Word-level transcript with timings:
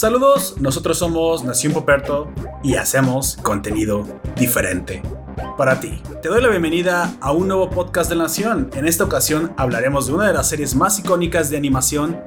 Saludos, 0.00 0.54
nosotros 0.58 0.96
somos 0.96 1.44
Nación 1.44 1.74
Poperto 1.74 2.32
y 2.62 2.76
hacemos 2.76 3.36
contenido 3.42 4.06
diferente 4.34 5.02
para 5.58 5.78
ti. 5.78 6.00
Te 6.22 6.30
doy 6.30 6.40
la 6.40 6.48
bienvenida 6.48 7.12
a 7.20 7.32
un 7.32 7.48
nuevo 7.48 7.68
podcast 7.68 8.08
de 8.08 8.16
Nación. 8.16 8.70
En 8.72 8.86
esta 8.86 9.04
ocasión 9.04 9.52
hablaremos 9.58 10.06
de 10.06 10.14
una 10.14 10.26
de 10.26 10.32
las 10.32 10.48
series 10.48 10.74
más 10.74 10.98
icónicas 10.98 11.50
de 11.50 11.58
animación 11.58 12.18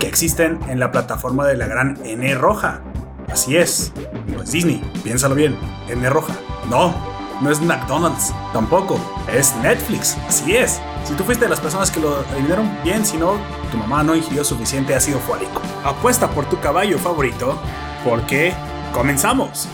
que 0.00 0.08
existen 0.08 0.58
en 0.68 0.80
la 0.80 0.90
plataforma 0.90 1.46
de 1.46 1.56
la 1.56 1.68
gran 1.68 1.96
N 2.04 2.34
roja. 2.34 2.82
Así 3.30 3.56
es, 3.56 3.92
no 4.26 4.42
es 4.42 4.50
Disney, 4.50 4.82
piénsalo 5.04 5.36
bien, 5.36 5.56
N 5.88 6.10
roja. 6.10 6.34
No, 6.68 6.92
no 7.42 7.50
es 7.50 7.60
McDonald's, 7.60 8.32
tampoco, 8.52 8.98
es 9.30 9.54
Netflix, 9.56 10.16
así 10.28 10.56
es. 10.56 10.80
Si 11.04 11.14
tú 11.14 11.24
fuiste 11.24 11.44
de 11.44 11.50
las 11.50 11.60
personas 11.60 11.90
que 11.90 11.98
lo 12.00 12.20
adivinaron 12.32 12.70
bien, 12.84 13.04
si 13.04 13.16
no, 13.16 13.34
tu 13.70 13.76
mamá 13.76 14.04
no 14.04 14.14
ingirió 14.14 14.44
suficiente 14.44 14.94
ácido 14.94 15.18
fólico. 15.18 15.60
Apuesta 15.84 16.30
por 16.30 16.44
tu 16.46 16.60
caballo 16.60 16.98
favorito, 16.98 17.58
porque 18.04 18.54
comenzamos. 18.92 19.68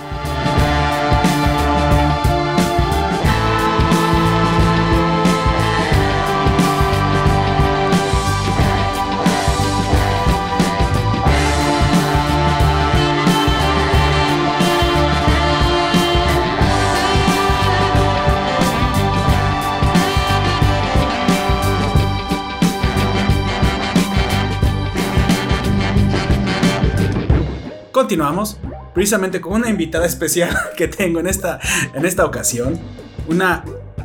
Continuamos 27.99 28.61
precisamente 28.95 29.41
con 29.41 29.55
una 29.55 29.69
invitada 29.69 30.07
especial 30.07 30.57
que 30.77 30.87
tengo 30.87 31.19
en 31.19 31.27
esta, 31.27 31.59
en 31.93 32.07
esta 32.07 32.25
ocasión, 32.25 32.79
una 33.27 33.65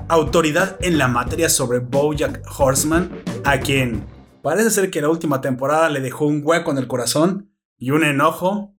autoridad 0.10 0.78
en 0.84 0.98
la 0.98 1.08
materia 1.08 1.48
sobre 1.48 1.78
Bojack 1.78 2.42
Horseman, 2.58 3.12
a 3.44 3.60
quien 3.60 4.04
parece 4.42 4.72
ser 4.72 4.90
que 4.90 5.00
la 5.00 5.10
última 5.10 5.42
temporada 5.42 5.90
le 5.90 6.00
dejó 6.00 6.26
un 6.26 6.42
hueco 6.44 6.72
en 6.72 6.80
el 6.80 6.88
corazón 6.88 7.54
y 7.78 7.92
un 7.92 8.04
enojo 8.04 8.76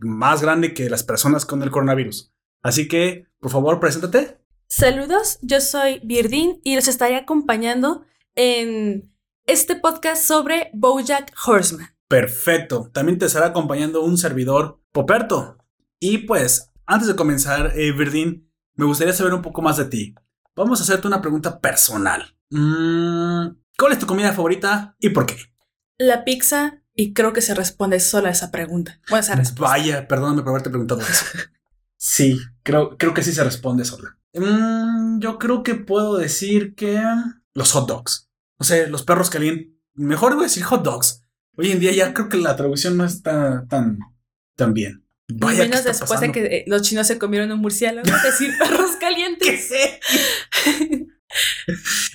más 0.00 0.42
grande 0.42 0.74
que 0.74 0.90
las 0.90 1.04
personas 1.04 1.46
con 1.46 1.62
el 1.62 1.70
coronavirus. 1.70 2.34
Así 2.64 2.88
que, 2.88 3.28
por 3.38 3.52
favor, 3.52 3.78
preséntate. 3.78 4.40
Saludos, 4.66 5.38
yo 5.42 5.60
soy 5.60 6.00
Birdin 6.02 6.60
y 6.64 6.74
los 6.74 6.88
estaré 6.88 7.14
acompañando 7.14 8.04
en 8.34 9.08
este 9.46 9.76
podcast 9.76 10.24
sobre 10.24 10.72
Bojack 10.74 11.32
Horseman. 11.46 11.92
Perfecto. 12.12 12.90
También 12.92 13.18
te 13.18 13.24
estará 13.24 13.46
acompañando 13.46 14.02
un 14.02 14.18
servidor, 14.18 14.82
Poperto. 14.92 15.56
Y 15.98 16.18
pues, 16.18 16.70
antes 16.84 17.08
de 17.08 17.16
comenzar, 17.16 17.72
eh, 17.74 17.94
me 18.74 18.84
gustaría 18.84 19.14
saber 19.14 19.32
un 19.32 19.40
poco 19.40 19.62
más 19.62 19.78
de 19.78 19.86
ti. 19.86 20.14
Vamos 20.54 20.78
a 20.78 20.82
hacerte 20.82 21.06
una 21.06 21.22
pregunta 21.22 21.58
personal. 21.58 22.36
Mm, 22.50 23.56
¿Cuál 23.78 23.92
es 23.92 23.98
tu 23.98 24.06
comida 24.06 24.34
favorita 24.34 24.94
y 24.98 25.08
por 25.08 25.24
qué? 25.24 25.36
La 25.96 26.22
pizza, 26.22 26.82
y 26.94 27.14
creo 27.14 27.32
que 27.32 27.40
se 27.40 27.54
responde 27.54 27.98
sola 27.98 28.28
esa 28.28 28.50
pregunta. 28.50 29.00
esa 29.08 29.42
Vaya, 29.58 30.06
perdóname 30.06 30.42
por 30.42 30.50
haberte 30.50 30.68
preguntado 30.68 31.00
eso. 31.00 31.24
sí, 31.96 32.38
creo, 32.62 32.98
creo 32.98 33.14
que 33.14 33.22
sí 33.22 33.32
se 33.32 33.42
responde 33.42 33.86
sola. 33.86 34.18
Mm, 34.34 35.18
yo 35.20 35.38
creo 35.38 35.62
que 35.62 35.76
puedo 35.76 36.18
decir 36.18 36.74
que 36.74 37.02
los 37.54 37.72
hot 37.72 37.88
dogs. 37.88 38.28
O 38.58 38.64
sea, 38.64 38.86
los 38.88 39.02
perros 39.02 39.30
calientes. 39.30 39.68
Mejor 39.94 40.34
voy 40.34 40.42
a 40.44 40.48
decir 40.48 40.62
hot 40.64 40.84
dogs 40.84 41.21
Hoy 41.56 41.70
en 41.70 41.80
día 41.80 41.92
ya 41.92 42.14
creo 42.14 42.28
que 42.28 42.38
la 42.38 42.56
traducción 42.56 42.96
no 42.96 43.04
está 43.04 43.66
tan, 43.68 43.98
tan 44.56 44.72
bien. 44.72 45.04
Vaya, 45.28 45.64
menos 45.64 45.84
después 45.84 46.20
de 46.20 46.32
que 46.32 46.44
eh, 46.44 46.64
los 46.66 46.82
chinos 46.82 47.06
se 47.06 47.18
comieron 47.18 47.52
un 47.52 47.60
murciélago, 47.60 48.08
es 48.08 48.22
decir, 48.22 48.50
perros 48.58 48.96
calientes. 49.00 49.70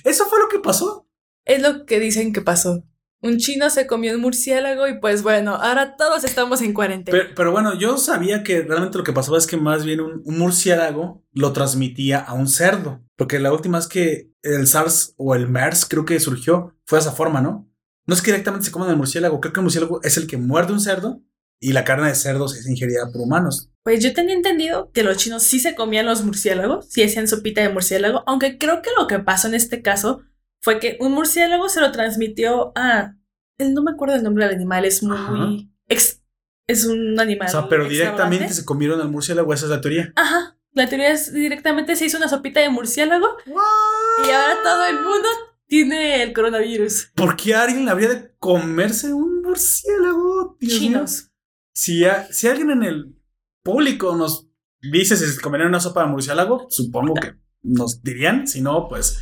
¿Eso 0.04 0.26
fue 0.26 0.40
lo 0.40 0.48
que 0.48 0.58
pasó? 0.58 1.08
Es 1.44 1.62
lo 1.62 1.86
que 1.86 2.00
dicen 2.00 2.32
que 2.32 2.42
pasó. 2.42 2.84
Un 3.20 3.38
chino 3.38 3.68
se 3.70 3.88
comió 3.88 4.14
un 4.14 4.20
murciélago 4.20 4.86
y 4.86 5.00
pues 5.00 5.24
bueno, 5.24 5.56
ahora 5.56 5.96
todos 5.96 6.22
estamos 6.22 6.62
en 6.62 6.72
cuarentena. 6.72 7.18
Pero, 7.34 7.50
bueno, 7.50 7.76
yo 7.76 7.96
sabía 7.96 8.44
que 8.44 8.62
realmente 8.62 8.96
lo 8.98 9.02
que 9.02 9.12
pasaba 9.12 9.38
es 9.38 9.48
que 9.48 9.56
más 9.56 9.84
bien 9.84 10.00
un, 10.00 10.22
un, 10.24 10.38
murciélago 10.38 11.24
lo 11.32 11.52
transmitía 11.52 12.20
a 12.20 12.34
un 12.34 12.46
cerdo. 12.46 13.02
Porque 13.16 13.40
la 13.40 13.52
última 13.52 13.78
vez 13.78 13.88
que 13.88 14.30
el 14.42 14.68
SARS 14.68 15.14
o 15.16 15.34
el 15.34 15.48
MERS 15.48 15.86
creo 15.86 16.04
que 16.04 16.20
surgió 16.20 16.76
fue 16.84 16.98
de 16.98 17.02
esa 17.02 17.12
forma, 17.12 17.40
¿no? 17.40 17.68
No 18.08 18.14
es 18.14 18.22
que 18.22 18.30
directamente 18.30 18.64
se 18.64 18.72
coman 18.72 18.88
el 18.88 18.96
murciélago, 18.96 19.38
creo 19.38 19.52
que 19.52 19.60
el 19.60 19.64
murciélago 19.64 20.00
es 20.02 20.16
el 20.16 20.26
que 20.26 20.38
muerde 20.38 20.72
un 20.72 20.80
cerdo 20.80 21.20
y 21.60 21.72
la 21.72 21.84
carne 21.84 22.08
de 22.08 22.14
cerdos 22.14 22.56
es 22.56 22.66
ingerida 22.66 23.12
por 23.12 23.20
humanos. 23.20 23.70
Pues 23.82 24.02
yo 24.02 24.14
tenía 24.14 24.34
entendido 24.34 24.90
que 24.92 25.02
los 25.02 25.18
chinos 25.18 25.42
sí 25.42 25.60
se 25.60 25.74
comían 25.74 26.06
los 26.06 26.24
murciélagos, 26.24 26.86
sí 26.88 27.02
hacían 27.02 27.28
sopita 27.28 27.60
de 27.60 27.68
murciélago, 27.68 28.24
aunque 28.26 28.56
creo 28.56 28.80
que 28.80 28.88
lo 28.98 29.06
que 29.08 29.18
pasó 29.18 29.48
en 29.48 29.54
este 29.54 29.82
caso 29.82 30.22
fue 30.62 30.80
que 30.80 30.96
un 31.00 31.12
murciélago 31.12 31.68
se 31.68 31.82
lo 31.82 31.92
transmitió 31.92 32.72
a... 32.74 33.14
No 33.58 33.82
me 33.82 33.90
acuerdo 33.90 34.14
el 34.14 34.22
nombre 34.22 34.46
del 34.46 34.54
animal, 34.54 34.86
es 34.86 35.02
muy... 35.02 35.70
es 35.86 36.84
un 36.86 37.20
animal. 37.20 37.48
O 37.48 37.50
sea, 37.50 37.68
pero 37.68 37.86
directamente 37.86 38.54
se 38.54 38.64
comieron 38.64 39.02
al 39.02 39.10
murciélago, 39.10 39.52
esa 39.52 39.66
es 39.66 39.70
la 39.70 39.82
teoría. 39.82 40.14
Ajá. 40.16 40.56
La 40.72 40.88
teoría 40.88 41.10
es 41.10 41.30
directamente 41.30 41.94
se 41.94 42.06
hizo 42.06 42.16
una 42.16 42.28
sopita 42.28 42.60
de 42.60 42.70
murciélago. 42.70 43.26
Y 43.46 44.30
ahora 44.30 44.54
todo 44.64 44.86
el 44.86 44.94
mundo 44.94 45.28
tiene 45.68 46.22
el 46.22 46.32
coronavirus. 46.32 47.12
¿Por 47.14 47.36
qué 47.36 47.54
alguien 47.54 47.88
habría 47.88 48.08
de 48.08 48.34
comerse 48.38 49.12
un 49.12 49.42
murciélago? 49.42 50.56
Chinos. 50.60 51.30
Si, 51.72 52.02
si 52.30 52.48
alguien 52.48 52.70
en 52.70 52.82
el 52.82 53.16
público 53.62 54.16
nos 54.16 54.48
dice 54.80 55.16
si 55.16 55.26
se 55.26 55.40
comerían 55.40 55.68
una 55.68 55.80
sopa 55.80 56.02
de 56.02 56.08
murciélago, 56.08 56.66
supongo 56.70 57.14
que 57.14 57.34
nos 57.62 58.02
dirían. 58.02 58.48
Si 58.48 58.60
no, 58.60 58.88
pues. 58.88 59.20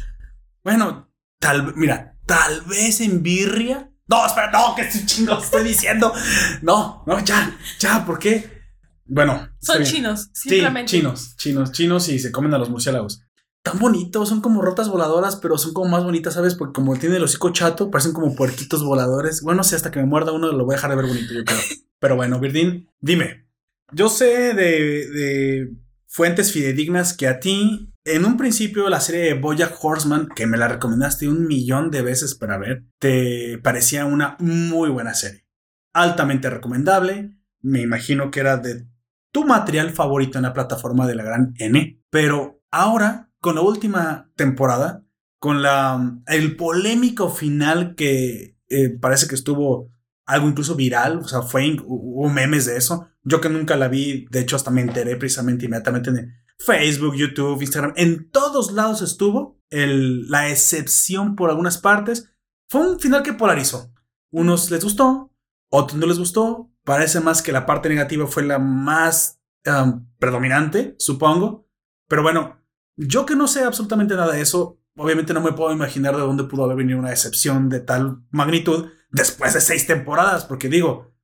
Bueno, 0.62 1.12
tal 1.38 1.74
mira, 1.76 2.16
tal 2.24 2.62
vez 2.62 3.00
en 3.00 3.22
birria. 3.22 3.92
No, 4.08 4.24
espera, 4.24 4.50
no, 4.52 4.74
que 4.76 4.82
estoy 4.82 5.04
chingo 5.04 5.38
estoy 5.38 5.64
diciendo. 5.64 6.12
No, 6.62 7.02
no, 7.06 7.24
ya, 7.24 7.58
ya, 7.78 8.06
¿por 8.06 8.18
qué? 8.20 8.56
Bueno. 9.04 9.50
Son 9.60 9.82
chinos, 9.82 10.30
simplemente. 10.32 10.90
Sí, 10.90 10.98
chinos, 10.98 11.36
chinos, 11.36 11.72
chinos 11.72 12.08
y 12.08 12.18
se 12.20 12.30
comen 12.30 12.54
a 12.54 12.58
los 12.58 12.70
murciélagos 12.70 13.25
tan 13.66 13.80
bonitos, 13.80 14.28
son 14.28 14.40
como 14.40 14.62
rotas 14.62 14.88
voladoras, 14.88 15.34
pero 15.34 15.58
son 15.58 15.72
como 15.72 15.90
más 15.90 16.04
bonitas, 16.04 16.34
¿sabes? 16.34 16.54
Porque 16.54 16.74
como 16.74 16.96
tiene 16.96 17.16
el 17.16 17.24
hocico 17.24 17.50
chato, 17.50 17.90
parecen 17.90 18.12
como 18.12 18.36
puerquitos 18.36 18.84
voladores. 18.84 19.42
Bueno, 19.42 19.64
sé, 19.64 19.74
hasta 19.74 19.90
que 19.90 19.98
me 19.98 20.06
muerda 20.06 20.30
uno 20.30 20.52
lo 20.52 20.64
voy 20.64 20.74
a 20.74 20.76
dejar 20.76 20.90
de 20.90 20.96
ver 20.96 21.06
bonito, 21.06 21.34
yo 21.34 21.44
creo. 21.44 21.58
Pero 21.98 22.14
bueno, 22.14 22.38
Virdín, 22.38 22.88
dime. 23.00 23.48
Yo 23.90 24.08
sé 24.08 24.54
de, 24.54 25.10
de 25.10 25.72
fuentes 26.06 26.52
fidedignas 26.52 27.12
que 27.12 27.26
a 27.26 27.40
ti, 27.40 27.92
en 28.04 28.24
un 28.24 28.36
principio, 28.36 28.88
la 28.88 29.00
serie 29.00 29.22
de 29.22 29.34
Bojack 29.34 29.76
Horseman, 29.82 30.28
que 30.28 30.46
me 30.46 30.58
la 30.58 30.68
recomendaste 30.68 31.26
un 31.26 31.48
millón 31.48 31.90
de 31.90 32.02
veces 32.02 32.36
para 32.36 32.58
ver, 32.58 32.84
te 33.00 33.58
parecía 33.64 34.04
una 34.04 34.36
muy 34.38 34.90
buena 34.90 35.14
serie. 35.14 35.44
Altamente 35.92 36.50
recomendable. 36.50 37.32
Me 37.62 37.80
imagino 37.80 38.30
que 38.30 38.38
era 38.38 38.58
de 38.58 38.86
tu 39.32 39.44
material 39.44 39.90
favorito 39.90 40.38
en 40.38 40.44
la 40.44 40.52
plataforma 40.52 41.04
de 41.08 41.16
la 41.16 41.24
gran 41.24 41.52
N. 41.58 42.00
Pero 42.10 42.62
ahora 42.70 43.25
con 43.46 43.54
la 43.54 43.60
última 43.60 44.28
temporada, 44.34 45.04
con 45.38 45.62
la 45.62 46.18
el 46.26 46.56
polémico 46.56 47.30
final 47.30 47.94
que 47.94 48.58
eh, 48.68 48.88
parece 49.00 49.28
que 49.28 49.36
estuvo 49.36 49.92
algo 50.26 50.48
incluso 50.48 50.74
viral, 50.74 51.18
o 51.18 51.28
sea, 51.28 51.42
fue, 51.42 51.76
hubo 51.84 52.28
memes 52.28 52.66
de 52.66 52.76
eso. 52.76 53.06
Yo 53.22 53.40
que 53.40 53.48
nunca 53.48 53.76
la 53.76 53.86
vi, 53.86 54.26
de 54.32 54.40
hecho 54.40 54.56
hasta 54.56 54.72
me 54.72 54.80
enteré 54.80 55.14
precisamente 55.14 55.66
inmediatamente 55.66 56.10
en 56.10 56.34
Facebook, 56.58 57.14
YouTube, 57.14 57.62
Instagram, 57.62 57.92
en 57.94 58.32
todos 58.32 58.72
lados 58.72 59.00
estuvo. 59.00 59.60
El, 59.70 60.28
la 60.28 60.50
excepción 60.50 61.36
por 61.36 61.48
algunas 61.48 61.78
partes 61.78 62.28
fue 62.68 62.80
un 62.80 62.98
final 62.98 63.22
que 63.22 63.32
polarizó. 63.32 63.94
Unos 64.32 64.72
les 64.72 64.82
gustó, 64.82 65.32
otros 65.70 66.00
no 66.00 66.08
les 66.08 66.18
gustó. 66.18 66.72
Parece 66.82 67.20
más 67.20 67.42
que 67.42 67.52
la 67.52 67.64
parte 67.64 67.88
negativa 67.88 68.26
fue 68.26 68.42
la 68.42 68.58
más 68.58 69.40
predominante, 70.18 70.96
supongo. 70.98 71.68
Pero 72.08 72.24
bueno, 72.24 72.65
yo 72.96 73.26
que 73.26 73.36
no 73.36 73.46
sé 73.46 73.62
absolutamente 73.62 74.14
nada 74.14 74.32
de 74.32 74.40
eso, 74.40 74.80
obviamente 74.96 75.34
no 75.34 75.40
me 75.40 75.52
puedo 75.52 75.72
imaginar 75.72 76.16
de 76.16 76.22
dónde 76.22 76.44
pudo 76.44 76.64
haber 76.64 76.78
venido 76.78 76.98
una 76.98 77.10
excepción 77.10 77.68
de 77.68 77.80
tal 77.80 78.22
magnitud 78.30 78.86
después 79.10 79.54
de 79.54 79.60
seis 79.60 79.86
temporadas, 79.86 80.44
porque 80.44 80.68
digo, 80.68 81.14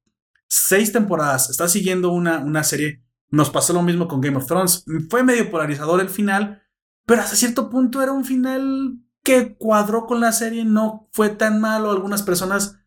seis 0.48 0.92
temporadas, 0.92 1.50
está 1.50 1.68
siguiendo 1.68 2.12
una, 2.12 2.38
una 2.38 2.62
serie, 2.62 3.02
nos 3.30 3.50
pasó 3.50 3.72
lo 3.72 3.82
mismo 3.82 4.08
con 4.08 4.20
Game 4.20 4.36
of 4.36 4.46
Thrones, 4.46 4.84
fue 5.08 5.24
medio 5.24 5.50
polarizador 5.50 6.00
el 6.00 6.08
final, 6.08 6.62
pero 7.06 7.22
hasta 7.22 7.36
cierto 7.36 7.70
punto 7.70 8.02
era 8.02 8.12
un 8.12 8.24
final 8.24 8.98
que 9.24 9.56
cuadró 9.56 10.06
con 10.06 10.20
la 10.20 10.32
serie, 10.32 10.64
no 10.64 11.08
fue 11.12 11.30
tan 11.30 11.60
malo, 11.60 11.90
algunas 11.90 12.22
personas 12.22 12.81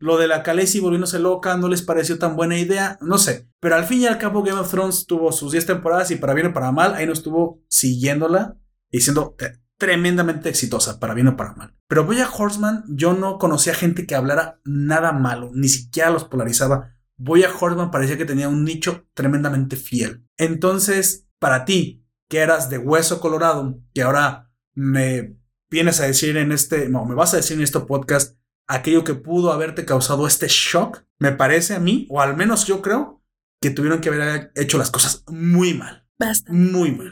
lo 0.00 0.16
de 0.16 0.26
la 0.26 0.42
Khaleesi 0.42 0.80
volviéndose 0.80 1.18
loca 1.18 1.56
no 1.56 1.68
les 1.68 1.82
pareció 1.82 2.18
tan 2.18 2.34
buena 2.34 2.58
idea, 2.58 2.98
no 3.02 3.18
sé. 3.18 3.48
Pero 3.60 3.76
al 3.76 3.84
fin 3.84 4.00
y 4.00 4.06
al 4.06 4.18
cabo 4.18 4.42
Game 4.42 4.58
of 4.58 4.70
Thrones 4.70 5.06
tuvo 5.06 5.30
sus 5.30 5.52
10 5.52 5.66
temporadas 5.66 6.10
y 6.10 6.16
para 6.16 6.34
bien 6.34 6.48
o 6.48 6.52
para 6.54 6.72
mal, 6.72 6.94
ahí 6.94 7.06
no 7.06 7.12
estuvo 7.12 7.62
siguiéndola 7.68 8.56
y 8.90 9.02
siendo 9.02 9.36
tremendamente 9.76 10.48
exitosa, 10.48 10.98
para 10.98 11.12
bien 11.12 11.28
o 11.28 11.36
para 11.36 11.52
mal. 11.52 11.76
Pero 11.86 12.04
voy 12.04 12.18
a 12.20 12.30
Horseman, 12.30 12.84
yo 12.88 13.12
no 13.12 13.38
conocía 13.38 13.74
gente 13.74 14.06
que 14.06 14.14
hablara 14.14 14.58
nada 14.64 15.12
malo, 15.12 15.50
ni 15.54 15.68
siquiera 15.68 16.10
los 16.10 16.24
polarizaba. 16.24 16.94
Boya 17.18 17.50
Horseman 17.54 17.90
parecía 17.90 18.16
que 18.16 18.24
tenía 18.24 18.48
un 18.48 18.64
nicho 18.64 19.06
tremendamente 19.12 19.76
fiel. 19.76 20.26
Entonces, 20.38 21.28
para 21.38 21.66
ti, 21.66 22.06
que 22.28 22.38
eras 22.38 22.70
de 22.70 22.78
hueso 22.78 23.20
colorado, 23.20 23.78
que 23.92 24.02
ahora 24.02 24.50
me 24.74 25.36
vienes 25.70 26.00
a 26.00 26.06
decir 26.06 26.38
en 26.38 26.52
este, 26.52 26.88
no, 26.88 27.04
me 27.04 27.14
vas 27.14 27.34
a 27.34 27.36
decir 27.36 27.58
en 27.58 27.64
este 27.64 27.80
podcast 27.80 28.39
aquello 28.70 29.04
que 29.04 29.14
pudo 29.14 29.52
haberte 29.52 29.84
causado 29.84 30.26
este 30.26 30.46
shock, 30.48 31.02
me 31.18 31.32
parece 31.32 31.74
a 31.74 31.80
mí, 31.80 32.06
o 32.08 32.20
al 32.20 32.36
menos 32.36 32.66
yo 32.66 32.80
creo, 32.80 33.20
que 33.60 33.70
tuvieron 33.70 34.00
que 34.00 34.08
haber 34.08 34.52
hecho 34.54 34.78
las 34.78 34.90
cosas 34.90 35.24
muy 35.28 35.74
mal. 35.74 36.06
Basta. 36.18 36.52
Muy 36.52 36.92
mal. 36.92 37.10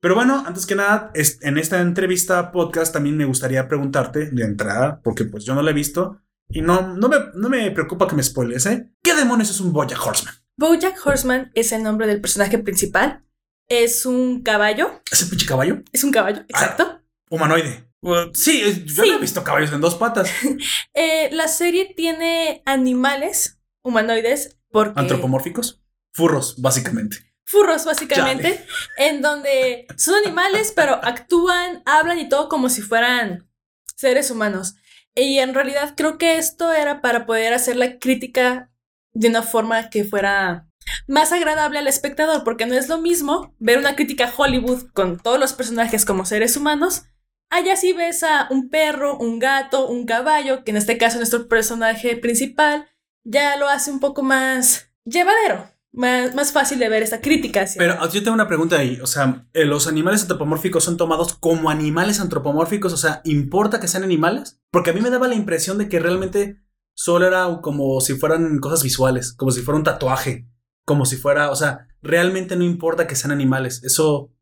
Pero 0.00 0.14
bueno, 0.14 0.44
antes 0.46 0.66
que 0.66 0.74
nada, 0.74 1.10
en 1.14 1.58
esta 1.58 1.80
entrevista 1.80 2.52
podcast 2.52 2.92
también 2.92 3.16
me 3.16 3.24
gustaría 3.24 3.66
preguntarte 3.66 4.30
de 4.30 4.44
entrada, 4.44 5.00
porque 5.02 5.24
pues 5.24 5.44
yo 5.44 5.54
no 5.54 5.62
la 5.62 5.70
he 5.70 5.74
visto 5.74 6.20
y 6.48 6.62
no, 6.62 6.94
no, 6.94 7.08
me, 7.08 7.16
no 7.34 7.48
me 7.48 7.70
preocupa 7.70 8.06
que 8.06 8.14
me 8.14 8.22
spoiles, 8.22 8.66
¿eh? 8.66 8.92
¿Qué 9.02 9.14
demonios 9.14 9.50
es 9.50 9.60
un 9.60 9.72
Bojack 9.72 10.04
Horseman? 10.04 10.34
Bojack 10.56 11.04
Horseman 11.04 11.50
es 11.54 11.72
el 11.72 11.82
nombre 11.82 12.06
del 12.06 12.20
personaje 12.20 12.58
principal. 12.58 13.24
Es 13.68 14.04
un 14.04 14.42
caballo. 14.42 15.00
¿Es 15.10 15.22
un 15.22 15.30
pinche 15.30 15.46
caballo? 15.46 15.82
Es 15.92 16.04
un 16.04 16.10
caballo, 16.10 16.40
exacto. 16.48 16.84
Ah, 16.86 17.02
humanoide. 17.30 17.89
Sí, 18.32 18.84
yo 18.86 19.04
no 19.04 19.14
he 19.14 19.18
visto 19.18 19.44
caballos 19.44 19.72
en 19.72 19.80
dos 19.80 19.94
patas. 19.94 20.30
Eh, 20.94 21.30
la 21.32 21.48
serie 21.48 21.94
tiene 21.96 22.62
animales 22.66 23.58
humanoides 23.82 24.58
porque... 24.70 24.98
¿Antropomórficos? 25.00 25.82
Furros, 26.12 26.60
básicamente 26.60 27.30
furros 27.50 27.84
básicamente, 27.84 28.64
en 28.96 29.20
donde 29.20 29.86
son 29.96 30.14
animales, 30.24 30.72
pero 30.74 31.04
actúan, 31.04 31.82
hablan 31.84 32.18
y 32.18 32.28
todo 32.28 32.48
como 32.48 32.68
si 32.68 32.80
fueran 32.80 33.48
seres 33.96 34.30
humanos. 34.30 34.76
Y 35.14 35.38
en 35.38 35.52
realidad 35.52 35.94
creo 35.96 36.16
que 36.16 36.38
esto 36.38 36.72
era 36.72 37.00
para 37.00 37.26
poder 37.26 37.52
hacer 37.52 37.76
la 37.76 37.98
crítica 37.98 38.70
de 39.12 39.28
una 39.28 39.42
forma 39.42 39.90
que 39.90 40.04
fuera 40.04 40.68
más 41.08 41.32
agradable 41.32 41.80
al 41.80 41.88
espectador, 41.88 42.44
porque 42.44 42.66
no 42.66 42.74
es 42.74 42.88
lo 42.88 42.98
mismo 42.98 43.54
ver 43.58 43.78
una 43.78 43.96
crítica 43.96 44.26
a 44.26 44.32
Hollywood 44.34 44.88
con 44.92 45.18
todos 45.18 45.38
los 45.38 45.52
personajes 45.52 46.04
como 46.04 46.24
seres 46.24 46.56
humanos. 46.56 47.02
Allá 47.50 47.76
sí 47.76 47.92
ves 47.92 48.22
a 48.22 48.46
un 48.50 48.70
perro, 48.70 49.18
un 49.18 49.38
gato, 49.38 49.88
un 49.88 50.06
caballo, 50.06 50.64
que 50.64 50.70
en 50.70 50.76
este 50.76 50.96
caso 50.98 51.18
nuestro 51.18 51.48
personaje 51.48 52.16
principal 52.16 52.88
ya 53.24 53.56
lo 53.56 53.68
hace 53.68 53.90
un 53.90 54.00
poco 54.00 54.22
más 54.22 54.90
llevadero 55.04 55.68
más, 55.92 56.52
fácil 56.52 56.78
de 56.78 56.88
ver 56.88 57.02
esta 57.02 57.20
crítica. 57.20 57.64
Pero 57.76 58.08
yo 58.08 58.22
tengo 58.22 58.34
una 58.34 58.48
pregunta 58.48 58.76
ahí. 58.78 58.98
O 59.02 59.06
sea, 59.06 59.46
eh, 59.52 59.64
¿los 59.64 59.86
animales 59.86 60.22
antropomórficos 60.22 60.84
son 60.84 60.96
tomados 60.96 61.34
como 61.34 61.70
animales 61.70 62.20
antropomórficos? 62.20 62.92
O 62.92 62.96
sea, 62.96 63.20
¿importa 63.24 63.80
que 63.80 63.88
sean 63.88 64.04
animales? 64.04 64.60
Porque 64.70 64.90
a 64.90 64.92
mí 64.92 65.00
me 65.00 65.10
daba 65.10 65.28
la 65.28 65.34
impresión 65.34 65.78
de 65.78 65.88
que 65.88 66.00
realmente 66.00 66.62
solo 66.94 67.26
era 67.26 67.60
como 67.62 68.00
si 68.00 68.14
fueran 68.14 68.58
cosas 68.58 68.82
visuales, 68.82 69.32
como 69.32 69.50
si 69.50 69.62
fuera 69.62 69.78
un 69.78 69.84
tatuaje, 69.84 70.48
como 70.84 71.06
si 71.06 71.16
fuera, 71.16 71.50
o 71.50 71.56
sea, 71.56 71.88
realmente 72.02 72.56
no 72.56 72.64
importa 72.64 73.06
que 73.06 73.16
sean 73.16 73.32
animales. 73.32 73.82
Eso... 73.84 74.32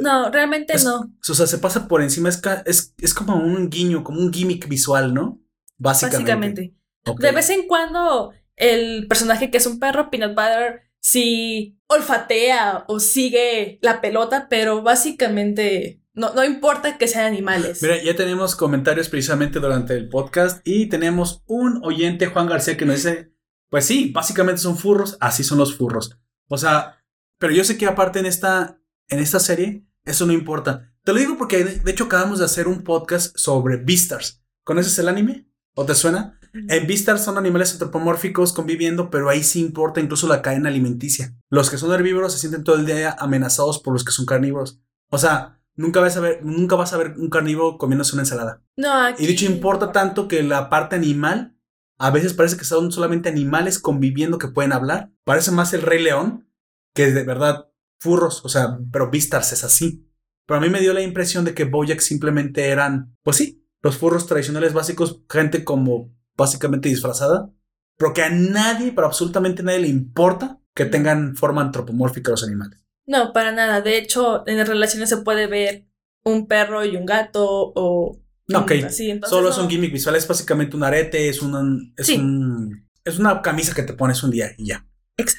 No, 0.00 0.30
realmente 0.30 0.74
no. 0.84 1.12
O 1.28 1.34
sea, 1.34 1.46
se 1.46 1.58
pasa 1.58 1.88
por 1.88 2.02
encima, 2.02 2.28
es, 2.28 2.40
es, 2.64 2.94
es 2.98 3.14
como 3.14 3.36
un 3.36 3.68
guiño, 3.68 4.02
como 4.04 4.20
un 4.20 4.32
gimmick 4.32 4.68
visual, 4.68 5.12
¿no? 5.12 5.40
Básicamente. 5.78 6.74
Básicamente. 7.04 7.26
De 7.26 7.32
vez 7.32 7.50
en 7.50 7.66
cuando 7.66 8.32
el 8.56 9.06
personaje 9.08 9.50
que 9.50 9.58
es 9.58 9.66
un 9.66 9.78
perro, 9.78 10.10
Peanut 10.10 10.36
Butter, 10.36 10.82
si 11.00 11.78
olfatea 11.88 12.84
o 12.86 13.00
sigue 13.00 13.78
la 13.82 14.00
pelota, 14.00 14.46
pero 14.48 14.82
básicamente 14.82 16.02
no, 16.14 16.34
no 16.34 16.44
importa 16.44 16.98
que 16.98 17.08
sean 17.08 17.24
animales. 17.24 17.82
Mira, 17.82 18.02
ya 18.02 18.14
tenemos 18.14 18.54
comentarios 18.54 19.08
precisamente 19.08 19.60
durante 19.60 19.94
el 19.94 20.08
podcast 20.08 20.60
y 20.64 20.86
tenemos 20.86 21.42
un 21.46 21.80
oyente, 21.84 22.26
Juan 22.26 22.46
García, 22.46 22.76
que 22.76 22.84
nos 22.84 22.96
dice, 22.96 23.32
pues 23.70 23.86
sí, 23.86 24.12
básicamente 24.14 24.60
son 24.60 24.76
furros, 24.76 25.16
así 25.20 25.42
son 25.42 25.58
los 25.58 25.74
furros. 25.74 26.18
O 26.48 26.58
sea, 26.58 27.02
pero 27.38 27.54
yo 27.54 27.64
sé 27.64 27.78
que 27.78 27.86
aparte 27.86 28.18
en 28.18 28.26
esta, 28.26 28.78
en 29.08 29.18
esta 29.18 29.40
serie, 29.40 29.86
eso 30.04 30.26
no 30.26 30.32
importa. 30.32 30.92
Te 31.04 31.12
lo 31.12 31.18
digo 31.18 31.36
porque 31.36 31.64
de 31.64 31.90
hecho 31.90 32.04
acabamos 32.04 32.38
de 32.38 32.44
hacer 32.44 32.68
un 32.68 32.82
podcast 32.82 33.36
sobre 33.36 33.76
Beastars. 33.76 34.42
¿Conoces 34.64 34.98
el 34.98 35.08
anime? 35.08 35.48
¿O 35.74 35.84
te 35.84 35.94
suena? 35.94 36.38
En 36.52 36.86
Beastars 36.86 37.24
son 37.24 37.38
animales 37.38 37.72
antropomórficos 37.72 38.52
conviviendo, 38.52 39.08
pero 39.10 39.30
ahí 39.30 39.42
sí 39.42 39.60
importa 39.60 40.00
incluso 40.00 40.28
la 40.28 40.42
cadena 40.42 40.68
alimenticia. 40.68 41.34
Los 41.48 41.70
que 41.70 41.78
son 41.78 41.92
herbívoros 41.92 42.32
se 42.32 42.38
sienten 42.38 42.62
todo 42.62 42.76
el 42.76 42.84
día 42.84 43.16
amenazados 43.18 43.78
por 43.78 43.94
los 43.94 44.04
que 44.04 44.12
son 44.12 44.26
carnívoros. 44.26 44.80
O 45.08 45.16
sea, 45.16 45.60
nunca 45.76 46.00
vas 46.00 46.16
a 46.16 46.20
ver, 46.20 46.44
nunca 46.44 46.76
vas 46.76 46.92
a 46.92 46.98
ver 46.98 47.14
un 47.16 47.30
carnívoro 47.30 47.78
comiéndose 47.78 48.14
una 48.14 48.22
ensalada. 48.22 48.62
No, 48.76 49.10
Y 49.18 49.26
dicho 49.26 49.46
importa 49.46 49.92
tanto 49.92 50.28
que 50.28 50.42
la 50.42 50.68
parte 50.68 50.94
animal 50.94 51.56
a 51.98 52.10
veces 52.10 52.34
parece 52.34 52.56
que 52.56 52.64
son 52.64 52.92
solamente 52.92 53.30
animales 53.30 53.78
conviviendo 53.78 54.38
que 54.38 54.48
pueden 54.48 54.72
hablar. 54.72 55.10
Parece 55.24 55.52
más 55.52 55.72
el 55.72 55.82
Rey 55.82 56.02
León 56.02 56.48
que 56.94 57.10
de 57.10 57.24
verdad 57.24 57.71
furros, 58.02 58.44
o 58.44 58.48
sea, 58.48 58.78
pero 58.90 59.10
Beastars 59.10 59.52
es 59.52 59.64
así. 59.64 60.08
Pero 60.46 60.58
a 60.58 60.60
mí 60.60 60.68
me 60.68 60.80
dio 60.80 60.92
la 60.92 61.02
impresión 61.02 61.44
de 61.44 61.54
que 61.54 61.64
Bojack 61.64 62.00
simplemente 62.00 62.68
eran, 62.68 63.16
pues 63.22 63.36
sí, 63.36 63.64
los 63.80 63.96
furros 63.96 64.26
tradicionales 64.26 64.72
básicos, 64.72 65.22
gente 65.30 65.64
como 65.64 66.12
básicamente 66.36 66.88
disfrazada, 66.88 67.50
pero 67.96 68.12
que 68.12 68.22
a 68.22 68.30
nadie, 68.30 68.92
pero 68.92 69.06
absolutamente 69.06 69.62
nadie 69.62 69.80
le 69.80 69.88
importa 69.88 70.60
que 70.74 70.84
tengan 70.84 71.36
forma 71.36 71.62
antropomórfica 71.62 72.32
los 72.32 72.42
animales. 72.42 72.84
No, 73.06 73.32
para 73.32 73.52
nada. 73.52 73.80
De 73.80 73.98
hecho, 73.98 74.46
en 74.46 74.58
las 74.58 74.68
relaciones 74.68 75.08
se 75.08 75.18
puede 75.18 75.46
ver 75.46 75.86
un 76.24 76.46
perro 76.46 76.84
y 76.84 76.96
un 76.96 77.06
gato 77.06 77.46
o... 77.46 78.18
Ok, 78.54 78.72
solo 79.26 79.50
es 79.50 79.58
un 79.58 79.70
gimmick 79.70 79.92
visual, 79.92 80.16
es 80.16 80.26
básicamente 80.26 80.76
un 80.76 80.82
arete, 80.82 81.28
es, 81.28 81.40
un, 81.40 81.94
es, 81.96 82.08
un, 82.10 82.88
es 83.04 83.18
una 83.18 83.40
camisa 83.40 83.74
que 83.74 83.84
te 83.84 83.94
pones 83.94 84.22
un 84.22 84.30
día 84.30 84.50
y 84.58 84.66
ya. 84.66 84.86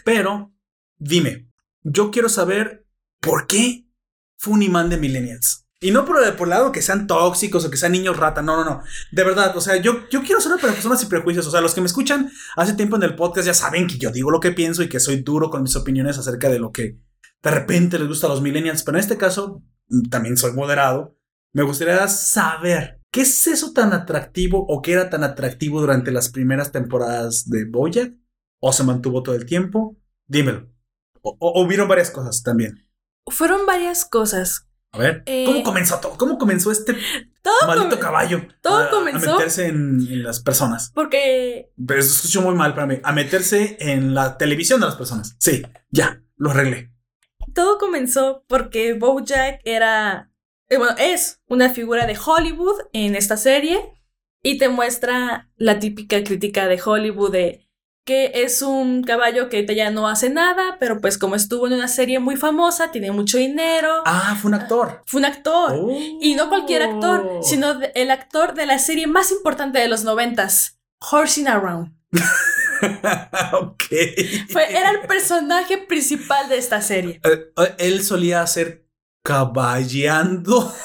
Pero, 0.06 0.52
dime, 0.98 1.53
yo 1.84 2.12
quiero 2.12 2.30
saber 2.30 2.86
por 3.20 3.48
qué 3.48 3.88
fue 4.38 4.54
un 4.54 4.64
imán 4.64 4.90
de 4.90 4.98
millennials. 4.98 5.64
Y 5.84 5.92
no 5.92 6.06
por, 6.06 6.18
por 6.38 6.48
el 6.48 6.52
lado 6.52 6.72
que 6.72 6.82
sean 6.82 7.08
tóxicos 7.08 7.66
o 7.66 7.70
que 7.70 7.76
sean 7.76 7.92
niños 7.92 8.16
rata, 8.16 8.42
no, 8.42 8.56
no, 8.56 8.64
no. 8.64 8.84
De 9.12 9.24
verdad, 9.24 9.56
o 9.58 9.60
sea, 9.60 9.76
yo, 9.76 10.08
yo 10.10 10.24
quiero 10.24 10.40
ser 10.40 10.54
una 10.54 10.62
persona 10.62 10.96
sin 10.96 11.10
prejuicios. 11.10 11.46
O 11.46 11.52
sea, 11.52 11.60
los 11.60 11.74
que 11.74 11.82
me 11.82 11.88
escuchan 11.88 12.32
hace 12.56 12.74
tiempo 12.74 12.96
en 12.96 13.04
el 13.04 13.16
podcast 13.16 13.48
ya 13.48 13.54
saben 13.54 13.88
que 13.88 13.98
yo 13.98 14.10
digo 14.10 14.32
lo 14.32 14.40
que 14.40 14.54
pienso 14.54 14.82
y 14.82 14.88
que 14.88 15.02
soy 15.02 15.18
duro 15.18 15.50
con 15.50 15.62
mis 15.62 15.76
opiniones 15.76 16.18
acerca 16.18 16.50
de 16.50 16.60
lo 16.60 16.72
que 16.72 17.00
de 17.44 17.52
repente 17.52 18.00
les 18.00 18.08
gusta 18.08 18.28
a 18.28 18.30
los 18.30 18.42
millennials. 18.42 18.84
Pero 18.84 18.98
en 18.98 19.04
este 19.04 19.18
caso, 19.18 19.62
también 20.10 20.38
soy 20.38 20.54
moderado. 20.54 21.18
Me 21.52 21.64
gustaría 21.64 22.08
saber 22.08 23.02
qué 23.12 23.22
es 23.22 23.46
eso 23.48 23.74
tan 23.74 23.92
atractivo 23.92 24.66
o 24.68 24.82
qué 24.82 24.94
era 24.94 25.10
tan 25.10 25.26
atractivo 25.26 25.82
durante 25.82 26.12
las 26.12 26.30
primeras 26.30 26.72
temporadas 26.72 27.50
de 27.50 27.66
Boya 27.66 28.14
o 28.60 28.72
se 28.72 28.86
mantuvo 28.86 29.22
todo 29.22 29.36
el 29.36 29.46
tiempo. 29.46 29.98
Dímelo. 30.28 30.73
O, 31.24 31.36
o 31.40 31.64
hubieron 31.64 31.88
varias 31.88 32.12
cosas 32.12 32.44
también. 32.44 32.88
Fueron 33.26 33.66
varias 33.66 34.06
cosas. 34.06 34.68
A 34.94 35.00
ver, 35.00 35.24
¿cómo 35.26 35.58
eh, 35.58 35.64
comenzó 35.64 36.00
todo? 36.00 36.16
¿Cómo 36.18 36.38
comenzó 36.38 36.72
este 36.72 36.96
maldito 37.66 38.00
caballo? 38.00 38.46
Todo 38.62 38.92
comenzó. 38.92 39.32
A 39.32 39.34
meterse 39.34 39.66
en, 39.66 40.22
las 40.22 40.40
personas. 40.40 40.92
Porque. 40.94 41.72
Pero 41.88 42.00
eso 42.00 42.12
escuchó 42.12 42.44
muy 42.44 42.54
mal 42.54 42.76
para 42.76 42.86
mí. 42.86 43.00
A 43.02 43.12
meterse 43.12 43.76
en 43.80 44.14
la 44.14 44.38
televisión 44.38 44.80
de 44.80 44.86
las 44.86 44.96
personas. 44.96 45.36
Sí, 45.40 45.64
ya, 45.90 46.22
lo 46.38 46.52
arreglé. 46.52 46.92
Todo 47.56 47.80
comenzó 47.80 48.46
porque 48.48 48.94
Bojack 48.94 49.62
era. 49.64 50.32
Eh, 50.70 50.78
bueno, 50.78 50.94
es 51.00 51.42
una 51.48 51.72
figura 51.72 52.06
de 52.06 52.16
Hollywood 52.24 52.80
en 52.94 53.16
esta 53.16 53.36
serie. 53.36 53.80
Y 54.44 54.60
te 54.60 54.70
muestra 54.70 55.50
la 55.56 55.80
típica 55.80 56.24
crítica 56.24 56.68
de 56.68 56.80
Hollywood 56.84 57.32
de 57.32 57.63
que 58.06 58.32
es 58.36 58.62
un 58.62 59.04
caballo 59.04 59.50
que 59.50 59.66
ya 59.76 59.90
no 59.90 60.08
hace 60.08 60.30
nada, 60.30 60.78
pero 60.80 61.00
pues 61.00 61.18
como 61.18 61.36
estuvo 61.36 61.68
en 61.68 61.74
una 61.74 61.88
serie 61.88 62.20
muy 62.20 62.36
famosa, 62.36 62.92
tiene 62.92 63.12
mucho 63.12 63.38
dinero. 63.38 64.04
Ah, 64.06 64.38
fue 64.42 64.50
un 64.50 64.56
actor. 64.56 65.02
Fue 65.06 65.20
un 65.20 65.26
actor. 65.26 65.80
Y 66.22 66.36
no 66.36 66.50
cualquier 66.50 66.84
actor, 66.84 67.26
oh. 67.30 67.44
sino 67.44 67.80
el 67.96 68.12
actor 68.12 68.54
de 68.54 68.66
la 68.66 68.80
serie 68.80 69.08
más 69.08 69.32
importante 69.32 69.80
de 69.80 69.88
los 69.88 70.04
noventas, 70.04 70.80
Horsing 71.00 71.48
Around. 71.48 71.94
ok. 73.54 73.84
Fue, 74.50 74.70
era 74.70 74.92
el 74.92 75.02
personaje 75.08 75.78
principal 75.78 76.50
de 76.50 76.58
esta 76.58 76.82
serie. 76.82 77.22
Eh, 77.24 77.52
eh, 77.58 77.76
él 77.80 78.04
solía 78.04 78.42
hacer 78.42 78.86
caballeando. 79.24 80.74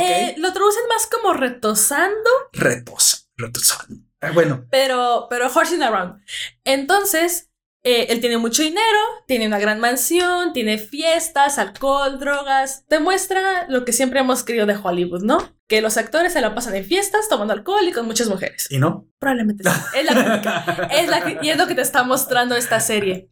Eh, 0.00 0.34
lo 0.38 0.52
traducen 0.52 0.88
más 0.88 1.06
como 1.06 1.34
retosando. 1.34 2.30
Retos, 2.52 3.28
retosando. 3.36 4.09
Ah, 4.20 4.32
bueno. 4.32 4.66
Pero, 4.70 5.26
pero 5.30 5.48
horsing 5.48 5.82
around. 5.82 6.22
Entonces, 6.64 7.50
eh, 7.82 8.08
él 8.10 8.20
tiene 8.20 8.36
mucho 8.36 8.62
dinero, 8.62 8.98
tiene 9.26 9.46
una 9.46 9.58
gran 9.58 9.80
mansión, 9.80 10.52
tiene 10.52 10.76
fiestas, 10.76 11.58
alcohol, 11.58 12.18
drogas. 12.18 12.84
Demuestra 12.88 13.66
lo 13.68 13.86
que 13.86 13.92
siempre 13.92 14.20
hemos 14.20 14.42
querido 14.44 14.66
de 14.66 14.76
Hollywood, 14.76 15.22
¿no? 15.22 15.56
Que 15.66 15.80
los 15.80 15.96
actores 15.96 16.34
se 16.34 16.42
la 16.42 16.54
pasan 16.54 16.74
en 16.74 16.84
fiestas, 16.84 17.28
tomando 17.30 17.54
alcohol 17.54 17.86
y 17.88 17.92
con 17.92 18.04
muchas 18.06 18.28
mujeres. 18.28 18.66
¿Y 18.70 18.78
no? 18.78 19.08
Probablemente 19.18 19.64
sí. 19.64 19.70
Es 19.94 20.04
la 20.04 20.88
es 20.92 21.08
la, 21.08 21.38
y 21.42 21.48
es 21.48 21.56
lo 21.56 21.66
que 21.66 21.74
te 21.74 21.80
está 21.80 22.02
mostrando 22.02 22.54
esta 22.54 22.80
serie. 22.80 23.30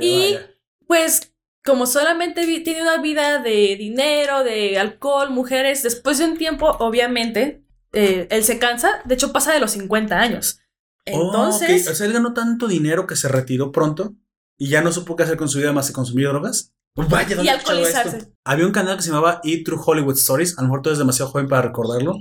y 0.00 0.38
pues 0.86 1.32
como 1.64 1.86
solamente 1.86 2.46
tiene 2.60 2.82
una 2.82 2.98
vida 2.98 3.38
de 3.38 3.74
dinero, 3.76 4.44
de 4.44 4.78
alcohol, 4.78 5.30
mujeres, 5.30 5.82
después 5.82 6.18
de 6.18 6.26
un 6.26 6.36
tiempo, 6.36 6.76
obviamente, 6.78 7.63
eh, 7.94 8.28
él 8.30 8.44
se 8.44 8.58
cansa, 8.58 9.02
de 9.04 9.14
hecho 9.14 9.32
pasa 9.32 9.52
de 9.52 9.60
los 9.60 9.72
50 9.72 10.18
años. 10.18 10.60
Entonces. 11.04 11.86
Oh, 11.86 11.92
O 11.92 11.94
sea, 11.94 12.06
él 12.06 12.12
ganó 12.12 12.32
tanto 12.32 12.66
dinero 12.66 13.06
que 13.06 13.16
se 13.16 13.28
retiró 13.28 13.72
pronto 13.72 14.14
y 14.58 14.68
ya 14.68 14.82
no 14.82 14.92
supo 14.92 15.16
qué 15.16 15.24
hacer 15.24 15.36
con 15.36 15.48
su 15.48 15.58
vida 15.58 15.72
más 15.72 15.88
que 15.88 15.92
consumir 15.92 16.28
drogas. 16.28 16.72
Vaya, 16.96 17.36
¿dónde 17.36 17.50
y 17.50 17.54
esto? 17.54 17.70
alcoholizarse. 17.70 18.32
Había 18.44 18.66
un 18.66 18.72
canal 18.72 18.96
que 18.96 19.02
se 19.02 19.10
llamaba 19.10 19.40
E 19.42 19.62
True 19.64 19.80
Hollywood 19.84 20.16
Stories. 20.16 20.58
A 20.58 20.62
lo 20.62 20.68
mejor 20.68 20.82
tú 20.82 20.90
eres 20.90 20.98
demasiado 20.98 21.30
joven 21.30 21.48
para 21.48 21.62
recordarlo. 21.62 22.16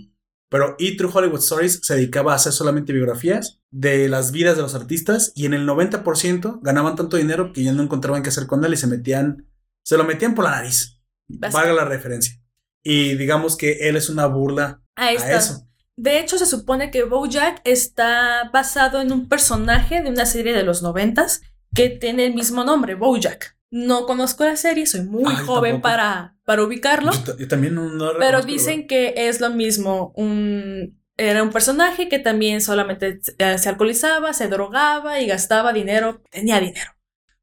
Pero 0.49 0.75
E 0.79 0.95
True 0.97 1.11
Hollywood 1.13 1.39
Stories 1.39 1.79
se 1.83 1.95
dedicaba 1.95 2.33
a 2.33 2.35
hacer 2.35 2.53
solamente 2.53 2.93
biografías 2.93 3.59
de 3.71 4.09
las 4.09 4.31
vidas 4.31 4.55
de 4.55 4.63
los 4.63 4.75
artistas 4.75 5.31
y 5.35 5.45
en 5.45 5.53
el 5.53 5.67
90% 5.67 6.59
ganaban 6.61 6.95
tanto 6.95 7.17
dinero 7.17 7.53
que 7.53 7.63
ya 7.63 7.71
no 7.71 7.83
encontraban 7.83 8.23
qué 8.23 8.29
hacer 8.29 8.47
con 8.47 8.63
él 8.65 8.73
y 8.73 8.77
se 8.77 8.87
metían, 8.87 9.47
se 9.83 9.97
lo 9.97 10.03
metían 10.03 10.35
por 10.35 10.45
la 10.45 10.51
nariz. 10.51 11.01
Bastante. 11.27 11.67
Valga 11.69 11.83
la 11.83 11.89
referencia. 11.89 12.39
Y 12.83 13.15
digamos 13.15 13.55
que 13.55 13.89
él 13.89 13.95
es 13.95 14.09
una 14.09 14.25
burla 14.25 14.82
Ahí 14.95 15.15
a 15.15 15.19
está. 15.19 15.37
eso. 15.37 15.67
De 15.95 16.19
hecho, 16.19 16.37
se 16.37 16.45
supone 16.45 16.89
que 16.91 17.03
Bojack 17.03 17.61
está 17.65 18.49
basado 18.51 18.99
en 19.01 19.11
un 19.11 19.29
personaje 19.29 20.01
de 20.01 20.09
una 20.09 20.25
serie 20.25 20.53
de 20.53 20.63
los 20.63 20.81
noventas 20.81 21.41
que 21.75 21.89
tiene 21.89 22.25
el 22.25 22.33
mismo 22.33 22.63
nombre, 22.63 22.95
Bojack. 22.95 23.57
No 23.69 24.05
conozco 24.05 24.43
la 24.43 24.55
serie, 24.55 24.85
soy 24.85 25.01
muy 25.01 25.23
Ay, 25.35 25.45
joven 25.45 25.81
para, 25.81 26.35
para 26.45 26.63
ubicarlo, 26.63 27.11
Yo, 27.11 27.23
ta- 27.23 27.37
yo 27.37 27.47
también 27.47 27.73
no, 27.73 27.89
no 27.89 28.11
pero 28.19 28.41
dicen 28.41 28.87
que 28.87 29.13
es 29.17 29.39
lo 29.41 29.49
mismo. 29.49 30.13
Un, 30.15 30.99
era 31.17 31.41
un 31.41 31.49
personaje 31.51 32.07
que 32.09 32.19
también 32.19 32.61
solamente 32.61 33.19
eh, 33.39 33.57
se 33.57 33.69
alcoholizaba, 33.69 34.33
se 34.33 34.47
drogaba 34.47 35.19
y 35.21 35.27
gastaba 35.27 35.73
dinero, 35.73 36.21
tenía 36.29 36.59
dinero. 36.59 36.91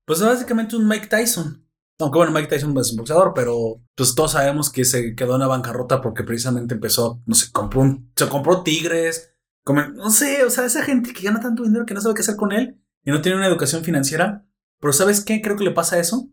Pues 0.04 0.20
es 0.20 0.26
básicamente 0.26 0.76
un 0.76 0.86
Mike 0.88 1.06
Tyson. 1.08 1.59
Aunque 2.00 2.18
bueno, 2.18 2.32
Mike 2.32 2.48
Tyson 2.48 2.76
es 2.78 2.90
un 2.90 2.98
boxeador, 2.98 3.32
pero 3.34 3.80
pues 3.94 4.14
todos 4.14 4.32
sabemos 4.32 4.70
que 4.70 4.84
se 4.84 5.14
quedó 5.14 5.34
en 5.34 5.40
la 5.40 5.46
bancarrota 5.46 6.00
porque 6.00 6.24
precisamente 6.24 6.74
empezó, 6.74 7.22
no 7.26 7.34
sé, 7.34 7.52
compró 7.52 7.80
un, 7.82 8.12
se 8.16 8.28
compró 8.28 8.62
tigres, 8.62 9.34
no 9.66 10.10
sé, 10.10 10.44
o 10.44 10.50
sea, 10.50 10.64
esa 10.64 10.82
gente 10.82 11.12
que 11.12 11.22
gana 11.22 11.40
tanto 11.40 11.62
dinero 11.62 11.86
que 11.86 11.94
no 11.94 12.00
sabe 12.00 12.14
qué 12.14 12.22
hacer 12.22 12.36
con 12.36 12.52
él 12.52 12.80
y 13.04 13.10
no 13.10 13.20
tiene 13.20 13.38
una 13.38 13.46
educación 13.46 13.84
financiera. 13.84 14.46
Pero 14.80 14.92
¿sabes 14.92 15.24
qué? 15.24 15.42
Creo 15.42 15.56
que 15.56 15.64
le 15.64 15.70
pasa 15.72 15.98
eso. 15.98 16.30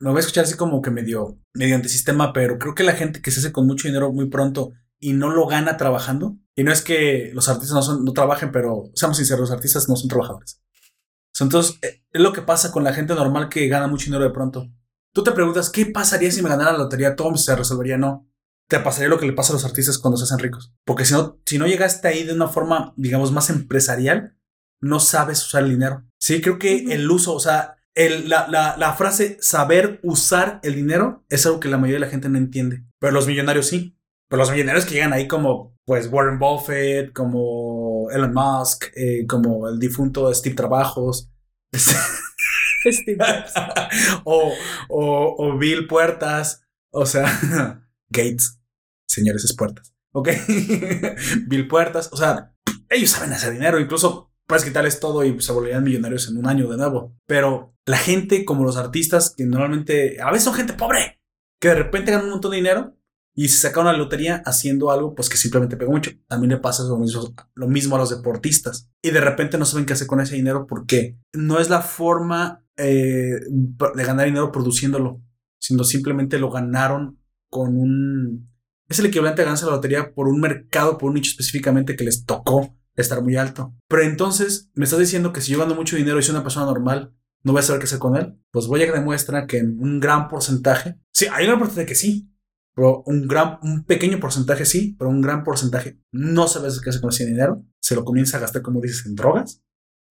Me 0.00 0.10
voy 0.10 0.18
a 0.18 0.20
escuchar 0.20 0.44
así 0.44 0.56
como 0.56 0.80
que 0.80 0.90
medio, 0.90 1.38
medio 1.54 1.76
antisistema, 1.76 2.32
pero 2.32 2.58
creo 2.58 2.74
que 2.74 2.84
la 2.84 2.94
gente 2.94 3.20
que 3.20 3.30
se 3.30 3.40
hace 3.40 3.52
con 3.52 3.66
mucho 3.66 3.88
dinero 3.88 4.12
muy 4.12 4.28
pronto 4.28 4.72
y 5.00 5.12
no 5.12 5.30
lo 5.30 5.46
gana 5.46 5.76
trabajando, 5.76 6.38
y 6.56 6.64
no 6.64 6.72
es 6.72 6.82
que 6.82 7.30
los 7.32 7.48
artistas 7.48 7.74
no, 7.74 7.82
son, 7.82 8.04
no 8.04 8.12
trabajen, 8.12 8.50
pero 8.50 8.90
seamos 8.94 9.16
sinceros, 9.16 9.42
los 9.42 9.52
artistas 9.52 9.88
no 9.88 9.94
son 9.94 10.08
trabajadores. 10.08 10.60
Entonces, 11.40 11.78
eh, 11.82 12.02
es 12.10 12.20
lo 12.20 12.32
que 12.32 12.42
pasa 12.42 12.72
con 12.72 12.82
la 12.82 12.92
gente 12.92 13.14
normal 13.14 13.48
que 13.48 13.68
gana 13.68 13.86
mucho 13.86 14.06
dinero 14.06 14.24
de 14.24 14.30
pronto. 14.30 14.68
Tú 15.14 15.22
te 15.24 15.32
preguntas, 15.32 15.70
¿qué 15.70 15.86
pasaría 15.86 16.30
si 16.30 16.42
me 16.42 16.48
ganara 16.48 16.72
la 16.72 16.78
lotería? 16.78 17.16
Todo 17.16 17.36
se 17.36 17.54
resolvería. 17.56 17.96
No. 17.98 18.28
Te 18.68 18.78
pasaría 18.80 19.08
lo 19.08 19.18
que 19.18 19.26
le 19.26 19.32
pasa 19.32 19.52
a 19.52 19.54
los 19.54 19.64
artistas 19.64 19.98
cuando 19.98 20.16
se 20.18 20.24
hacen 20.24 20.38
ricos. 20.38 20.72
Porque 20.84 21.04
si 21.04 21.14
no, 21.14 21.40
si 21.46 21.58
no 21.58 21.66
llegaste 21.66 22.06
ahí 22.08 22.24
de 22.24 22.34
una 22.34 22.48
forma, 22.48 22.92
digamos, 22.96 23.32
más 23.32 23.48
empresarial, 23.50 24.36
no 24.80 25.00
sabes 25.00 25.44
usar 25.44 25.64
el 25.64 25.70
dinero. 25.70 26.04
Sí, 26.20 26.40
creo 26.40 26.58
que 26.58 26.92
el 26.92 27.10
uso, 27.10 27.34
o 27.34 27.40
sea, 27.40 27.76
el- 27.94 28.28
la, 28.28 28.46
la- 28.48 28.76
la 28.76 28.92
frase 28.94 29.38
saber 29.40 29.98
usar 30.02 30.60
el 30.62 30.74
dinero 30.74 31.24
es 31.30 31.46
algo 31.46 31.58
que 31.60 31.68
la 31.68 31.78
mayoría 31.78 31.96
de 31.96 32.06
la 32.06 32.10
gente 32.12 32.28
no 32.28 32.38
entiende. 32.38 32.84
Pero 33.00 33.12
los 33.12 33.26
millonarios 33.26 33.66
sí. 33.66 33.96
Pero 34.28 34.40
los 34.42 34.50
millonarios 34.52 34.84
que 34.84 34.94
llegan 34.94 35.14
ahí 35.14 35.26
como, 35.26 35.74
pues, 35.86 36.06
Warren 36.12 36.38
Buffett, 36.38 37.12
como 37.14 38.10
Elon 38.10 38.34
Musk, 38.34 38.84
eh, 38.94 39.26
como 39.26 39.66
el 39.68 39.78
difunto 39.78 40.32
Steve 40.34 40.54
Trabajos. 40.54 41.30
o, 44.24 44.52
o, 44.88 45.34
o 45.38 45.58
Bill 45.58 45.86
Puertas. 45.86 46.62
O 46.90 47.06
sea, 47.06 47.26
Gates. 48.08 48.60
Señores, 49.06 49.44
es 49.44 49.54
Puertas. 49.54 49.94
Ok. 50.12 50.30
Bill 51.46 51.68
Puertas. 51.68 52.10
O 52.12 52.16
sea, 52.16 52.54
ellos 52.88 53.10
saben 53.10 53.32
hacer 53.32 53.52
dinero. 53.52 53.80
Incluso 53.80 54.32
puedes 54.46 54.64
quitarles 54.64 55.00
todo 55.00 55.24
y 55.24 55.40
se 55.40 55.52
volverían 55.52 55.84
millonarios 55.84 56.28
en 56.28 56.38
un 56.38 56.46
año 56.46 56.68
de 56.68 56.76
nuevo. 56.76 57.16
Pero 57.26 57.74
la 57.86 57.98
gente, 57.98 58.44
como 58.44 58.64
los 58.64 58.76
artistas, 58.76 59.34
que 59.36 59.44
normalmente 59.44 60.20
a 60.20 60.30
veces 60.30 60.44
son 60.44 60.54
gente 60.54 60.72
pobre, 60.72 61.20
que 61.60 61.68
de 61.68 61.74
repente 61.74 62.10
ganan 62.10 62.26
un 62.26 62.32
montón 62.32 62.50
de 62.52 62.56
dinero 62.56 62.94
y 63.34 63.48
se 63.48 63.58
saca 63.58 63.80
una 63.80 63.92
lotería 63.92 64.42
haciendo 64.44 64.90
algo 64.90 65.14
pues 65.14 65.28
que 65.28 65.36
simplemente 65.36 65.76
pega 65.76 65.90
mucho. 65.90 66.10
También 66.26 66.50
le 66.50 66.56
pasa 66.56 66.82
lo 66.82 66.98
mismo, 66.98 67.34
lo 67.54 67.68
mismo 67.68 67.94
a 67.94 67.98
los 68.00 68.10
deportistas. 68.10 68.90
Y 69.00 69.10
de 69.10 69.20
repente 69.20 69.58
no 69.58 69.64
saben 69.64 69.86
qué 69.86 69.92
hacer 69.92 70.08
con 70.08 70.20
ese 70.20 70.34
dinero 70.34 70.66
porque 70.66 71.16
no 71.32 71.60
es 71.60 71.70
la 71.70 71.82
forma 71.82 72.64
eh, 72.78 73.40
de 73.48 74.04
ganar 74.04 74.26
dinero 74.26 74.52
produciéndolo, 74.52 75.22
sino 75.58 75.84
simplemente 75.84 76.38
lo 76.38 76.50
ganaron 76.50 77.18
con 77.50 77.76
un... 77.76 78.50
Es 78.88 78.98
el 78.98 79.06
equivalente 79.06 79.42
a 79.42 79.44
ganarse 79.44 79.66
la 79.66 79.72
lotería 79.72 80.14
por 80.14 80.28
un 80.28 80.40
mercado, 80.40 80.96
por 80.96 81.10
un 81.10 81.16
nicho 81.16 81.30
específicamente 81.30 81.96
que 81.96 82.04
les 82.04 82.24
tocó 82.24 82.74
estar 82.96 83.22
muy 83.22 83.36
alto. 83.36 83.74
Pero 83.88 84.02
entonces, 84.02 84.70
me 84.74 84.84
estás 84.84 84.98
diciendo 84.98 85.32
que 85.32 85.40
si 85.40 85.52
yo 85.52 85.58
gano 85.58 85.74
mucho 85.74 85.96
dinero 85.96 86.18
y 86.18 86.22
soy 86.22 86.34
una 86.34 86.42
persona 86.42 86.66
normal, 86.66 87.12
no 87.42 87.52
voy 87.52 87.60
a 87.60 87.62
saber 87.62 87.80
qué 87.80 87.84
hacer 87.84 87.98
con 87.98 88.16
él. 88.16 88.38
Pues 88.50 88.66
voy 88.66 88.82
a 88.82 88.92
demuestra 88.92 89.46
que 89.46 89.58
en 89.58 89.78
un 89.80 90.00
gran 90.00 90.28
porcentaje, 90.28 90.98
sí, 91.12 91.26
hay 91.30 91.46
una 91.46 91.58
porcentaje 91.58 91.86
que 91.86 91.94
sí, 91.94 92.32
pero 92.74 93.02
un 93.06 93.26
gran, 93.26 93.58
un 93.62 93.84
pequeño 93.84 94.20
porcentaje 94.20 94.64
sí, 94.64 94.94
pero 94.98 95.10
un 95.10 95.20
gran 95.20 95.44
porcentaje 95.44 96.00
no 96.12 96.48
sabes 96.48 96.80
qué 96.80 96.90
hacer 96.90 97.00
con 97.00 97.10
ese 97.10 97.26
dinero. 97.26 97.64
Se 97.80 97.94
lo 97.94 98.04
comienza 98.04 98.36
a 98.36 98.40
gastar, 98.40 98.62
como 98.62 98.80
dices, 98.80 99.04
en 99.06 99.16
drogas, 99.16 99.62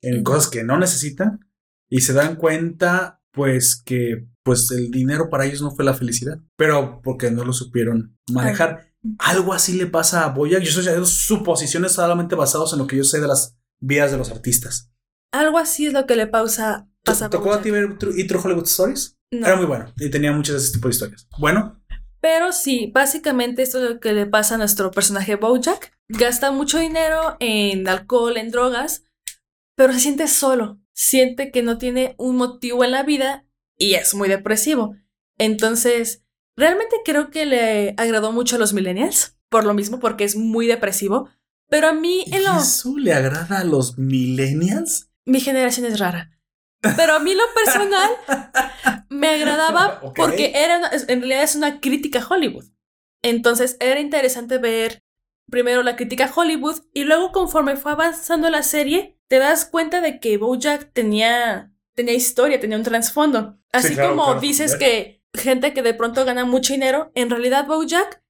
en 0.02 0.24
cosas 0.24 0.50
que 0.50 0.64
no 0.64 0.78
necesitan 0.78 1.47
y 1.90 2.02
se 2.02 2.14
dan 2.14 2.36
cuenta, 2.36 3.22
pues, 3.32 3.76
que 3.76 4.28
pues 4.48 4.72
el 4.72 4.92
dinero 4.92 5.30
para 5.30 5.46
ellos 5.46 5.62
no 5.62 5.72
fue 5.72 5.84
la 5.84 5.94
felicidad, 5.94 6.40
pero 6.56 7.02
porque 7.04 7.30
no 7.30 7.44
lo 7.44 7.52
supieron 7.52 8.18
manejar. 8.32 8.88
Algo 9.20 9.52
así 9.52 9.74
le 9.74 9.88
pasa 9.88 10.24
a 10.24 10.30
Boya. 10.30 10.60
Yo 10.60 10.70
haciendo 10.70 11.06
suposiciones 11.06 11.92
solamente 11.92 12.34
basadas 12.34 12.72
en 12.72 12.80
lo 12.80 12.88
que 12.88 12.96
yo 12.96 13.04
sé 13.04 13.20
de 13.20 13.28
las 13.28 13.58
vidas 13.82 14.12
de 14.12 14.18
los 14.18 14.32
artistas. 14.32 14.90
Algo 15.34 15.58
así 15.58 15.88
es 15.88 15.94
lo 15.94 16.06
que 16.06 16.16
le 16.16 16.28
pausa, 16.28 16.88
¿Te 17.04 17.12
pasa 17.12 17.26
a 17.26 17.30
tocó 17.30 17.52
a 17.52 17.62
ti 17.62 17.72
ver 17.72 17.98
y 18.16 18.26
True 18.26 18.42
Hollywood 18.42 18.68
Stories? 18.68 19.18
No. 19.32 19.46
Era 19.46 19.58
muy 19.58 19.66
bueno 19.66 19.92
y 19.98 20.10
tenía 20.10 20.32
muchas 20.32 20.56
de 20.56 20.62
ese 20.62 20.74
tipo 20.74 20.88
de 20.88 20.94
historias. 20.94 21.28
Bueno, 21.38 21.84
Pero 22.22 22.54
sí, 22.54 22.90
básicamente 22.94 23.64
esto 23.64 23.84
es 23.84 23.90
lo 23.90 24.00
que 24.00 24.14
le 24.14 24.28
pasa 24.28 24.56
a 24.56 24.58
nuestro 24.58 24.92
personaje 24.92 25.36
Bojack. 25.36 25.92
Gasta 26.08 26.52
mucho 26.52 26.80
dinero 26.80 27.36
en 27.42 27.86
alcohol, 27.90 28.38
en 28.38 28.50
drogas, 28.52 29.04
pero 29.76 29.92
se 29.92 30.00
siente 30.00 30.30
solo. 30.30 30.80
Siente 31.00 31.52
que 31.52 31.62
no 31.62 31.78
tiene 31.78 32.16
un 32.18 32.38
motivo 32.38 32.84
en 32.84 32.90
la 32.90 33.04
vida 33.04 33.46
y 33.78 33.94
es 33.94 34.16
muy 34.16 34.28
depresivo. 34.30 34.96
Entonces, 35.38 36.24
realmente 36.56 36.96
creo 37.06 37.30
que 37.30 37.46
le 37.46 37.94
agradó 37.98 38.32
mucho 38.32 38.56
a 38.56 38.60
los 38.60 38.74
millennials, 38.74 39.38
por 39.50 39.64
lo 39.64 39.76
mismo, 39.76 40.00
porque 40.00 40.24
es 40.24 40.36
muy 40.36 40.66
depresivo. 40.66 41.30
Pero 41.70 41.90
a 41.90 41.94
mí, 41.94 42.24
¿y 42.26 42.34
en 42.36 42.46
lo, 42.46 42.58
¿eso 42.58 42.98
le 42.98 43.14
agrada 43.14 43.60
a 43.60 43.64
los 43.64 44.00
millennials? 44.00 45.12
mi 45.26 45.40
generación 45.40 45.86
es 45.86 46.00
rara. 46.00 46.32
Pero 46.82 47.14
a 47.14 47.20
mí 47.20 47.36
lo 47.36 47.44
personal 47.54 48.10
me 49.10 49.28
agradaba 49.28 50.00
porque 50.16 50.54
era 50.56 50.78
una- 50.80 50.92
en 50.92 51.20
realidad 51.20 51.44
es 51.44 51.56
una 51.56 51.80
crítica 51.80 52.20
a 52.22 52.28
Hollywood. 52.28 52.66
Entonces 53.22 53.78
era 53.80 54.00
interesante 54.00 54.58
ver 54.58 55.04
primero 55.50 55.84
la 55.84 55.96
crítica 55.96 56.26
a 56.26 56.34
Hollywood 56.34 56.82
y 56.94 57.04
luego 57.04 57.32
conforme 57.32 57.76
fue 57.78 57.92
avanzando 57.94 58.50
la 58.50 58.64
serie 58.64 59.18
te 59.28 59.40
das 59.40 59.66
cuenta 59.66 60.02
de 60.02 60.20
que 60.20 60.38
BoJack 60.38 60.94
tenía 60.94 61.74
tenía 61.96 62.14
historia, 62.14 62.60
tenía 62.60 62.78
un 62.78 62.84
trasfondo. 62.84 63.58
Así 63.74 63.96
claro, 63.96 64.10
como 64.12 64.24
claro. 64.26 64.40
dices 64.40 64.76
que 64.76 65.24
gente 65.34 65.74
que 65.74 65.82
de 65.82 65.94
pronto 65.96 66.24
gana 66.26 66.46
mucho 66.46 66.74
dinero, 66.74 67.12
en 67.16 67.30
realidad 67.30 67.66
BoJack 67.68 68.22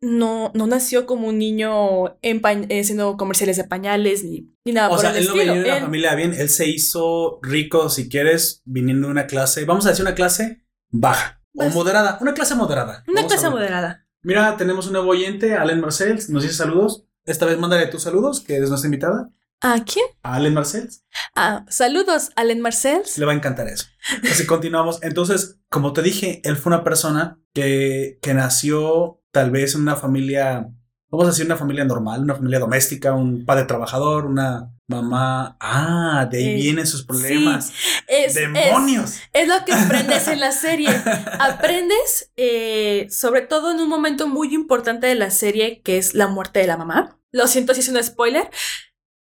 no, 0.00 0.52
no 0.54 0.66
nació 0.66 1.06
como 1.06 1.28
un 1.28 1.38
niño 1.38 2.16
en 2.22 2.40
pa- 2.40 2.52
eh, 2.52 2.80
haciendo 2.80 3.16
comerciales 3.16 3.56
de 3.56 3.64
pañales 3.64 4.22
ni, 4.24 4.52
ni 4.64 4.72
nada 4.72 4.88
O 4.88 4.90
por 4.92 5.00
sea, 5.00 5.10
el 5.10 5.16
él 5.16 5.24
no 5.26 5.34
estilo. 5.34 5.52
venía 5.54 5.62
de 5.62 5.68
una 5.70 5.76
Él- 5.78 5.82
familia 5.84 6.14
bien, 6.14 6.34
él 6.34 6.48
se 6.48 6.68
hizo 6.68 7.40
rico, 7.42 7.88
si 7.88 8.08
quieres, 8.08 8.62
viniendo 8.64 9.08
de 9.08 9.12
una 9.12 9.26
clase, 9.26 9.64
vamos 9.64 9.86
a 9.86 9.90
decir 9.90 10.04
una 10.04 10.14
clase 10.14 10.64
baja 10.90 11.42
o 11.56 11.64
moderada, 11.70 12.18
una 12.20 12.34
clase 12.34 12.54
moderada. 12.54 13.02
Una 13.08 13.22
Vamos 13.22 13.32
clase 13.32 13.50
moderada. 13.50 14.05
Mira, 14.26 14.56
tenemos 14.56 14.88
un 14.88 14.94
nuevo 14.94 15.10
oyente, 15.10 15.54
Allen 15.54 15.80
Marcel, 15.80 16.18
nos 16.30 16.42
dice 16.42 16.54
saludos. 16.56 17.04
Esta 17.26 17.46
vez 17.46 17.60
mándale 17.60 17.86
tus 17.86 18.02
saludos, 18.02 18.40
que 18.40 18.56
es 18.56 18.68
nuestra 18.68 18.88
invitada, 18.88 19.30
¿A 19.60 19.84
quién? 19.84 20.04
a 20.24 20.34
Allen 20.34 20.52
Marcel. 20.52 20.90
Ah, 21.36 21.64
saludos, 21.68 22.30
Allen 22.34 22.60
Marcells. 22.60 23.18
Le 23.18 23.24
va 23.24 23.30
a 23.30 23.36
encantar 23.36 23.68
eso. 23.68 23.86
Así 24.28 24.44
continuamos. 24.44 25.00
Entonces, 25.04 25.60
como 25.68 25.92
te 25.92 26.02
dije, 26.02 26.40
él 26.42 26.56
fue 26.56 26.70
una 26.70 26.82
persona 26.82 27.38
que, 27.54 28.18
que 28.20 28.34
nació 28.34 29.22
tal 29.30 29.52
vez 29.52 29.76
en 29.76 29.82
una 29.82 29.94
familia, 29.94 30.72
vamos 31.08 31.26
a 31.28 31.30
decir 31.30 31.46
una 31.46 31.56
familia 31.56 31.84
normal, 31.84 32.22
una 32.24 32.34
familia 32.34 32.58
doméstica, 32.58 33.14
un 33.14 33.44
padre 33.44 33.66
trabajador, 33.66 34.26
una 34.26 34.75
mamá. 34.88 35.56
Ah, 35.60 36.26
de 36.30 36.38
ahí 36.38 36.48
Eh, 36.50 36.54
vienen 36.54 36.86
sus 36.86 37.04
problemas. 37.04 37.72
Es, 38.06 38.34
¡Demonios! 38.34 39.16
Es, 39.16 39.22
es 39.32 39.48
lo 39.48 39.64
que 39.64 39.72
aprendes 39.72 40.28
en 40.28 40.40
la 40.40 40.52
serie. 40.52 40.88
Aprendes, 41.40 42.32
eh, 42.36 43.06
sobre 43.10 43.42
todo 43.42 43.72
en 43.72 43.80
un 43.80 43.88
momento 43.88 44.28
muy 44.28 44.54
importante 44.54 45.06
de 45.06 45.14
la 45.14 45.30
serie, 45.30 45.80
que 45.82 45.98
es 45.98 46.14
la 46.14 46.28
muerte 46.28 46.60
de 46.60 46.66
la 46.66 46.76
mamá. 46.76 47.18
Lo 47.32 47.46
siento 47.46 47.74
si 47.74 47.80
es 47.80 47.88
un 47.88 48.02
spoiler. 48.02 48.48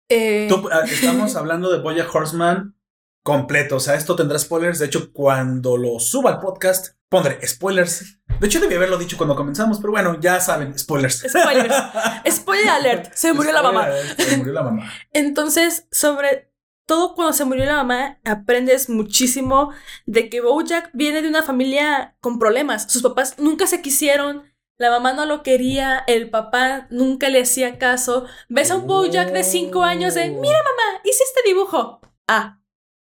Eh, 0.09 0.47
Tú, 0.49 0.69
ah, 0.71 0.83
estamos 0.85 1.35
hablando 1.35 1.71
de 1.71 1.79
Boya 1.79 2.07
Horseman 2.11 2.75
completo. 3.23 3.77
O 3.77 3.79
sea, 3.79 3.95
esto 3.95 4.15
tendrá 4.15 4.39
spoilers. 4.39 4.79
De 4.79 4.85
hecho, 4.85 5.11
cuando 5.13 5.77
lo 5.77 5.99
suba 5.99 6.31
al 6.31 6.39
podcast, 6.39 6.95
pondré 7.09 7.45
spoilers. 7.45 8.19
De 8.39 8.47
hecho, 8.47 8.59
debí 8.59 8.75
haberlo 8.75 8.97
dicho 8.97 9.17
cuando 9.17 9.35
comenzamos, 9.35 9.79
pero 9.79 9.91
bueno, 9.91 10.19
ya 10.19 10.39
saben, 10.39 10.77
spoilers. 10.77 11.25
Spoilers. 11.27 11.75
Spoiler 12.31 12.69
alert. 12.69 13.13
Se 13.13 13.33
murió 13.33 13.51
la 13.51 13.61
mamá. 13.61 13.87
Se 14.17 14.37
murió 14.37 14.53
la 14.53 14.63
mamá. 14.63 14.91
Entonces, 15.11 15.87
sobre 15.91 16.49
todo 16.85 17.13
cuando 17.13 17.33
se 17.33 17.45
murió 17.45 17.65
la 17.65 17.83
mamá, 17.83 18.19
aprendes 18.25 18.89
muchísimo 18.89 19.71
de 20.07 20.27
que 20.29 20.41
Bojack 20.41 20.89
viene 20.93 21.21
de 21.21 21.29
una 21.29 21.43
familia 21.43 22.15
con 22.19 22.39
problemas. 22.39 22.91
Sus 22.91 23.03
papás 23.03 23.35
nunca 23.37 23.67
se 23.67 23.81
quisieron, 23.81 24.43
la 24.79 24.89
mamá 24.89 25.13
no 25.13 25.25
lo 25.25 25.43
quería, 25.43 26.03
el 26.07 26.31
papá 26.31 26.87
nunca 26.89 27.29
le 27.29 27.41
hacía 27.41 27.77
caso. 27.77 28.25
Ves 28.47 28.71
a 28.71 28.77
un 28.77 28.87
Bojack 28.87 29.31
de 29.31 29.43
5 29.43 29.83
años 29.83 30.15
de, 30.15 30.29
mira 30.29 30.57
mamá, 30.63 31.01
hice 31.03 31.23
este 31.23 31.41
dibujo. 31.47 31.99
Ah, 32.27 32.59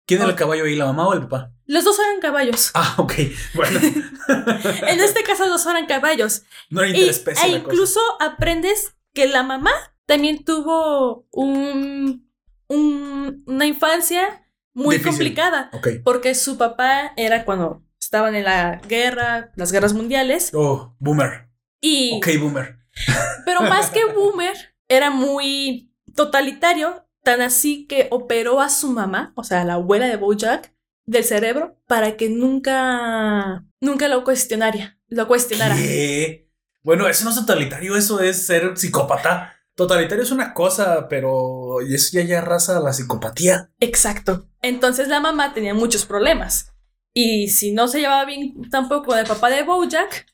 ¿Quién 0.05 0.21
era 0.21 0.29
el 0.29 0.35
caballo 0.35 0.65
ahí, 0.65 0.75
la 0.75 0.85
mamá 0.85 1.07
o 1.07 1.13
el 1.13 1.21
papá? 1.21 1.51
los 1.67 1.83
dos 1.83 1.97
eran 1.99 2.19
caballos. 2.19 2.71
Ah, 2.75 2.93
ok. 2.97 3.13
Bueno. 3.55 3.79
En 4.87 4.99
este 4.99 5.23
caso, 5.23 5.43
los 5.47 5.63
dos 5.63 5.65
eran 5.73 5.87
caballos. 5.87 6.43
no 6.69 6.81
era 6.81 6.89
interespecie 6.91 7.47
e 7.47 7.51
la 7.53 7.63
cosa. 7.63 7.73
incluso 7.73 7.99
aprendes 8.19 8.93
que 9.13 9.27
la 9.27 9.41
mamá 9.43 9.71
también 10.05 10.43
tuvo 10.43 11.27
un, 11.31 12.29
un- 12.67 13.43
una 13.47 13.65
infancia 13.65 14.47
muy 14.73 14.97
Difícil. 14.97 15.11
complicada. 15.11 15.69
Ok. 15.73 15.87
Porque 16.03 16.35
su 16.35 16.57
papá 16.57 17.13
era 17.17 17.45
cuando 17.45 17.81
estaban 17.99 18.35
en 18.35 18.43
la 18.43 18.79
guerra, 18.87 19.51
las 19.55 19.71
guerras 19.71 19.93
mundiales. 19.93 20.51
Oh, 20.53 20.95
boomer. 20.99 21.47
Y, 21.81 22.17
Ok, 22.17 22.27
boomer. 22.39 22.77
Pero 23.45 23.61
más 23.61 23.89
que 23.89 24.05
boomer, 24.05 24.55
era 24.87 25.09
muy 25.09 25.91
totalitario, 26.15 27.04
tan 27.25 27.41
así 27.41 27.87
que 27.87 28.07
operó 28.11 28.61
a 28.61 28.69
su 28.69 28.91
mamá, 28.91 29.33
o 29.35 29.43
sea, 29.43 29.65
la 29.65 29.73
abuela 29.73 30.05
de 30.05 30.15
Bojack, 30.15 30.73
del 31.07 31.23
cerebro 31.23 31.75
para 31.87 32.17
que 32.17 32.29
nunca, 32.29 33.65
nunca 33.81 34.07
lo 34.07 34.23
cuestionara. 34.23 34.99
Lo 35.07 35.27
cuestionara. 35.27 35.75
¿Qué? 35.75 36.49
Bueno, 36.83 37.07
eso 37.07 37.25
no 37.25 37.31
es 37.31 37.35
totalitario, 37.35 37.97
eso 37.97 38.19
es 38.19 38.45
ser 38.45 38.77
psicópata. 38.77 39.53
Totalitario 39.73 40.23
es 40.23 40.31
una 40.31 40.53
cosa, 40.53 41.07
pero 41.09 41.81
eso 41.81 42.09
ya 42.13 42.23
ya 42.23 42.41
raza 42.41 42.79
la 42.79 42.93
psicopatía. 42.93 43.71
Exacto. 43.79 44.47
Entonces 44.61 45.07
la 45.07 45.19
mamá 45.19 45.53
tenía 45.53 45.73
muchos 45.73 46.05
problemas. 46.05 46.73
Y 47.11 47.49
si 47.49 47.71
no 47.71 47.87
se 47.87 48.01
llevaba 48.01 48.25
bien 48.25 48.69
tampoco 48.69 49.07
con 49.07 49.19
el 49.19 49.25
papá 49.25 49.49
de 49.49 49.63
Bojack, 49.63 50.27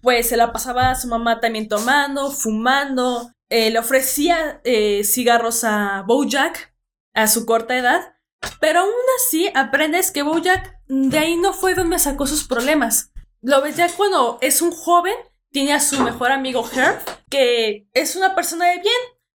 pues 0.00 0.28
se 0.28 0.36
la 0.36 0.52
pasaba 0.52 0.90
a 0.90 0.94
su 0.94 1.08
mamá 1.08 1.40
también 1.40 1.66
tomando, 1.66 2.30
fumando. 2.30 3.32
Eh, 3.50 3.70
le 3.70 3.78
ofrecía 3.78 4.60
eh, 4.64 5.04
cigarros 5.04 5.64
a 5.64 6.02
Bojack 6.06 6.74
a 7.14 7.26
su 7.26 7.44
corta 7.44 7.76
edad. 7.76 8.14
Pero 8.58 8.80
aún 8.80 8.90
así 9.18 9.50
aprendes 9.54 10.10
que 10.10 10.22
Bojack 10.22 10.78
de 10.86 11.18
ahí 11.18 11.36
no 11.36 11.52
fue 11.52 11.74
donde 11.74 11.98
sacó 11.98 12.26
sus 12.26 12.44
problemas. 12.44 13.12
Lo 13.42 13.60
ves 13.60 13.76
ya 13.76 13.88
cuando 13.94 14.38
es 14.40 14.62
un 14.62 14.70
joven, 14.70 15.14
tiene 15.50 15.74
a 15.74 15.80
su 15.80 16.00
mejor 16.02 16.30
amigo 16.30 16.66
Herb, 16.72 17.00
que 17.28 17.88
es 17.92 18.16
una 18.16 18.34
persona 18.34 18.66
de 18.66 18.78
bien, 18.80 18.94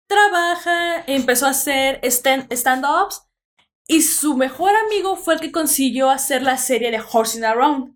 trabaja, 0.08 1.04
empezó 1.08 1.48
a 1.48 1.52
hacer 1.52 2.00
stand- 2.04 2.48
stand-ups 2.52 3.24
y 3.88 4.04
su 4.04 4.38
mejor 4.38 4.72
amigo 4.86 5.16
fue 5.16 5.34
el 5.34 5.40
que 5.40 5.52
consiguió 5.52 6.10
hacer 6.10 6.44
la 6.44 6.58
serie 6.58 6.92
de 6.92 7.02
Horsing 7.02 7.44
Around. 7.44 7.96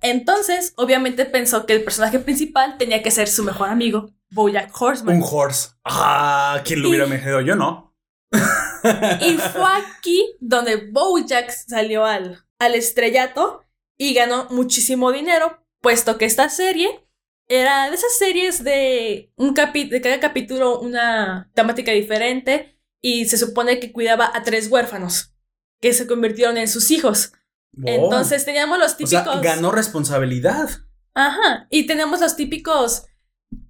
Entonces, 0.00 0.72
obviamente 0.76 1.24
pensó 1.26 1.66
que 1.66 1.72
el 1.74 1.84
personaje 1.84 2.18
principal 2.18 2.78
tenía 2.78 3.02
que 3.02 3.10
ser 3.10 3.28
su 3.28 3.42
mejor 3.42 3.68
amigo, 3.68 4.10
Bojack 4.30 4.70
Horseman. 4.80 5.16
Un 5.16 5.24
horse. 5.28 5.70
Ah, 5.84 6.60
¿quién 6.64 6.82
lo 6.82 6.88
hubiera 6.88 7.06
imaginado? 7.06 7.40
Yo 7.40 7.56
no. 7.56 7.94
Y 9.20 9.36
fue 9.38 9.68
aquí 9.76 10.36
donde 10.40 10.90
Bojack 10.90 11.50
salió 11.50 12.04
al, 12.04 12.44
al 12.58 12.74
estrellato 12.74 13.62
y 13.98 14.14
ganó 14.14 14.46
muchísimo 14.50 15.12
dinero, 15.12 15.62
puesto 15.80 16.18
que 16.18 16.24
esta 16.24 16.48
serie 16.48 17.06
era 17.48 17.88
de 17.88 17.94
esas 17.94 18.16
series 18.18 18.64
de, 18.64 19.32
un 19.36 19.54
capi 19.54 19.84
de 19.84 20.00
cada 20.00 20.20
capítulo 20.20 20.80
una 20.80 21.50
temática 21.54 21.92
diferente 21.92 22.78
y 23.00 23.26
se 23.26 23.38
supone 23.38 23.78
que 23.78 23.92
cuidaba 23.92 24.30
a 24.34 24.42
tres 24.42 24.68
huérfanos 24.68 25.32
que 25.80 25.92
se 25.92 26.06
convirtieron 26.06 26.56
en 26.56 26.68
sus 26.68 26.90
hijos. 26.90 27.32
Entonces 27.84 28.44
teníamos 28.44 28.78
los 28.78 28.94
o 28.94 28.96
típicos... 28.96 29.24
sea, 29.24 29.40
ganó 29.40 29.70
responsabilidad. 29.70 30.70
Ajá, 31.14 31.66
y 31.70 31.86
tenemos 31.86 32.20
los 32.20 32.36
típicos 32.36 33.04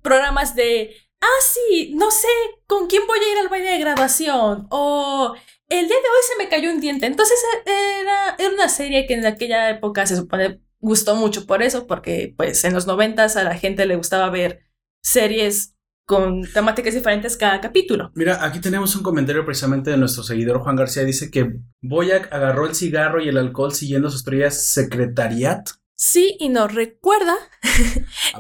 programas 0.03 0.55
de, 0.55 0.95
ah, 1.21 1.41
sí, 1.43 1.95
no 1.97 2.11
sé 2.11 2.29
con 2.67 2.87
quién 2.87 3.07
voy 3.07 3.19
a 3.19 3.33
ir 3.33 3.39
al 3.39 3.49
baile 3.49 3.71
de 3.71 3.79
graduación, 3.79 4.67
o 4.71 5.35
el 5.69 5.87
día 5.87 5.97
de 5.97 6.09
hoy 6.09 6.23
se 6.29 6.43
me 6.43 6.49
cayó 6.49 6.71
un 6.71 6.81
diente. 6.81 7.07
Entonces 7.07 7.39
e- 7.67 8.01
era, 8.01 8.37
era 8.39 8.55
una 8.55 8.69
serie 8.69 9.07
que 9.07 9.15
en 9.15 9.27
aquella 9.27 9.71
época 9.71 10.07
se 10.07 10.17
supone 10.17 10.61
gustó 10.79 11.17
mucho 11.17 11.47
por 11.47 11.63
eso, 11.63 11.87
porque 11.87 12.35
pues 12.37 12.63
en 12.65 12.75
los 12.75 12.87
noventas 12.87 13.37
a 13.37 13.43
la 13.43 13.57
gente 13.57 13.87
le 13.87 13.97
gustaba 13.97 14.31
ver 14.31 14.61
series 15.03 15.75
con 16.07 16.43
temáticas 16.53 16.95
diferentes 16.95 17.37
cada 17.37 17.61
capítulo. 17.61 18.13
Mira, 18.15 18.45
aquí 18.45 18.61
tenemos 18.61 18.95
un 18.95 19.03
comentario 19.03 19.45
precisamente 19.45 19.91
de 19.91 19.97
nuestro 19.97 20.23
seguidor 20.23 20.61
Juan 20.61 20.77
García. 20.77 21.03
Dice 21.03 21.33
que 21.33 21.57
Boyac 21.83 22.33
agarró 22.33 22.67
el 22.67 22.77
cigarro 22.77 23.21
y 23.21 23.29
el 23.29 23.37
alcohol 23.37 23.75
siguiendo 23.75 24.09
su 24.09 24.19
estrella 24.19 24.53
secretariat. 24.53 25.69
Sí 25.99 26.37
y 26.39 26.51
no, 26.51 26.69
recuerda 26.69 27.35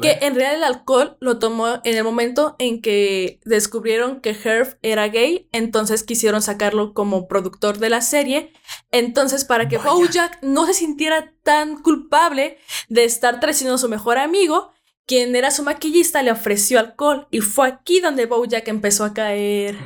Que 0.03 0.19
en 0.21 0.35
realidad 0.35 0.57
el 0.57 0.65
alcohol 0.65 1.17
lo 1.21 1.39
tomó 1.39 1.81
en 1.85 1.97
el 1.97 2.05
momento 2.05 2.55
en 2.59 2.83
que 2.83 3.41
descubrieron 3.45 4.21
que 4.21 4.31
Herb 4.31 4.79
era 4.83 5.09
gay, 5.09 5.49
entonces 5.53 6.03
quisieron 6.03 6.43
sacarlo 6.43 6.93
como 6.93 7.27
productor 7.29 7.79
de 7.79 7.89
la 7.89 8.03
serie. 8.03 8.53
Entonces, 8.91 9.45
para 9.45 9.69
que. 9.69 9.79
Bojack 9.79 10.43
no 10.43 10.67
se 10.67 10.75
sintiera 10.75 11.33
tan 11.43 11.83
culpable 11.83 12.59
de 12.89 13.05
estar 13.05 13.41
traicionando 13.41 13.77
a 13.77 13.79
su 13.79 13.89
mejor 13.89 14.19
amigo, 14.19 14.71
quien 15.07 15.35
era 15.35 15.51
su 15.51 15.63
maquillista 15.63 16.23
le 16.23 16.33
ofreció 16.33 16.79
alcohol. 16.79 17.27
Y 17.31 17.41
fue 17.41 17.69
aquí 17.69 18.01
donde 18.01 18.27
Bojack 18.27 18.69
empezó 18.69 19.05
a 19.05 19.15
caer 19.15 19.77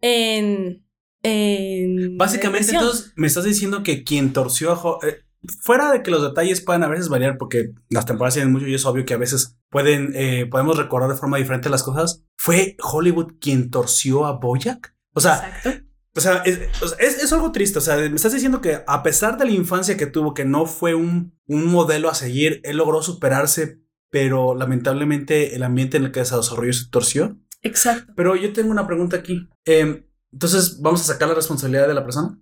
en. 0.00 0.86
en 1.22 2.16
Básicamente, 2.16 2.72
entonces, 2.72 3.12
me 3.16 3.26
estás 3.26 3.44
diciendo 3.44 3.82
que 3.82 4.04
quien 4.04 4.32
torció 4.32 4.72
a 4.72 4.76
Jo- 4.76 4.98
eh, 5.02 5.24
fuera 5.62 5.90
de 5.92 6.02
que 6.02 6.10
los 6.10 6.22
detalles 6.22 6.60
puedan 6.60 6.82
a 6.82 6.88
veces 6.88 7.08
variar, 7.08 7.36
porque 7.38 7.72
las 7.88 8.06
temporadas 8.06 8.34
tienen 8.34 8.52
mucho 8.52 8.66
y 8.66 8.74
es 8.74 8.84
obvio 8.86 9.04
que 9.04 9.14
a 9.14 9.18
veces 9.18 9.56
pueden, 9.70 10.12
eh, 10.14 10.46
podemos 10.50 10.76
recordar 10.76 11.08
de 11.10 11.16
forma 11.16 11.38
diferente 11.38 11.68
las 11.70 11.82
cosas, 11.82 12.24
¿fue 12.36 12.76
Hollywood 12.82 13.34
quien 13.40 13.70
torció 13.70 14.26
a 14.26 14.32
Boyack? 14.38 14.94
O 15.14 15.20
sea, 15.20 15.52
Exacto. 15.64 15.86
o 16.16 16.20
sea, 16.20 16.36
es, 16.44 16.58
es- 16.98 17.22
es 17.22 17.32
algo 17.32 17.52
triste. 17.52 17.78
O 17.78 17.82
sea, 17.82 17.96
me 17.96 18.14
estás 18.16 18.32
diciendo 18.32 18.60
que 18.60 18.82
a 18.86 19.02
pesar 19.02 19.38
de 19.38 19.44
la 19.46 19.50
infancia 19.52 19.96
que 19.96 20.06
tuvo, 20.06 20.34
que 20.34 20.44
no 20.44 20.66
fue 20.66 20.94
un, 20.94 21.38
un 21.46 21.66
modelo 21.66 22.08
a 22.10 22.14
seguir, 22.14 22.60
él 22.64 22.76
logró 22.76 23.02
superarse, 23.02 23.80
pero 24.10 24.54
lamentablemente 24.54 25.54
el 25.54 25.62
ambiente 25.62 25.96
en 25.96 26.04
el 26.04 26.12
que 26.12 26.24
se 26.24 26.36
desarrolló 26.36 26.72
se 26.72 26.88
torció. 26.90 27.38
Exacto. 27.62 28.12
Pero 28.16 28.36
yo 28.36 28.52
tengo 28.52 28.70
una 28.70 28.86
pregunta 28.86 29.16
aquí. 29.16 29.48
Em, 29.64 30.04
entonces, 30.32 30.80
¿vamos 30.80 31.00
a 31.02 31.04
sacar 31.12 31.28
la 31.28 31.34
responsabilidad 31.34 31.86
de 31.88 31.94
la 31.94 32.04
persona? 32.04 32.38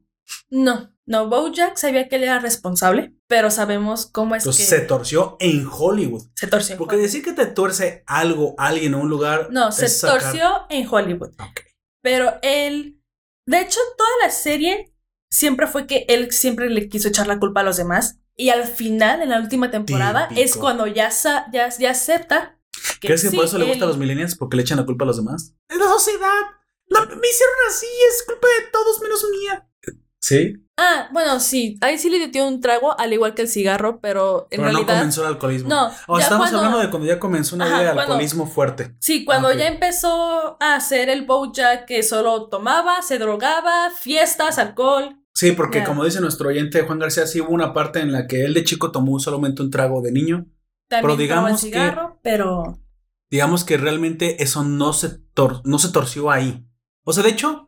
No, 0.51 0.91
no, 1.09 1.29
Bojack 1.29 1.77
sabía 1.77 2.09
que 2.09 2.17
él 2.17 2.25
era 2.25 2.39
responsable, 2.39 3.13
pero 3.27 3.51
sabemos 3.51 4.07
cómo 4.07 4.35
es 4.37 4.43
Entonces 4.45 4.69
que 4.69 4.77
se 4.77 4.83
torció 4.83 5.37
en 5.41 5.67
Hollywood. 5.71 6.25
se 6.35 6.47
torció. 6.47 6.77
Porque 6.77 6.97
decir 6.97 7.25
que 7.25 7.33
te 7.33 7.47
tuerce 7.47 8.05
algo, 8.07 8.55
alguien 8.59 8.95
o 8.95 9.01
un 9.01 9.09
lugar. 9.09 9.49
No, 9.51 9.73
se 9.73 9.89
sacar- 9.89 10.21
torció 10.21 10.67
en 10.71 10.87
Hollywood. 10.89 11.31
Ok. 11.41 11.61
Pero 12.03 12.35
él, 12.43 13.01
de 13.47 13.61
hecho, 13.61 13.81
toda 13.97 14.11
la 14.23 14.31
serie 14.31 14.93
siempre 15.31 15.67
fue 15.67 15.87
que 15.87 16.05
él 16.09 16.31
siempre 16.31 16.71
le 16.71 16.89
quiso 16.89 17.09
echar 17.09 17.27
la 17.27 17.39
culpa 17.39 17.61
a 17.61 17.65
los 17.65 17.77
demás. 17.77 18.19
Y 18.37 18.51
al 18.51 18.65
final, 18.65 19.21
en 19.23 19.31
la 19.31 19.41
última 19.41 19.71
temporada, 19.71 20.29
Típico. 20.29 20.45
es 20.45 20.57
cuando 20.57 20.87
ya, 20.87 21.11
sa- 21.11 21.47
ya, 21.53 21.69
ya 21.71 21.91
acepta 21.91 22.55
que 23.01 23.09
¿Crees 23.09 23.23
que 23.23 23.31
sí, 23.31 23.37
por 23.37 23.45
eso 23.47 23.59
le 23.59 23.65
gusta 23.65 23.85
a 23.85 23.89
los 23.89 23.99
millennials? 23.99 24.37
Porque 24.37 24.57
le 24.57 24.63
echan 24.63 24.79
la 24.79 24.87
culpa 24.87 25.05
a 25.05 25.07
los 25.09 25.17
demás. 25.17 25.55
Es 25.69 25.77
la 25.79 25.87
sociedad. 25.87 26.43
Me 26.91 26.97
hicieron 27.29 27.55
así, 27.69 27.87
es 28.09 28.23
culpa 28.25 28.47
de 28.47 28.71
todos 28.73 29.01
menos 29.03 29.25
mía. 29.41 29.68
¿Sí? 30.21 30.55
Ah, 30.77 31.09
bueno, 31.13 31.41
sí, 31.41 31.77
ahí 31.81 31.99
sí 31.99 32.09
le 32.11 32.29
dio 32.29 32.47
un 32.47 32.61
trago, 32.61 32.99
al 32.99 33.13
igual 33.13 33.35
que 33.35 33.43
el 33.43 33.49
cigarro, 33.49 34.01
pero 34.01 34.47
en 34.51 34.61
Pero 34.61 34.63
no 34.65 34.69
realidad... 34.79 34.95
comenzó 34.99 35.23
el 35.23 35.29
alcoholismo. 35.29 35.69
No, 35.69 35.91
O 36.07 36.19
estamos 36.19 36.45
cuando- 36.51 36.59
hablando 36.59 36.79
de 36.79 36.91
cuando 36.91 37.09
ya 37.09 37.19
comenzó 37.19 37.57
una 37.57 37.67
vida 37.67 37.79
de 37.79 37.85
cuando- 37.87 38.01
alcoholismo 38.03 38.47
fuerte. 38.47 38.95
Sí, 39.01 39.25
cuando 39.25 39.49
Ah, 39.49 39.55
ya 39.55 39.67
empezó 39.69 40.57
a 40.61 40.75
hacer 40.77 41.09
el 41.09 41.25
Bojack 41.25 41.85
que 41.87 42.03
solo 42.03 42.49
tomaba, 42.49 43.03
se 43.03 43.19
drogaba, 43.19 43.91
fiestas, 43.91 44.59
alcohol. 44.59 45.17
Sí, 45.35 45.53
porque 45.53 45.85
como 45.85 46.05
dice 46.05 46.21
nuestro 46.21 46.49
oyente 46.49 46.83
Juan 46.83 46.99
García, 46.99 47.27
sí 47.27 47.41
hubo 47.41 47.51
una 47.51 47.73
parte 47.73 48.01
en 48.01 48.11
la 48.13 48.27
que 48.27 48.45
él 48.45 48.55
de 48.55 48.65
chico 48.65 48.91
tomó 48.91 49.19
solamente 49.21 49.63
un 49.63 49.71
trago 49.71 50.01
de 50.03 50.11
niño. 50.13 50.47
También 50.89 51.03
Pero 51.03 51.17
digamos 51.17 51.53
que- 51.61 51.67
cigarro, 51.69 52.19
pero 52.23 52.81
digamos 53.31 53.63
que 53.65 53.77
realmente 53.77 54.43
eso 54.43 54.65
no 54.65 54.93
se, 54.93 55.21
tor- 55.35 55.61
no 55.65 55.79
se 55.79 55.91
torció 55.91 56.31
ahí. 56.31 56.65
O 57.05 57.13
sea, 57.13 57.23
de 57.23 57.31
hecho, 57.31 57.68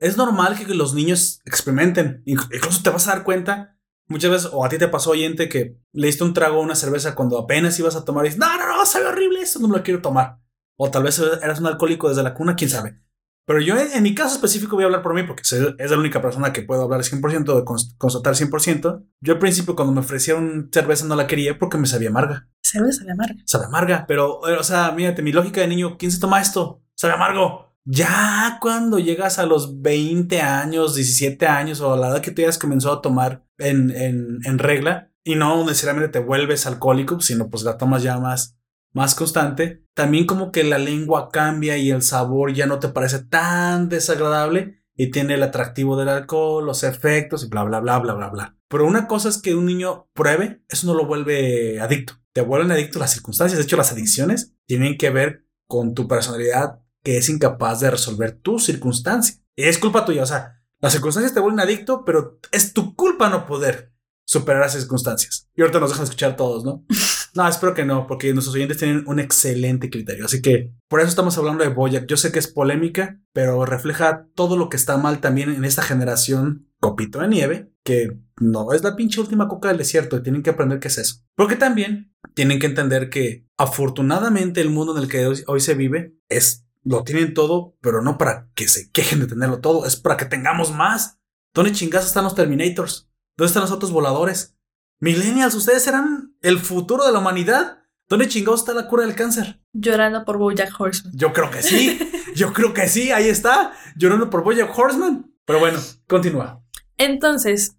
es 0.00 0.16
normal 0.16 0.56
que 0.58 0.74
los 0.74 0.94
niños 0.94 1.40
experimenten. 1.44 2.22
Inc- 2.26 2.48
Incluso 2.54 2.82
te 2.82 2.90
vas 2.90 3.06
a 3.08 3.12
dar 3.14 3.24
cuenta, 3.24 3.76
muchas 4.08 4.30
veces, 4.30 4.50
o 4.52 4.64
a 4.64 4.68
ti 4.68 4.78
te 4.78 4.88
pasó, 4.88 5.10
oyente, 5.10 5.48
que 5.48 5.76
le 5.92 6.06
diste 6.08 6.24
un 6.24 6.34
trago 6.34 6.58
a 6.58 6.64
una 6.64 6.74
cerveza 6.74 7.14
cuando 7.14 7.38
apenas 7.38 7.78
ibas 7.78 7.96
a 7.96 8.04
tomar 8.04 8.24
y 8.24 8.28
dices, 8.30 8.40
no, 8.40 8.56
no, 8.58 8.66
no, 8.66 8.84
sabe 8.86 9.06
horrible, 9.06 9.40
eso 9.42 9.60
no 9.60 9.68
me 9.68 9.76
lo 9.78 9.82
quiero 9.84 10.02
tomar. 10.02 10.38
O 10.76 10.90
tal 10.90 11.02
vez 11.04 11.18
eras 11.42 11.60
un 11.60 11.66
alcohólico 11.66 12.08
desde 12.08 12.22
la 12.22 12.34
cuna, 12.34 12.56
quién 12.56 12.70
sabe. 12.70 13.00
Pero 13.46 13.60
yo 13.60 13.76
en, 13.76 13.90
en 13.92 14.02
mi 14.02 14.14
caso 14.14 14.34
específico 14.36 14.76
voy 14.76 14.84
a 14.84 14.86
hablar 14.86 15.02
por 15.02 15.12
mí 15.12 15.24
porque 15.24 15.42
es 15.42 15.90
la 15.90 15.98
única 15.98 16.22
persona 16.22 16.52
que 16.52 16.62
puedo 16.62 16.82
hablar 16.82 17.00
100%, 17.02 17.54
de 17.56 17.64
cons- 17.64 17.96
constatar 17.98 18.34
100%. 18.36 19.02
Yo 19.20 19.32
al 19.32 19.38
principio 19.40 19.74
cuando 19.74 19.92
me 19.92 20.00
ofrecieron 20.00 20.70
cerveza 20.72 21.04
no 21.06 21.16
la 21.16 21.26
quería 21.26 21.58
porque 21.58 21.76
me 21.76 21.86
sabía 21.86 22.10
amarga. 22.10 22.48
Cerveza 22.62 23.04
de 23.04 23.12
amarga. 23.12 23.34
Sabe 23.46 23.64
amarga, 23.66 24.04
pero, 24.06 24.46
eh, 24.48 24.56
o 24.56 24.62
sea, 24.62 24.92
mírate, 24.92 25.22
mi 25.22 25.32
lógica 25.32 25.60
de 25.62 25.66
niño, 25.66 25.96
¿quién 25.98 26.12
se 26.12 26.20
toma 26.20 26.40
esto? 26.40 26.82
Sabe 26.94 27.14
amargo. 27.14 27.69
Ya 27.84 28.58
cuando 28.60 28.98
llegas 28.98 29.38
a 29.38 29.46
los 29.46 29.80
20 29.80 30.40
años, 30.40 30.94
17 30.94 31.46
años 31.46 31.80
o 31.80 31.92
a 31.92 31.96
la 31.96 32.08
edad 32.08 32.20
que 32.20 32.30
tú 32.30 32.42
hayas 32.42 32.58
comenzado 32.58 32.96
a 32.96 33.02
tomar 33.02 33.44
en, 33.58 33.90
en, 33.90 34.38
en 34.44 34.58
regla 34.58 35.12
y 35.24 35.34
no 35.34 35.64
necesariamente 35.64 36.10
te 36.10 36.18
vuelves 36.24 36.66
alcohólico, 36.66 37.20
sino 37.20 37.50
pues 37.50 37.62
la 37.62 37.78
tomas 37.78 38.02
ya 38.02 38.18
más, 38.18 38.58
más 38.92 39.14
constante, 39.14 39.84
también 39.94 40.26
como 40.26 40.52
que 40.52 40.64
la 40.64 40.78
lengua 40.78 41.30
cambia 41.30 41.76
y 41.76 41.90
el 41.90 42.02
sabor 42.02 42.52
ya 42.52 42.66
no 42.66 42.78
te 42.78 42.88
parece 42.88 43.20
tan 43.20 43.88
desagradable 43.88 44.82
y 44.96 45.10
tiene 45.10 45.34
el 45.34 45.42
atractivo 45.42 45.96
del 45.96 46.08
alcohol, 46.08 46.66
los 46.66 46.84
efectos 46.84 47.44
y 47.44 47.48
bla, 47.48 47.64
bla, 47.64 47.80
bla, 47.80 47.98
bla, 47.98 48.14
bla, 48.14 48.28
bla. 48.28 48.56
Pero 48.68 48.86
una 48.86 49.06
cosa 49.06 49.28
es 49.28 49.38
que 49.38 49.54
un 49.54 49.66
niño 49.66 50.08
pruebe, 50.12 50.62
eso 50.68 50.86
no 50.86 50.94
lo 50.94 51.06
vuelve 51.06 51.80
adicto. 51.80 52.14
Te 52.32 52.42
vuelven 52.42 52.70
adicto 52.70 52.98
las 52.98 53.12
circunstancias. 53.12 53.58
De 53.58 53.64
hecho, 53.64 53.76
las 53.76 53.92
adicciones 53.92 54.54
tienen 54.66 54.96
que 54.96 55.10
ver 55.10 55.46
con 55.66 55.94
tu 55.94 56.06
personalidad 56.06 56.80
que 57.02 57.16
es 57.18 57.28
incapaz 57.28 57.80
de 57.80 57.90
resolver 57.90 58.32
tu 58.32 58.58
circunstancia. 58.58 59.36
Y 59.56 59.64
es 59.64 59.78
culpa 59.78 60.04
tuya. 60.04 60.22
O 60.22 60.26
sea, 60.26 60.60
las 60.80 60.92
circunstancias 60.92 61.34
te 61.34 61.40
vuelven 61.40 61.60
adicto, 61.60 62.04
pero 62.04 62.38
es 62.52 62.72
tu 62.72 62.94
culpa 62.94 63.28
no 63.28 63.46
poder 63.46 63.92
superar 64.24 64.60
las 64.60 64.72
circunstancias. 64.72 65.48
Y 65.54 65.60
ahorita 65.60 65.80
nos 65.80 65.90
dejan 65.90 66.04
escuchar 66.04 66.36
todos, 66.36 66.64
¿no? 66.64 66.84
No, 67.32 67.46
espero 67.48 67.74
que 67.74 67.84
no, 67.84 68.08
porque 68.08 68.32
nuestros 68.32 68.56
oyentes 68.56 68.78
tienen 68.78 69.04
un 69.06 69.20
excelente 69.20 69.88
criterio. 69.88 70.24
Así 70.24 70.42
que 70.42 70.72
por 70.88 70.98
eso 70.98 71.08
estamos 71.08 71.38
hablando 71.38 71.62
de 71.62 71.70
Boyack. 71.70 72.06
Yo 72.06 72.16
sé 72.16 72.32
que 72.32 72.40
es 72.40 72.48
polémica, 72.48 73.20
pero 73.32 73.64
refleja 73.64 74.26
todo 74.34 74.56
lo 74.56 74.68
que 74.68 74.76
está 74.76 74.96
mal 74.96 75.20
también 75.20 75.54
en 75.54 75.64
esta 75.64 75.82
generación 75.82 76.68
copito 76.80 77.20
de 77.20 77.28
nieve, 77.28 77.72
que 77.84 78.18
no 78.40 78.72
es 78.72 78.82
la 78.82 78.96
pinche 78.96 79.20
última 79.20 79.46
coca 79.46 79.68
del 79.68 79.78
desierto 79.78 80.16
y 80.16 80.24
tienen 80.24 80.42
que 80.42 80.50
aprender 80.50 80.80
qué 80.80 80.88
es 80.88 80.98
eso. 80.98 81.22
Porque 81.36 81.54
también 81.54 82.12
tienen 82.34 82.58
que 82.58 82.66
entender 82.66 83.10
que 83.10 83.46
afortunadamente 83.56 84.60
el 84.60 84.70
mundo 84.70 84.96
en 84.96 85.04
el 85.04 85.08
que 85.08 85.26
hoy 85.46 85.60
se 85.60 85.74
vive 85.74 86.16
es 86.28 86.66
lo 86.82 87.04
tienen 87.04 87.34
todo, 87.34 87.76
pero 87.80 88.02
no 88.02 88.18
para 88.18 88.48
que 88.54 88.68
se 88.68 88.90
quejen 88.90 89.20
de 89.20 89.26
tenerlo 89.26 89.60
todo, 89.60 89.86
es 89.86 89.96
para 89.96 90.16
que 90.16 90.24
tengamos 90.24 90.72
más. 90.72 91.18
¿Dónde 91.54 91.72
chingados 91.72 92.06
están 92.06 92.24
los 92.24 92.34
Terminators? 92.34 93.10
¿Dónde 93.36 93.48
están 93.48 93.62
los 93.62 93.72
otros 93.72 93.92
voladores? 93.92 94.56
Millennials, 95.00 95.54
ustedes 95.54 95.82
serán 95.82 96.36
el 96.42 96.58
futuro 96.58 97.06
de 97.06 97.12
la 97.12 97.18
humanidad. 97.18 97.78
¿Dónde 98.08 98.28
chingados 98.28 98.60
está 98.60 98.74
la 98.74 98.88
cura 98.88 99.04
del 99.04 99.14
cáncer? 99.14 99.60
Llorando 99.72 100.24
por 100.24 100.36
Bojack 100.36 100.78
Horseman. 100.78 101.12
Yo 101.16 101.32
creo 101.32 101.50
que 101.50 101.62
sí. 101.62 101.98
Yo 102.34 102.52
creo 102.52 102.74
que 102.74 102.88
sí. 102.88 103.10
Ahí 103.10 103.28
está. 103.28 103.72
Llorando 103.96 104.30
por 104.30 104.42
Bojack 104.42 104.76
Horseman. 104.76 105.32
Pero 105.44 105.58
bueno, 105.58 105.78
continúa. 106.06 106.62
Entonces, 106.98 107.76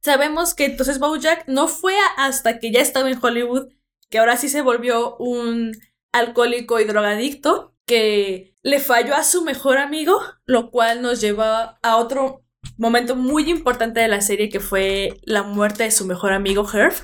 sabemos 0.00 0.54
que 0.54 0.66
entonces 0.66 0.98
Bojack 0.98 1.48
no 1.48 1.68
fue 1.68 1.94
hasta 2.16 2.58
que 2.58 2.70
ya 2.70 2.80
estaba 2.80 3.10
en 3.10 3.18
Hollywood, 3.20 3.68
que 4.08 4.18
ahora 4.18 4.36
sí 4.36 4.48
se 4.48 4.62
volvió 4.62 5.16
un 5.16 5.72
alcohólico 6.12 6.80
y 6.80 6.84
drogadicto, 6.84 7.74
que 7.86 8.54
le 8.62 8.80
falló 8.80 9.14
a 9.14 9.24
su 9.24 9.42
mejor 9.42 9.78
amigo, 9.78 10.20
lo 10.44 10.70
cual 10.70 11.02
nos 11.02 11.20
lleva 11.20 11.78
a 11.82 11.96
otro 11.96 12.44
momento 12.76 13.16
muy 13.16 13.50
importante 13.50 14.00
de 14.00 14.08
la 14.08 14.20
serie, 14.20 14.48
que 14.48 14.60
fue 14.60 15.18
la 15.22 15.42
muerte 15.42 15.84
de 15.84 15.90
su 15.90 16.04
mejor 16.04 16.32
amigo 16.32 16.68
Herb, 16.70 16.94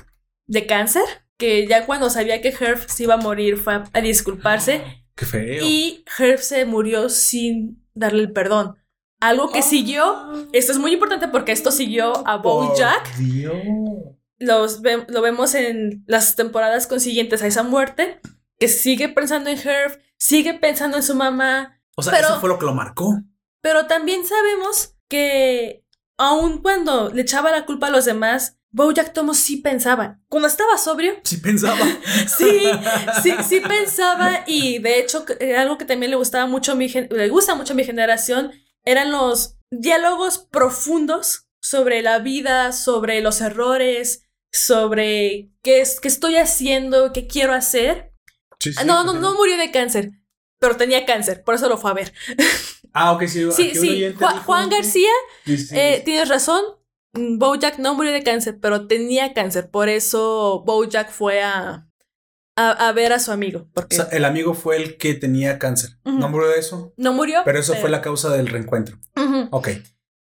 de 0.47 0.67
cáncer, 0.67 1.03
que 1.37 1.67
ya 1.67 1.85
cuando 1.85 2.09
sabía 2.09 2.41
que 2.41 2.49
Herb 2.57 2.87
se 2.87 3.03
iba 3.03 3.15
a 3.15 3.17
morir 3.17 3.57
fue 3.57 3.81
a, 3.91 4.01
disculparse 4.01 4.81
Qué 5.15 5.25
feo. 5.25 5.65
y 5.65 6.03
Herb 6.17 6.39
se 6.39 6.65
murió 6.65 7.09
sin 7.09 7.83
darle 7.93 8.21
el 8.21 8.31
perdón. 8.31 8.77
Algo 9.19 9.51
que 9.51 9.61
siguió, 9.61 10.47
esto 10.53 10.71
es 10.71 10.77
muy 10.77 10.93
importante 10.93 11.27
porque 11.29 11.51
esto 11.51 11.71
siguió 11.71 12.27
a 12.27 12.37
Bojack. 12.37 13.15
Dios. 13.17 13.55
Los 14.37 14.81
lo 15.07 15.21
vemos 15.21 15.55
en 15.55 16.03
las 16.05 16.35
temporadas 16.35 16.87
consiguientes 16.87 17.41
a 17.41 17.47
esa 17.47 17.63
muerte, 17.63 18.19
que 18.59 18.67
sigue 18.67 19.09
pensando 19.09 19.49
en 19.49 19.57
Herb, 19.57 19.99
sigue 20.17 20.53
pensando 20.53 20.97
en 20.97 21.03
su 21.03 21.15
mamá, 21.15 21.79
O 21.97 22.03
sea, 22.03 22.11
Pero- 22.13 22.27
eso 22.27 22.39
fue 22.39 22.49
lo 22.49 22.59
que 22.59 22.65
lo 22.65 22.73
marcó. 22.73 23.21
pero 23.61 23.87
también 23.87 24.25
sabemos 24.25 24.95
que 25.07 25.83
aun 26.17 26.61
cuando 26.61 27.09
le 27.11 27.21
echaba 27.21 27.51
la 27.51 27.65
culpa 27.65 27.87
a 27.87 27.89
los 27.89 28.05
demás, 28.05 28.57
Bojack 28.71 29.13
Tomo 29.13 29.33
sí 29.33 29.57
pensaba. 29.57 30.19
Cuando 30.27 30.47
estaba 30.49 30.77
sobrio, 30.77 31.13
Sí 31.23 31.37
pensaba. 31.37 31.77
Sí, 32.27 32.63
sí, 33.23 33.31
sí 33.47 33.59
pensaba 33.61 34.43
y 34.45 34.79
de 34.79 34.99
hecho 34.99 35.25
eh, 35.39 35.55
algo 35.55 35.77
que 35.77 35.85
también 35.85 36.09
le 36.11 36.17
gustaba 36.17 36.45
mucho 36.45 36.73
a 36.73 36.75
mi 36.75 36.87
le 36.89 37.29
gusta 37.29 37.55
mucho 37.55 37.71
a 37.71 37.75
mi 37.77 37.85
generación 37.85 38.51
eran 38.83 39.11
los 39.11 39.55
diálogos 39.71 40.39
profundos 40.51 41.47
sobre 41.61 42.01
la 42.01 42.19
vida, 42.19 42.71
sobre 42.73 43.21
los 43.21 43.39
errores, 43.41 44.23
sobre 44.51 45.49
qué 45.63 45.79
es 45.81 45.99
qué 46.01 46.07
estoy 46.09 46.35
haciendo, 46.37 47.13
qué 47.13 47.27
quiero 47.27 47.53
hacer. 47.53 48.11
Sí, 48.59 48.71
sí, 48.73 48.77
Ah, 48.81 48.83
no, 48.85 49.03
no, 49.03 49.13
no 49.13 49.33
murió 49.35 49.57
de 49.57 49.71
cáncer, 49.71 50.11
pero 50.59 50.75
tenía 50.77 51.05
cáncer, 51.05 51.43
por 51.43 51.55
eso 51.55 51.67
lo 51.69 51.77
fue 51.77 51.91
a 51.91 51.93
ver. 51.95 52.13
Ah, 52.93 53.11
ok, 53.11 53.23
sí. 53.27 54.13
Juan 54.45 54.69
García, 54.69 55.09
eh, 55.45 56.01
tienes 56.05 56.29
razón. 56.29 56.63
mm, 57.13 57.37
Bojack 57.37 57.77
no 57.79 57.93
murió 57.93 58.11
de 58.13 58.23
cáncer, 58.23 58.57
pero 58.61 58.87
tenía 58.87 59.33
cáncer, 59.33 59.69
por 59.69 59.89
eso 59.89 60.63
Bojack 60.65 61.11
fue 61.11 61.43
a, 61.43 61.87
a, 62.55 62.71
a 62.71 62.91
ver 62.93 63.11
a 63.13 63.19
su 63.19 63.31
amigo, 63.31 63.61
O 63.61 63.67
porque 63.73 63.97
sea, 63.97 64.07
el 64.11 64.23
amigo 64.25 64.53
fue 64.53 64.77
el 64.77 64.97
que 64.97 65.13
tenía 65.13 65.59
cáncer. 65.59 65.91
No 66.05 66.29
murió 66.29 66.47
de 66.49 66.59
eso. 66.59 66.93
no 66.97 67.11
murió. 67.13 67.41
Pero 67.45 67.59
eso 67.59 67.75
fue 67.75 67.89
la 67.89 68.01
causa 68.01 68.29
del 68.29 68.47
reencuentro. 68.47 68.97
Ok. 69.51 69.69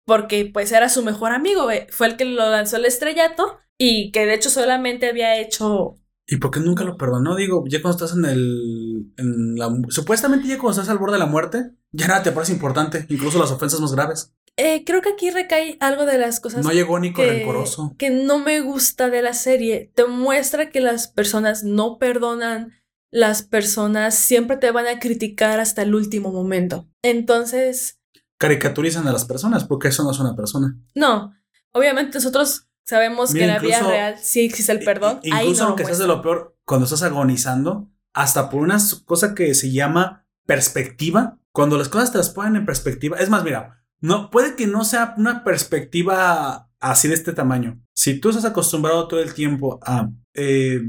Porque 0.05 0.49
pues 0.51 0.71
era 0.71 0.89
su 0.89 1.01
mejor 1.03 1.31
amigo, 1.31 1.71
eh, 1.71 1.87
fue 1.89 2.07
el 2.07 2.17
que 2.17 2.25
lo 2.25 2.49
lanzó 2.49 2.75
al 2.75 2.85
estrellato 2.85 3.59
y 3.77 4.11
que 4.11 4.25
de 4.25 4.33
hecho 4.33 4.49
solamente 4.49 5.07
había 5.07 5.37
hecho... 5.39 5.95
¿Y 6.25 6.37
por 6.37 6.51
qué 6.51 6.59
nunca 6.61 6.83
lo 6.83 6.95
perdonó? 6.97 7.35
Digo, 7.35 7.63
ya 7.67 7.81
cuando 7.81 8.03
estás 8.05 8.17
en 8.17 8.25
el. 8.25 9.11
En 9.17 9.55
la, 9.55 9.69
supuestamente, 9.89 10.47
ya 10.47 10.57
cuando 10.57 10.71
estás 10.79 10.89
al 10.89 10.97
borde 10.97 11.13
de 11.13 11.19
la 11.19 11.25
muerte, 11.25 11.71
ya 11.91 12.07
nada 12.07 12.23
te 12.23 12.31
parece 12.31 12.53
importante, 12.53 13.05
incluso 13.09 13.39
las 13.39 13.51
ofensas 13.51 13.79
más 13.81 13.91
graves. 13.93 14.33
Eh, 14.55 14.83
creo 14.85 15.01
que 15.01 15.09
aquí 15.09 15.31
recae 15.31 15.77
algo 15.79 16.05
de 16.05 16.19
las 16.19 16.39
cosas 16.39 16.63
No 16.63 16.71
llegó 16.71 16.99
ni 16.99 17.11
con 17.11 17.25
rencoroso. 17.25 17.95
que 17.97 18.11
no 18.11 18.37
me 18.37 18.61
gusta 18.61 19.09
de 19.09 19.23
la 19.23 19.33
serie. 19.33 19.91
Te 19.95 20.05
muestra 20.05 20.69
que 20.69 20.79
las 20.79 21.07
personas 21.07 21.63
no 21.63 21.97
perdonan, 21.97 22.71
las 23.11 23.41
personas 23.41 24.13
siempre 24.15 24.57
te 24.57 24.69
van 24.71 24.85
a 24.87 24.99
criticar 24.99 25.59
hasta 25.59 25.81
el 25.81 25.95
último 25.95 26.31
momento. 26.31 26.87
Entonces, 27.01 27.99
Caricaturizan 28.37 29.07
a 29.07 29.13
las 29.13 29.25
personas, 29.25 29.63
porque 29.65 29.87
eso 29.87 30.03
no 30.03 30.11
es 30.11 30.19
una 30.19 30.35
persona. 30.35 30.77
no, 30.95 31.33
obviamente 31.71 32.17
nosotros 32.19 32.67
sabemos 32.85 33.33
Mira, 33.33 33.45
que 33.45 33.49
en 33.49 33.55
la 33.55 33.59
vida 33.59 33.75
incluso- 33.77 33.91
real 33.91 34.15
sí 34.21 34.41
existe 34.45 34.71
el 34.71 34.79
perdón. 34.83 35.19
I- 35.23 35.31
ahí 35.31 35.43
Incluso 35.45 35.63
no 35.63 35.69
lo 35.71 35.75
que 35.75 35.85
se 35.85 35.91
hace 35.91 36.01
de 36.03 36.07
lo 36.07 36.21
peor, 36.21 36.57
cuando 36.65 36.85
estás 36.85 37.03
agonizando, 37.03 37.89
hasta 38.13 38.49
por 38.49 38.61
una 38.61 38.77
cosa 39.05 39.33
que 39.35 39.53
se 39.55 39.71
llama 39.71 40.25
perspectiva, 40.45 41.39
cuando 41.51 41.77
las 41.77 41.89
cosas 41.89 42.11
te 42.11 42.17
las 42.17 42.29
ponen 42.29 42.55
en 42.57 42.65
perspectiva, 42.65 43.17
es 43.17 43.29
más, 43.29 43.43
mira, 43.43 43.83
no, 44.01 44.29
puede 44.29 44.55
que 44.55 44.67
no 44.67 44.83
sea 44.85 45.13
una 45.17 45.43
perspectiva 45.43 46.69
así 46.79 47.07
de 47.07 47.13
este 47.13 47.33
tamaño. 47.33 47.81
Si 47.95 48.19
tú 48.19 48.29
estás 48.29 48.45
acostumbrado 48.45 49.07
todo 49.07 49.21
el 49.21 49.33
tiempo 49.33 49.79
a, 49.85 50.09
eh, 50.33 50.81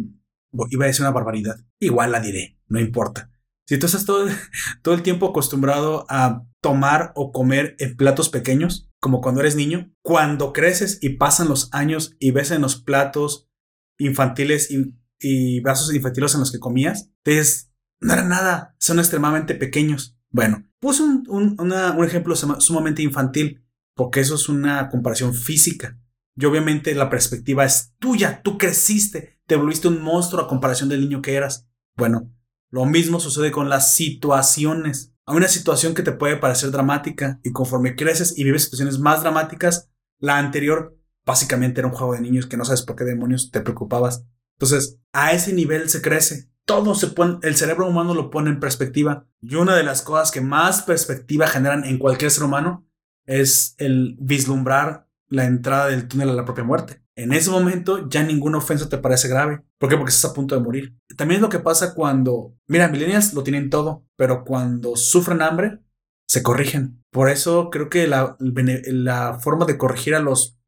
iba 0.71 0.85
a 0.85 0.89
decir 0.89 1.03
una 1.03 1.11
barbaridad, 1.13 1.57
igual 1.81 2.13
la 2.13 2.21
diré, 2.21 2.59
no 2.69 2.81
importa. 2.81 3.31
Si 3.67 3.79
tú 3.79 3.87
estás 3.87 4.05
todo, 4.05 4.27
todo 4.83 4.95
el 4.95 5.03
tiempo 5.03 5.29
acostumbrado 5.29 6.07
a 6.09 6.43
tomar 6.61 7.13
o 7.15 7.31
comer 7.33 7.77
en 7.79 7.97
platos 7.97 8.29
pequeños, 8.29 8.91
como 9.05 9.21
cuando 9.21 9.43
eres 9.43 9.55
niño, 9.55 9.93
cuando 10.01 10.55
creces 10.55 10.99
y 11.03 11.11
pasan 11.11 11.47
los 11.49 11.69
años 11.75 12.17
y 12.19 12.31
ves 12.31 12.51
en 12.53 12.62
los 12.62 12.77
platos 12.77 13.51
infantiles 13.99 14.71
y, 14.71 15.61
vasos 15.61 15.95
infantiles 15.95 16.33
en 16.33 16.40
los 16.40 16.51
que 16.51 16.59
comías, 16.59 17.11
te 17.23 17.33
dices, 17.33 17.71
no 18.01 18.14
era 18.14 18.25
nada, 18.25 18.75
son 18.79 18.99
extremadamente 19.01 19.55
pequeños. 19.57 20.17
Bueno, 20.31 20.67
puse 20.81 21.03
un, 21.03 21.23
un- 21.29 22.05
ejemplo 22.05 22.35
suma- 22.35 22.61
sumamente 22.61 23.03
infantil, 23.03 23.62
porque 23.95 24.21
eso 24.21 24.37
es 24.37 24.49
una 24.49 24.88
comparación 24.88 25.35
física. 25.35 26.01
Y 26.35 26.47
obviamente 26.47 26.95
la 26.95 27.11
perspectiva 27.11 27.67
es 27.67 27.93
tuya, 27.99 28.40
tú 28.43 28.57
creciste, 28.57 29.38
te 29.47 29.57
volviste 29.57 29.87
un 29.88 30.01
monstruo 30.01 30.43
a 30.43 30.49
comparación 30.49 30.88
del 30.88 31.03
niño 31.03 31.21
que 31.21 31.35
eras. 31.35 31.69
Bueno, 31.95 32.33
lo 32.71 32.87
mismo 32.87 33.21
sucede 33.21 33.53
con 33.53 33.69
las 33.69 33.93
situaciones. 33.93 35.13
Hay 35.27 35.37
una 35.37 35.49
situación 35.49 35.95
que 35.95 36.03
te 36.03 36.13
puede 36.13 36.37
parecer 36.37 36.71
dramática 36.71 37.41
y 37.43 37.53
conforme 37.53 37.97
creces 37.97 38.37
y 38.37 38.45
vives 38.45 38.65
situaciones 38.65 38.99
más 38.99 39.23
dramáticas, 39.23 39.91
la 40.19 40.37
anterior 40.39 40.99
básicamente 41.25 41.81
era 41.81 41.89
un 41.89 41.95
juego 41.95 42.13
de 42.13 42.21
niños 42.21 42.47
que 42.47 42.59
no 42.59 42.65
sabes 42.65 42.83
por 42.83 42.97
qué 42.97 43.05
demonios 43.05 43.51
te 43.51 43.63
preocupabas. 43.63 44.27
Entonces, 44.59 44.99
a 45.13 45.33
ese 45.33 45.53
nivel 45.53 45.89
se 45.89 46.03
crece. 46.03 46.51
Todo 46.67 46.95
se 46.95 47.09
pone, 47.09 47.39
el 47.43 47.57
cerebro 47.57 47.89
humano 47.89 48.15
lo 48.15 48.31
pone 48.31 48.51
en 48.51 48.61
perspectiva. 48.61 49.27
Y 49.41 49.55
una 49.55 49.75
de 49.75 49.83
las 49.83 50.03
cosas 50.03 50.31
que 50.31 50.41
más 50.41 50.83
perspectiva 50.83 51.47
generan 51.47 51.85
en 51.85 51.99
cualquier 51.99 52.31
ser 52.31 52.45
humano 52.45 52.87
es 53.27 53.75
el 53.79 54.17
vislumbrar 54.21 55.09
la 55.29 55.45
entrada 55.47 55.89
del 55.89 56.07
túnel 56.07 56.31
a 56.31 56.35
la 56.35 56.45
propia 56.45 56.65
muerte. 56.65 57.04
En 57.16 57.33
ese 57.33 57.50
momento 57.50 58.09
ya 58.09 58.22
ninguna 58.22 58.59
ofensa 58.59 58.88
te 58.88 58.98
parece 58.98 59.29
grave. 59.29 59.62
¿Por 59.79 59.88
qué? 59.88 59.96
Porque 59.96 60.11
estás 60.11 60.31
a 60.31 60.35
punto 60.35 60.55
de 60.55 60.61
morir. 60.61 60.96
También 61.16 61.38
es 61.38 61.42
lo 61.42 61.48
que 61.48 61.61
pasa 61.61 61.94
cuando, 61.94 62.57
mira, 62.66 62.88
millennials 62.88 63.35
lo 63.35 63.44
tienen 63.44 63.70
todo, 63.70 64.05
pero 64.16 64.44
cuando 64.44 64.96
sufren 64.96 65.42
hambre, 65.42 65.81
se 66.29 66.42
corrigen. 66.42 67.05
Por 67.12 67.29
eso 67.29 67.70
creo 67.70 67.88
que 67.88 68.09
la, 68.09 68.37
la 68.40 69.38
forma 69.40 69.66
de 69.66 69.79
corregir 69.79 70.14
a 70.14 70.20
los 70.20 70.59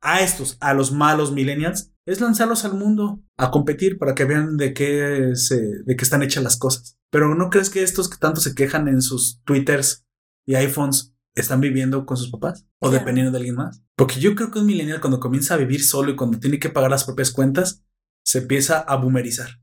a 0.00 0.20
estos, 0.20 0.56
a 0.60 0.72
los 0.72 0.92
malos 0.92 1.32
millennials, 1.32 1.92
es 2.06 2.20
lanzarlos 2.20 2.64
al 2.64 2.74
mundo 2.74 3.20
a 3.36 3.50
competir 3.50 3.98
para 3.98 4.14
que 4.14 4.24
vean 4.24 4.56
de 4.56 4.72
qué 4.72 5.32
se, 5.34 5.82
de 5.82 5.96
qué 5.96 6.04
están 6.04 6.22
hechas 6.22 6.44
las 6.44 6.56
cosas. 6.56 6.96
Pero 7.10 7.34
¿no 7.34 7.50
crees 7.50 7.70
que 7.70 7.82
estos 7.82 8.08
que 8.08 8.16
tanto 8.16 8.40
se 8.40 8.54
quejan 8.54 8.86
en 8.86 9.02
sus 9.02 9.40
Twitters 9.44 10.04
y 10.46 10.54
iPhones 10.54 11.15
están 11.36 11.60
viviendo 11.60 12.04
con 12.06 12.16
sus 12.16 12.30
papás 12.30 12.66
o 12.80 12.90
dependiendo 12.90 13.30
de 13.30 13.38
alguien 13.38 13.54
más? 13.54 13.82
Porque 13.94 14.18
yo 14.18 14.34
creo 14.34 14.50
que 14.50 14.58
un 14.58 14.66
millennial 14.66 15.00
cuando 15.00 15.20
comienza 15.20 15.54
a 15.54 15.58
vivir 15.58 15.84
solo 15.84 16.10
y 16.10 16.16
cuando 16.16 16.40
tiene 16.40 16.58
que 16.58 16.70
pagar 16.70 16.90
las 16.90 17.04
propias 17.04 17.30
cuentas, 17.30 17.84
se 18.24 18.38
empieza 18.38 18.80
a 18.80 18.96
boomerizar. 18.96 19.60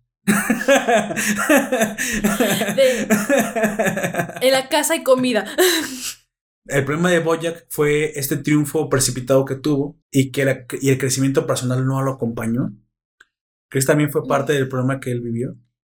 en 4.42 4.52
la 4.52 4.70
casa 4.70 4.94
hay 4.94 5.04
comida. 5.04 5.46
El 6.66 6.86
problema 6.86 7.10
de 7.10 7.20
Boyack 7.20 7.66
fue 7.70 8.18
este 8.18 8.38
triunfo 8.38 8.88
precipitado 8.88 9.44
que 9.44 9.56
tuvo 9.56 10.00
y 10.10 10.32
que 10.32 10.66
y 10.80 10.92
el 10.92 10.98
crecimiento 10.98 11.46
personal 11.46 11.86
no 11.86 12.02
lo 12.02 12.14
acompañó. 12.14 12.72
¿Crees 13.70 13.86
también 13.86 14.12
fue 14.12 14.26
parte 14.26 14.54
del 14.54 14.70
problema 14.70 15.02
que 15.02 15.12
él 15.12 15.20
vivió? 15.20 15.58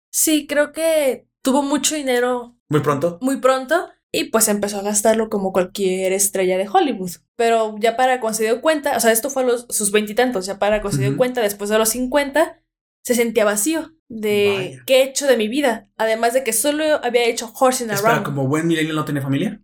Sí, 0.10 0.48
creo 0.48 0.72
que 0.72 1.28
tuvo 1.44 1.62
mucho 1.62 1.94
dinero. 1.96 2.58
Muy 2.70 2.80
pronto. 2.80 3.20
Muy 3.22 3.38
pronto. 3.38 3.90
Y 4.15 4.25
pues 4.25 4.47
empezó 4.47 4.80
a 4.80 4.84
gastarlo 4.84 5.30
como 5.30 5.51
cualquier 5.51 6.13
estrella 6.13 6.58
de 6.58 6.67
Hollywood. 6.67 7.12
Pero 7.36 7.75
ya 7.80 7.97
para 7.97 8.19
cuando 8.19 8.38
se 8.38 8.43
dio 8.43 8.62
cuenta, 8.62 8.95
o 8.95 8.99
sea, 8.99 9.12
esto 9.12 9.30
fue 9.30 9.43
a 9.43 9.45
los, 9.45 9.65
sus 9.69 9.91
veintitantos, 9.91 10.45
ya 10.45 10.60
para 10.60 10.82
cuando 10.82 10.97
se 10.97 11.04
dio 11.04 11.17
cuenta, 11.17 11.41
después 11.41 11.69
de 11.69 11.78
los 11.78 11.89
cincuenta, 11.89 12.62
se 13.04 13.15
sentía 13.15 13.45
vacío 13.45 13.93
de 14.08 14.80
qué 14.86 15.01
he 15.01 15.04
hecho 15.04 15.28
de 15.28 15.38
mi 15.38 15.47
vida. 15.47 15.89
Además 15.97 16.34
de 16.34 16.43
que 16.43 16.54
solo 16.54 16.84
había 17.04 17.25
hecho 17.25 17.51
Horsing 17.54 17.91
Around. 17.91 18.23
como 18.23 18.47
buen 18.47 18.67
millennial 18.67 18.95
no 18.95 19.06
tiene 19.06 19.21
familia 19.21 19.62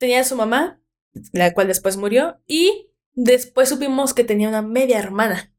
tenía 0.00 0.20
a 0.20 0.24
su 0.24 0.34
mamá, 0.34 0.80
la 1.32 1.52
cual 1.54 1.68
después 1.68 1.96
murió, 1.96 2.40
y 2.46 2.88
después 3.12 3.68
supimos 3.68 4.14
que 4.14 4.24
tenía 4.24 4.48
una 4.48 4.62
media 4.62 4.98
hermana. 4.98 5.54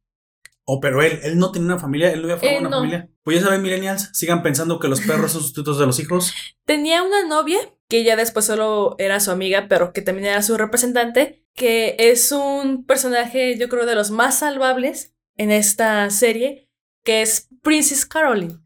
Oh, 0.66 0.80
pero 0.80 1.02
él, 1.02 1.20
él 1.24 1.38
no 1.38 1.52
tenía 1.52 1.68
una 1.68 1.80
familia, 1.80 2.12
él 2.12 2.22
no 2.22 2.34
había 2.34 2.38
formado 2.38 2.68
una 2.68 2.78
familia. 2.78 3.10
Pues 3.24 3.38
ya 3.38 3.44
saben, 3.44 3.62
millennials, 3.62 4.10
sigan 4.14 4.42
pensando 4.42 4.80
que 4.80 4.88
los 4.88 5.02
perros 5.02 5.32
son 5.32 5.42
sustitutos 5.42 5.80
de 5.80 5.86
los 5.86 6.00
hijos. 6.00 6.34
Tenía 6.66 7.04
una 7.04 7.26
novia, 7.28 7.60
que 7.92 8.06
ya 8.06 8.16
después 8.16 8.46
solo 8.46 8.96
era 9.00 9.20
su 9.20 9.32
amiga, 9.32 9.66
pero 9.68 9.92
que 9.92 10.02
también 10.02 10.28
era 10.28 10.42
su 10.44 10.56
representante, 10.56 11.46
que 11.54 11.98
es 12.00 12.32
un 12.32 12.86
personaje, 12.86 13.58
yo 13.58 13.68
creo, 13.68 13.86
de 13.86 13.96
los 13.96 14.12
más 14.12 14.40
salvables 14.40 15.14
en 15.36 15.52
esta 15.52 16.10
serie, 16.10 16.70
que 17.04 17.22
es 17.22 17.50
Princess 17.62 18.06
Caroline. 18.06 18.60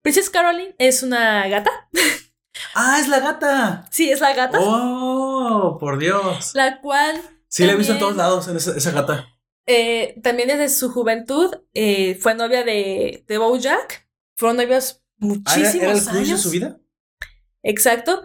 Princess 0.00 0.30
Caroline 0.30 0.74
es 0.78 1.02
una 1.02 1.46
gata. 1.48 1.70
Ah, 2.74 2.98
es 3.00 3.08
la 3.08 3.20
gata. 3.20 3.86
Sí, 3.90 4.10
es 4.10 4.20
la 4.20 4.34
gata. 4.34 4.58
Oh, 4.60 5.78
por 5.80 5.98
Dios. 5.98 6.54
La 6.54 6.80
cual. 6.80 7.18
Sí, 7.48 7.64
la 7.64 7.72
he 7.72 7.76
visto 7.76 7.94
en 7.94 7.98
todos 7.98 8.16
lados, 8.16 8.48
en 8.48 8.56
esa, 8.56 8.90
gata. 8.90 9.28
Eh, 9.66 10.20
también 10.22 10.48
desde 10.48 10.68
su 10.68 10.90
juventud 10.90 11.54
eh, 11.72 12.16
fue 12.16 12.34
novia 12.34 12.62
de, 12.62 13.24
de 13.26 13.38
Bojack. 13.38 14.06
Fueron 14.36 14.58
novios 14.58 15.02
muchísimos 15.16 15.74
¿era, 15.74 15.92
era 15.92 15.92
el 15.92 16.08
años. 16.08 16.28
de 16.28 16.36
su 16.36 16.50
vida? 16.50 16.78
Exacto. 17.62 18.22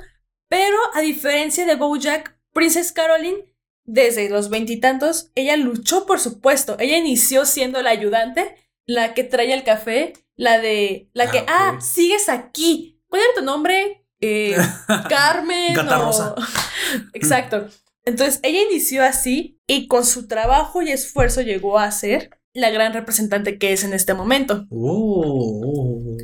Pero 0.48 0.78
a 0.94 1.02
diferencia 1.02 1.66
de 1.66 1.76
Bojack, 1.76 2.38
Princess 2.54 2.92
Caroline, 2.92 3.46
desde 3.84 4.30
los 4.30 4.50
veintitantos, 4.50 5.32
ella 5.36 5.56
luchó 5.58 6.06
por 6.06 6.20
su 6.20 6.42
puesto. 6.42 6.78
Ella 6.80 6.98
inició 6.98 7.46
siendo 7.46 7.82
la 7.82 7.92
ayudante, 7.92 8.56
la 8.86 9.14
que 9.14 9.24
traía 9.24 9.56
el 9.56 9.64
café, 9.64 10.14
la 10.36 10.60
de. 10.60 11.10
La 11.14 11.30
que, 11.32 11.40
ah, 11.40 11.76
ah 11.78 11.82
sigues 11.82 12.30
aquí. 12.30 13.00
¿Cuál 13.08 13.22
era 13.22 13.34
tu 13.36 13.46
nombre? 13.46 14.06
Eh, 14.22 14.56
Carmen. 15.10 15.74
Gata 15.74 16.00
Rosa. 16.00 16.36
Exacto. 17.14 17.68
Entonces 18.04 18.40
ella 18.44 18.62
inició 18.62 19.04
así 19.04 19.60
y 19.68 19.88
con 19.88 20.06
su 20.06 20.28
trabajo 20.28 20.82
y 20.82 20.92
esfuerzo 20.92 21.42
llegó 21.42 21.80
a 21.80 21.90
ser 21.92 22.30
la 22.56 22.72
gran 22.72 22.94
representante 22.94 23.60
que 23.60 23.74
es 23.74 23.84
en 23.84 23.94
este 23.94 24.14
momento. 24.14 24.66
Oh. 24.72 26.18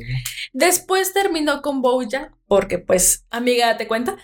Después 0.52 1.12
terminó 1.12 1.62
con 1.62 1.82
Bojack 1.82 2.34
porque 2.48 2.78
pues, 2.78 3.24
amiga, 3.30 3.66
¿date 3.66 3.86
cuenta? 3.86 4.16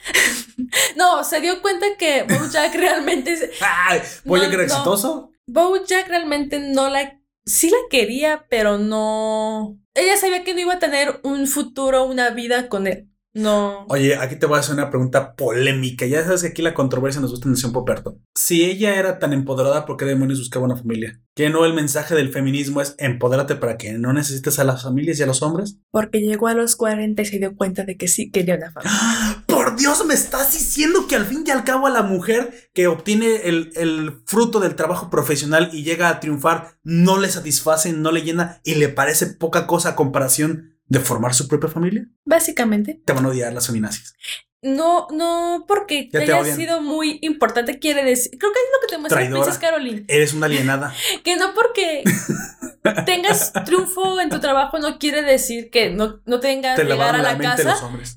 no, 0.96 1.22
se 1.22 1.40
dio 1.40 1.62
cuenta 1.62 1.86
que 1.98 2.24
Bojack 2.24 2.74
realmente... 2.74 3.50
Ay, 3.60 4.00
¿Bojack 4.24 4.52
era 4.52 4.64
exitoso? 4.64 5.30
Bojack 5.46 6.08
realmente 6.08 6.58
no 6.58 6.88
la... 6.88 7.20
Sí 7.44 7.70
la 7.70 7.78
quería, 7.88 8.46
pero 8.50 8.78
no... 8.78 9.78
Ella 9.94 10.16
sabía 10.16 10.44
que 10.44 10.54
no 10.54 10.60
iba 10.60 10.74
a 10.74 10.78
tener 10.78 11.20
un 11.22 11.46
futuro, 11.46 12.04
una 12.04 12.30
vida 12.30 12.68
con 12.68 12.86
él. 12.86 13.08
No. 13.38 13.86
Oye, 13.88 14.16
aquí 14.16 14.34
te 14.34 14.46
voy 14.46 14.56
a 14.56 14.60
hacer 14.60 14.74
una 14.74 14.90
pregunta 14.90 15.34
polémica. 15.36 16.06
Ya 16.06 16.24
sabes 16.24 16.42
que 16.42 16.48
aquí 16.48 16.60
la 16.60 16.74
controversia 16.74 17.20
nos 17.20 17.30
gusta 17.30 17.46
en 17.46 17.52
Nación 17.52 17.72
Poperto. 17.72 18.18
Si 18.34 18.64
ella 18.64 18.96
era 18.96 19.20
tan 19.20 19.32
empoderada, 19.32 19.86
¿por 19.86 19.96
qué 19.96 20.04
demonios 20.04 20.40
buscaba 20.40 20.64
una 20.64 20.76
familia? 20.76 21.20
¿Que 21.36 21.48
no 21.48 21.64
el 21.64 21.72
mensaje 21.72 22.16
del 22.16 22.32
feminismo 22.32 22.80
es 22.80 22.96
empodérate 22.98 23.54
para 23.54 23.76
que 23.76 23.92
no 23.92 24.12
necesites 24.12 24.58
a 24.58 24.64
las 24.64 24.82
familias 24.82 25.20
y 25.20 25.22
a 25.22 25.26
los 25.26 25.40
hombres? 25.42 25.78
Porque 25.92 26.20
llegó 26.20 26.48
a 26.48 26.54
los 26.54 26.74
40 26.74 27.22
y 27.22 27.26
se 27.26 27.38
dio 27.38 27.54
cuenta 27.54 27.84
de 27.84 27.96
que 27.96 28.08
sí 28.08 28.32
quería 28.32 28.56
una 28.56 28.72
familia. 28.72 28.98
¡Ah! 29.00 29.44
Por 29.46 29.76
Dios, 29.76 30.04
me 30.04 30.14
estás 30.14 30.52
diciendo 30.52 31.06
que 31.06 31.14
al 31.14 31.24
fin 31.24 31.44
y 31.46 31.50
al 31.52 31.62
cabo 31.62 31.86
a 31.86 31.90
la 31.90 32.02
mujer 32.02 32.70
que 32.74 32.88
obtiene 32.88 33.42
el, 33.44 33.70
el 33.76 34.20
fruto 34.26 34.58
del 34.58 34.74
trabajo 34.74 35.10
profesional 35.10 35.70
y 35.72 35.84
llega 35.84 36.08
a 36.08 36.18
triunfar 36.18 36.78
no 36.82 37.18
le 37.18 37.28
satisface, 37.28 37.92
no 37.92 38.10
le 38.10 38.22
llena 38.22 38.60
y 38.64 38.74
le 38.74 38.88
parece 38.88 39.26
poca 39.26 39.68
cosa 39.68 39.90
a 39.90 39.96
comparación 39.96 40.77
de 40.88 41.00
formar 41.00 41.34
su 41.34 41.46
propia 41.46 41.68
familia? 41.68 42.08
Básicamente. 42.24 43.00
Te 43.04 43.12
van 43.12 43.24
a 43.24 43.28
odiar 43.28 43.52
las 43.52 43.66
feminazis. 43.66 44.14
No, 44.60 45.06
no, 45.12 45.66
porque 45.68 46.08
te 46.10 46.18
haya 46.18 46.44
sido 46.44 46.80
muy 46.80 47.20
importante, 47.22 47.78
quiere 47.78 48.02
decir. 48.04 48.36
Creo 48.36 48.52
que 48.52 48.58
es 48.58 48.66
lo 48.72 48.80
que 48.80 48.92
te 48.92 48.98
muestra 48.98 49.30
Princess 49.30 49.58
Caroline. 49.58 50.04
Eres 50.08 50.32
una 50.32 50.46
alienada. 50.46 50.92
que 51.24 51.36
no 51.36 51.54
porque 51.54 52.02
tengas 53.06 53.52
triunfo 53.64 54.20
en 54.20 54.30
tu 54.30 54.40
trabajo 54.40 54.78
no 54.78 54.98
quiere 54.98 55.22
decir 55.22 55.70
que 55.70 55.90
no, 55.90 56.20
no 56.26 56.40
tengas 56.40 56.78
que 56.78 56.84
llegar 56.84 57.14
a 57.14 57.22
la, 57.22 57.38
casa 57.38 57.76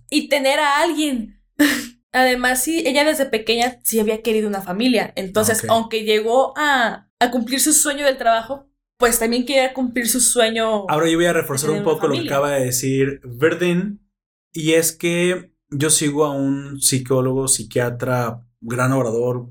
y 0.10 0.30
tener 0.30 0.60
a 0.60 0.82
alguien. 0.82 1.40
Además, 2.12 2.64
sí, 2.64 2.84
ella 2.88 3.06
desde 3.06 3.26
pequeña 3.28 3.80
sí 3.84 4.00
había 4.00 4.24
querido 4.24 4.50
una 4.50 4.62
familia. 4.62 5.14
Entonces, 5.16 5.64
aunque 5.70 6.04
llegó 6.04 6.54
a, 6.58 7.08
a 7.20 7.32
cumplir 7.32 7.62
su 7.62 7.72
sueño 7.72 8.06
del 8.06 8.18
trabajo, 8.18 8.71
pues 9.02 9.18
también 9.18 9.46
quiere 9.46 9.74
cumplir 9.74 10.08
su 10.08 10.22
sueño. 10.22 10.86
Ahora 10.88 11.10
yo 11.10 11.18
voy 11.18 11.26
a 11.26 11.34
reforzar 11.34 11.72
un 11.72 11.84
poco 11.84 12.08
lo 12.08 12.14
que 12.14 12.28
acaba 12.28 12.52
de 12.52 12.66
decir 12.66 13.20
Verdin, 13.26 14.08
y 14.54 14.74
es 14.74 14.92
que 14.92 15.56
yo 15.70 15.90
sigo 15.90 16.24
a 16.24 16.32
un 16.32 16.80
psicólogo, 16.80 17.48
psiquiatra, 17.48 18.46
gran 18.60 18.92
orador, 18.92 19.50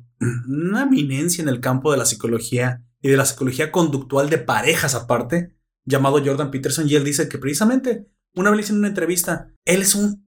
una 0.49 0.85
eminencia 0.85 1.43
en 1.43 1.49
el 1.49 1.61
campo 1.61 1.91
de 1.91 1.99
la 1.99 2.07
psicología 2.07 2.85
y 3.03 3.09
de 3.09 3.17
la 3.17 3.25
psicología 3.25 3.73
conductual 3.73 4.31
de 4.31 4.39
parejas 4.39 4.95
aparte, 4.95 5.57
llamado 5.85 6.25
Jordan 6.25 6.53
Peterson, 6.53 6.89
y 6.89 6.95
él 6.95 7.03
dice 7.03 7.29
que 7.29 7.39
precisamente 7.39 8.07
una 8.37 8.53
vez 8.53 8.71
en 8.71 8.77
una 8.77 8.89
entrevista, 8.89 9.51
él 9.65 9.83
es 9.83 9.97
un, 9.97 10.29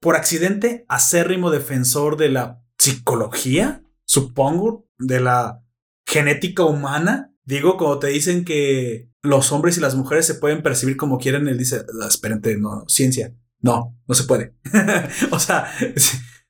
por 0.00 0.16
accidente, 0.16 0.86
acérrimo 0.88 1.50
defensor 1.50 2.16
de 2.16 2.30
la 2.30 2.64
psicología, 2.78 3.82
supongo, 4.06 4.88
de 4.96 5.20
la 5.20 5.62
genética 6.06 6.64
humana 6.64 7.31
Digo, 7.44 7.76
como 7.76 7.98
te 7.98 8.08
dicen 8.08 8.44
que 8.44 9.10
los 9.22 9.52
hombres 9.52 9.76
y 9.76 9.80
las 9.80 9.94
mujeres 9.94 10.26
se 10.26 10.34
pueden 10.34 10.62
percibir 10.62 10.96
como 10.96 11.18
quieren, 11.18 11.48
él 11.48 11.58
dice, 11.58 11.84
ah, 12.02 12.06
espérate, 12.08 12.56
no, 12.56 12.84
ciencia. 12.88 13.34
No, 13.60 13.96
no 14.06 14.14
se 14.14 14.24
puede. 14.24 14.56
o 15.30 15.38
sea, 15.38 15.72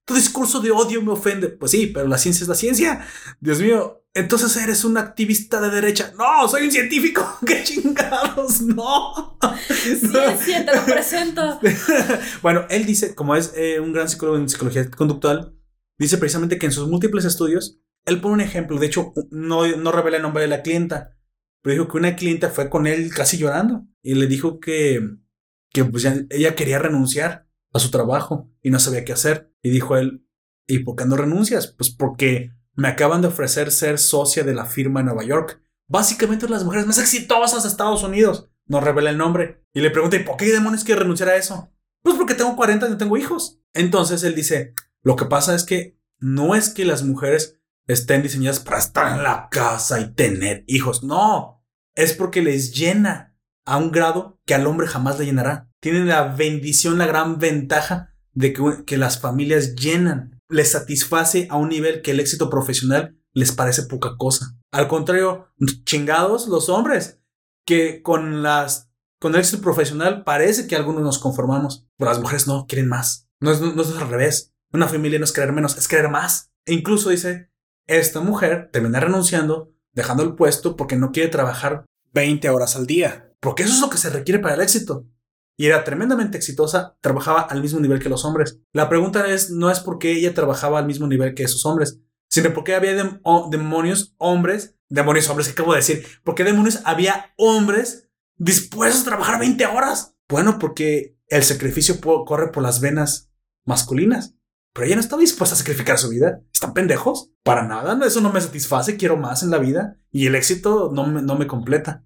tu 0.05 0.15
discurso 0.15 0.61
de 0.61 0.71
odio 0.71 1.03
me 1.03 1.13
ofende. 1.13 1.49
Pues 1.49 1.71
sí, 1.71 1.89
pero 1.89 2.09
la 2.09 2.19
ciencia 2.19 2.45
es 2.45 2.49
la 2.49 2.55
ciencia. 2.55 3.07
Dios 3.41 3.61
mío, 3.61 4.03
entonces 4.15 4.57
eres 4.57 4.85
un 4.85 4.97
activista 4.97 5.61
de 5.61 5.71
derecha. 5.71 6.13
No, 6.19 6.49
soy 6.49 6.65
un 6.65 6.71
científico. 6.71 7.39
¡Qué 7.47 7.63
chingados! 7.65 8.63
No. 8.63 9.39
Ciencia, 9.69 10.67
te 10.67 10.77
lo 10.77 10.85
presento. 10.87 11.61
bueno, 12.43 12.67
él 12.71 12.87
dice, 12.87 13.15
como 13.15 13.37
es 13.37 13.53
eh, 13.57 13.79
un 13.81 13.93
gran 13.93 14.09
psicólogo 14.09 14.39
en 14.39 14.49
psicología 14.49 14.91
conductual, 14.91 15.55
dice 15.99 16.19
precisamente 16.19 16.59
que 16.59 16.67
en 16.67 16.73
sus 16.73 16.89
múltiples 16.89 17.25
estudios 17.25 17.82
él 18.05 18.21
pone 18.21 18.35
un 18.35 18.41
ejemplo, 18.41 18.79
de 18.79 18.87
hecho, 18.87 19.13
no, 19.31 19.67
no 19.77 19.93
revela 19.93 20.17
el 20.17 20.23
nombre 20.23 20.43
de 20.43 20.49
la 20.49 20.63
clienta, 20.63 21.17
pero 21.63 21.75
dijo 21.75 21.89
que 21.89 21.99
una 21.99 22.17
clienta 22.17 22.51
fue 22.51 22.69
con 22.69 22.87
él 22.87 23.13
casi 23.15 23.39
llorando 23.39 23.87
y 24.03 24.15
le 24.15 24.27
dijo 24.27 24.59
que, 24.59 25.01
que 25.71 25.85
pues 25.85 26.05
ella 26.05 26.55
quería 26.55 26.79
renunciar 26.79 27.49
a 27.73 27.79
su 27.79 27.91
trabajo 27.91 28.51
y 28.61 28.71
no 28.71 28.79
sabía 28.79 29.05
qué 29.05 29.13
hacer. 29.13 29.53
Y 29.63 29.71
dijo 29.71 29.97
él, 29.97 30.27
¿y 30.67 30.81
por 30.81 30.97
qué 30.97 31.05
no 31.05 31.17
renuncias? 31.17 31.69
Pues 31.69 31.91
porque 31.91 32.51
me 32.75 32.89
acaban 32.89 33.23
de 33.23 33.29
ofrecer 33.29 33.71
ser 33.71 33.99
socia 33.99 34.43
de 34.43 34.55
la 34.55 34.67
firma 34.67 35.01
en 35.01 35.07
Nueva 35.07 35.25
York. 35.25 35.63
Básicamente 35.89 36.49
las 36.49 36.65
mujeres 36.65 36.87
más 36.87 36.99
exitosas 36.99 37.63
de 37.63 37.69
Estados 37.69 38.03
Unidos. 38.03 38.51
No 38.67 38.81
revela 38.81 39.11
el 39.11 39.19
nombre. 39.19 39.65
Y 39.73 39.81
le 39.81 39.91
pregunta, 39.91 40.17
¿y 40.17 40.25
por 40.25 40.37
qué 40.37 40.47
demonios 40.47 40.85
quiere 40.85 41.03
renunciar 41.03 41.29
a 41.29 41.37
eso? 41.37 41.73
Pues 42.03 42.17
porque 42.17 42.35
tengo 42.35 42.57
40 42.57 42.87
y 42.87 42.91
no 42.91 42.97
tengo 42.97 43.17
hijos. 43.17 43.61
Entonces 43.73 44.25
él 44.25 44.35
dice, 44.35 44.75
lo 45.03 45.17
que 45.17 45.27
pasa 45.27 45.55
es 45.55 45.65
que 45.65 45.99
no 46.19 46.55
es 46.55 46.71
que 46.71 46.85
las 46.85 47.03
mujeres 47.03 47.61
estén 47.87 48.23
diseñadas 48.23 48.61
para 48.61 48.79
estar 48.79 49.17
en 49.17 49.23
la 49.23 49.49
casa 49.51 50.01
y 50.01 50.13
tener 50.15 50.65
hijos. 50.67 51.03
No, 51.03 51.65
es 51.95 52.13
porque 52.13 52.43
les 52.43 52.73
llena 52.75 53.37
a 53.65 53.77
un 53.77 53.91
grado 53.91 54.41
que 54.47 54.55
al 54.55 54.67
hombre 54.67 54.87
jamás 54.87 55.19
le 55.19 55.27
llenará. 55.27 55.71
Tienen 55.81 56.09
la 56.09 56.25
bendición, 56.25 56.99
la 56.99 57.07
gran 57.07 57.39
ventaja 57.39 58.15
de 58.33 58.53
que, 58.53 58.85
que 58.87 58.97
las 58.97 59.21
familias 59.21 59.75
llenan. 59.75 60.41
les 60.49 60.73
satisface 60.73 61.47
a 61.51 61.57
un 61.57 61.71
nivel 61.71 62.03
que 62.03 62.11
el 62.11 62.21
éxito 62.21 62.51
profesional 62.51 63.17
les 63.33 63.53
parece 63.53 63.85
poca 63.85 64.17
cosa. 64.19 64.55
Al 64.71 64.87
contrario, 64.87 65.49
chingados 65.85 66.47
los 66.47 66.69
hombres, 66.69 67.21
que 67.65 68.03
con 68.03 68.43
las 68.43 68.91
con 69.19 69.35
el 69.35 69.41
éxito 69.41 69.63
profesional 69.63 70.25
parece 70.25 70.67
que 70.67 70.75
algunos 70.75 71.03
nos 71.03 71.21
conformamos, 71.21 71.87
pero 71.97 72.11
las 72.11 72.21
mujeres 72.21 72.49
no, 72.49 72.67
quieren 72.67 72.89
más. 72.89 73.29
No 73.39 73.53
es, 73.53 73.61
no 73.61 73.81
es 73.81 73.97
al 73.97 74.09
revés. 74.09 74.53
Una 74.73 74.89
familia 74.89 75.21
no 75.21 75.25
es 75.25 75.31
querer 75.31 75.53
menos, 75.53 75.79
es 75.79 75.87
querer 75.87 76.09
más. 76.09 76.51
E 76.67 76.73
incluso 76.73 77.11
dice, 77.11 77.52
esta 77.87 78.21
mujer 78.21 78.71
termina 78.73 79.01
renunciando, 79.01 79.73
dejando 79.93 80.23
el 80.23 80.35
puesto 80.35 80.77
porque 80.77 80.97
no 80.97 81.13
quiere 81.13 81.29
trabajar 81.29 81.85
20 82.13 82.49
horas 82.51 82.77
al 82.77 82.87
día, 82.87 83.33
porque 83.41 83.63
eso 83.63 83.75
es 83.75 83.81
lo 83.81 83.91
que 83.91 83.99
se 83.99 84.11
requiere 84.11 84.41
para 84.41 84.55
el 84.55 84.61
éxito. 84.61 85.07
Y 85.59 85.67
era 85.67 85.85
tremendamente 85.85 86.39
exitosa, 86.39 86.97
trabajaba 87.01 87.43
al 87.43 87.61
mismo 87.61 87.79
nivel 87.79 88.01
que 88.01 88.09
los 88.09 88.25
hombres. 88.25 88.59
La 88.73 88.89
pregunta 88.89 89.29
es, 89.29 89.51
no 89.51 89.71
es 89.71 89.81
porque 89.81 90.13
ella 90.13 90.35
trabajaba 90.35 90.79
al 90.79 90.87
mismo 90.87 91.07
nivel 91.07 91.35
que 91.35 91.43
esos 91.43 91.67
hombres, 91.67 92.01
sino 92.31 92.53
porque 92.55 92.75
había 92.75 92.95
demonios 93.51 94.15
hombres, 94.17 94.77
demonios 94.89 95.29
hombres, 95.29 95.49
¿qué 95.49 95.53
acabo 95.53 95.73
de 95.73 95.81
decir? 95.81 96.07
porque 96.25 96.45
demonios 96.45 96.81
había 96.85 97.33
hombres 97.37 98.09
dispuestos 98.39 99.03
a 99.03 99.11
trabajar 99.11 99.39
20 99.39 99.67
horas? 99.67 100.17
Bueno, 100.29 100.59
porque 100.59 101.19
el 101.29 101.43
sacrificio 101.43 102.01
corre 102.01 102.51
por 102.51 102.63
las 102.63 102.81
venas 102.81 103.31
masculinas. 103.67 104.35
Pero 104.73 104.87
ella 104.87 104.97
no 104.97 105.01
estaba 105.01 105.21
dispuesta 105.21 105.55
a 105.55 105.59
sacrificar 105.59 105.99
su 105.99 106.09
vida. 106.09 106.41
¿Están 106.53 106.73
pendejos? 106.73 107.31
Para 107.43 107.67
nada, 107.67 107.99
eso 108.07 108.21
no 108.21 108.33
me 108.33 108.41
satisface, 108.41 108.97
quiero 108.97 109.17
más 109.17 109.43
en 109.43 109.51
la 109.51 109.59
vida 109.59 109.99
y 110.11 110.27
el 110.27 110.35
éxito 110.35 110.91
no 110.93 111.07
me, 111.07 111.23
no 111.23 111.37
me 111.37 111.47
completa. 111.47 112.05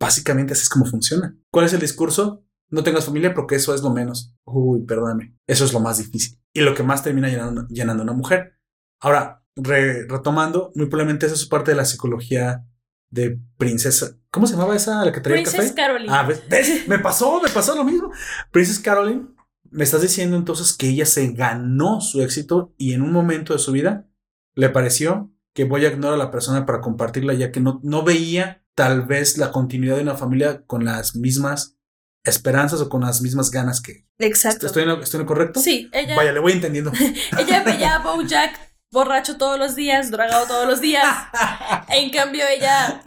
Básicamente 0.00 0.52
así 0.52 0.62
es 0.62 0.68
como 0.68 0.84
funciona. 0.84 1.36
¿Cuál 1.50 1.66
es 1.66 1.72
el 1.72 1.80
discurso? 1.80 2.44
No 2.70 2.82
tengas 2.82 3.06
familia 3.06 3.34
porque 3.34 3.56
eso 3.56 3.74
es 3.74 3.82
lo 3.82 3.90
menos. 3.90 4.34
Uy, 4.44 4.84
perdóname. 4.84 5.36
Eso 5.46 5.64
es 5.64 5.72
lo 5.72 5.80
más 5.80 5.98
difícil. 5.98 6.38
Y 6.52 6.60
lo 6.60 6.74
que 6.74 6.82
más 6.82 7.02
termina 7.02 7.28
llenando, 7.28 7.66
llenando 7.68 8.02
a 8.02 8.04
una 8.04 8.12
mujer. 8.12 8.58
Ahora, 9.00 9.44
retomando, 9.56 10.72
muy 10.74 10.86
probablemente 10.86 11.26
eso 11.26 11.34
es 11.34 11.46
parte 11.46 11.70
de 11.70 11.76
la 11.76 11.84
psicología 11.84 12.64
de 13.10 13.40
princesa. 13.56 14.16
¿Cómo 14.30 14.46
se 14.46 14.54
llamaba 14.54 14.76
esa 14.76 15.04
la 15.04 15.12
que 15.12 15.20
traía 15.20 15.42
Princess 15.42 15.72
Caroline. 15.72 16.12
Ah, 16.12 16.28
¿ves? 16.48 16.86
Me 16.86 16.98
pasó, 16.98 17.40
me 17.40 17.48
pasó 17.48 17.74
lo 17.74 17.84
mismo. 17.84 18.10
Princess 18.50 18.78
Caroline 18.78 19.28
me 19.70 19.84
estás 19.84 20.02
diciendo 20.02 20.36
entonces 20.36 20.72
que 20.74 20.88
ella 20.88 21.06
se 21.06 21.28
ganó 21.32 22.00
su 22.00 22.22
éxito 22.22 22.74
y 22.76 22.92
en 22.92 23.02
un 23.02 23.12
momento 23.12 23.52
de 23.52 23.58
su 23.58 23.72
vida 23.72 24.06
le 24.54 24.68
pareció 24.70 25.32
que 25.54 25.64
voy 25.64 25.84
a 25.84 25.90
ignorar 25.90 26.14
a 26.14 26.24
la 26.24 26.30
persona 26.30 26.66
para 26.66 26.80
compartirla 26.80 27.34
ya 27.34 27.50
que 27.52 27.60
no, 27.60 27.80
no 27.82 28.02
veía 28.02 28.64
tal 28.74 29.06
vez 29.06 29.38
la 29.38 29.50
continuidad 29.50 29.96
de 29.96 30.02
una 30.02 30.14
familia 30.14 30.62
con 30.66 30.84
las 30.84 31.16
mismas 31.16 31.78
esperanzas 32.24 32.80
o 32.80 32.88
con 32.88 33.00
las 33.00 33.22
mismas 33.22 33.50
ganas 33.50 33.80
que. 33.80 34.06
Exacto. 34.18 34.66
¿Estoy 34.66 34.84
en, 34.84 34.88
lo, 34.88 35.26
correcto? 35.26 35.60
Sí, 35.60 35.88
ella. 35.92 36.16
Vaya, 36.16 36.32
le 36.32 36.40
voy 36.40 36.52
entendiendo. 36.52 36.92
ella 37.38 37.62
veía 37.64 37.96
a 37.96 37.98
Bojack 38.02 38.67
borracho 38.90 39.36
todos 39.36 39.58
los 39.58 39.74
días, 39.74 40.10
dragado 40.10 40.46
todos 40.46 40.66
los 40.66 40.80
días. 40.80 41.04
en 41.88 42.10
cambio, 42.10 42.44
ella. 42.48 43.02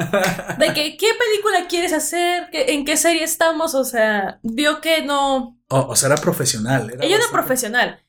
De 0.57 0.73
que, 0.73 0.97
¿qué 0.97 1.07
película 1.17 1.67
quieres 1.67 1.93
hacer? 1.93 2.49
¿En 2.51 2.85
qué 2.85 2.97
serie 2.97 3.23
estamos? 3.23 3.75
O 3.75 3.83
sea, 3.83 4.39
vio 4.43 4.81
que 4.81 5.01
no. 5.01 5.59
o 5.69 5.95
sea, 5.95 6.07
era 6.07 6.17
profesional. 6.17 6.97
ella 7.01 7.15
era 7.15 7.25
profesional. 7.31 8.03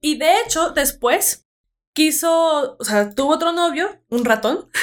Y 0.00 0.18
de 0.18 0.40
hecho, 0.40 0.70
después 0.70 1.46
quiso. 1.94 2.76
O 2.78 2.84
sea, 2.84 3.10
tuvo 3.10 3.34
otro 3.34 3.52
novio, 3.52 4.02
un 4.08 4.24
ratón. 4.24 4.68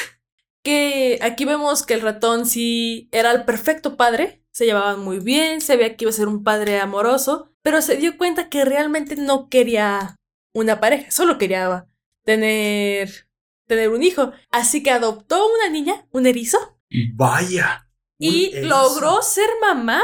Que 0.66 1.20
aquí 1.22 1.44
vemos 1.44 1.86
que 1.86 1.94
el 1.94 2.00
ratón 2.00 2.46
sí 2.46 3.10
era 3.12 3.34
el 3.34 3.44
perfecto 3.44 3.98
padre 3.98 4.44
se 4.54 4.66
llevaban 4.66 5.00
muy 5.00 5.20
bien, 5.20 5.62
se 5.62 5.76
veía 5.76 5.98
que 5.98 6.06
iba 6.06 6.10
a 6.12 6.14
ser 6.14 6.28
un 6.28 6.44
padre 6.44 6.80
amoroso, 6.80 7.52
pero 7.64 7.82
se 7.82 7.98
dio 7.98 8.18
cuenta 8.18 8.50
que 8.50 8.64
realmente 8.64 9.16
no 9.16 9.50
quería 9.50 10.16
una 10.54 10.80
pareja, 10.80 11.10
solo 11.12 11.40
quería 11.40 11.88
tener, 12.24 13.28
tener 13.68 13.90
un 13.90 14.04
hijo. 14.04 14.32
Así 14.52 14.84
que 14.84 14.92
adoptó 14.92 15.46
una 15.48 15.70
niña, 15.70 16.06
un 16.12 16.26
erizo. 16.26 16.78
Vaya. 17.14 17.88
Y 18.20 18.62
logró 18.62 19.22
ser 19.22 19.50
mamá 19.62 20.04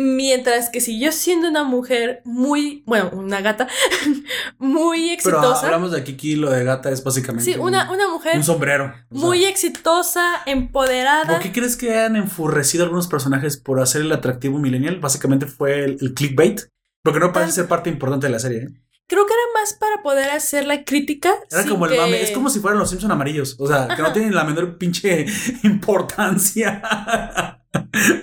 Mientras 0.00 0.70
que 0.70 0.80
siguió 0.80 1.10
siendo 1.10 1.48
una 1.48 1.64
mujer 1.64 2.22
muy, 2.24 2.84
bueno, 2.86 3.10
una 3.14 3.40
gata, 3.40 3.66
muy 4.58 5.10
exitosa. 5.10 5.60
Pero 5.60 5.74
hablamos 5.74 5.90
de 5.90 6.04
Kiki, 6.04 6.36
lo 6.36 6.52
de 6.52 6.62
gata 6.62 6.88
es 6.90 7.02
básicamente. 7.02 7.52
Sí, 7.52 7.58
una, 7.58 7.90
una 7.90 8.06
mujer. 8.06 8.36
Un 8.36 8.44
sombrero. 8.44 8.94
Muy 9.10 9.44
exitosa, 9.44 10.42
empoderada. 10.46 11.26
¿Por 11.26 11.40
qué 11.40 11.50
crees 11.50 11.76
que 11.76 11.98
han 11.98 12.14
enfurrecido 12.14 12.84
algunos 12.84 13.08
personajes 13.08 13.56
por 13.56 13.80
hacer 13.80 14.02
el 14.02 14.12
atractivo 14.12 14.60
millennial? 14.60 15.00
Básicamente 15.00 15.46
fue 15.46 15.84
el, 15.84 16.14
clickbait. 16.14 16.60
Porque 17.02 17.18
no 17.18 17.32
parece 17.32 17.50
ser 17.50 17.66
parte 17.66 17.90
importante 17.90 18.28
de 18.28 18.32
la 18.32 18.38
serie. 18.38 18.58
¿eh? 18.58 18.68
Creo 19.08 19.26
que 19.26 19.32
era 19.32 19.42
más 19.60 19.72
para 19.72 20.02
poder 20.02 20.30
hacer 20.30 20.66
la 20.66 20.84
crítica. 20.84 21.34
Era 21.50 21.66
como 21.66 21.86
el 21.86 21.96
mame. 21.96 22.20
Es 22.20 22.30
como 22.30 22.50
si 22.50 22.60
fueran 22.60 22.78
los 22.78 22.90
Simpson 22.90 23.10
amarillos. 23.10 23.56
O 23.58 23.66
sea, 23.66 23.88
que 23.88 24.02
no 24.02 24.12
tienen 24.12 24.34
la 24.34 24.44
menor 24.44 24.76
pinche 24.76 25.24
importancia. 25.64 26.82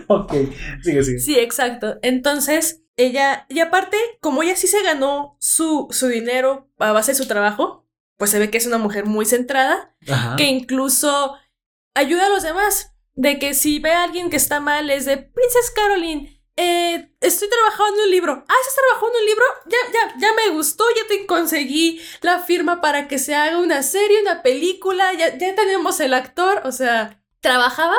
ok, 0.07 0.33
sigue, 0.83 1.03
sigue. 1.03 1.19
Sí, 1.19 1.39
exacto. 1.39 1.97
Entonces, 2.03 2.83
ella, 2.97 3.47
y 3.49 3.61
aparte, 3.61 3.97
como 4.21 4.43
ella 4.43 4.55
sí 4.55 4.67
se 4.67 4.83
ganó 4.83 5.37
su, 5.39 5.87
su 5.89 6.07
dinero 6.07 6.69
a 6.77 6.91
base 6.91 7.13
de 7.13 7.17
su 7.17 7.27
trabajo, 7.27 7.87
pues 8.17 8.29
se 8.29 8.37
ve 8.39 8.51
que 8.51 8.59
es 8.59 8.67
una 8.67 8.77
mujer 8.77 9.05
muy 9.05 9.25
centrada, 9.25 9.95
que 10.37 10.45
incluso 10.45 11.35
ayuda 11.95 12.27
a 12.27 12.29
los 12.29 12.43
demás. 12.43 12.91
De 13.17 13.39
que 13.39 13.53
si 13.53 13.79
ve 13.79 13.91
a 13.93 14.03
alguien 14.03 14.29
que 14.29 14.35
está 14.35 14.59
mal, 14.59 14.89
es 14.89 15.05
de 15.05 15.17
Princess 15.17 15.71
Caroline, 15.73 16.34
eh, 16.57 17.11
estoy 17.21 17.49
trabajando 17.49 17.99
en 17.99 18.05
un 18.05 18.11
libro. 18.11 18.33
Ah, 18.47 18.53
¿estás 18.61 18.75
trabajando 18.75 19.17
en 19.17 19.23
un 19.23 19.27
libro? 19.27 19.45
Ya, 19.65 19.77
ya, 19.93 20.19
ya 20.19 20.27
me 20.33 20.55
gustó, 20.55 20.83
ya 20.95 21.07
te 21.07 21.25
conseguí 21.25 22.01
la 22.21 22.39
firma 22.39 22.81
para 22.81 23.07
que 23.07 23.19
se 23.19 23.35
haga 23.35 23.59
una 23.59 23.83
serie, 23.83 24.21
una 24.21 24.41
película, 24.41 25.13
ya, 25.13 25.37
ya 25.37 25.55
tenemos 25.55 25.99
el 25.99 26.13
actor. 26.13 26.61
O 26.65 26.71
sea, 26.71 27.21
trabajaba 27.41 27.95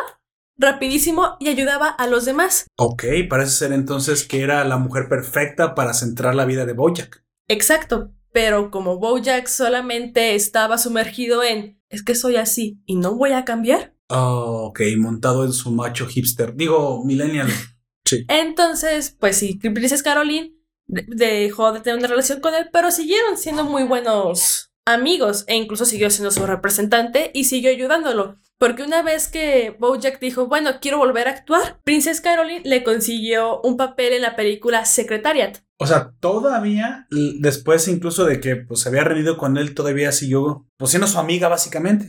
rapidísimo 0.59 1.37
y 1.38 1.49
ayudaba 1.49 1.88
a 1.88 2.07
los 2.07 2.25
demás. 2.25 2.66
Ok, 2.77 3.05
parece 3.29 3.53
ser 3.53 3.73
entonces 3.73 4.27
que 4.27 4.42
era 4.42 4.64
la 4.64 4.79
mujer 4.79 5.09
perfecta 5.09 5.75
para 5.75 5.95
centrar 5.95 6.35
la 6.35 6.45
vida 6.45 6.64
de 6.64 6.73
Bojack. 6.73 7.25
Exacto, 7.49 8.12
pero 8.33 8.71
como 8.71 8.99
Bojack 8.99 9.47
solamente 9.47 10.35
estaba 10.35 10.79
sumergido 10.79 11.42
en 11.42 11.77
es 11.88 12.03
que 12.03 12.14
soy 12.14 12.37
así 12.37 12.83
y 12.85 12.97
no 12.97 13.14
voy 13.14 13.33
a 13.33 13.45
cambiar. 13.45 13.95
Oh, 14.09 14.66
ok, 14.69 14.81
montado 14.99 15.45
en 15.45 15.53
su 15.53 15.71
macho 15.71 16.07
hipster, 16.07 16.55
digo, 16.55 17.05
millennial. 17.05 17.49
Sí. 18.07 18.25
Entonces, 18.29 19.14
pues 19.19 19.37
sí, 19.37 19.59
Princess 19.61 20.03
Caroline 20.03 20.55
dejó 20.87 21.73
de 21.73 21.81
tener 21.81 21.99
una 21.99 22.09
relación 22.09 22.40
con 22.40 22.55
él, 22.55 22.69
pero 22.73 22.90
siguieron 22.90 23.37
siendo 23.37 23.64
muy 23.64 23.83
buenos 23.83 24.73
amigos 24.87 25.45
e 25.49 25.57
incluso 25.57 25.85
siguió 25.85 26.09
siendo 26.11 26.31
su 26.31 26.47
representante 26.47 27.31
y 27.35 27.45
siguió 27.45 27.71
ayudándolo. 27.71 28.38
Porque 28.59 28.85
una 28.85 29.03
vez 29.03 29.29
que 29.29 29.77
Bojack 29.79 30.19
dijo, 30.19 30.47
bueno, 30.47 30.71
quiero 30.81 30.97
volver 30.97 31.29
a 31.29 31.33
actuar, 31.33 31.81
Princess 31.85 32.23
Caroline 32.23 32.62
le 32.64 32.85
consiguió 32.85 33.61
un 33.61 33.77
papel 33.77 34.14
en 34.14 34.23
la 34.23 34.35
película 34.35 34.87
Secretariat. 34.87 35.59
O 35.79 35.87
sea, 35.87 36.12
todavía, 36.21 37.07
después 37.11 37.87
incluso 37.88 38.25
de 38.25 38.40
que 38.40 38.57
pues, 38.57 38.81
se 38.81 38.88
había 38.88 39.05
reunido 39.05 39.37
con 39.37 39.59
él, 39.59 39.75
todavía 39.75 40.11
siguió 40.11 40.66
pues, 40.79 40.90
siendo 40.90 41.07
su 41.07 41.19
amiga, 41.19 41.49
básicamente. 41.49 42.09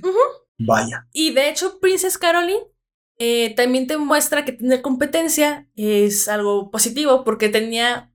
Vaya. 0.60 1.08
Y 1.12 1.34
de 1.34 1.50
hecho, 1.50 1.80
Princess 1.82 2.18
Caroline 2.18 2.64
eh, 3.20 3.56
también 3.56 3.88
te 3.88 3.98
muestra 3.98 4.46
que 4.46 4.54
tener 4.54 4.82
competencia 4.82 5.68
es 5.76 6.28
algo 6.28 6.72
positivo, 6.72 7.24
porque 7.24 7.50
tenía 7.50 8.12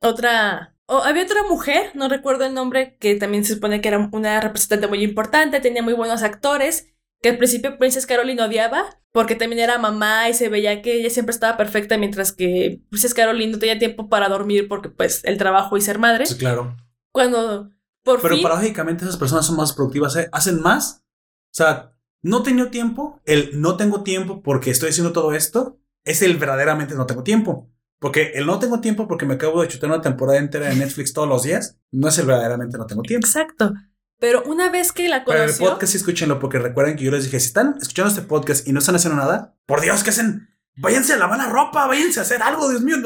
otra 0.00 0.76
había 0.88 1.24
otra 1.24 1.42
mujer, 1.48 1.90
no 1.94 2.08
recuerdo 2.08 2.44
el 2.44 2.54
nombre, 2.54 2.96
que 2.98 3.16
también 3.16 3.44
se 3.44 3.54
supone 3.54 3.80
que 3.80 3.88
era 3.88 4.08
una 4.12 4.40
representante 4.40 4.86
muy 4.86 5.02
importante, 5.02 5.60
tenía 5.60 5.82
muy 5.82 5.94
buenos 5.94 6.22
actores, 6.22 6.88
que 7.20 7.30
al 7.30 7.38
principio 7.38 7.76
Princess 7.78 8.06
Caroline 8.06 8.42
odiaba, 8.42 8.84
porque 9.10 9.34
también 9.34 9.62
era 9.62 9.78
mamá 9.78 10.28
y 10.28 10.34
se 10.34 10.48
veía 10.48 10.82
que 10.82 11.00
ella 11.00 11.10
siempre 11.10 11.32
estaba 11.32 11.56
perfecta, 11.56 11.98
mientras 11.98 12.32
que 12.32 12.82
Princess 12.90 13.14
Caroline 13.14 13.52
no 13.52 13.58
tenía 13.58 13.78
tiempo 13.78 14.08
para 14.08 14.28
dormir 14.28 14.68
porque 14.68 14.88
pues 14.88 15.24
el 15.24 15.38
trabajo 15.38 15.76
y 15.76 15.80
ser 15.80 15.98
madre. 15.98 16.26
Sí, 16.26 16.36
claro. 16.36 16.76
Cuando 17.12 17.70
por 18.04 18.22
Pero 18.22 18.40
paradójicamente 18.40 19.04
esas 19.04 19.16
personas 19.16 19.46
son 19.46 19.56
más 19.56 19.72
productivas, 19.72 20.14
¿eh? 20.16 20.28
hacen 20.30 20.60
más. 20.60 21.02
O 21.46 21.56
sea, 21.56 21.95
no 22.26 22.42
tengo 22.42 22.66
tiempo, 22.70 23.20
el 23.24 23.60
no 23.60 23.76
tengo 23.76 24.02
tiempo 24.02 24.42
porque 24.42 24.70
estoy 24.70 24.90
haciendo 24.90 25.12
todo 25.12 25.32
esto, 25.32 25.78
es 26.04 26.22
el 26.22 26.36
verdaderamente 26.36 26.96
no 26.96 27.06
tengo 27.06 27.22
tiempo. 27.22 27.70
Porque 28.00 28.32
el 28.34 28.46
no 28.46 28.58
tengo 28.58 28.80
tiempo 28.80 29.06
porque 29.06 29.26
me 29.26 29.34
acabo 29.34 29.62
de 29.62 29.68
chutar 29.68 29.88
una 29.88 30.00
temporada 30.00 30.38
entera 30.38 30.68
de 30.68 30.74
Netflix 30.76 31.12
todos 31.12 31.28
los 31.28 31.44
días, 31.44 31.78
no 31.92 32.08
es 32.08 32.18
el 32.18 32.26
verdaderamente 32.26 32.78
no 32.78 32.86
tengo 32.86 33.02
tiempo. 33.02 33.26
Exacto. 33.26 33.72
Pero 34.18 34.42
una 34.44 34.70
vez 34.70 34.90
que 34.90 35.08
la 35.08 35.22
conoció... 35.22 35.44
Pero 35.44 35.52
el 35.52 35.72
podcast 35.72 35.92
sí 35.92 35.98
escúchenlo 35.98 36.40
porque 36.40 36.58
recuerden 36.58 36.96
que 36.96 37.04
yo 37.04 37.12
les 37.12 37.24
dije, 37.24 37.38
si 37.38 37.46
están 37.46 37.76
escuchando 37.80 38.08
este 38.08 38.22
podcast 38.22 38.66
y 38.66 38.72
no 38.72 38.80
están 38.80 38.96
haciendo 38.96 39.20
nada, 39.20 39.56
por 39.64 39.80
Dios, 39.80 40.02
¿qué 40.02 40.10
hacen? 40.10 40.48
Váyanse 40.78 41.12
a 41.12 41.18
lavar 41.18 41.38
la 41.38 41.48
ropa, 41.48 41.86
váyanse 41.86 42.18
a 42.18 42.22
hacer 42.22 42.42
algo, 42.42 42.68
Dios 42.68 42.82
mío. 42.82 42.96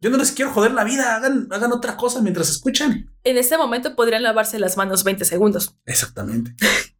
yo 0.00 0.10
no 0.10 0.18
les 0.18 0.30
quiero 0.30 0.52
joder 0.52 0.72
la 0.72 0.84
vida, 0.84 1.16
hagan, 1.16 1.48
hagan 1.50 1.72
otra 1.72 1.96
cosa 1.96 2.22
mientras 2.22 2.48
escuchan. 2.48 3.10
En 3.24 3.38
este 3.38 3.58
momento 3.58 3.96
podrían 3.96 4.22
lavarse 4.22 4.58
las 4.60 4.76
manos 4.76 5.02
20 5.02 5.24
segundos. 5.24 5.76
Exactamente. 5.84 6.54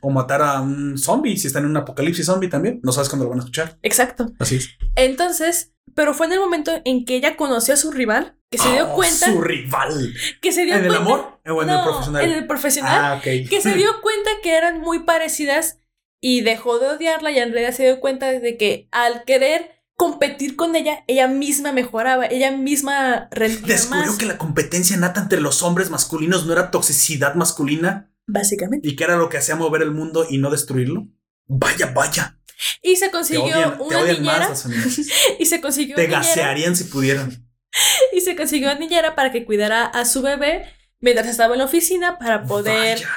o 0.00 0.10
matar 0.10 0.42
a 0.42 0.60
un 0.60 0.96
zombie 0.98 1.36
si 1.36 1.46
están 1.48 1.64
en 1.64 1.70
un 1.70 1.76
apocalipsis 1.76 2.26
zombie 2.26 2.48
también. 2.48 2.80
No 2.82 2.92
sabes 2.92 3.08
cuándo 3.08 3.24
lo 3.24 3.30
van 3.30 3.40
a 3.40 3.42
escuchar. 3.42 3.78
Exacto. 3.82 4.30
Así 4.38 4.56
es. 4.56 4.70
Entonces, 4.96 5.72
pero 5.94 6.14
fue 6.14 6.26
en 6.26 6.32
el 6.32 6.40
momento 6.40 6.72
en 6.84 7.04
que 7.04 7.16
ella 7.16 7.36
conoció 7.36 7.74
a 7.74 7.76
su 7.76 7.90
rival 7.90 8.36
que 8.50 8.58
se 8.58 8.70
dio 8.72 8.90
Oh, 8.90 8.94
cuenta 8.94 9.26
Su 9.26 9.40
rival. 9.42 10.14
que 10.40 10.52
se 10.52 10.64
dio 10.64 10.74
¿En 10.74 10.84
el 10.84 10.88
cuenta- 10.88 11.04
amor 11.04 11.40
o 11.46 11.62
en 11.62 11.68
el 11.70 11.82
profesional? 11.82 12.24
en 12.24 12.30
el 12.32 12.46
profesional 12.46 13.04
Ah, 13.04 13.14
ok. 13.18 13.48
que 13.50 13.60
se 13.60 13.74
dio 13.74 13.88
cuenta 14.02 14.30
que 14.42 14.56
eran 14.56 14.80
muy 14.80 15.00
parecidas 15.00 15.80
y 16.22 16.40
dejó 16.40 16.78
de 16.78 16.88
odiarla 16.88 17.30
y 17.30 17.38
en 17.38 17.52
realidad 17.52 17.72
se 17.76 17.84
dio 17.84 18.00
cuenta 18.00 18.26
de 18.32 18.56
que 18.56 18.88
al 18.90 19.24
querer 19.24 19.82
competir 19.96 20.56
con 20.56 20.76
ella, 20.76 21.04
ella 21.08 21.26
misma 21.28 21.72
mejoraba, 21.72 22.24
ella 22.26 22.52
misma 22.52 23.28
rendía 23.32 23.66
Descubrió 23.66 24.06
más. 24.06 24.16
que 24.18 24.26
la 24.26 24.38
competencia 24.38 24.96
nata 24.96 25.20
entre 25.20 25.40
los 25.40 25.62
hombres 25.62 25.90
masculinos 25.90 26.46
no 26.46 26.52
era 26.52 26.70
toxicidad 26.70 27.34
masculina 27.34 28.10
Básicamente. 28.28 28.86
y 28.88 28.94
que 28.94 29.04
era 29.04 29.16
lo 29.16 29.28
que 29.28 29.38
hacía 29.38 29.56
mover 29.56 29.82
el 29.82 29.90
mundo 29.90 30.26
y 30.30 30.38
no 30.38 30.50
destruirlo. 30.50 31.08
Vaya, 31.46 31.86
vaya. 31.94 32.38
Y 32.82 32.96
se 32.96 33.06
Te 33.06 33.10
consiguió 33.12 33.44
te 33.76 33.82
una 33.82 34.00
odian 34.00 34.16
niñera. 34.22 34.48
más. 34.50 34.66
Y 35.38 35.46
se 35.46 35.60
consiguió 35.60 35.96
Te 35.96 36.02
una 36.06 36.18
niñera. 36.18 36.28
gasearían 36.28 36.76
si 36.76 36.84
pudieran. 36.84 37.48
Y 38.12 38.20
se 38.20 38.36
consiguió 38.36 38.68
una 38.70 38.78
niñera 38.78 39.14
para 39.14 39.32
que 39.32 39.44
cuidara 39.44 39.84
a 39.86 40.04
su 40.04 40.22
bebé 40.22 40.64
mientras 41.00 41.26
estaba 41.28 41.54
en 41.54 41.58
la 41.58 41.64
oficina 41.66 42.18
para 42.18 42.44
poder 42.44 42.98
Vaya, 42.98 43.08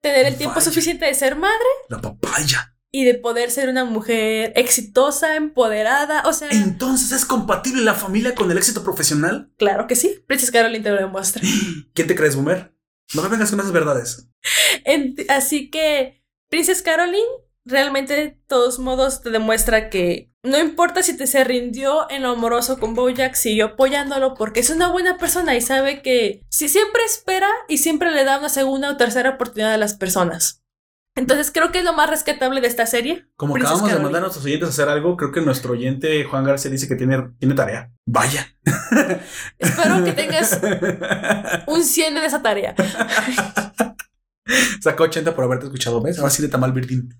tener 0.00 0.26
el 0.26 0.36
tiempo 0.36 0.54
vaya. 0.56 0.64
suficiente 0.64 1.04
de 1.06 1.14
ser 1.14 1.36
madre 1.36 1.56
la 1.88 2.00
papaya. 2.00 2.74
y 2.90 3.04
de 3.04 3.14
poder 3.14 3.50
ser 3.50 3.68
una 3.68 3.84
mujer 3.84 4.52
exitosa, 4.56 5.36
empoderada. 5.36 6.22
O 6.26 6.32
sea, 6.32 6.48
Entonces, 6.50 7.12
¿es 7.12 7.24
compatible 7.24 7.82
la 7.82 7.94
familia 7.94 8.34
con 8.34 8.50
el 8.50 8.58
éxito 8.58 8.82
profesional? 8.82 9.50
claro 9.56 9.86
que 9.86 9.94
sí. 9.94 10.24
Princess 10.26 10.50
Caroline 10.50 10.82
te 10.82 10.90
lo 10.90 10.96
demuestra. 10.96 11.42
¿Quién 11.94 12.08
te 12.08 12.14
crees, 12.16 12.34
Boomer? 12.36 12.74
No 13.14 13.22
me 13.22 13.28
vengas 13.28 13.50
con 13.50 13.72
verdades. 13.72 14.28
Así 15.28 15.70
que 15.70 16.22
Princess 16.48 16.82
Caroline 16.82 17.26
realmente 17.64 18.14
de 18.14 18.30
todos 18.46 18.78
modos 18.78 19.22
te 19.22 19.30
demuestra 19.30 19.90
que 19.90 20.32
no 20.42 20.58
importa 20.58 21.02
si 21.02 21.16
te 21.16 21.28
se 21.28 21.44
rindió 21.44 22.10
en 22.10 22.22
lo 22.22 22.30
amoroso 22.30 22.80
con 22.80 22.94
Bojack, 22.94 23.34
siguió 23.34 23.66
apoyándolo 23.66 24.34
porque 24.34 24.60
es 24.60 24.70
una 24.70 24.88
buena 24.88 25.16
persona 25.16 25.54
y 25.54 25.60
sabe 25.60 26.02
que 26.02 26.42
si 26.48 26.68
siempre 26.68 27.04
espera 27.04 27.48
y 27.68 27.78
siempre 27.78 28.10
le 28.10 28.24
da 28.24 28.38
una 28.38 28.48
segunda 28.48 28.90
o 28.90 28.96
tercera 28.96 29.30
oportunidad 29.30 29.74
a 29.74 29.78
las 29.78 29.94
personas. 29.94 30.61
Entonces 31.14 31.50
creo 31.52 31.72
que 31.72 31.80
es 31.80 31.84
lo 31.84 31.92
más 31.92 32.08
rescatable 32.08 32.62
de 32.62 32.68
esta 32.68 32.86
serie. 32.86 33.26
Como 33.36 33.54
Princess 33.54 33.72
acabamos 33.72 33.96
de 33.96 34.02
mandar 34.02 34.20
a 34.20 34.22
nuestros 34.22 34.46
oyentes 34.46 34.68
a 34.68 34.70
hacer 34.70 34.88
algo, 34.88 35.16
creo 35.16 35.30
que 35.30 35.42
nuestro 35.42 35.72
oyente 35.72 36.24
Juan 36.24 36.44
García 36.44 36.70
dice 36.70 36.88
que 36.88 36.96
tiene, 36.96 37.32
tiene 37.38 37.54
tarea. 37.54 37.92
Vaya. 38.06 38.46
Espero 39.58 40.04
que 40.04 40.12
tengas 40.12 40.58
un 41.66 41.84
100 41.84 42.14
de 42.14 42.24
esa 42.24 42.42
tarea. 42.42 42.74
Sacó 44.80 45.04
80 45.04 45.34
por 45.34 45.44
haberte 45.44 45.66
escuchado, 45.66 46.00
¿ves? 46.00 46.18
Ahora 46.18 46.30
sí 46.30 46.42
de 46.42 46.48
tamal 46.48 46.72
virgin. 46.72 47.14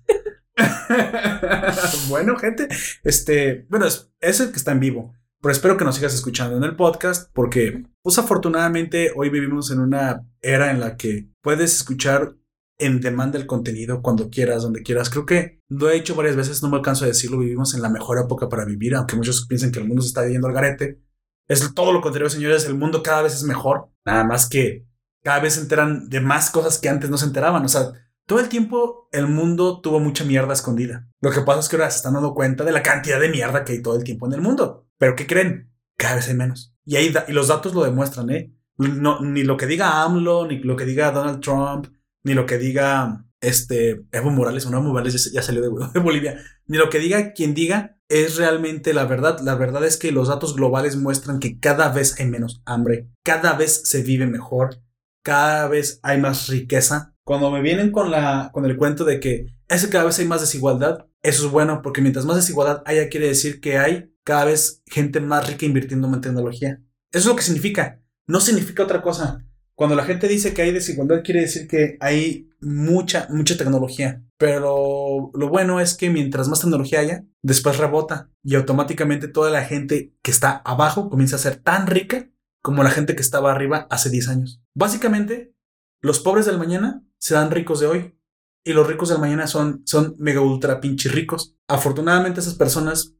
bueno, 2.09 2.35
gente, 2.37 2.67
este, 3.03 3.65
bueno, 3.69 3.85
es, 3.85 4.11
es 4.19 4.39
el 4.39 4.51
que 4.51 4.57
está 4.57 4.71
en 4.71 4.79
vivo, 4.79 5.13
pero 5.41 5.51
espero 5.51 5.77
que 5.77 5.85
nos 5.85 5.95
sigas 5.95 6.13
escuchando 6.13 6.57
en 6.57 6.63
el 6.63 6.75
podcast 6.75 7.31
porque, 7.33 7.83
pues 8.01 8.17
afortunadamente, 8.17 9.11
hoy 9.15 9.29
vivimos 9.29 9.71
en 9.71 9.79
una 9.79 10.25
era 10.41 10.71
en 10.71 10.79
la 10.79 10.97
que 10.97 11.29
puedes 11.41 11.75
escuchar 11.75 12.35
en 12.77 13.01
demanda 13.01 13.37
el 13.37 13.45
contenido 13.45 14.01
cuando 14.01 14.29
quieras, 14.29 14.63
donde 14.63 14.81
quieras. 14.81 15.09
Creo 15.09 15.25
que 15.25 15.61
lo 15.69 15.89
he 15.89 15.95
dicho 15.95 16.15
varias 16.15 16.35
veces, 16.35 16.61
no 16.61 16.69
me 16.69 16.77
alcanzo 16.77 17.05
a 17.05 17.07
decirlo, 17.07 17.39
vivimos 17.39 17.73
en 17.73 17.81
la 17.81 17.89
mejor 17.89 18.17
época 18.19 18.49
para 18.49 18.65
vivir, 18.65 18.95
aunque 18.95 19.15
muchos 19.15 19.45
piensen 19.47 19.71
que 19.71 19.79
el 19.79 19.87
mundo 19.87 20.01
se 20.01 20.09
está 20.09 20.27
yendo 20.27 20.47
al 20.47 20.53
garete. 20.53 21.01
Es 21.47 21.73
todo 21.73 21.91
lo 21.91 22.01
contrario, 22.01 22.29
señores, 22.29 22.65
el 22.65 22.75
mundo 22.75 23.03
cada 23.03 23.21
vez 23.21 23.33
es 23.35 23.43
mejor, 23.43 23.89
nada 24.05 24.23
más 24.23 24.47
que 24.47 24.87
cada 25.23 25.39
vez 25.39 25.53
se 25.53 25.61
enteran 25.61 26.09
de 26.09 26.19
más 26.19 26.49
cosas 26.49 26.79
que 26.79 26.89
antes 26.89 27.09
no 27.09 27.17
se 27.17 27.25
enteraban, 27.25 27.63
o 27.63 27.69
sea, 27.69 27.93
todo 28.25 28.39
el 28.39 28.49
tiempo 28.49 29.09
el 29.11 29.27
mundo 29.27 29.81
tuvo 29.81 29.99
mucha 29.99 30.23
mierda 30.23 30.53
escondida. 30.53 31.07
Lo 31.21 31.31
que 31.31 31.41
pasa 31.41 31.59
es 31.59 31.69
que 31.69 31.75
ahora 31.75 31.91
se 31.91 31.97
están 31.97 32.13
dando 32.13 32.33
cuenta 32.33 32.63
de 32.63 32.71
la 32.71 32.81
cantidad 32.81 33.19
de 33.19 33.29
mierda 33.29 33.65
que 33.65 33.73
hay 33.73 33.81
todo 33.81 33.97
el 33.97 34.03
tiempo 34.03 34.27
en 34.27 34.33
el 34.33 34.41
mundo. 34.41 34.87
Pero 34.97 35.15
¿qué 35.15 35.27
creen? 35.27 35.73
Cada 35.97 36.15
vez 36.15 36.29
hay 36.29 36.35
menos. 36.35 36.73
Y, 36.85 36.95
ahí 36.95 37.13
y 37.27 37.31
los 37.33 37.49
datos 37.49 37.73
lo 37.73 37.83
demuestran, 37.83 38.29
¿eh? 38.29 38.53
No, 38.77 39.19
ni 39.21 39.43
lo 39.43 39.57
que 39.57 39.67
diga 39.67 40.03
AMLO, 40.03 40.47
ni 40.47 40.59
lo 40.59 40.75
que 40.75 40.85
diga 40.85 41.11
Donald 41.11 41.41
Trump, 41.41 41.87
ni 42.23 42.33
lo 42.33 42.45
que 42.45 42.57
diga 42.57 43.25
este 43.41 44.05
Evo 44.11 44.31
Morales, 44.31 44.65
o 44.65 44.69
no, 44.69 44.77
Evo 44.77 44.87
Morales 44.87 45.31
ya, 45.31 45.41
salió 45.41 45.61
de, 45.61 45.69
de 45.93 45.99
Bolivia, 45.99 46.39
ni 46.65 46.77
lo 46.77 46.89
que 46.89 46.99
diga 46.99 47.33
quien 47.33 47.53
diga 47.53 47.97
es 48.09 48.37
realmente 48.37 48.93
la 48.93 49.05
verdad. 49.05 49.39
La 49.39 49.55
verdad 49.55 49.83
es 49.85 49.97
que 49.97 50.11
los 50.11 50.27
datos 50.27 50.55
globales 50.55 50.95
muestran 50.95 51.39
que 51.39 51.59
cada 51.59 51.89
vez 51.89 52.19
hay 52.19 52.27
menos 52.27 52.61
hambre, 52.65 53.09
cada 53.23 53.53
vez 53.53 53.81
se 53.85 54.03
vive 54.03 54.27
mejor, 54.27 54.81
cada 55.23 55.67
vez 55.67 55.99
hay 56.03 56.19
más 56.19 56.47
riqueza. 56.47 57.15
Cuando 57.25 57.49
me 57.51 57.61
vienen 57.61 57.91
con, 57.91 58.11
la, 58.11 58.49
con 58.53 58.65
el 58.65 58.77
cuento 58.77 59.05
de 59.05 59.19
que 59.19 59.47
es 59.67 59.83
que 59.83 59.89
cada 59.89 60.03
vez 60.03 60.19
hay 60.19 60.25
más 60.25 60.41
desigualdad, 60.41 61.07
eso 61.23 61.45
es 61.45 61.51
bueno, 61.51 61.81
porque 61.81 62.01
mientras 62.01 62.25
más 62.25 62.35
desigualdad 62.35 62.83
haya, 62.85 63.09
quiere 63.09 63.27
decir 63.27 63.61
que 63.61 63.77
hay 63.77 64.13
cada 64.23 64.45
vez 64.45 64.83
gente 64.85 65.19
más 65.19 65.47
rica 65.47 65.65
invirtiendo 65.65 66.07
en 66.07 66.21
tecnología. 66.21 66.81
Eso 67.11 67.19
es 67.19 67.25
lo 67.25 67.35
que 67.35 67.43
significa. 67.43 68.01
No 68.27 68.39
significa 68.39 68.83
otra 68.83 69.01
cosa. 69.01 69.45
Cuando 69.75 69.95
la 69.95 70.05
gente 70.05 70.27
dice 70.27 70.53
que 70.53 70.61
hay 70.61 70.71
desigualdad, 70.71 71.23
quiere 71.23 71.41
decir 71.41 71.67
que 71.67 71.97
hay 71.99 72.49
mucha, 72.61 73.27
mucha 73.29 73.57
tecnología. 73.57 74.23
Pero 74.37 75.31
lo 75.33 75.49
bueno 75.49 75.79
es 75.79 75.95
que 75.95 76.09
mientras 76.09 76.47
más 76.47 76.61
tecnología 76.61 76.99
haya, 76.99 77.25
después 77.41 77.77
rebota 77.77 78.29
y 78.43 78.55
automáticamente 78.55 79.27
toda 79.27 79.49
la 79.49 79.63
gente 79.63 80.13
que 80.21 80.31
está 80.31 80.57
abajo 80.65 81.09
comienza 81.09 81.37
a 81.37 81.39
ser 81.39 81.57
tan 81.57 81.87
rica 81.87 82.29
como 82.61 82.83
la 82.83 82.91
gente 82.91 83.15
que 83.15 83.21
estaba 83.21 83.51
arriba 83.51 83.87
hace 83.89 84.09
10 84.09 84.29
años. 84.29 84.61
Básicamente, 84.73 85.53
los 86.01 86.19
pobres 86.19 86.45
del 86.45 86.57
mañana 86.57 87.03
serán 87.17 87.51
ricos 87.51 87.79
de 87.79 87.87
hoy 87.87 88.19
y 88.63 88.73
los 88.73 88.87
ricos 88.87 89.09
del 89.09 89.19
mañana 89.19 89.47
son, 89.47 89.81
son 89.85 90.15
mega 90.17 90.41
ultra 90.41 90.79
pinche 90.79 91.09
ricos. 91.09 91.55
Afortunadamente 91.67 92.39
esas 92.39 92.55
personas 92.55 93.15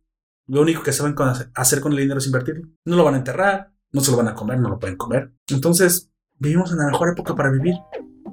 lo 0.48 0.62
único 0.62 0.84
que 0.84 0.94
saben 0.94 1.14
con 1.14 1.32
hacer 1.56 1.82
con 1.82 1.94
el 1.94 2.00
dinero 2.00 2.20
es 2.20 2.26
invertirlo. 2.26 2.68
No 2.86 2.96
lo 2.96 3.04
van 3.04 3.16
a 3.16 3.18
enterrar, 3.18 3.74
no 3.92 4.02
se 4.02 4.12
lo 4.12 4.18
van 4.18 4.28
a 4.28 4.36
comer, 4.36 4.60
no 4.60 4.70
lo 4.70 4.80
pueden 4.80 4.98
comer. 4.98 5.34
Entonces, 5.48 6.12
vivimos 6.44 6.72
en 6.72 6.78
la 6.80 6.88
mejor 6.88 7.10
época 7.10 7.36
para 7.36 7.50
vivir. 7.50 7.76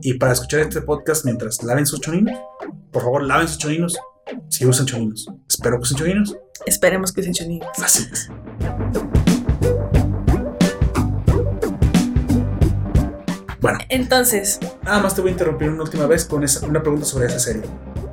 Y 0.02 0.14
para 0.14 0.32
escuchar 0.32 0.60
este 0.60 0.80
podcast 0.82 1.24
mientras 1.24 1.62
laven 1.62 1.86
sus 1.86 2.00
choninos, 2.00 2.36
por 2.90 3.02
favor, 3.02 3.22
laven 3.22 3.46
sus 3.48 3.58
choninos. 3.58 3.96
Si 4.48 4.66
usan 4.66 4.86
choninos. 4.86 5.26
Espero 5.48 5.76
que 5.76 5.82
usen 5.82 5.98
choninos. 5.98 6.36
Esperemos 6.66 7.12
que 7.12 7.22
se 7.22 7.28
enchonigue. 7.28 7.66
Así 7.82 8.06
es. 8.10 8.28
Bueno, 13.60 13.78
Entonces, 13.90 14.58
Nada 14.82 15.00
más 15.02 15.14
te 15.14 15.20
voy 15.20 15.30
a 15.30 15.32
interrumpir 15.32 15.68
una 15.68 15.82
última 15.82 16.06
vez 16.06 16.24
con 16.24 16.42
esa- 16.42 16.66
una 16.66 16.80
pregunta 16.82 17.04
sobre 17.04 17.26
esa 17.26 17.38
serie. 17.38 17.62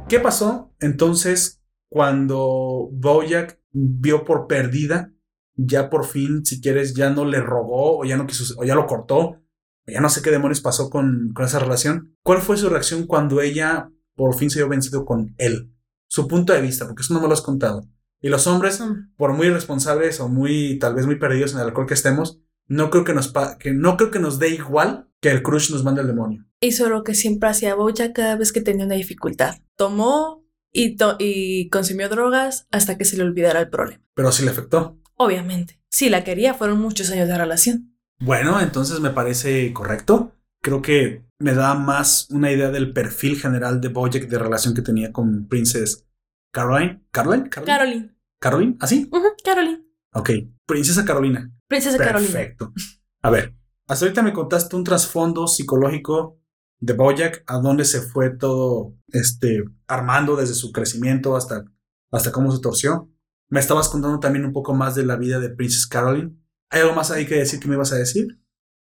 ¿Qué 0.09 0.19
pasó 0.19 0.71
entonces 0.79 1.61
cuando 1.89 2.89
Bojack 2.91 3.59
vio 3.71 4.25
por 4.25 4.47
perdida, 4.47 5.11
ya 5.55 5.89
por 5.89 6.05
fin, 6.05 6.45
si 6.45 6.59
quieres, 6.61 6.93
ya 6.93 7.09
no 7.09 7.23
le 7.25 7.39
rogó 7.39 7.99
o 7.99 8.05
ya 8.05 8.17
no 8.17 8.27
quiso, 8.27 8.53
o 8.59 8.63
ya 8.65 8.75
lo 8.75 8.85
cortó, 8.85 9.37
ya 9.87 10.01
no 10.01 10.09
sé 10.09 10.21
qué 10.21 10.31
demonios 10.31 10.61
pasó 10.61 10.89
con, 10.89 11.31
con 11.33 11.45
esa 11.45 11.59
relación? 11.59 12.15
¿Cuál 12.23 12.41
fue 12.41 12.57
su 12.57 12.69
reacción 12.69 13.05
cuando 13.07 13.41
ella 13.41 13.89
por 14.15 14.35
fin 14.35 14.49
se 14.49 14.59
vio 14.59 14.69
vencido 14.69 15.05
con 15.05 15.33
él? 15.37 15.71
Su 16.09 16.27
punto 16.27 16.53
de 16.53 16.61
vista, 16.61 16.85
porque 16.87 17.01
eso 17.01 17.13
no 17.13 17.21
me 17.21 17.27
lo 17.27 17.33
has 17.33 17.41
contado. 17.41 17.87
Y 18.21 18.29
los 18.29 18.47
hombres, 18.47 18.81
por 19.15 19.33
muy 19.33 19.47
irresponsables 19.47 20.19
o 20.19 20.27
muy, 20.27 20.79
tal 20.79 20.95
vez 20.95 21.05
muy 21.05 21.17
perdidos 21.17 21.53
en 21.53 21.59
el 21.59 21.65
alcohol 21.67 21.85
que 21.87 21.93
estemos, 21.93 22.39
no 22.67 22.89
creo 22.89 23.03
que 23.03 23.13
nos, 23.13 23.31
que 23.59 23.73
no 23.73 23.95
creo 23.97 24.09
que 24.11 24.19
nos 24.19 24.39
dé 24.39 24.49
igual 24.49 25.07
que 25.21 25.29
el 25.31 25.43
crush 25.43 25.71
nos 25.71 25.83
mande 25.83 26.01
al 26.01 26.07
demonio. 26.07 26.45
hizo 26.59 26.89
lo 26.89 27.03
que 27.03 27.13
siempre 27.13 27.49
hacía 27.49 27.75
Bojack 27.75 28.13
cada 28.13 28.35
vez 28.35 28.51
que 28.51 28.61
tenía 28.61 28.85
una 28.85 28.95
dificultad. 28.95 29.55
Tomó 29.75 30.43
y, 30.71 30.95
to- 30.95 31.15
y 31.19 31.69
consumió 31.69 32.09
drogas 32.09 32.67
hasta 32.71 32.97
que 32.97 33.05
se 33.05 33.17
le 33.17 33.23
olvidara 33.23 33.59
el 33.61 33.69
problema. 33.69 34.03
Pero 34.15 34.31
sí 34.31 34.43
le 34.43 34.51
afectó. 34.51 34.99
Obviamente. 35.15 35.79
Si 35.89 36.09
la 36.09 36.23
quería, 36.23 36.53
fueron 36.53 36.79
muchos 36.79 37.09
años 37.11 37.27
de 37.27 37.37
relación. 37.37 37.96
Bueno, 38.19 38.59
entonces 38.59 38.99
me 38.99 39.11
parece 39.11 39.71
correcto. 39.73 40.31
Creo 40.61 40.81
que 40.81 41.25
me 41.39 41.53
da 41.53 41.75
más 41.75 42.27
una 42.31 42.51
idea 42.51 42.71
del 42.71 42.93
perfil 42.93 43.39
general 43.39 43.79
de 43.79 43.89
Bojack 43.89 44.27
de 44.27 44.39
relación 44.39 44.73
que 44.73 44.81
tenía 44.81 45.11
con 45.11 45.47
Princess 45.47 46.05
Caroline. 46.51 47.03
¿Caroline? 47.11 47.49
¿Caroline? 47.49 47.73
Caroline. 47.73 48.15
¿Caroline? 48.39 48.77
¿Así? 48.79 49.09
Ujú, 49.11 49.27
Caroline. 49.43 49.85
Ok. 50.13 50.31
Princesa 50.65 51.05
Carolina. 51.05 51.51
Princesa 51.67 51.97
Carolina. 51.97 52.31
Perfecto. 52.31 52.73
A 53.21 53.29
ver, 53.29 53.55
hasta 53.87 54.05
ahorita 54.05 54.21
me 54.23 54.33
contaste 54.33 54.75
un 54.75 54.83
trasfondo 54.83 55.47
psicológico 55.47 56.39
de 56.79 56.93
Bojack, 56.93 57.43
a 57.47 57.57
dónde 57.59 57.85
se 57.85 58.01
fue 58.01 58.29
todo 58.31 58.95
este 59.07 59.63
armando 59.87 60.35
desde 60.35 60.53
su 60.53 60.71
crecimiento 60.71 61.35
hasta, 61.35 61.65
hasta 62.11 62.31
cómo 62.31 62.51
se 62.51 62.61
torció. 62.61 63.09
Me 63.49 63.59
estabas 63.59 63.89
contando 63.89 64.19
también 64.19 64.45
un 64.45 64.53
poco 64.53 64.73
más 64.73 64.95
de 64.95 65.05
la 65.05 65.15
vida 65.15 65.39
de 65.39 65.49
Princess 65.49 65.87
Caroline. 65.87 66.35
¿Hay 66.69 66.81
algo 66.81 66.93
más 66.95 67.11
ahí 67.11 67.25
que 67.25 67.35
decir 67.35 67.59
que 67.59 67.67
me 67.67 67.75
ibas 67.75 67.91
a 67.93 67.97
decir? 67.97 68.39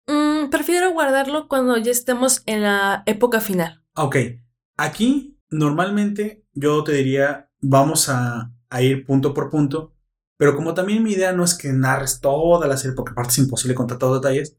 Mm, 0.07 0.49
prefiero 0.49 0.91
guardarlo 0.91 1.47
cuando 1.47 1.77
ya 1.77 1.91
estemos 1.91 2.43
en 2.45 2.63
la 2.63 3.03
época 3.05 3.41
final. 3.41 3.83
Ok, 3.95 4.17
aquí 4.77 5.39
normalmente 5.49 6.45
yo 6.53 6.83
te 6.83 6.93
diría, 6.93 7.49
vamos 7.61 8.09
a, 8.09 8.51
a 8.69 8.81
ir 8.81 9.05
punto 9.05 9.33
por 9.33 9.49
punto, 9.49 9.93
pero 10.37 10.55
como 10.55 10.73
también 10.73 11.03
mi 11.03 11.11
idea 11.13 11.31
no 11.31 11.43
es 11.43 11.55
que 11.55 11.71
narres 11.73 12.19
toda 12.21 12.67
la 12.67 12.77
serie, 12.77 12.95
porque 12.95 13.11
aparte 13.11 13.31
es 13.31 13.37
imposible 13.39 13.75
contar 13.75 13.97
todos 13.99 14.13
los 14.15 14.21
detalles, 14.21 14.57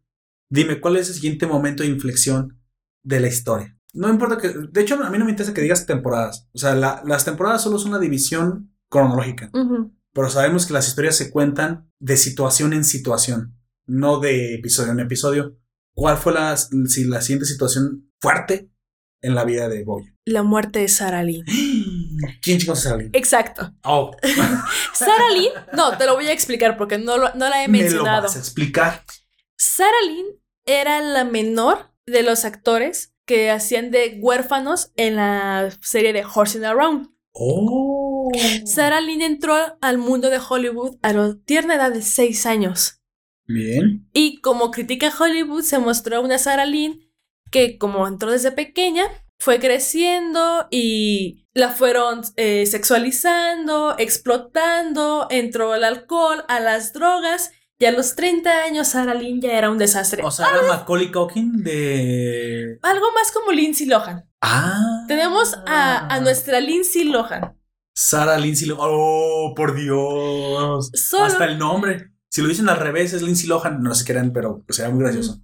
dime 0.51 0.81
cuál 0.81 0.97
es 0.97 1.09
el 1.09 1.15
siguiente 1.15 1.47
momento 1.47 1.83
de 1.83 1.89
inflexión 1.89 2.61
de 3.03 3.21
la 3.21 3.29
historia. 3.29 3.77
No 3.93 4.09
importa 4.09 4.39
que, 4.39 4.49
de 4.49 4.81
hecho 4.81 4.95
a 5.03 5.11
mí 5.11 5.19
no 5.19 5.25
me 5.25 5.31
interesa 5.33 5.55
que 5.55 5.61
digas 5.61 5.87
temporadas, 5.87 6.49
o 6.53 6.59
sea, 6.59 6.75
la- 6.75 7.03
las 7.05 7.25
temporadas 7.25 7.63
solo 7.63 7.79
son 7.79 7.91
una 7.91 8.01
división 8.01 8.73
cronológica. 8.89 9.51
Ujú. 9.53 9.93
Pero 10.15 10.31
sabemos 10.31 10.65
que 10.65 10.73
las 10.73 10.89
historias 10.89 11.17
se 11.17 11.31
cuentan 11.31 11.91
de 11.99 12.17
situación 12.17 12.73
en 12.73 12.85
situación, 12.85 13.59
no 13.87 14.19
de 14.21 14.55
episodio 14.55 14.93
en 14.93 15.01
episodio. 15.01 15.59
¿Cuál 15.93 16.17
fue 16.17 16.33
la, 16.33 16.57
si 16.57 17.05
la 17.05 17.21
siguiente 17.21 17.45
situación 17.47 18.11
fuerte 18.21 18.71
en 19.21 19.35
la 19.35 19.45
vida 19.45 19.69
de 19.69 19.85
Boya? 19.85 20.13
La 20.25 20.43
muerte 20.43 20.79
de 20.79 20.89
Sarah 20.89 21.23
Lynn. 21.23 21.45
¿Quién 22.43 22.59
chicos 22.59 22.79
es 22.79 22.85
Sarah 22.85 22.97
Lynn? 22.97 23.11
Exacto. 23.13 23.75
Oh, 23.85 24.11
Sarah 24.95 25.31
Lynn, 25.37 25.53
no, 25.77 25.97
te 25.99 26.07
lo 26.07 26.15
voy 26.15 26.27
a 26.29 26.33
explicar 26.33 26.77
porque 26.77 26.97
no, 26.99 27.19
lo- 27.19 27.35
no 27.35 27.49
la 27.49 27.63
he 27.65 27.69
me 27.69 27.79
lo 27.79 27.83
mencionado. 27.85 28.23
vas 28.23 28.37
a 28.37 28.39
explicar. 28.39 29.05
Sarah 29.57 29.91
Lynn 30.09 30.27
era 30.67 31.01
la 31.03 31.25
menor 31.25 31.93
de 32.07 32.23
los 32.23 32.45
actores 32.45 33.15
que 33.27 33.51
hacían 33.51 33.91
de 33.91 34.19
huérfanos 34.21 34.93
en 34.97 35.17
la 35.17 35.71
serie 35.81 36.13
de 36.13 36.25
Horsing 36.25 36.65
Around. 36.65 37.09
Oh. 37.33 38.04
Sarah 38.65 39.01
Lynn 39.01 39.23
entró 39.23 39.57
al 39.81 39.99
mundo 39.99 40.31
de 40.31 40.39
Hollywood 40.39 40.97
a 41.03 41.13
la 41.13 41.35
tierna 41.45 41.75
edad 41.75 41.93
de 41.93 42.03
6 42.03 42.47
años. 42.47 43.01
Bien. 43.47 44.09
Y 44.13 44.41
como 44.41 44.71
critica 44.71 45.13
Hollywood, 45.17 45.63
se 45.63 45.79
mostró 45.79 46.23
una 46.23 46.39
Sarah 46.39 46.67
Lynn 46.67 47.01
que, 47.51 47.79
como 47.79 48.07
entró 48.09 48.33
desde 48.33 48.53
pequeña, 48.53 49.05
fue 49.39 49.61
creciendo 49.61 50.67
y 50.71 51.47
la 51.53 51.69
fueron 51.71 52.23
eh, 52.37 52.67
sexualizando, 52.67 53.97
explotando, 53.99 55.27
entró 55.31 55.73
al 55.73 55.85
alcohol, 55.85 56.45
a 56.49 56.61
las 56.61 56.93
drogas. 56.93 57.53
Y 57.77 57.87
a 57.87 57.93
los 57.93 58.15
30 58.15 58.63
años, 58.63 58.89
Sarah 58.89 59.15
Lynn 59.15 59.41
ya 59.41 59.53
era 59.53 59.69
un 59.69 59.79
desastre. 59.79 60.23
O 60.25 60.31
sea, 60.31 60.49
era 60.49 60.63
Macaulay 60.63 61.11
Culkin 61.11 61.63
de. 61.63 62.79
Algo 62.83 63.13
más 63.13 63.33
como 63.33 63.51
Lindsay 63.51 63.87
Lohan. 63.87 64.25
Ah. 64.41 65.05
Tenemos 65.09 65.55
a, 65.67 66.07
a 66.07 66.21
nuestra 66.21 66.61
Lindsay 66.61 67.05
Lohan. 67.05 67.59
Sarah 67.95 68.39
Lindsay 68.39 68.67
Lohan. 68.69 68.89
Oh, 68.91 69.53
por 69.57 69.75
Dios. 69.75 70.91
Solo- 70.95 71.25
Hasta 71.25 71.45
el 71.47 71.59
nombre. 71.59 72.11
Si 72.29 72.43
lo 72.43 72.49
dicen 72.49 72.69
al 72.69 72.79
revés, 72.81 73.13
es 73.13 73.23
Lindsay 73.23 73.47
Lohan. 73.47 73.83
No 73.83 73.95
sé 73.95 74.05
qué 74.05 74.13
eran, 74.13 74.33
pero 74.33 74.65
era 74.77 74.91
muy 74.91 75.03
gracioso. 75.03 75.41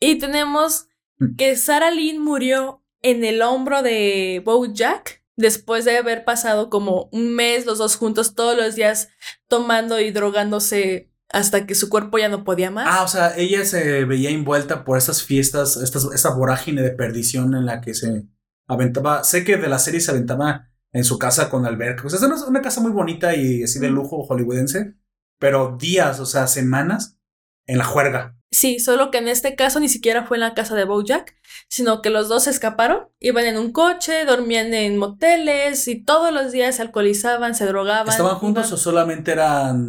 Y 0.00 0.18
tenemos 0.18 0.86
Mm. 1.18 1.34
que 1.36 1.56
Sarah 1.56 1.90
Lynn 1.90 2.22
murió 2.22 2.84
en 3.02 3.24
el 3.24 3.42
hombro 3.42 3.82
de 3.82 4.40
Bojack 4.44 5.24
después 5.36 5.84
de 5.84 5.96
haber 5.98 6.24
pasado 6.24 6.70
como 6.70 7.08
un 7.12 7.34
mes 7.34 7.66
los 7.66 7.78
dos 7.78 7.96
juntos 7.96 8.34
todos 8.36 8.56
los 8.56 8.76
días 8.76 9.08
tomando 9.48 10.00
y 10.00 10.10
drogándose 10.12 11.12
hasta 11.30 11.66
que 11.66 11.74
su 11.74 11.88
cuerpo 11.88 12.18
ya 12.18 12.28
no 12.28 12.44
podía 12.44 12.70
más. 12.70 12.86
Ah, 12.88 13.02
o 13.02 13.08
sea, 13.08 13.36
ella 13.36 13.64
se 13.64 14.04
veía 14.04 14.30
envuelta 14.30 14.84
por 14.84 14.96
estas 14.96 15.22
fiestas, 15.24 15.76
estas, 15.76 16.04
esta 16.14 16.30
vorágine 16.34 16.82
de 16.82 16.90
perdición 16.92 17.54
en 17.54 17.66
la 17.66 17.80
que 17.80 17.94
se 17.94 18.26
aventaba. 18.68 19.24
Sé 19.24 19.44
que 19.44 19.56
de 19.56 19.68
la 19.68 19.78
serie 19.80 20.00
se 20.00 20.10
aventaba 20.12 20.70
en 20.92 21.04
su 21.04 21.18
casa 21.18 21.50
con 21.50 21.66
alberca. 21.66 22.02
O 22.06 22.10
sea, 22.10 22.18
es 22.18 22.24
una, 22.24 22.44
una 22.46 22.62
casa 22.62 22.80
muy 22.80 22.92
bonita 22.92 23.34
y 23.36 23.62
así 23.62 23.78
de 23.78 23.90
lujo 23.90 24.22
hollywoodense, 24.24 24.94
pero 25.38 25.76
días, 25.78 26.20
o 26.20 26.26
sea, 26.26 26.46
semanas 26.46 27.18
en 27.66 27.78
la 27.78 27.84
juerga. 27.84 28.34
Sí, 28.50 28.78
solo 28.78 29.10
que 29.10 29.18
en 29.18 29.28
este 29.28 29.54
caso 29.56 29.78
ni 29.78 29.90
siquiera 29.90 30.24
fue 30.24 30.38
en 30.38 30.40
la 30.40 30.54
casa 30.54 30.74
de 30.74 30.84
Bojack, 30.84 31.36
sino 31.68 32.00
que 32.00 32.08
los 32.08 32.28
dos 32.30 32.44
se 32.44 32.50
escaparon, 32.50 33.08
iban 33.20 33.44
en 33.44 33.58
un 33.58 33.72
coche, 33.72 34.24
dormían 34.24 34.72
en 34.72 34.96
moteles 34.96 35.86
y 35.86 36.02
todos 36.02 36.32
los 36.32 36.50
días 36.50 36.76
se 36.76 36.82
alcoholizaban, 36.82 37.54
se 37.54 37.66
drogaban. 37.66 38.08
¿Estaban 38.08 38.36
juntos 38.36 38.68
iban- 38.68 38.74
o 38.74 38.76
solamente 38.78 39.32
eran 39.32 39.86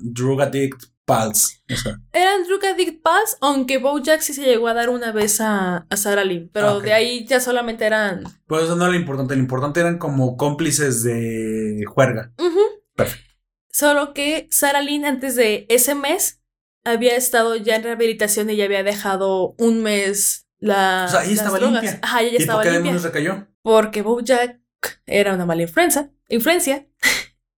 drug 0.00 0.42
addict 0.42 0.82
pals? 1.14 1.62
O 1.72 1.76
sea, 1.76 1.96
Eran 2.12 2.44
drug 2.44 2.64
addict 2.64 3.02
pals, 3.02 3.36
aunque 3.40 3.78
Bojack 3.78 4.20
sí 4.20 4.32
se 4.34 4.42
llegó 4.42 4.68
a 4.68 4.74
dar 4.74 4.88
una 4.90 5.12
vez 5.12 5.40
a, 5.40 5.86
a 5.90 5.96
Sarah 5.96 6.24
Lynn, 6.24 6.50
pero 6.52 6.68
Ah, 6.68 6.80
de 6.80 6.92
ahí 6.92 7.26
ya 7.26 7.40
solamente 7.40 7.84
eran... 7.84 8.24
pues 8.46 8.64
eso 8.64 8.76
no 8.76 8.84
era 8.84 8.92
lo 8.92 8.98
importante. 8.98 9.34
Lo 9.34 9.40
importante 9.40 9.80
eran 9.80 9.98
como 9.98 10.36
cómplices 10.36 11.02
de 11.02 11.84
juerga. 11.86 12.32
Ujú. 12.38 12.60
Perfecto. 12.94 13.28
Solo 13.72 14.12
que 14.14 14.48
Sarah 14.50 14.82
Lynn 14.82 15.04
antes 15.04 15.36
de 15.36 15.66
ese 15.68 15.94
mes 15.94 16.40
había 16.84 17.14
estado 17.16 17.56
ya 17.56 17.76
en 17.76 17.82
rehabilitación 17.84 18.48
y 18.50 18.56
ya 18.56 18.64
había 18.64 18.82
dejado 18.82 19.54
un 19.58 19.82
mes 19.82 20.46
la, 20.58 21.04
O 21.08 21.10
sea, 21.10 21.20
ella 21.20 21.28
las 21.30 21.38
estaba 21.38 21.58
drogas. 21.58 21.82
limpia. 21.82 22.00
Ajá, 22.02 22.20
ella 22.22 22.30
¿Y 22.30 22.32
por 22.34 22.40
estaba 22.42 22.62
qué 22.62 22.70
limpia. 22.72 22.98
recayó? 22.98 23.46
Porque 23.62 24.02
Bojack 24.02 24.58
era 25.06 25.34
una 25.34 25.46
mala 25.46 25.62
influencia. 25.62 26.10
influencia. 26.28 26.86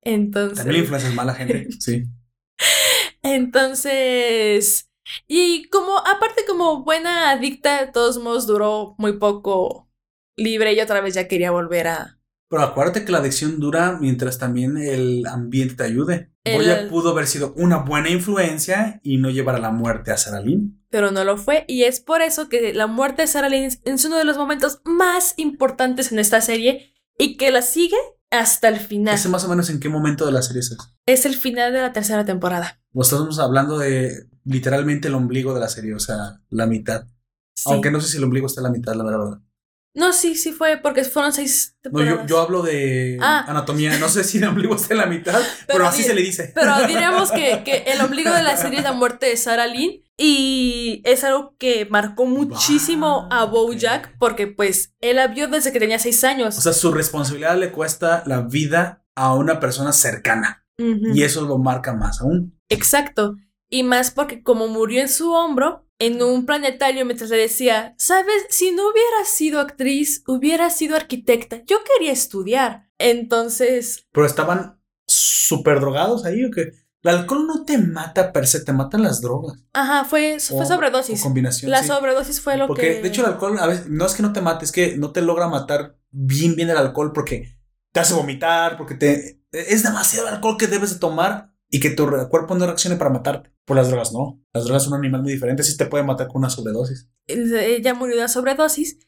Entonces... 0.03 0.59
También 0.59 0.75
la 0.77 0.81
influencia 0.81 1.09
es 1.11 1.15
mala 1.15 1.35
gente. 1.35 1.69
Sí. 1.81 2.05
Entonces, 3.23 4.91
y 5.29 5.69
como, 5.69 5.99
aparte 5.99 6.43
como 6.47 6.85
buena 6.85 7.31
adicta, 7.31 7.85
de 7.85 7.93
todos 7.93 8.19
modos 8.19 8.47
duró 8.47 8.95
muy 8.99 9.19
poco 9.19 9.89
libre 10.37 10.73
y 10.73 10.81
otra 10.81 11.01
vez 11.01 11.15
ya 11.15 11.29
quería 11.29 11.51
volver 11.51 11.89
a... 11.89 12.19
Pero 12.49 12.63
acuérdate 12.63 13.05
que 13.05 13.13
la 13.13 13.19
adicción 13.19 13.61
dura 13.61 13.97
mientras 13.99 14.39
también 14.39 14.77
el 14.77 15.27
ambiente 15.27 15.75
te 15.77 15.85
ayude. 15.85 16.31
El- 16.45 16.57
Boya 16.59 16.89
pudo 16.89 17.11
haber 17.11 17.27
sido 17.27 17.55
una 17.57 17.79
buena 17.79 18.11
influencia 18.11 19.01
y 19.03 19.17
no 19.17 19.31
llevar 19.31 19.55
a 19.55 19.61
la 19.61 19.71
muerte 19.71 20.11
a 20.11 20.17
Sarah 20.19 20.41
Lynn. 20.43 20.85
Pero 20.91 21.11
no 21.11 21.25
lo 21.25 21.39
fue 21.39 21.65
y 21.69 21.85
es 21.85 22.01
por 22.01 22.21
eso 22.21 22.49
que 22.51 22.75
la 22.75 22.87
muerte 22.87 23.23
de 23.23 23.29
Sarah 23.29 23.49
Lynn 23.49 23.71
es 23.85 24.05
uno 24.05 24.19
de 24.19 24.25
los 24.25 24.37
momentos 24.37 24.83
más 24.85 25.35
importantes 25.39 26.13
en 26.13 26.19
esta 26.19 26.41
serie 26.43 26.93
y 27.17 27.37
que 27.39 27.51
la 27.51 27.63
sigue 27.63 27.97
hasta 28.33 28.69
el 28.69 28.81
final. 28.81 29.15
¿Ese 29.15 29.29
más 29.29 29.45
o 29.45 29.49
menos 29.49 29.71
en 29.71 29.79
qué 29.79 29.89
momento 29.89 30.27
de 30.27 30.33
la 30.33 30.43
serie 30.43 30.61
es? 30.61 30.77
Es 31.07 31.27
el 31.27 31.37
final 31.37 31.73
de 31.73 31.81
la 31.83 31.93
tercera 31.93 32.25
temporada. 32.25 32.81
O 32.95 33.03
estamos 33.03 33.39
hablando 33.39 33.79
de 33.79 34.27
literalmente 34.45 35.09
el 35.09 35.15
ombligo 35.15 35.55
de 35.55 35.61
la 35.61 35.69
serie, 35.69 35.95
o 35.95 36.01
sea, 36.01 36.41
la 36.51 36.67
mitad. 36.67 37.07
Sí. 37.55 37.65
Aunque 37.71 37.91
no 37.91 38.01
sé 38.01 38.09
si 38.09 38.17
el 38.17 38.25
ombligo 38.25 38.47
está 38.47 38.61
en 38.61 38.65
la 38.65 38.71
mitad, 38.71 38.95
la 38.95 39.05
verdad. 39.05 39.39
No, 39.95 40.15
sí, 40.15 40.37
sí 40.37 40.53
fue 40.53 40.79
porque 40.83 41.05
fueron 41.05 41.35
seis 41.35 41.75
No, 41.77 41.91
temporadas. 41.91 42.21
yo, 42.23 42.27
yo 42.27 42.41
hablo 42.41 42.63
de 42.63 43.19
Ah. 43.21 43.45
anatomía. 43.47 43.99
No 43.99 44.09
sé 44.09 44.25
si 44.25 44.39
el 44.39 44.45
ombligo 44.45 44.75
está 44.75 44.95
en 44.95 44.99
la 44.99 45.07
mitad, 45.07 45.39
pero, 45.67 45.87
así 45.87 46.03
se 46.03 46.15
le 46.15 46.23
dice. 46.23 46.51
Pero 46.55 46.87
diríamos 46.87 47.31
que, 47.31 47.63
que 47.63 47.77
el 47.93 48.01
ombligo 48.01 48.33
de 48.33 48.43
la 48.43 48.57
serie 48.57 48.79
es 48.79 48.85
la 48.85 48.93
muerte 48.95 49.27
de 49.27 49.37
Sarah 49.37 49.67
Lynn 49.67 50.02
y 50.19 51.03
es 51.05 51.25
algo 51.25 51.57
que 51.59 51.87
marcó 51.87 52.27
muchísimo 52.27 53.29
a 53.31 53.45
Bojack 53.45 54.17
porque 54.19 54.47
pues 54.47 54.95
él 55.01 55.17
la 55.17 55.29
vio 55.29 55.49
desde 55.49 55.73
que 55.73 55.81
tenía 55.81 55.99
seis 55.99 56.23
años. 56.25 56.59
O 56.59 56.61
sea, 56.61 56.73
su 56.73 56.93
responsabilidad 56.93 57.59
le 57.59 57.73
cuesta 57.73 58.23
la 58.27 58.43
vida 58.43 59.05
a 59.15 59.35
una 59.35 59.61
persona 59.61 59.93
cercana. 59.93 60.65
Y 60.79 61.23
eso 61.23 61.43
lo 61.43 61.59
marca 61.59 61.95
más 61.95 62.21
aún. 62.21 62.59
Exacto. 62.69 63.37
Y 63.71 63.85
más 63.85 64.11
porque 64.11 64.43
como 64.43 64.67
murió 64.67 65.01
en 65.01 65.09
su 65.09 65.33
hombro, 65.33 65.87
en 66.01 66.21
un 66.21 66.45
planetario 66.45 67.07
mientras 67.07 67.31
le 67.31 67.37
decía, 67.37 67.95
sabes, 67.99 68.47
si 68.49 68.73
no 68.73 68.91
hubiera 68.91 69.25
sido 69.25 69.61
actriz, 69.61 70.25
hubiera 70.27 70.71
sido 70.71 70.97
arquitecta. 70.97 71.63
Yo 71.67 71.79
quería 71.85 72.13
estudiar. 72.13 72.89
Entonces, 72.99 74.07
Pero 74.11 74.27
estaban 74.27 74.81
súper 75.07 75.79
drogados 75.79 76.25
ahí 76.25 76.45
o 76.45 76.51
qué? 76.51 76.73
El 77.03 77.11
alcohol 77.17 77.47
no 77.47 77.65
te 77.65 77.79
mata 77.79 78.33
per 78.33 78.47
se, 78.47 78.61
te 78.65 78.73
matan 78.73 79.03
las 79.03 79.21
drogas. 79.21 79.59
ajá, 79.73 80.05
fue, 80.05 80.39
fue 80.39 80.63
O- 80.63 80.67
sobredosis. 80.67 81.21
o 81.21 81.23
combinación. 81.25 81.71
La 81.71 81.83
sí. 81.83 81.89
sobredosis 81.89 82.41
fue 82.41 82.57
lo 82.57 82.67
Porque, 82.69 82.95
que... 82.97 83.03
de 83.03 83.09
hecho, 83.09 83.23
el 83.27 83.33
alcohol 83.33 83.59
a 83.59 83.67
veces 83.67 83.89
no 83.89 84.07
es 84.07 84.15
que 84.15 84.23
no 84.23 84.33
te 84.33 84.41
mate, 84.41 84.65
es 84.65 84.73
que 84.73 84.97
no 84.97 85.11
te 85.13 85.21
logra 85.23 85.49
matar 85.49 85.99
bien, 86.11 86.55
bien 86.55 86.71
el 86.71 86.77
alcohol 86.77 87.13
porque 87.13 87.59
te 87.93 88.01
hace 88.01 88.15
vomitar, 88.15 88.77
porque 88.77 88.95
te. 88.95 89.43
Es 89.51 89.83
demasiado 89.83 90.29
alcohol 90.29 90.57
que 90.59 90.67
debes 90.69 90.91
de 90.95 90.99
tomar 90.99 91.53
y 91.69 91.81
que 91.81 91.91
tu 91.91 92.07
cuerpo 92.31 92.55
no 92.55 92.67
reaccione 92.67 92.97
para 92.97 93.11
matarte. 93.11 93.53
Por 93.65 93.77
las 93.77 93.89
drogas, 93.89 94.13
no. 94.13 94.43
Las 94.55 94.65
drogas 94.65 94.85
son 94.85 94.93
un 94.95 95.01
animal 95.01 95.23
muy 95.23 95.33
diferente, 95.33 95.63
sí 95.63 95.77
te 95.77 95.87
puede 95.87 96.05
matar 96.05 96.29
con 96.29 96.39
una 96.39 96.51
sobredosis. 96.51 97.09
ella 97.27 97.95
murió 97.95 98.15
de 98.17 98.21
una 98.23 98.29
sobredosis 98.29 98.99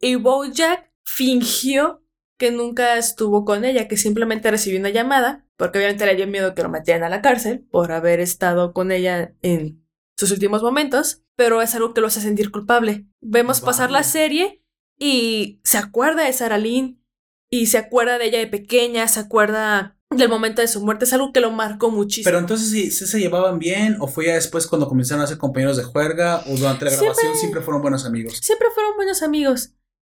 y 0.00 0.14
Bojack 0.16 0.90
fingió 1.04 2.02
que 2.38 2.50
nunca 2.50 2.96
estuvo 2.98 3.44
con 3.44 3.64
ella, 3.64 3.86
que 3.88 3.96
simplemente 3.96 4.50
recibió 4.50 4.80
una 4.80 4.90
llamada, 4.90 5.46
porque 5.62 5.78
obviamente 5.78 6.06
le 6.06 6.16
dio 6.16 6.26
miedo 6.26 6.56
que 6.56 6.62
lo 6.64 6.68
metieran 6.68 7.04
a 7.04 7.08
la 7.08 7.22
cárcel 7.22 7.60
por 7.70 7.92
haber 7.92 8.18
estado 8.18 8.72
con 8.72 8.90
ella 8.90 9.32
en 9.42 9.86
sus 10.18 10.32
últimos 10.32 10.60
momentos, 10.60 11.22
pero 11.36 11.62
es 11.62 11.72
algo 11.76 11.94
que 11.94 12.00
lo 12.00 12.08
hace 12.08 12.20
sentir 12.20 12.50
culpable. 12.50 13.06
Vemos 13.20 13.60
pasar 13.60 13.92
la 13.92 14.02
serie 14.02 14.64
y 14.98 15.60
se 15.62 15.78
acuerda 15.78 16.24
de 16.24 16.32
Sarah 16.32 16.58
Lynn 16.58 17.00
y 17.48 17.66
se 17.66 17.78
acuerda 17.78 18.18
de 18.18 18.24
ella 18.26 18.40
de 18.40 18.48
pequeña, 18.48 19.06
se 19.06 19.20
acuerda 19.20 19.96
del 20.10 20.28
momento 20.28 20.62
de 20.62 20.66
su 20.66 20.84
muerte, 20.84 21.04
es 21.04 21.12
algo 21.12 21.32
que 21.32 21.38
lo 21.38 21.52
marcó 21.52 21.92
muchísimo. 21.92 22.24
Pero 22.24 22.40
entonces, 22.40 22.68
¿sí, 22.68 22.90
sí 22.90 23.06
se 23.06 23.20
llevaban 23.20 23.60
bien? 23.60 23.98
¿O 24.00 24.08
fue 24.08 24.26
ya 24.26 24.34
después 24.34 24.66
cuando 24.66 24.88
comenzaron 24.88 25.22
a 25.22 25.28
ser 25.28 25.38
compañeros 25.38 25.76
de 25.76 25.84
juerga? 25.84 26.40
¿O 26.48 26.56
durante 26.56 26.86
la 26.86 26.90
Siempre- 26.90 27.06
grabación 27.06 27.36
siempre 27.36 27.60
fueron 27.60 27.82
buenos 27.82 28.04
amigos? 28.04 28.36
Siempre 28.42 28.66
fueron 28.74 28.96
buenos 28.96 29.22
amigos. 29.22 29.74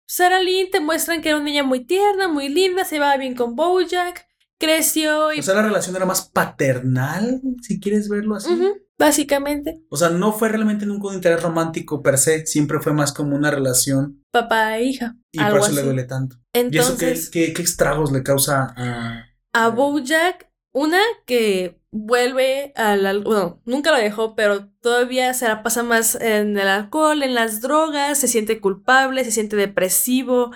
Sarah 0.06 0.40
Lynn 0.40 0.70
te 0.70 0.78
muestran 0.78 1.20
que 1.20 1.30
era 1.30 1.36
una 1.38 1.46
niña 1.46 1.64
muy 1.64 1.84
tierna, 1.84 2.28
muy 2.28 2.48
linda, 2.48 2.84
se 2.84 2.94
llevaba 2.94 3.16
bien 3.16 3.34
con 3.34 3.56
Bojack, 3.56 4.24
creció 4.66 5.32
y... 5.32 5.40
O 5.40 5.42
sea, 5.42 5.54
la 5.54 5.62
relación 5.62 5.96
era 5.96 6.06
más 6.06 6.30
paternal, 6.30 7.40
si 7.62 7.80
quieres 7.80 8.08
verlo 8.08 8.36
así. 8.36 8.50
Básicamente, 8.98 9.82
O 9.90 9.96
sea, 9.96 10.10
no 10.10 10.32
fue 10.32 10.48
realmente 10.48 10.86
nunca 10.86 11.08
un 11.08 11.14
interés 11.14 11.42
romántico 11.42 12.02
per 12.02 12.18
se, 12.18 12.46
siempre 12.46 12.78
fue 12.80 12.92
más 12.92 13.12
como 13.12 13.34
una 13.34 13.50
relación 13.50 14.22
papá 14.30 14.78
e 14.78 14.84
hija. 14.84 15.16
y 15.32 15.40
algo 15.40 15.58
por 15.58 15.66
eso 15.68 15.74
le 15.74 15.82
duele 15.82 16.04
tanto. 16.04 16.36
¿Y 16.54 16.58
eso 16.78 16.96
qué, 16.96 17.06
Entonces, 17.06 17.30
qué, 17.30 17.52
qué 17.52 17.62
estragos 17.62 18.12
le 18.12 18.22
causa 18.22 18.72
a... 18.76 19.24
a 19.52 19.68
Bojack, 19.70 20.48
una 20.72 21.00
que 21.26 21.80
vuelve 21.90 22.72
al... 22.76 23.04
al- 23.06 23.24
Bueno, 23.24 23.60
nunca 23.64 23.90
lo 23.90 23.96
dejó, 23.98 24.36
pero 24.36 24.68
todavía 24.80 25.34
se 25.34 25.48
la 25.48 25.64
pasa 25.64 25.82
más 25.82 26.14
en 26.14 26.56
el 26.56 26.68
alcohol, 26.68 27.24
en 27.24 27.34
las 27.34 27.60
drogas, 27.60 28.18
se 28.18 28.28
siente 28.28 28.60
culpable, 28.60 29.24
se 29.24 29.32
siente 29.32 29.56
depresivo, 29.56 30.52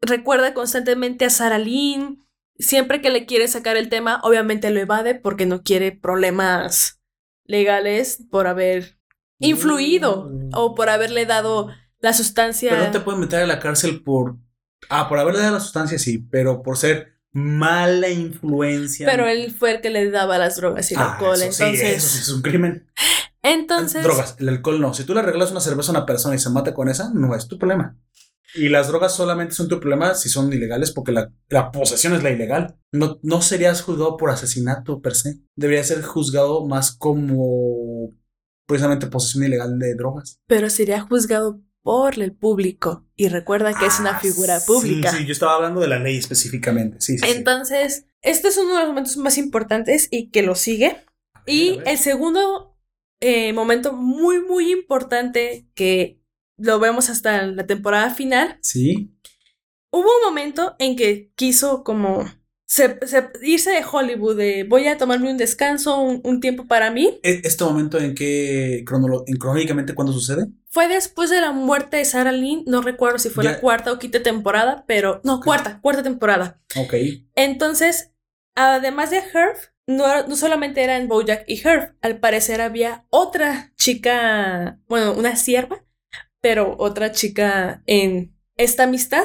recuerda 0.00 0.54
constantemente 0.54 1.24
a 1.24 1.30
Sarah 1.30 1.58
Lynn, 1.58 2.23
siempre 2.58 3.00
que 3.00 3.10
le 3.10 3.26
quiere 3.26 3.48
sacar 3.48 3.76
el 3.76 3.88
tema, 3.88 4.20
obviamente 4.22 4.70
lo 4.70 4.80
evade 4.80 5.14
porque 5.14 5.46
no 5.46 5.62
quiere 5.62 5.92
problemas 5.92 7.00
legales 7.44 8.24
por 8.30 8.46
haber 8.46 8.98
influido 9.38 10.28
Mm. 10.30 10.50
o 10.54 10.74
por 10.74 10.88
haberle 10.88 11.26
dado 11.26 11.68
la 12.00 12.12
sustancia. 12.12 12.70
Pero 12.70 12.84
no 12.84 12.90
te 12.90 13.00
pueden 13.00 13.20
meter 13.20 13.40
a 13.42 13.46
la 13.46 13.58
cárcel 13.58 14.02
por. 14.02 14.36
Ah, 14.90 15.08
por 15.08 15.18
haberle 15.18 15.40
dado 15.40 15.54
la 15.54 15.60
sustancia, 15.60 15.98
sí, 15.98 16.18
pero 16.18 16.62
por 16.62 16.76
ser 16.76 17.14
mala 17.32 18.08
influencia. 18.10 19.06
Pero 19.10 19.26
él 19.26 19.50
fue 19.52 19.72
el 19.72 19.80
que 19.80 19.90
le 19.90 20.10
daba 20.10 20.38
las 20.38 20.56
drogas 20.56 20.90
y 20.90 20.94
el 20.94 21.00
Ah, 21.00 21.12
alcohol. 21.14 21.34
eso 21.42 21.52
sí, 21.52 21.62
entonces, 21.64 21.96
eso 21.96 22.08
sí 22.08 22.18
es 22.20 22.28
un 22.28 22.42
crimen. 22.42 22.86
entonces, 23.42 24.02
Drogas, 24.04 24.36
el 24.38 24.48
alcohol 24.48 24.80
no. 24.80 24.94
Si 24.94 25.04
tú 25.04 25.14
le 25.14 25.22
regalas 25.22 25.50
una 25.50 25.60
cerveza 25.60 25.90
a 25.90 25.96
una 25.96 26.06
persona 26.06 26.34
y 26.34 26.38
se 26.38 26.50
mata 26.50 26.72
con 26.74 26.88
esa, 26.88 27.10
no 27.12 27.34
es 27.34 27.48
tu 27.48 27.58
problema. 27.58 27.96
Y 28.54 28.68
las 28.68 28.88
drogas 28.88 29.14
solamente 29.14 29.54
son 29.54 29.68
tu 29.68 29.80
problema 29.80 30.14
si 30.14 30.28
son 30.28 30.52
ilegales, 30.52 30.92
porque 30.92 31.12
la, 31.12 31.32
la 31.48 31.72
posesión 31.72 32.14
es 32.14 32.22
la 32.22 32.30
ilegal. 32.30 32.76
No, 32.92 33.18
no 33.22 33.42
serías 33.42 33.82
juzgado 33.82 34.16
por 34.16 34.30
asesinato 34.30 35.00
per 35.00 35.14
se. 35.14 35.40
Debería 35.56 35.82
ser 35.84 36.02
juzgado 36.02 36.66
más 36.66 36.92
como 36.96 38.10
precisamente 38.66 39.06
posesión 39.08 39.44
ilegal 39.44 39.78
de 39.78 39.94
drogas. 39.94 40.38
pero 40.46 40.70
sería 40.70 41.00
juzgado 41.00 41.60
por 41.82 42.18
el 42.18 42.32
público. 42.32 43.06
Y 43.14 43.28
recuerda 43.28 43.74
que 43.78 43.84
es 43.86 44.00
una 44.00 44.16
Ah, 44.16 44.20
figura 44.20 44.58
sí, 44.60 44.66
pública. 44.66 45.10
Sí, 45.12 45.26
yo 45.26 45.32
estaba 45.32 45.56
hablando 45.56 45.80
de 45.80 45.88
la 45.88 45.98
ley 45.98 46.16
específicamente. 46.16 46.96
Sí, 47.00 47.18
sí. 47.18 47.26
sí. 47.26 47.32
Entonces, 47.36 48.06
este 48.22 48.48
es 48.48 48.56
uno 48.56 48.72
de 48.74 48.80
los 48.80 48.88
momentos 48.88 49.16
más 49.18 49.36
importantes 49.36 50.08
y 50.10 50.30
que 50.30 50.42
lo 50.42 50.54
sigue. 50.54 50.96
Y 51.46 51.80
el 51.84 51.98
segundo 51.98 52.74
eh, 53.20 53.52
momento 53.52 53.92
muy, 53.92 54.40
muy 54.40 54.72
importante 54.72 55.68
que 55.74 56.20
lo 56.56 56.78
vemos 56.78 57.10
hasta 57.10 57.42
la 57.46 57.66
temporada 57.66 58.10
final, 58.10 58.58
Sí. 58.62 59.12
hubo 59.90 60.02
un 60.18 60.24
momento 60.26 60.76
en 60.78 60.96
que 60.96 61.32
quiso 61.36 61.84
como 61.84 62.24
se- 62.66 62.98
se- 63.06 63.28
irse 63.42 63.70
de 63.70 63.84
Hollywood, 63.84 64.36
de 64.36 64.64
voy 64.64 64.86
a 64.88 64.96
tomarme 64.96 65.30
un 65.30 65.36
descanso, 65.36 66.00
un, 66.00 66.20
un 66.24 66.40
tiempo 66.40 66.66
para 66.66 66.90
mí. 66.90 67.20
¿E- 67.22 67.42
¿Este 67.44 67.62
momento 67.64 67.98
en 67.98 68.14
qué 68.14 68.78
en 68.78 68.84
cronológicamente 68.84 69.94
cuándo 69.94 70.12
sucede? 70.12 70.46
Fue 70.70 70.88
después 70.88 71.30
de 71.30 71.40
la 71.40 71.52
muerte 71.52 71.98
de 71.98 72.04
Sarah 72.04 72.32
Lynn, 72.32 72.64
no 72.66 72.82
recuerdo 72.82 73.18
si 73.18 73.28
fue 73.30 73.44
Ya. 73.44 73.52
la 73.52 73.60
cuarta 73.60 73.92
o 73.92 73.98
quinta 73.98 74.22
temporada, 74.22 74.84
pero 74.88 75.20
no, 75.24 75.40
cuarta, 75.40 75.78
cuarta 75.82 76.02
temporada. 76.02 76.60
Ok. 76.76 76.94
Entonces, 77.36 78.10
además 78.56 79.10
de 79.10 79.18
Herb, 79.18 79.56
no, 79.86 80.26
no 80.26 80.34
solamente 80.34 80.82
eran 80.82 81.06
Bojack 81.06 81.44
y 81.46 81.60
Herb, 81.62 81.94
al 82.00 82.18
parecer 82.18 82.60
había 82.62 83.04
otra 83.10 83.72
chica, 83.76 84.80
bueno, 84.88 85.12
una 85.12 85.36
sierva, 85.36 85.83
pero 86.44 86.76
otra 86.78 87.10
chica 87.10 87.82
en 87.86 88.36
esta 88.58 88.82
amistad. 88.82 89.24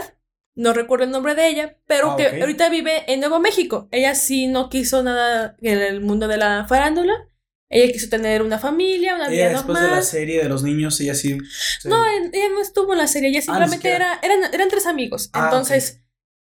No 0.56 0.72
recuerdo 0.72 1.04
el 1.04 1.12
nombre 1.12 1.36
de 1.36 1.50
ella, 1.50 1.78
pero 1.86 2.12
Ah, 2.12 2.16
que 2.16 2.40
ahorita 2.40 2.70
vive 2.70 3.04
en 3.12 3.20
Nuevo 3.20 3.42
México. 3.42 3.90
Ella 3.92 4.16
sí 4.16 4.48
no 4.48 4.70
quiso 4.70 5.04
nada 5.04 5.58
en 5.60 5.80
el 5.80 6.00
mundo 6.00 6.30
de 6.30 6.38
la 6.38 6.66
farándula. 6.70 7.28
Ella 7.70 7.92
quiso 7.92 8.08
tener 8.08 8.42
una 8.42 8.58
familia, 8.58 9.16
una 9.16 9.28
vida 9.28 9.48
Ella 9.48 9.58
después 9.58 9.82
de 9.82 9.88
la 9.90 10.02
serie 10.02 10.42
de 10.42 10.48
los 10.48 10.64
niños, 10.64 10.98
ella 11.02 11.14
sí. 11.14 11.38
sí. 11.82 11.90
No, 11.90 12.06
ella 12.08 12.50
no 12.54 12.62
estuvo 12.62 12.94
en 12.94 13.00
la 13.00 13.08
serie, 13.08 13.32
ella 13.32 13.42
simplemente 13.42 13.76
siquiera. 13.76 14.18
era, 14.24 14.36
eran, 14.36 14.54
eran 14.54 14.70
tres 14.70 14.86
amigos. 14.86 15.30
Ah, 15.34 15.50
Entonces, 15.52 16.02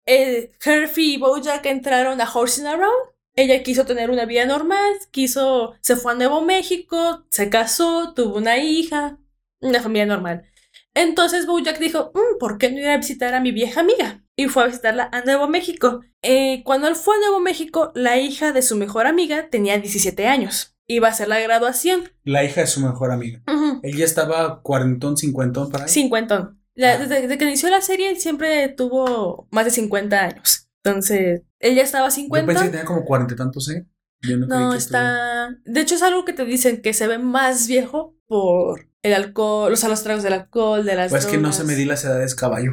eh, 0.08 0.54
Herfy 0.66 1.14
y 1.14 1.18
Bojack 1.18 1.64
entraron 1.68 2.20
a 2.20 2.28
Horsing 2.28 2.66
Around. 2.66 3.12
Ella 3.36 3.62
quiso 3.62 3.86
tener 3.86 4.10
una 4.10 4.26
vida 4.26 4.48
normal, 4.48 4.92
quiso, 5.12 5.76
se 5.82 5.96
fue 5.98 6.14
a 6.14 6.16
Nuevo 6.16 6.42
México, 6.42 7.26
se 7.30 7.52
casó, 7.52 8.16
tuvo 8.16 8.38
una 8.38 8.58
hija, 8.58 9.20
una 9.62 9.80
familia 9.80 10.08
normal. 10.08 10.50
Entonces 10.96 11.46
Bojack 11.46 11.80
dijo, 11.80 12.12
"Mm, 12.14 12.38
¿por 12.40 12.58
qué 12.58 12.72
no 12.72 12.80
ir 12.80 12.88
a 12.88 12.98
visitar 12.98 13.34
a 13.34 13.40
mi 13.42 13.52
vieja 13.52 13.82
amiga? 13.82 14.24
Y 14.36 14.48
fue 14.48 14.64
a 14.64 14.68
visitarla 14.68 15.10
a 15.12 15.22
Nuevo 15.22 15.48
México. 15.48 16.02
Eh, 16.22 16.64
cuando 16.64 16.88
él 16.88 16.96
fue 16.96 17.16
a 17.16 17.20
Nuevo 17.20 17.40
México, 17.40 17.92
la 17.96 18.18
hija 18.20 18.52
de 18.52 18.62
su 18.62 18.76
mejor 18.76 19.06
amiga 19.08 19.50
tenía 19.50 19.78
17 19.78 20.28
años. 20.28 20.76
Iba 20.88 21.08
a 21.08 21.12
hacer 21.12 21.28
la 21.28 21.40
graduación. 21.40 22.12
La 22.24 22.44
hija 22.44 22.62
de 22.62 22.68
su 22.68 22.82
mejor 22.82 23.12
amiga. 23.12 23.42
Él 23.84 23.96
ya 23.96 24.06
estaba 24.06 24.62
cuarentón, 24.62 25.18
cincuentón 25.18 25.70
para 25.72 25.86
ahí. 25.86 25.90
Cincuentón. 25.90 26.60
La- 26.76 26.94
Ah. 26.94 26.98
desde, 26.98 27.22
desde 27.22 27.38
que 27.38 27.46
inició 27.46 27.70
la 27.70 27.82
serie, 27.82 28.10
él 28.10 28.18
siempre 28.20 28.68
tuvo 28.70 29.48
más 29.52 29.66
de 29.66 29.72
50 29.72 30.22
años. 30.24 30.68
Entonces, 30.84 31.44
él 31.60 31.76
ya 31.76 31.84
estaba 31.84 32.08
Yo 32.08 32.16
50. 32.16 32.48
pensé 32.48 32.64
que 32.66 32.72
tenía 32.72 32.86
como 32.86 33.06
cuarenta 33.06 33.34
y 33.36 33.38
tantos, 33.38 33.70
¿eh? 33.70 33.86
Yo 34.22 34.38
no, 34.38 34.48
creí 34.48 34.60
No, 34.60 34.72
que 34.72 34.78
está. 34.78 35.50
De 35.64 35.82
hecho, 35.82 35.96
es 35.96 36.02
algo 36.02 36.26
que 36.26 36.34
te 36.34 36.44
dicen 36.46 36.82
que 36.82 36.94
se 36.94 37.08
ve 37.08 37.18
más 37.20 37.68
viejo 37.68 38.16
por 38.28 38.90
el 39.04 39.14
alcohol, 39.14 39.72
o 39.72 39.76
sea, 39.76 39.90
los 39.90 40.04
tragos 40.04 40.24
del 40.24 40.34
alcohol, 40.34 40.86
de 40.86 40.96
las. 40.96 41.12
Pues 41.12 41.26
que 41.26 41.38
no 41.38 41.52
se 41.54 41.64
medí 41.66 41.86
las 41.86 42.04
edades 42.06 42.36
caballo. 42.36 42.72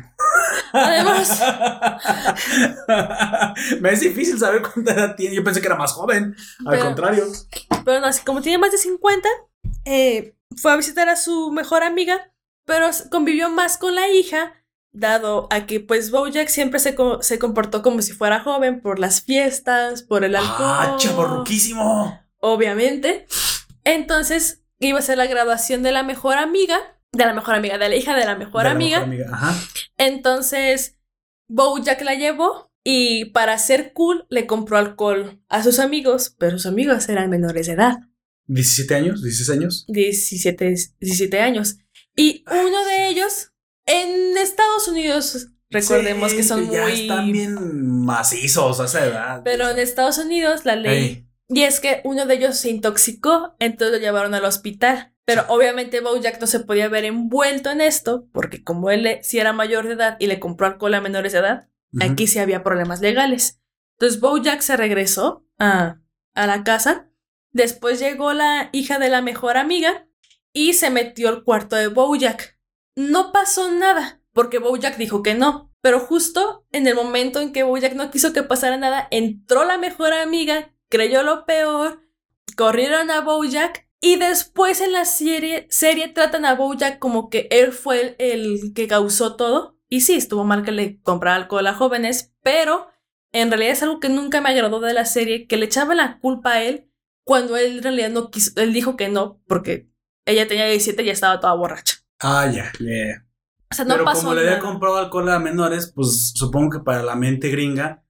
Además. 0.72 1.40
Me 3.80 3.92
es 3.92 4.00
difícil 4.00 4.38
saber 4.38 4.62
cuánta 4.62 4.92
edad 4.92 5.16
tiene. 5.16 5.34
Yo 5.34 5.44
pensé 5.44 5.60
que 5.60 5.66
era 5.66 5.76
más 5.76 5.92
joven. 5.92 6.34
Al 6.64 6.72
Pero- 6.72 6.84
contrario. 6.84 7.24
Pero 7.84 8.00
no, 8.00 8.06
así 8.06 8.24
como 8.24 8.42
tiene 8.42 8.58
más 8.58 8.72
de 8.72 8.78
50, 8.78 9.28
eh, 9.84 10.34
fue 10.56 10.72
a 10.72 10.76
visitar 10.76 11.08
a 11.08 11.16
su 11.16 11.50
mejor 11.50 11.82
amiga, 11.82 12.32
pero 12.66 12.88
convivió 13.10 13.48
más 13.50 13.78
con 13.78 13.94
la 13.94 14.08
hija, 14.08 14.54
dado 14.92 15.46
a 15.50 15.66
que 15.66 15.80
pues 15.80 16.10
Bojack 16.10 16.48
siempre 16.48 16.78
se, 16.80 16.94
co- 16.94 17.22
se 17.22 17.38
comportó 17.38 17.82
como 17.82 18.02
si 18.02 18.12
fuera 18.12 18.40
joven 18.40 18.80
por 18.80 18.98
las 18.98 19.22
fiestas, 19.22 20.02
por 20.02 20.24
el 20.24 20.36
alcohol. 20.36 20.76
¡Ah, 20.78 20.96
chavorruquísimo! 20.98 22.20
obviamente. 22.42 23.26
Entonces 23.84 24.59
iba 24.80 24.98
a 24.98 25.02
ser 25.02 25.18
la 25.18 25.26
graduación 25.26 25.82
de 25.82 25.92
la 25.92 26.02
mejor 26.02 26.38
amiga, 26.38 26.78
de 27.12 27.24
la 27.26 27.32
mejor 27.34 27.54
amiga, 27.54 27.78
de 27.78 27.88
la 27.88 27.96
hija 27.96 28.16
de 28.16 28.24
la 28.24 28.36
mejor 28.36 28.62
De 28.62 28.68
la 28.68 28.70
amiga. 28.74 29.06
mejor 29.06 29.26
amiga. 29.26 29.30
Ajá. 29.32 29.54
Entonces 29.98 30.98
Bojack 31.48 32.00
la 32.02 32.14
llevó 32.14 32.70
y 32.84 33.26
para 33.26 33.58
ser 33.58 33.92
cool 33.92 34.26
le 34.30 34.46
compró 34.46 34.78
alcohol 34.78 35.40
a 35.48 35.62
sus 35.62 35.78
amigos, 35.78 36.34
pero 36.38 36.52
sus 36.52 36.66
amigos 36.66 37.08
eran 37.08 37.28
menores 37.30 37.66
de 37.66 37.74
edad, 37.74 37.98
17 38.46 38.94
años, 38.94 39.22
16 39.22 39.50
años. 39.58 39.84
17, 39.88 40.74
17 40.98 41.40
años. 41.40 41.76
Y 42.16 42.44
uno 42.50 42.84
de 42.86 43.08
ellos 43.08 43.52
en 43.86 44.36
Estados 44.38 44.88
Unidos, 44.88 45.48
recordemos 45.70 46.30
Sí, 46.32 46.38
que 46.38 46.42
son 46.42 46.70
ya 46.70 46.82
muy... 46.82 47.02
están 47.02 47.30
bien 47.30 47.56
macizos 48.04 48.80
a 48.80 48.86
esa 48.86 49.04
edad. 49.06 49.42
Pero 49.44 49.68
en 49.70 49.78
Estados 49.78 50.18
Unidos 50.18 50.64
la 50.64 50.74
ley 50.76 50.98
Ey, 51.04 51.29
Y 51.52 51.64
es 51.64 51.80
que 51.80 52.00
uno 52.04 52.26
de 52.26 52.34
ellos 52.34 52.56
se 52.56 52.70
intoxicó, 52.70 53.56
entonces 53.58 53.98
lo 53.98 53.98
llevaron 53.98 54.34
al 54.34 54.44
hospital. 54.44 55.12
Pero 55.24 55.44
obviamente 55.48 56.00
Bojack 56.00 56.40
no 56.40 56.46
se 56.46 56.60
podía 56.60 56.88
ver 56.88 57.04
envuelto 57.04 57.70
en 57.70 57.80
esto, 57.80 58.28
porque 58.32 58.62
como 58.62 58.90
él 58.90 59.18
sí 59.22 59.38
era 59.38 59.52
mayor 59.52 59.86
de 59.86 59.94
edad 59.94 60.16
y 60.20 60.28
le 60.28 60.38
compró 60.38 60.68
alcohol 60.68 60.94
a 60.94 61.00
menores 61.00 61.32
de 61.32 61.40
edad, 61.40 61.68
aquí 62.00 62.28
sí 62.28 62.38
había 62.38 62.62
problemas 62.62 63.00
legales. 63.00 63.60
Entonces 63.98 64.20
Bojack 64.20 64.60
se 64.60 64.76
regresó 64.76 65.44
a, 65.58 66.00
a 66.34 66.46
la 66.46 66.62
casa. 66.62 67.10
Después 67.52 67.98
llegó 67.98 68.32
la 68.32 68.70
hija 68.72 69.00
de 69.00 69.08
la 69.08 69.20
mejor 69.20 69.56
amiga 69.56 70.06
y 70.52 70.74
se 70.74 70.90
metió 70.90 71.28
al 71.28 71.42
cuarto 71.42 71.74
de 71.74 71.88
Bojack. 71.88 72.58
No 72.94 73.32
pasó 73.32 73.70
nada, 73.72 74.22
porque 74.32 74.58
Bojack 74.58 74.96
dijo 74.96 75.22
que 75.22 75.34
no. 75.34 75.72
Pero 75.80 75.98
justo 75.98 76.66
en 76.72 76.86
el 76.86 76.94
momento 76.94 77.40
en 77.40 77.52
que 77.52 77.62
Bojack 77.62 77.94
no 77.94 78.10
quiso 78.10 78.32
que 78.32 78.42
pasara 78.42 78.76
nada, 78.76 79.08
entró 79.10 79.64
la 79.64 79.78
mejor 79.78 80.12
amiga, 80.12 80.72
creyó 80.90 81.22
lo 81.22 81.46
peor, 81.46 82.02
corrieron 82.56 83.10
a 83.10 83.22
Bojack 83.22 83.88
y 84.02 84.16
después 84.16 84.82
en 84.82 84.92
la 84.92 85.06
serie, 85.06 85.66
serie 85.70 86.08
tratan 86.08 86.44
a 86.44 86.54
Bojack 86.54 86.98
como 86.98 87.30
que 87.30 87.48
él 87.50 87.72
fue 87.72 88.00
el, 88.00 88.16
el 88.18 88.74
que 88.74 88.88
causó 88.88 89.36
todo. 89.36 89.78
Y 89.88 90.02
sí, 90.02 90.14
estuvo 90.14 90.44
mal 90.44 90.62
que 90.62 90.72
le 90.72 91.00
comprara 91.00 91.36
alcohol 91.36 91.66
a 91.66 91.74
jóvenes, 91.74 92.34
pero 92.42 92.88
en 93.32 93.50
realidad 93.50 93.72
es 93.72 93.82
algo 93.82 94.00
que 94.00 94.08
nunca 94.08 94.40
me 94.40 94.50
agradó 94.50 94.80
de 94.80 94.92
la 94.92 95.04
serie, 95.04 95.46
que 95.46 95.56
le 95.56 95.66
echaban 95.66 95.96
la 95.96 96.18
culpa 96.20 96.52
a 96.52 96.62
él 96.62 96.90
cuando 97.30 97.56
él 97.56 97.76
en 97.76 97.82
realidad 97.82 98.10
no 98.10 98.30
quiso, 98.30 98.60
él 98.60 98.72
dijo 98.72 98.96
que 98.96 99.08
no, 99.08 99.40
porque 99.46 99.88
ella 100.26 100.48
tenía 100.48 100.66
17 100.66 101.02
y 101.02 101.06
ya 101.06 101.12
estaba 101.12 101.38
toda 101.38 101.54
borracha. 101.54 101.98
Ah, 102.18 102.50
ya, 102.52 102.72
ya. 102.80 103.24
O 103.70 103.74
sea, 103.74 103.84
no 103.84 103.94
Pero 103.94 104.04
pasó 104.04 104.22
como 104.22 104.34
le 104.34 104.40
había 104.40 104.58
comprado 104.58 104.96
alcohol 104.96 105.28
a 105.28 105.38
menores, 105.38 105.92
pues 105.94 106.32
supongo 106.34 106.70
que 106.70 106.78
para 106.80 107.04
la 107.04 107.14
mente 107.14 107.48
gringa, 107.48 108.02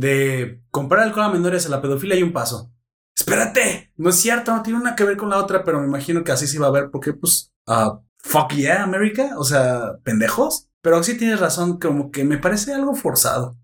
de 0.00 0.62
comprar 0.70 1.02
alcohol 1.02 1.24
a 1.24 1.32
menores 1.32 1.66
a 1.66 1.70
la 1.70 1.82
pedofilia 1.82 2.16
hay 2.16 2.22
un 2.22 2.32
paso. 2.32 2.72
Espérate, 3.16 3.92
no 3.96 4.10
es 4.10 4.16
cierto, 4.16 4.54
no 4.54 4.62
tiene 4.62 4.78
una 4.78 4.94
que 4.94 5.04
ver 5.04 5.16
con 5.16 5.28
la 5.30 5.38
otra, 5.38 5.64
pero 5.64 5.80
me 5.80 5.86
imagino 5.86 6.22
que 6.22 6.32
así 6.32 6.46
se 6.46 6.56
iba 6.56 6.68
a 6.68 6.70
ver, 6.70 6.90
porque 6.90 7.12
pues, 7.12 7.52
ah, 7.66 8.00
fuck 8.18 8.52
yeah, 8.52 8.82
América, 8.84 9.32
o 9.36 9.44
sea, 9.44 9.98
pendejos. 10.04 10.68
Pero 10.80 11.02
sí 11.02 11.16
tienes 11.18 11.40
razón, 11.40 11.78
como 11.80 12.10
que 12.12 12.24
me 12.24 12.38
parece 12.38 12.72
algo 12.72 12.94
forzado. 12.94 13.58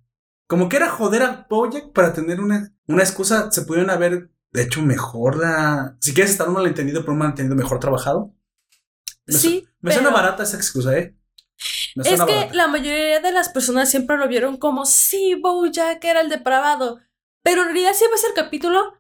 Como 0.49 0.69
que 0.69 0.77
era 0.77 0.91
joder 0.91 1.23
a 1.23 1.47
Bojack 1.49 1.93
para 1.93 2.13
tener 2.13 2.41
una, 2.41 2.73
una 2.89 3.03
excusa, 3.03 3.51
se 3.53 3.63
pudieron 3.63 3.91
haber 3.91 4.31
hecho 4.53 4.83
mejor 4.83 5.37
la... 5.37 5.97
Si 6.01 6.13
quieres 6.13 6.33
estar 6.33 6.49
un 6.49 6.55
malentendido, 6.55 7.01
pero 7.03 7.13
un 7.13 7.21
malentendido 7.21 7.55
mejor 7.57 7.79
trabajado. 7.79 8.35
Me, 9.27 9.35
su- 9.35 9.41
Sí, 9.41 9.69
me 9.81 9.93
suena 9.93 10.11
barata 10.11 10.43
esa 10.43 10.57
excusa, 10.57 10.99
¿eh? 10.99 11.17
Es 11.97 12.09
que 12.09 12.17
barata. 12.17 12.55
la 12.55 12.67
mayoría 12.69 13.21
de 13.21 13.33
las 13.33 13.49
personas 13.51 13.91
siempre 13.91 14.17
lo 14.17 14.27
vieron 14.29 14.57
como, 14.57 14.85
sí, 14.87 15.35
Bojack 15.35 16.03
era 16.05 16.21
el 16.21 16.29
depravado. 16.29 17.01
Pero 17.43 17.63
en 17.63 17.69
realidad 17.69 17.93
si 17.95 18.05
ves 18.11 18.25
el 18.25 18.35
capítulo, 18.35 18.95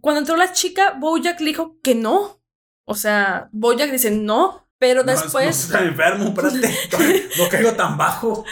cuando 0.00 0.20
entró 0.20 0.36
la 0.36 0.52
chica, 0.52 0.92
Bojack 0.98 1.40
le 1.40 1.46
dijo 1.46 1.78
que 1.82 1.94
no. 1.94 2.40
O 2.84 2.94
sea, 2.94 3.48
Bojack 3.52 3.90
dice 3.90 4.10
no, 4.10 4.68
pero 4.78 5.04
No, 5.04 5.12
después... 5.12 5.68
No, 5.68 5.74
tan 5.78 5.88
enfermo, 5.88 6.24
espérate. 6.28 7.28
no 7.38 7.48
caigo 7.48 7.72
tan 7.74 7.96
bajo. 7.96 8.44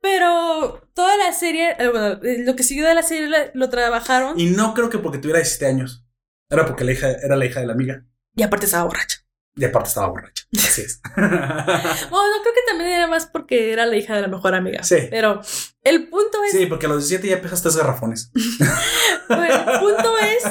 Pero 0.00 0.88
toda 0.94 1.16
la 1.16 1.32
serie, 1.32 1.76
eh, 1.78 1.88
bueno, 1.88 2.20
eh, 2.22 2.42
lo 2.44 2.54
que 2.56 2.62
siguió 2.62 2.86
de 2.86 2.94
la 2.94 3.02
serie 3.02 3.28
la- 3.28 3.50
lo 3.54 3.68
trabajaron 3.68 4.38
y, 4.38 4.46
Y 4.48 4.50
no 4.50 4.74
creo 4.74 4.88
que 4.90 4.98
porque 4.98 5.18
tuviera 5.18 5.38
17 5.40 5.66
años. 5.66 6.04
Era 6.50 6.66
porque 6.66 6.84
la 6.84 6.92
hija, 6.92 7.10
era 7.10 7.36
la 7.36 7.44
hija 7.46 7.60
de 7.60 7.66
la 7.66 7.72
amiga. 7.74 8.04
aparte 8.42 8.66
estaba 8.66 8.84
borracha. 8.84 9.18
Y 9.58 9.64
aparte 9.64 9.88
estaba 9.88 10.06
borracha. 10.08 10.44
Así 10.56 10.82
es. 10.82 11.00
Bueno, 11.16 12.34
creo 12.42 12.54
que 12.54 12.60
también 12.68 12.90
era 12.90 13.06
más 13.06 13.26
porque 13.26 13.72
era 13.72 13.84
la 13.86 13.96
hija 13.96 14.14
de 14.14 14.22
la 14.22 14.28
mejor 14.28 14.54
amiga. 14.54 14.82
Sí. 14.82 14.96
Pero 15.10 15.40
el 15.82 16.08
punto 16.08 16.42
es, 16.44 16.52
Sí, 16.52 16.66
porque 16.66 16.86
a 16.86 16.88
los 16.90 16.98
17 17.08 17.28
ya 17.28 17.42
pesas 17.42 17.62
tres 17.62 17.76
garrafones. 17.76 18.30
el 18.34 19.80
punto 19.80 20.14
es 20.18 20.44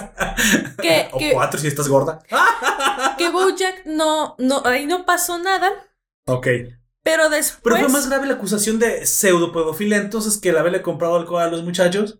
que, 0.82 1.10
o 1.12 1.18
que, 1.18 1.32
cuatro 1.34 1.60
si 1.60 1.68
estás 1.68 1.88
gorda. 1.88 2.20
que 3.18 3.30
Bojack 3.30 3.86
no, 3.86 4.36
no, 4.40 4.62
ahí 4.66 4.86
no 4.86 5.06
pasó 5.06 5.38
nada, 5.40 5.72
Ok. 6.28 6.48
pero 7.04 7.30
después. 7.30 7.62
Pero 7.64 7.78
fue 7.78 7.90
más 7.90 8.10
grave 8.10 8.28
la 8.28 8.34
acusación 8.36 8.80
de 8.80 9.06
pseudopedofilia 9.06 9.98
entonces 9.98 10.38
que 10.38 10.50
el 10.50 10.58
haberle 10.58 10.82
comprado 10.82 11.16
alcohol 11.16 11.42
a 11.42 11.48
los 11.50 11.64
muchachos. 11.64 12.20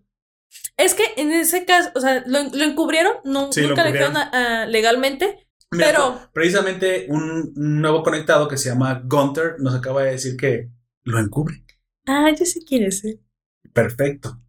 Es 0.78 0.94
que 0.94 1.04
en 1.18 1.32
ese 1.32 1.66
caso, 1.66 1.90
o 1.96 2.00
sea, 2.00 2.24
lo, 2.26 2.44
lo 2.44 2.64
encubrieron, 2.64 3.14
no, 3.24 3.52
Sí, 3.52 3.62
nunca 3.62 3.84
lo 3.84 3.90
encubrieron. 3.90 4.14
dijeron 4.14 4.72
legalmente, 4.72 5.47
Mira, 5.72 5.88
Pero- 5.88 6.30
precisamente 6.34 7.08
un 7.10 7.54
un 7.56 7.82
nuevo 7.82 8.04
conectado 8.04 8.48
que 8.48 8.58
se 8.58 8.70
llama 8.70 9.02
Gunter 9.06 9.56
nos 9.60 9.76
acaba 9.76 10.04
de 10.04 10.12
decir 10.12 10.38
que 10.38 10.70
lo 11.04 11.20
encubre. 11.20 11.64
Ah, 12.06 12.32
yo 12.38 12.46
sí 12.46 12.64
quiero 12.66 12.90
ser. 12.92 13.20
Perfecto. 13.74 14.40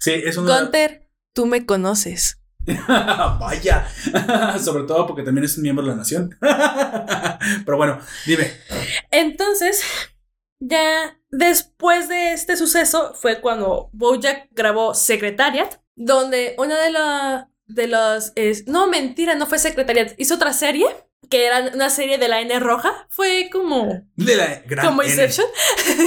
Sí, 0.00 0.10
es 0.12 0.36
una. 0.36 0.60
Gunter, 0.60 1.08
tú 1.32 1.46
me 1.46 1.64
conoces. 1.64 2.40
Vaya. 2.88 3.86
Sobre 4.58 4.84
todo 4.84 5.06
porque 5.06 5.22
también 5.22 5.44
es 5.44 5.56
un 5.56 5.62
miembro 5.62 5.84
de 5.84 5.90
la 5.92 5.96
nación. 5.96 6.36
Pero 7.64 7.76
bueno, 7.76 8.00
dime. 8.26 8.50
Entonces, 9.10 9.82
ya 10.60 11.18
después 11.30 12.08
de 12.08 12.32
este 12.32 12.56
suceso 12.56 13.14
fue 13.14 13.40
cuando 13.40 13.90
Bojack 13.92 14.48
grabó 14.52 14.94
Secretariat, 14.94 15.74
donde 15.94 16.54
una 16.58 16.78
de 16.82 16.90
las 16.90 17.46
de 17.66 17.86
los 17.86 18.32
es- 18.34 18.66
no 18.66 18.86
mentira, 18.88 19.34
no 19.34 19.46
fue 19.46 19.58
Secretariat, 19.58 20.12
hizo 20.18 20.34
otra 20.34 20.52
serie 20.52 20.86
que 21.30 21.46
era 21.46 21.70
una 21.74 21.88
serie 21.88 22.18
de 22.18 22.28
la 22.28 22.40
N 22.42 22.60
roja, 22.60 23.06
fue 23.08 23.48
como 23.50 24.02
De 24.14 24.36
la 24.36 24.62
gran 24.66 24.86
como 24.86 25.02
N. 25.02 25.10
Inception 25.10 25.46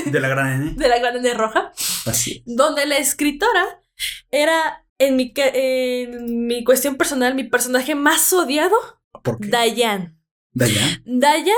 De 0.11 0.19
la 0.19 0.27
gran 0.29 0.61
N. 0.61 0.73
de 0.75 0.87
la 0.87 0.99
gran 0.99 1.17
N 1.17 1.33
roja, 1.33 1.71
Así. 2.05 2.43
donde 2.45 2.85
la 2.85 2.97
escritora 2.97 3.81
era 4.29 4.85
en 4.99 5.15
mi 5.15 5.33
en 5.35 6.45
mi 6.47 6.63
cuestión 6.63 6.95
personal 6.97 7.33
mi 7.35 7.43
personaje 7.45 7.95
más 7.95 8.31
odiado, 8.33 8.75
¿Por 9.23 9.39
qué? 9.39 9.47
Diane. 9.47 10.15
Dayan. 10.53 11.03
Dayan 11.05 11.55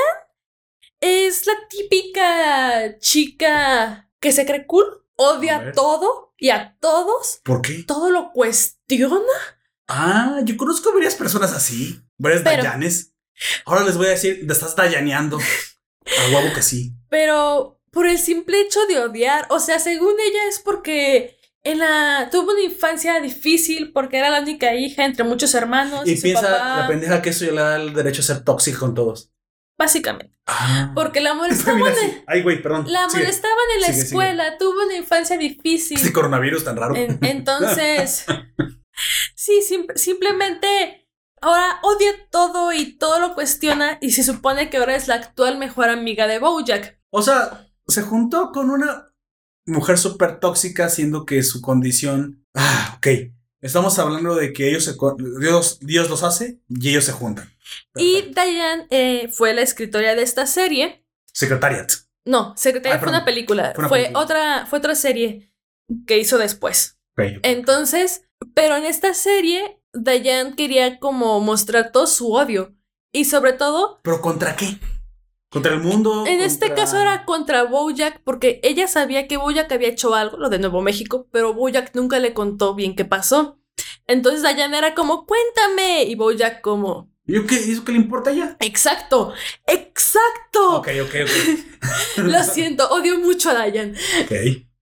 es 1.01 1.45
la 1.47 1.53
típica 1.69 2.97
chica 2.99 4.09
que 4.19 4.31
se 4.31 4.45
cree 4.45 4.65
cool, 4.65 4.85
A 5.17 5.23
odia 5.23 5.59
ver. 5.59 5.73
todo 5.75 6.33
y 6.37 6.49
a 6.49 6.77
todos, 6.79 7.41
¿Por 7.43 7.61
qué? 7.61 7.83
todo 7.83 8.09
lo 8.09 8.31
cuestiona. 8.31 9.19
Ah, 9.89 10.39
yo 10.43 10.55
conozco 10.55 10.93
varias 10.93 11.15
personas 11.15 11.51
así. 11.53 11.99
Varias 12.17 12.41
Pero- 12.43 12.63
Dayanes. 12.63 13.13
Ahora 13.65 13.83
les 13.83 13.97
voy 13.97 14.07
a 14.07 14.11
decir, 14.11 14.45
te 14.45 14.53
estás 14.53 14.75
dayaneando. 14.75 15.37
A 16.05 16.35
huevo 16.35 16.53
que 16.53 16.61
sí. 16.61 16.93
Pero 17.09 17.81
por 17.91 18.07
el 18.07 18.17
simple 18.19 18.61
hecho 18.61 18.85
de 18.87 18.99
odiar, 18.99 19.45
o 19.49 19.59
sea, 19.59 19.79
según 19.79 20.13
ella 20.19 20.47
es 20.49 20.59
porque 20.59 21.37
en 21.63 21.79
la 21.79 22.29
tuvo 22.31 22.51
una 22.53 22.61
infancia 22.61 23.19
difícil 23.19 23.91
porque 23.91 24.17
era 24.17 24.29
la 24.29 24.41
única 24.41 24.73
hija 24.75 25.05
entre 25.05 25.23
muchos 25.23 25.53
hermanos 25.55 26.07
y, 26.07 26.11
Y 26.11 26.15
su 26.17 26.23
piensa 26.23 26.41
papá, 26.51 26.77
la 26.81 26.87
pendeja 26.87 27.21
que 27.21 27.29
eso 27.31 27.45
ya 27.45 27.51
le 27.51 27.61
da 27.61 27.75
el 27.77 27.93
derecho 27.93 28.21
a 28.21 28.25
ser 28.25 28.43
tóxico 28.43 28.79
con 28.79 28.93
todos. 28.95 29.31
básicamente, 29.77 30.35
Ah. 30.45 30.91
porque 30.95 31.19
la 31.21 31.33
molestaban, 31.35 31.81
en-. 32.03 32.23
Ay, 32.27 32.41
güey, 32.43 32.61
perdón. 32.61 32.85
la 32.91 33.07
Sigue. 33.09 33.23
molestaban 33.23 33.57
en 33.75 33.81
la 33.81 33.87
Sigue, 33.87 33.97
sigue. 33.97 34.07
escuela, 34.07 34.57
tuvo 34.57 34.83
una 34.83 34.95
infancia 34.95 35.37
difícil. 35.37 35.97
Este 35.97 36.11
coronavirus 36.13 36.63
tan 36.65 36.75
raro. 36.75 36.95
En- 36.95 37.17
entonces, 37.21 38.25
sí, 39.35 39.61
sim- 39.61 39.87
simplemente 39.95 41.07
ahora 41.41 41.79
odia 41.83 42.11
todo 42.31 42.73
y 42.73 42.97
todo 42.97 43.19
lo 43.19 43.33
cuestiona 43.33 43.97
y 44.01 44.11
se 44.11 44.23
supone 44.23 44.69
que 44.69 44.77
ahora 44.77 44.95
es 44.95 45.07
la 45.07 45.15
actual 45.15 45.57
mejor 45.57 45.89
amiga 45.89 46.27
de 46.27 46.39
Bojack. 46.39 46.99
O 47.11 47.21
sea, 47.21 47.67
se 47.87 48.01
juntó 48.01 48.51
con 48.51 48.69
una 48.69 49.13
mujer 49.65 49.97
súper 49.97 50.39
tóxica, 50.39 50.89
siendo 50.89 51.25
que 51.25 51.41
su 51.43 51.61
condición. 51.61 52.45
Ah, 52.55 52.95
ok. 52.97 53.07
Estamos 53.61 53.99
hablando 53.99 54.35
de 54.35 54.53
que 54.53 54.69
ellos 54.69 54.85
se. 54.85 54.95
Dios, 55.39 55.79
Dios 55.81 56.09
los 56.09 56.23
hace 56.23 56.61
y 56.69 56.89
ellos 56.89 57.03
se 57.05 57.11
juntan. 57.11 57.51
Y 57.95 58.31
Diane 58.33 58.87
eh, 58.89 59.29
fue 59.33 59.53
la 59.53 59.61
escritora 59.61 60.15
de 60.15 60.23
esta 60.23 60.45
serie. 60.47 61.05
Secretariat. 61.33 61.91
No, 62.25 62.53
Secretaria 62.57 62.97
Ah, 62.97 62.99
fue 62.99 63.09
una 63.09 63.25
película. 63.25 63.71
Fue 63.75 63.81
una 63.83 63.89
Fue, 63.89 63.99
película. 63.99 64.19
otra, 64.23 64.65
fue 64.65 64.79
otra 64.79 64.95
serie 64.95 65.51
que 66.07 66.17
hizo 66.17 66.37
después. 66.37 66.99
Entonces, 67.43 68.28
pero 68.53 68.75
en 68.75 68.85
esta 68.85 69.13
serie, 69.13 69.79
Diane 69.93 70.55
quería 70.55 70.99
como 70.99 71.39
mostrar 71.39 71.91
todo 71.91 72.07
su 72.07 72.31
odio. 72.33 72.75
Y 73.11 73.25
sobre 73.25 73.53
todo, 73.53 73.99
¿Pero 74.03 74.21
contra 74.21 74.55
qué? 74.55 74.77
¿Contra 75.49 75.73
el 75.73 75.79
mundo? 75.79 76.25
En 76.27 76.41
este 76.41 76.67
¿Contra- 76.67 76.83
caso 76.85 76.97
era 76.99 77.25
contra 77.25 77.63
Bojack 77.63 78.21
porque 78.23 78.59
ella 78.63 78.87
sabía 78.87 79.27
que 79.27 79.37
Bojack 79.37 79.71
había 79.71 79.87
hecho 79.89 80.13
algo, 80.13 80.37
lo 80.37 80.49
de 80.49 80.59
Nuevo 80.59 80.81
México, 80.81 81.27
pero 81.31 81.53
Bojack 81.55 81.95
nunca 81.95 82.19
le 82.19 82.33
contó 82.35 82.75
bien 82.75 82.95
qué 82.95 83.03
pasó. 83.05 83.59
Entonces 84.05 84.43
Diana 84.55 84.77
era 84.77 84.93
como, 84.93 85.25
cuéntame. 85.25 86.03
Y 86.03 86.13
Bojack 86.15 86.61
como, 86.61 87.11
¿Y 87.25 87.43
qué? 87.47 87.55
¿Eso 87.55 87.83
qué 87.83 87.91
le 87.93 87.97
importa 87.99 88.31
ya? 88.31 88.57
exacto, 88.59 89.33
exacto. 89.65 90.77
Ok, 90.77 90.89
ok, 91.03 91.15
ok. 91.23 92.17
Lo 92.17 92.43
siento, 92.43 92.87
odio 92.89 93.17
mucho 93.19 93.49
a 93.49 93.65
Diane 93.65 93.93
ok. 94.23 94.31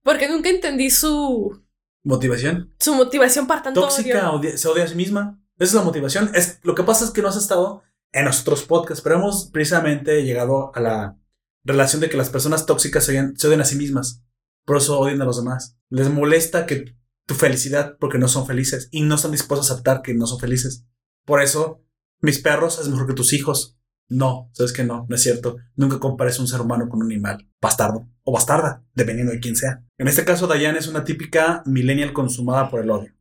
porque 0.02 0.28
nunca 0.28 0.48
entendí 0.50 0.90
su, 0.90 1.62
¿Motivación? 2.08 2.74
su 2.80 2.94
motivación 2.94 3.46
para 3.46 3.62
tanto 3.62 3.82
Tóxica, 3.82 4.30
odio. 4.30 4.40
odia- 4.50 4.56
se 4.58 4.66
odia 4.68 4.84
a 4.84 4.88
sí 4.88 4.94
misma. 4.94 5.40
Esa 5.58 5.64
es 5.70 5.74
la 5.74 5.82
motivación. 5.82 6.30
Es, 6.34 6.58
lo 6.62 6.74
que 6.74 6.82
pasa 6.82 7.04
es 7.04 7.10
que 7.10 7.20
no 7.20 7.28
has 7.28 7.36
estado 7.36 7.82
en 8.12 8.24
nuestros 8.24 8.62
podcasts, 8.64 9.02
pero 9.02 9.16
hemos 9.16 9.50
precisamente 9.52 10.24
llegado 10.24 10.72
a 10.74 10.80
la 10.80 11.18
relación 11.64 12.00
de 12.00 12.08
que 12.08 12.16
las 12.16 12.30
personas 12.30 12.64
tóxicas 12.64 13.04
se 13.04 13.12
odian, 13.12 13.36
se 13.36 13.46
odian 13.46 13.60
a 13.60 13.64
sí 13.64 13.76
mismas. 13.76 14.22
Por 14.64 14.78
eso 14.78 14.98
odian 14.98 15.20
a 15.20 15.24
los 15.26 15.36
demás. 15.36 15.76
Les 15.90 16.08
molesta 16.08 16.64
que 16.66 16.96
tu 17.26 17.34
felicidad 17.34 17.96
porque 18.00 18.18
no 18.18 18.28
son 18.28 18.46
felices 18.46 18.88
y 18.90 19.02
no 19.02 19.16
están 19.16 19.32
dispuestos 19.32 19.70
a 19.70 19.74
aceptar 19.74 20.00
que 20.02 20.14
no 20.14 20.26
son 20.26 20.40
felices. 20.40 20.86
Por 21.26 21.42
eso, 21.42 21.82
mis 22.20 22.38
perros 22.38 22.78
es 22.80 22.88
mejor 22.88 23.06
que 23.06 23.14
tus 23.14 23.32
hijos. 23.34 23.77
No, 24.10 24.50
sabes 24.54 24.72
que 24.72 24.84
no, 24.84 25.06
no 25.08 25.16
es 25.16 25.22
cierto. 25.22 25.56
Nunca 25.76 25.98
compares 25.98 26.38
un 26.38 26.48
ser 26.48 26.60
humano 26.60 26.88
con 26.88 27.00
un 27.02 27.06
animal, 27.12 27.46
bastardo 27.60 28.08
o 28.24 28.32
bastarda, 28.32 28.82
dependiendo 28.94 29.32
de 29.32 29.40
quién 29.40 29.54
sea. 29.56 29.84
En 29.98 30.08
este 30.08 30.24
caso, 30.24 30.46
Diane 30.46 30.78
es 30.78 30.88
una 30.88 31.04
típica 31.04 31.62
millennial 31.66 32.12
consumada 32.12 32.70
por 32.70 32.80
el 32.80 32.90
odio. 32.90 33.14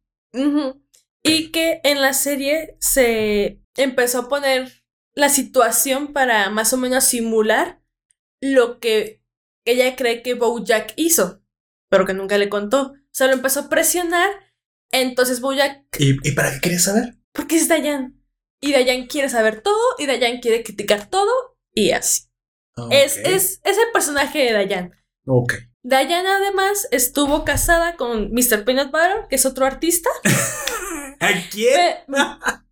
Y 1.24 1.52
que 1.52 1.82
en 1.84 2.02
la 2.02 2.14
serie 2.14 2.78
se 2.80 3.62
empezó 3.76 4.20
a 4.20 4.30
poner 4.30 4.72
la 5.14 5.30
situación 5.30 6.14
para 6.14 6.50
más 6.50 6.72
o 6.74 6.78
menos 6.78 7.04
simular 7.04 7.82
lo 8.42 8.80
que 8.80 9.24
ella 9.66 9.96
cree 9.96 10.22
que 10.22 10.36
Bojack 10.36 10.94
hizo, 10.96 11.42
pero 11.90 12.06
que 12.06 12.14
nunca 12.14 12.38
le 12.38 12.50
contó. 12.50 12.92
O 12.92 12.96
sea, 13.12 13.28
lo 13.28 13.34
empezó 13.34 13.62
a 13.62 13.70
presionar. 13.70 14.30
Entonces 14.92 15.42
Bojack, 15.42 15.86
¿Y, 16.00 16.12
¿y 16.28 16.32
para 16.32 16.54
qué 16.54 16.60
querías 16.62 16.84
saber? 16.84 17.18
porque 17.34 17.58
es 17.58 17.68
Dayan. 17.68 18.17
Y 18.62 18.72
Dayan 18.74 19.08
quiere 19.08 19.30
saber 19.30 19.62
todo, 19.62 19.80
y 20.00 20.06
Dayan 20.06 20.40
quiere 20.40 20.64
criticar 20.64 21.10
todo, 21.10 21.32
y 21.74 21.92
así. 21.92 22.24
Es, 22.92 23.18
Ok. 23.18 23.26
es, 23.26 23.60
es 23.64 23.78
el 23.78 23.92
personaje 23.94 24.40
de 24.40 24.54
Dayan. 24.54 24.92
Ok. 25.26 25.54
Dayan 25.84 26.26
además 26.28 26.88
estuvo 26.92 27.46
casada 27.46 27.96
con 27.96 28.32
Mr. 28.34 28.66
Peanut 28.66 28.92
Butter, 28.92 29.28
que 29.30 29.36
es 29.36 29.46
otro 29.46 29.66
artista. 29.66 30.10
¿A 31.20 31.30
quién? 31.50 31.98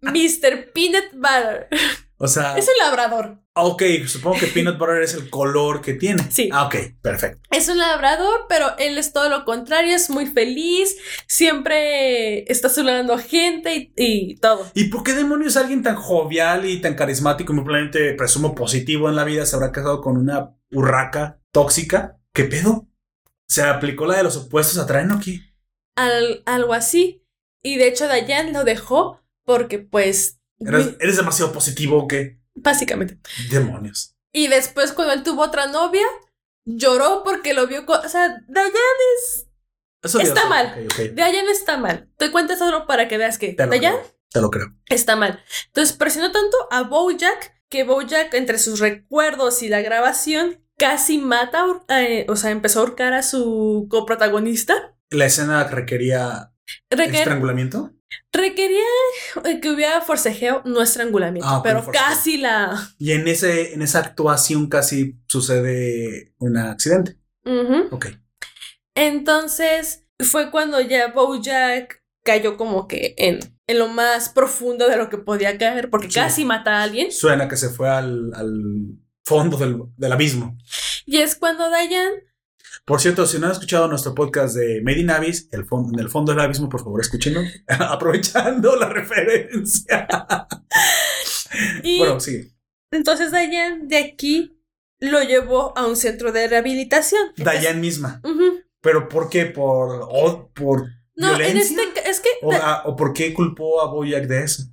Mr. 0.01 0.71
Peanut 0.73 1.11
Butter. 1.13 1.69
O 2.18 2.28
sea, 2.30 2.57
Es 2.57 2.66
un 2.68 2.78
labrador. 2.82 3.39
ok, 3.55 3.84
supongo 4.07 4.39
que 4.39 4.47
peanut 4.47 4.78
butter 4.78 5.01
es 5.01 5.13
el 5.16 5.30
color 5.30 5.82
que 5.82 5.93
tiene. 5.95 6.24
Sí. 6.32 6.49
Ah, 6.51 6.66
ok, 6.68 6.76
perfecto. 7.01 7.39
Es 7.51 7.68
un 7.68 7.78
labrador, 7.78 8.45
pero 8.47 8.78
él 8.78 8.97
es 8.97 9.11
todo 9.11 9.28
lo 9.30 9.43
contrario, 9.43 9.93
es 9.93 10.09
muy 10.09 10.26
feliz, 10.26 10.95
siempre 11.28 12.49
está 12.51 12.70
saludando 12.70 13.18
gente 13.18 13.76
y, 13.76 13.93
y 13.97 14.36
todo. 14.38 14.66
¿Y 14.74 14.86
por 14.86 15.03
qué 15.03 15.13
demonios 15.13 15.57
alguien 15.57 15.84
tan 15.84 15.95
jovial 15.95 16.66
y 16.66 16.80
tan 16.82 16.95
carismático 16.95 17.53
y 17.53 17.55
probablemente 17.57 18.13
presumo 18.13 18.55
positivo 18.55 19.09
en 19.09 19.16
la 19.16 19.24
vida 19.24 19.45
se 19.45 19.55
habrá 19.55 19.72
casado 19.72 20.01
con 20.01 20.18
una 20.18 20.55
urraca 20.72 21.39
tóxica? 21.51 22.18
¿Qué 22.34 22.45
pedo? 22.45 22.88
¿Se 23.47 23.61
aplicó 23.63 24.05
la 24.05 24.18
de 24.18 24.24
los 24.24 24.38
opuestos 24.38 24.78
atraen 24.78 25.11
o 25.11 25.20
qué? 25.20 25.39
Al- 25.95 26.41
algo 26.45 26.74
así. 26.74 27.24
Y 27.63 27.78
de 27.78 27.88
hecho, 27.88 28.07
Dayan 28.07 28.53
lo 28.53 28.63
dejó 28.63 29.22
porque, 29.43 29.80
pues, 29.80 30.39
¿Eres, 30.59 30.95
eres 30.99 31.17
demasiado 31.17 31.51
positivo 31.51 31.97
o 32.03 32.07
qué? 32.07 32.39
básicamente. 32.57 33.19
Demonios. 33.51 34.15
Y 34.31 34.47
después, 34.47 34.91
cuando 34.93 35.13
él 35.13 35.23
tuvo 35.23 35.43
otra 35.43 35.67
novia, 35.67 36.05
lloró 36.65 37.21
porque 37.23 37.53
lo 37.53 37.67
vio. 37.67 37.85
O 37.87 38.09
sea, 38.09 38.41
Dayan 38.47 38.71
es. 39.17 39.47
Eso 40.03 40.19
Está 40.19 40.41
Dios, 40.41 40.49
mal. 40.49 40.87
Dayan 41.15 41.47
está 41.49 41.77
mal. 41.77 42.09
Te 42.17 42.31
cuento 42.31 42.55
solo 42.55 42.85
para 42.87 43.07
que 43.07 43.17
veas 43.17 43.37
que 43.37 43.53
Te 43.53 43.65
Dayan 43.67 43.93
creo. 43.95 44.15
Te 44.31 44.41
lo 44.41 44.49
creo. 44.51 44.67
está 44.87 45.15
mal. 45.15 45.43
Entonces 45.67 45.95
presionó 45.97 46.31
tanto 46.31 46.55
a 46.71 46.83
Bojack 46.83 47.53
que 47.69 47.83
Bojack, 47.83 48.33
entre 48.33 48.57
sus 48.59 48.79
recuerdos 48.79 49.63
y 49.63 49.69
la 49.69 49.81
grabación, 49.81 50.61
casi 50.77 51.17
mata, 51.17 51.65
eh, 51.89 52.25
o 52.29 52.35
sea, 52.35 52.51
empezó 52.51 52.79
a 52.79 52.83
ahorcar 52.83 53.13
a 53.13 53.23
su 53.23 53.87
coprotagonista. 53.89 54.95
La 55.09 55.25
escena 55.25 55.63
requería 55.65 56.51
Requer- 56.89 57.15
estrangulamiento. 57.15 57.91
Requería 58.31 58.79
eh, 59.45 59.59
que 59.59 59.69
hubiera 59.69 60.01
forcejeo, 60.01 60.61
no 60.65 60.81
estrangulamiento, 60.81 61.47
Ah, 61.49 61.61
pero 61.63 61.85
casi 61.91 62.37
la... 62.37 62.89
Y 62.97 63.11
en 63.11 63.27
ese, 63.27 63.73
en 63.73 63.81
esa 63.81 63.99
actuación 63.99 64.67
casi 64.67 65.17
sucede 65.27 66.33
un 66.37 66.57
accidente. 66.57 67.17
Ujú. 67.45 67.87
Ok. 67.95 68.07
Entonces 68.95 70.05
fue 70.19 70.51
cuando 70.51 70.79
ya 70.81 71.07
Bojack 71.11 72.01
cayó 72.23 72.57
como 72.57 72.87
que 72.87 73.13
en, 73.17 73.39
en 73.67 73.79
lo 73.79 73.87
más 73.87 74.29
profundo 74.29 74.87
de 74.87 74.97
lo 74.97 75.09
que 75.09 75.17
podía 75.17 75.57
caer, 75.57 75.89
porque 75.89 76.07
Sí. 76.07 76.15
casi 76.15 76.45
mata 76.45 76.79
a 76.79 76.83
alguien. 76.83 77.11
Suena 77.11 77.47
que 77.47 77.57
se 77.57 77.69
fue 77.69 77.89
al, 77.89 78.33
al 78.33 78.97
fondo 79.23 79.57
del, 79.57 79.81
del 79.97 80.11
abismo. 80.11 80.57
Y 81.05 81.17
es 81.17 81.35
cuando 81.35 81.67
Diane 81.69 82.23
Por 82.86 83.01
cierto, 83.01 83.25
si 83.25 83.39
no 83.39 83.47
han 83.47 83.51
escuchado 83.53 83.88
nuestro 83.88 84.13
podcast 84.13 84.55
de 84.55 84.79
Made 84.83 84.99
in 84.99 85.09
Abyss, 85.09 85.49
el 85.51 85.65
fondo, 85.65 85.91
en 85.93 85.99
el 85.99 86.09
fondo 86.09 86.31
del 86.31 86.41
abismo, 86.41 86.69
por 86.69 86.81
favor, 86.83 87.01
escúchenlo. 87.01 87.41
Aprovechando 87.67 88.75
la 88.75 88.89
referencia. 88.89 90.07
Y 91.83 91.99
Bueno, 91.99 92.19
sí. 92.19 92.51
entonces 92.91 93.31
Diane 93.31 93.83
de 93.86 93.97
aquí 93.97 94.59
lo 94.99 95.21
llevó 95.23 95.77
a 95.77 95.86
un 95.88 95.95
centro 95.95 96.33
de 96.33 96.47
rehabilitación. 96.49 97.21
Diane 97.38 97.79
misma. 97.79 98.21
¿Pero 98.81 99.07
por 99.07 99.29
qué? 99.29 99.45
¿Por, 99.45 100.01
o- 100.09 100.51
por 100.53 100.83
No, 101.15 101.31
en 101.31 101.38
violencia? 101.38 101.77
este 101.81 101.93
ca- 102.01 102.09
es 102.09 102.19
que 102.19 102.29
¿O, 102.41 102.51
a- 102.51 102.83
¿O 102.86 102.95
por 102.97 103.13
qué 103.13 103.33
culpó 103.33 103.81
a 103.81 103.89
Boyack 103.89 104.25
de 104.27 104.43
eso? 104.43 104.63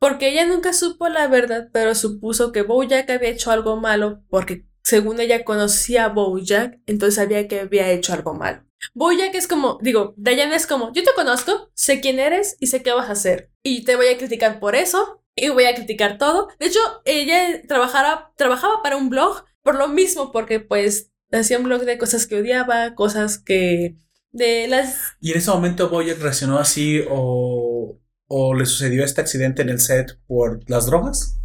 porque 0.00 0.30
ella 0.30 0.46
nunca 0.46 0.72
supo 0.72 1.08
la 1.10 1.28
verdad, 1.28 1.68
pero 1.72 1.94
supuso 1.94 2.52
que 2.52 2.62
Bojack 2.62 3.08
había 3.10 3.28
hecho 3.28 3.50
algo 3.52 3.76
malo 3.78 4.24
porque 4.30 4.66
según 4.82 5.20
ella 5.20 5.44
conocía 5.44 6.06
a 6.06 6.08
Bojack, 6.08 6.78
entonces 6.86 7.16
sabía 7.16 7.48
que 7.48 7.60
había 7.60 7.90
hecho 7.90 8.12
algo 8.12 8.34
malo. 8.34 8.64
Bojack 8.94 9.34
es 9.34 9.46
como, 9.46 9.78
digo, 9.82 10.14
Diane 10.16 10.54
es 10.54 10.66
como, 10.66 10.92
yo 10.92 11.02
te 11.02 11.14
conozco, 11.14 11.70
sé 11.74 12.00
quién 12.00 12.18
eres 12.18 12.56
y 12.60 12.68
sé 12.68 12.82
qué 12.82 12.92
vas 12.92 13.08
a 13.08 13.12
hacer. 13.12 13.50
Y 13.62 13.84
te 13.84 13.96
voy 13.96 14.08
a 14.08 14.16
criticar 14.16 14.58
por 14.58 14.74
eso 14.74 15.22
y 15.36 15.48
voy 15.50 15.64
a 15.64 15.74
criticar 15.74 16.18
todo. 16.18 16.48
De 16.58 16.66
hecho, 16.66 16.80
ella 17.04 17.62
trabajara, 17.66 18.32
trabajaba 18.36 18.82
para 18.82 18.96
un 18.96 19.10
blog 19.10 19.44
por 19.62 19.76
lo 19.76 19.88
mismo, 19.88 20.32
porque 20.32 20.60
pues 20.60 21.10
hacía 21.30 21.58
un 21.58 21.64
blog 21.64 21.82
de 21.82 21.98
cosas 21.98 22.26
que 22.26 22.40
odiaba, 22.40 22.94
cosas 22.94 23.38
que... 23.38 23.96
de 24.32 24.66
las 24.68 25.16
¿Y 25.20 25.32
en 25.32 25.38
ese 25.38 25.50
momento 25.50 25.90
Boyack 25.90 26.20
reaccionó 26.20 26.58
así 26.58 27.02
o, 27.08 27.98
o 28.28 28.54
le 28.54 28.66
sucedió 28.66 29.04
este 29.04 29.20
accidente 29.20 29.62
en 29.62 29.68
el 29.68 29.80
set 29.80 30.18
por 30.26 30.68
las 30.68 30.86
drogas? 30.86 31.38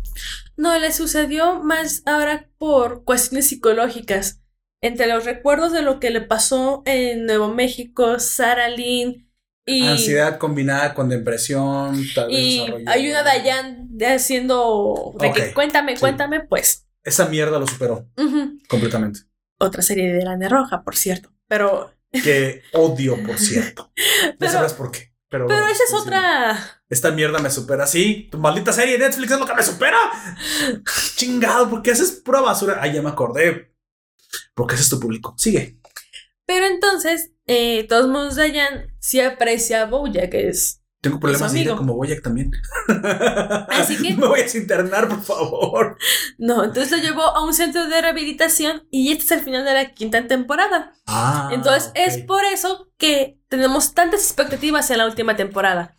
No, 0.57 0.77
le 0.79 0.91
sucedió 0.91 1.61
más 1.63 2.01
ahora 2.05 2.49
por 2.57 3.03
cuestiones 3.03 3.47
psicológicas. 3.47 4.41
Entre 4.81 5.07
los 5.07 5.25
recuerdos 5.25 5.71
de 5.71 5.81
lo 5.81 5.99
que 5.99 6.11
le 6.11 6.21
pasó 6.21 6.83
en 6.85 7.25
Nuevo 7.25 7.47
México, 7.53 8.19
Sarah 8.19 8.69
Lynn 8.69 9.31
y, 9.65 9.87
Ansiedad 9.87 10.37
combinada 10.37 10.93
con 10.93 11.09
depresión. 11.09 11.99
Tal 12.13 12.27
vez 12.27 12.37
y 12.39 12.65
hay 12.85 13.09
una 13.09 13.23
Dayan 13.23 13.89
haciendo 14.07 15.13
de 15.19 15.31
que 15.33 15.41
Ok, 15.47 15.53
cuéntame, 15.53 15.95
sí. 15.95 16.01
cuéntame, 16.01 16.41
pues. 16.41 16.87
Esa 17.03 17.27
mierda 17.27 17.57
lo 17.59 17.65
superó 17.67 18.07
completamente. 18.69 19.21
Otra 19.59 19.81
serie 19.81 20.11
de 20.13 20.23
Lana 20.23 20.49
Roja, 20.49 20.83
por 20.83 20.95
cierto. 20.95 21.31
Pero, 21.47 21.91
Que 22.11 22.61
odio, 22.73 23.21
por 23.25 23.37
cierto. 23.39 23.91
Ya 24.23 24.35
Pero- 24.37 24.51
sabrás 24.51 24.73
por 24.73 24.91
qué. 24.91 25.14
Pero, 25.29 25.47
pero 25.47 25.65
esa 25.67 25.83
es 25.83 25.89
sí, 25.89 25.95
sí. 25.95 26.01
otra. 26.01 26.81
Esta 26.89 27.11
mierda 27.11 27.39
me 27.39 27.49
supera. 27.49 27.87
Sí, 27.87 28.29
tu 28.31 28.37
maldita 28.37 28.71
serie 28.71 28.97
de 28.97 29.05
Netflix 29.05 29.31
es 29.31 29.39
lo 29.39 29.45
que 29.45 29.55
me 29.55 29.63
supera. 29.63 29.97
Chingado, 31.15 31.69
¿por 31.69 31.81
qué 31.81 31.91
haces 31.91 32.11
pura 32.11 32.41
basura? 32.41 32.77
Ay, 32.79 32.93
ya 32.93 33.01
me 33.01 33.09
acordé. 33.09 33.75
Porque 34.53 34.75
ese 34.75 34.83
es 34.83 34.89
tu 34.89 34.99
público. 34.99 35.33
Sigue. 35.37 35.79
Pero 36.45 36.67
entonces, 36.67 37.31
eh, 37.47 37.85
todos 37.87 38.07
modos, 38.07 38.35
Dayan 38.35 38.95
sí 38.99 39.19
aprecia 39.19 39.81
a 39.81 39.85
Bojack, 39.85 40.29
que 40.31 40.49
es 40.49 40.84
Tengo 41.09 41.19
problemas 41.19 41.53
de 41.53 41.59
ira 41.61 41.75
como 41.75 41.95
Boyack 41.95 42.21
también. 42.21 42.51
Así 43.69 43.97
que- 44.01 44.13
me 44.17 44.27
voy 44.27 44.41
a 44.41 44.57
internar, 44.57 45.07
por 45.07 45.21
favor. 45.21 45.97
No, 46.37 46.63
entonces 46.63 46.91
lo 46.91 46.97
llevó 46.97 47.21
a 47.23 47.43
un 47.43 47.53
centro 47.53 47.87
de 47.87 48.01
rehabilitación 48.01 48.87
y 48.91 49.11
este 49.11 49.23
es 49.25 49.31
el 49.31 49.41
final 49.41 49.65
de 49.65 49.73
la 49.73 49.93
quinta 49.93 50.27
temporada. 50.27 50.93
Ah, 51.07 51.49
Entonces 51.53 51.91
es 51.95 52.17
por 52.25 52.43
eso 52.45 52.89
que 52.97 53.39
tenemos 53.47 53.93
tantas 53.93 54.21
expectativas 54.21 54.89
en 54.91 54.97
la 54.99 55.05
última 55.05 55.35
temporada. 55.35 55.97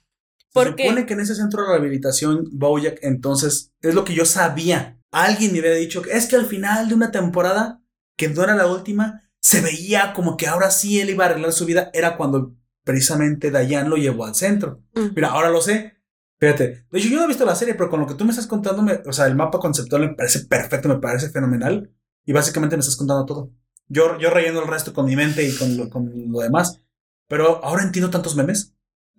Se 0.53 0.61
supone 0.87 1.07
que 1.07 1.13
en 1.15 1.21
ese 1.21 1.35
centro 1.35 1.63
de 1.63 1.69
rehabilitación, 1.69 2.49
Bojack, 2.53 2.99
entonces, 3.03 3.73
es 3.83 3.95
lo 3.95 4.05
que 4.05 4.15
yo 4.15 4.25
sabía. 4.25 4.99
Alguien 5.13 5.53
me 5.53 5.59
había 5.59 5.73
dicho 5.73 6.01
que 6.03 6.13
es 6.13 6.27
que 6.27 6.37
al 6.37 6.47
final 6.47 6.89
de 6.89 6.95
una 6.95 7.11
temporada, 7.11 7.81
que 8.17 8.29
no 8.31 8.43
era 8.43 8.57
la 8.57 8.67
última, 8.67 9.23
se 9.41 9.61
veía 9.61 10.13
como 10.15 10.37
que 10.37 10.47
ahora 10.47 10.71
sí 10.71 10.99
él 11.01 11.11
iba 11.11 11.25
a 11.25 11.29
arreglar 11.29 11.53
su 11.53 11.67
vida. 11.67 11.91
Era 11.93 12.17
cuando 12.17 12.55
precisamente 12.87 13.51
Dayan 13.51 13.91
lo 13.91 13.97
llevó 13.97 14.25
al 14.27 14.37
centro. 14.37 14.81
Mm. 14.95 15.15
Mira, 15.17 15.29
ahora 15.31 15.51
lo 15.51 15.61
sé. 15.61 15.97
Fíjate. 16.39 16.87
De 16.91 16.99
hecho, 16.99 17.09
yo 17.09 17.17
no 17.19 17.25
he 17.25 17.29
visto 17.29 17.45
la 17.45 17.57
serie, 17.57 17.75
pero 17.75 17.91
con 17.91 17.99
lo 17.99 18.07
que 18.07 18.15
tú 18.15 18.25
me 18.25 18.31
estás 18.31 18.47
contando, 18.47 18.81
me- 18.83 19.01
o 19.05 19.13
sea, 19.13 19.27
el 19.27 19.35
mapa 19.35 19.59
conceptual 19.59 20.03
me 20.03 20.15
parece 20.15 20.47
perfecto, 20.47 20.89
me 20.89 20.99
parece 21.01 21.31
fenomenal. 21.31 21.91
Y 22.25 22.33
básicamente 22.33 22.77
me 22.77 22.81
estás 22.81 22.97
contando 22.97 23.27
todo. 23.27 23.51
Yo, 23.89 24.19
yo 24.21 24.31
relleno 24.31 24.61
el 24.63 24.69
resto 24.69 24.93
con 24.93 25.07
mi 25.07 25.17
mente 25.17 25.43
y 25.45 25.53
con 25.57 25.77
lo, 25.77 25.91
con 25.91 26.11
lo 26.31 26.39
demás. 26.41 26.81
Pero 27.29 27.65
ahora 27.65 27.83
entiendo 27.83 28.11
tantos 28.11 28.37
memes. 28.37 28.75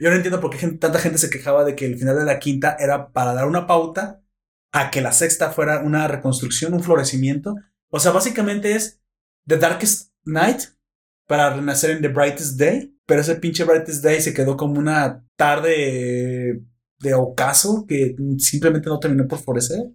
yo 0.00 0.10
no 0.10 0.16
entiendo 0.16 0.40
por 0.40 0.50
qué 0.50 0.58
gente- 0.58 0.78
tanta 0.78 0.98
gente 0.98 1.18
se 1.18 1.30
quejaba 1.30 1.64
de 1.64 1.74
que 1.76 1.86
el 1.86 1.98
final 1.98 2.18
de 2.18 2.24
la 2.24 2.38
quinta 2.38 2.76
era 2.78 3.12
para 3.12 3.32
dar 3.34 3.46
una 3.46 3.66
pauta 3.66 4.20
a 4.72 4.90
que 4.90 5.00
la 5.00 5.12
sexta 5.12 5.50
fuera 5.52 5.80
una 5.80 6.08
reconstrucción, 6.08 6.74
un 6.74 6.82
florecimiento. 6.82 7.54
O 7.88 8.00
sea, 8.00 8.12
básicamente 8.12 8.74
es 8.74 9.00
The 9.46 9.56
Darkest 9.58 10.12
Night 10.24 10.60
para 11.26 11.54
renacer 11.54 11.90
en 11.90 12.02
The 12.02 12.08
Brightest 12.08 12.58
Day. 12.58 12.92
Pero 13.06 13.20
ese 13.20 13.36
pinche 13.36 13.64
Brightest 13.64 14.02
Day 14.02 14.20
se 14.20 14.34
quedó 14.34 14.56
como 14.56 14.78
una 14.78 15.24
tarde 15.36 16.62
de 16.98 17.14
ocaso 17.14 17.84
que 17.86 18.16
simplemente 18.38 18.88
no 18.88 18.98
terminó 18.98 19.28
por 19.28 19.38
florecer. 19.40 19.90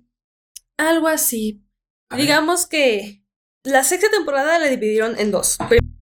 algo 0.78 1.08
así. 1.08 1.64
A 2.10 2.16
ver. 2.16 2.26
Digamos 2.26 2.68
que 2.68 3.24
la 3.64 3.84
sexta 3.84 4.10
temporada 4.10 4.60
la 4.60 4.68
dividieron 4.68 5.18
en 5.20 5.32
dos. 5.32 5.58
Prim- 5.70 6.00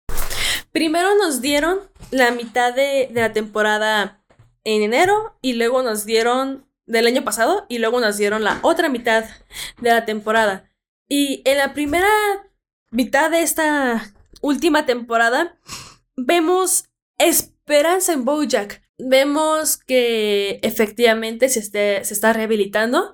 Primero 0.72 1.16
nos 1.18 1.42
dieron 1.42 1.80
la 2.12 2.32
mitad 2.32 2.74
de, 2.76 3.10
de 3.12 3.22
la 3.22 3.34
temporada 3.34 4.24
en 4.64 4.84
enero 4.84 5.38
y 5.42 5.54
luego 5.54 5.82
nos 5.82 6.06
dieron 6.06 6.68
del 6.86 7.08
año 7.08 7.24
pasado 7.24 7.66
y 7.70 7.80
luego 7.80 8.00
nos 8.00 8.18
dieron 8.18 8.44
la 8.44 8.60
otra 8.62 8.88
mitad 8.90 9.26
de 9.82 9.90
la 9.90 10.06
temporada. 10.06 10.70
Y 11.08 11.42
en 11.46 11.58
la 11.58 11.74
primera 11.74 12.08
mitad 12.92 13.32
de 13.32 13.42
esta 13.42 14.14
última 14.42 14.86
temporada 14.86 15.58
vemos 16.16 16.86
esperanza 17.18 18.14
en 18.14 18.26
Bojack. 18.26 18.82
Vemos 18.98 19.78
que 19.78 20.60
efectivamente 20.64 21.50
se, 21.50 21.60
esté- 21.62 22.04
se 22.04 22.14
está 22.14 22.34
rehabilitando. 22.34 23.14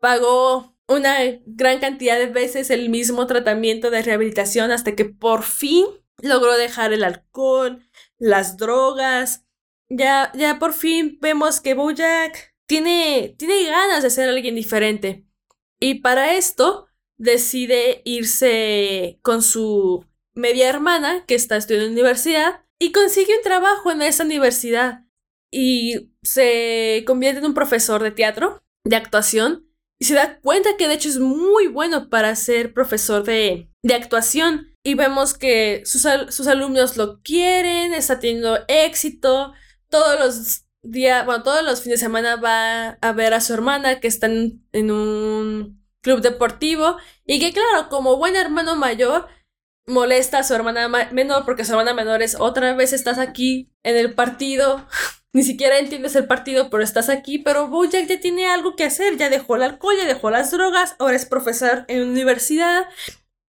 Pagó 0.00 0.76
una 0.88 1.16
gran 1.46 1.78
cantidad 1.78 2.18
de 2.18 2.26
veces 2.26 2.70
el 2.70 2.88
mismo 2.88 3.26
tratamiento 3.26 3.90
de 3.90 4.02
rehabilitación 4.02 4.72
hasta 4.72 4.96
que 4.96 5.04
por 5.04 5.42
fin 5.44 5.86
logró 6.22 6.56
dejar 6.56 6.92
el 6.92 7.04
alcohol, 7.04 7.80
las 8.18 8.56
drogas. 8.56 9.44
Ya, 9.88 10.30
ya 10.34 10.58
por 10.58 10.72
fin 10.72 11.18
vemos 11.20 11.60
que 11.60 11.74
Bojack 11.74 12.54
tiene, 12.66 13.34
tiene 13.38 13.64
ganas 13.64 14.02
de 14.02 14.10
ser 14.10 14.28
alguien 14.28 14.54
diferente. 14.54 15.24
Y 15.80 15.96
para 16.00 16.34
esto 16.34 16.86
decide 17.16 18.02
irse 18.04 19.18
con 19.22 19.42
su 19.42 20.04
media 20.40 20.68
hermana, 20.68 21.24
que 21.26 21.34
está 21.34 21.56
estudiando 21.56 21.86
en 21.86 21.92
universidad, 21.92 22.64
y 22.78 22.92
consigue 22.92 23.36
un 23.36 23.42
trabajo 23.42 23.90
en 23.90 24.02
esa 24.02 24.24
universidad. 24.24 25.04
Y 25.52 26.12
se 26.22 27.04
convierte 27.06 27.40
en 27.40 27.46
un 27.46 27.54
profesor 27.54 28.02
de 28.02 28.10
teatro, 28.10 28.62
de 28.84 28.96
actuación, 28.96 29.70
y 30.00 30.06
se 30.06 30.14
da 30.14 30.40
cuenta 30.40 30.76
que 30.78 30.88
de 30.88 30.94
hecho 30.94 31.10
es 31.10 31.18
muy 31.18 31.66
bueno 31.66 32.08
para 32.08 32.34
ser 32.34 32.72
profesor 32.72 33.22
de, 33.22 33.70
de 33.82 33.94
actuación. 33.94 34.74
Y 34.82 34.94
vemos 34.94 35.34
que 35.34 35.82
sus, 35.84 36.06
sus 36.30 36.46
alumnos 36.46 36.96
lo 36.96 37.20
quieren, 37.20 37.92
está 37.92 38.18
teniendo 38.18 38.60
éxito. 38.66 39.52
Todos 39.90 40.18
los 40.18 40.64
días, 40.82 41.26
bueno, 41.26 41.42
todos 41.42 41.62
los 41.62 41.82
fines 41.82 42.00
de 42.00 42.06
semana 42.06 42.36
va 42.36 42.92
a 42.92 43.12
ver 43.12 43.34
a 43.34 43.42
su 43.42 43.52
hermana 43.52 44.00
que 44.00 44.08
está 44.08 44.26
en, 44.26 44.64
en 44.72 44.90
un 44.90 45.84
club 46.00 46.22
deportivo. 46.22 46.96
Y 47.26 47.38
que 47.38 47.52
claro, 47.52 47.90
como 47.90 48.16
buen 48.16 48.36
hermano 48.36 48.76
mayor, 48.76 49.28
molesta 49.90 50.38
a 50.38 50.42
su 50.44 50.54
hermana 50.54 50.88
ma- 50.88 51.08
menor 51.12 51.44
porque 51.44 51.64
su 51.64 51.72
hermana 51.72 51.92
menor 51.92 52.22
es 52.22 52.36
otra 52.38 52.72
vez 52.74 52.92
estás 52.94 53.18
aquí 53.18 53.70
en 53.82 53.96
el 53.96 54.14
partido. 54.14 54.86
Ni 55.32 55.44
siquiera 55.44 55.78
entiendes 55.78 56.16
el 56.16 56.26
partido, 56.26 56.70
pero 56.70 56.82
estás 56.82 57.08
aquí. 57.08 57.38
Pero 57.38 57.68
Bojack 57.68 58.06
ya 58.08 58.18
tiene 58.20 58.48
algo 58.48 58.74
que 58.74 58.84
hacer. 58.84 59.16
Ya 59.16 59.28
dejó 59.30 59.54
el 59.56 59.62
alcohol, 59.62 59.94
ya 59.96 60.06
dejó 60.06 60.30
las 60.30 60.50
drogas. 60.50 60.96
Ahora 60.98 61.14
es 61.14 61.24
profesor 61.26 61.84
en 61.86 62.08
universidad. 62.08 62.88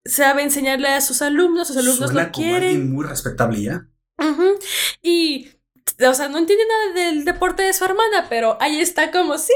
Sabe 0.05 0.43
enseñarle 0.43 0.87
a 0.87 1.01
sus 1.01 1.21
alumnos. 1.21 1.67
Sus 1.67 1.75
alumnos 1.77 2.11
Suena 2.11 2.23
lo 2.27 2.31
como 2.31 2.45
quieren. 2.45 2.63
alguien 2.69 2.93
muy 2.93 3.05
respetable 3.05 3.61
ya. 3.61 3.87
Y 5.01 5.49
o 6.07 6.13
sea, 6.13 6.27
no 6.29 6.37
entiende 6.37 6.63
nada 6.67 7.05
del 7.09 7.25
deporte 7.25 7.63
de 7.63 7.73
su 7.73 7.85
hermana, 7.85 8.25
pero 8.29 8.57
ahí 8.59 8.81
está 8.81 9.11
como, 9.11 9.37
sí, 9.37 9.53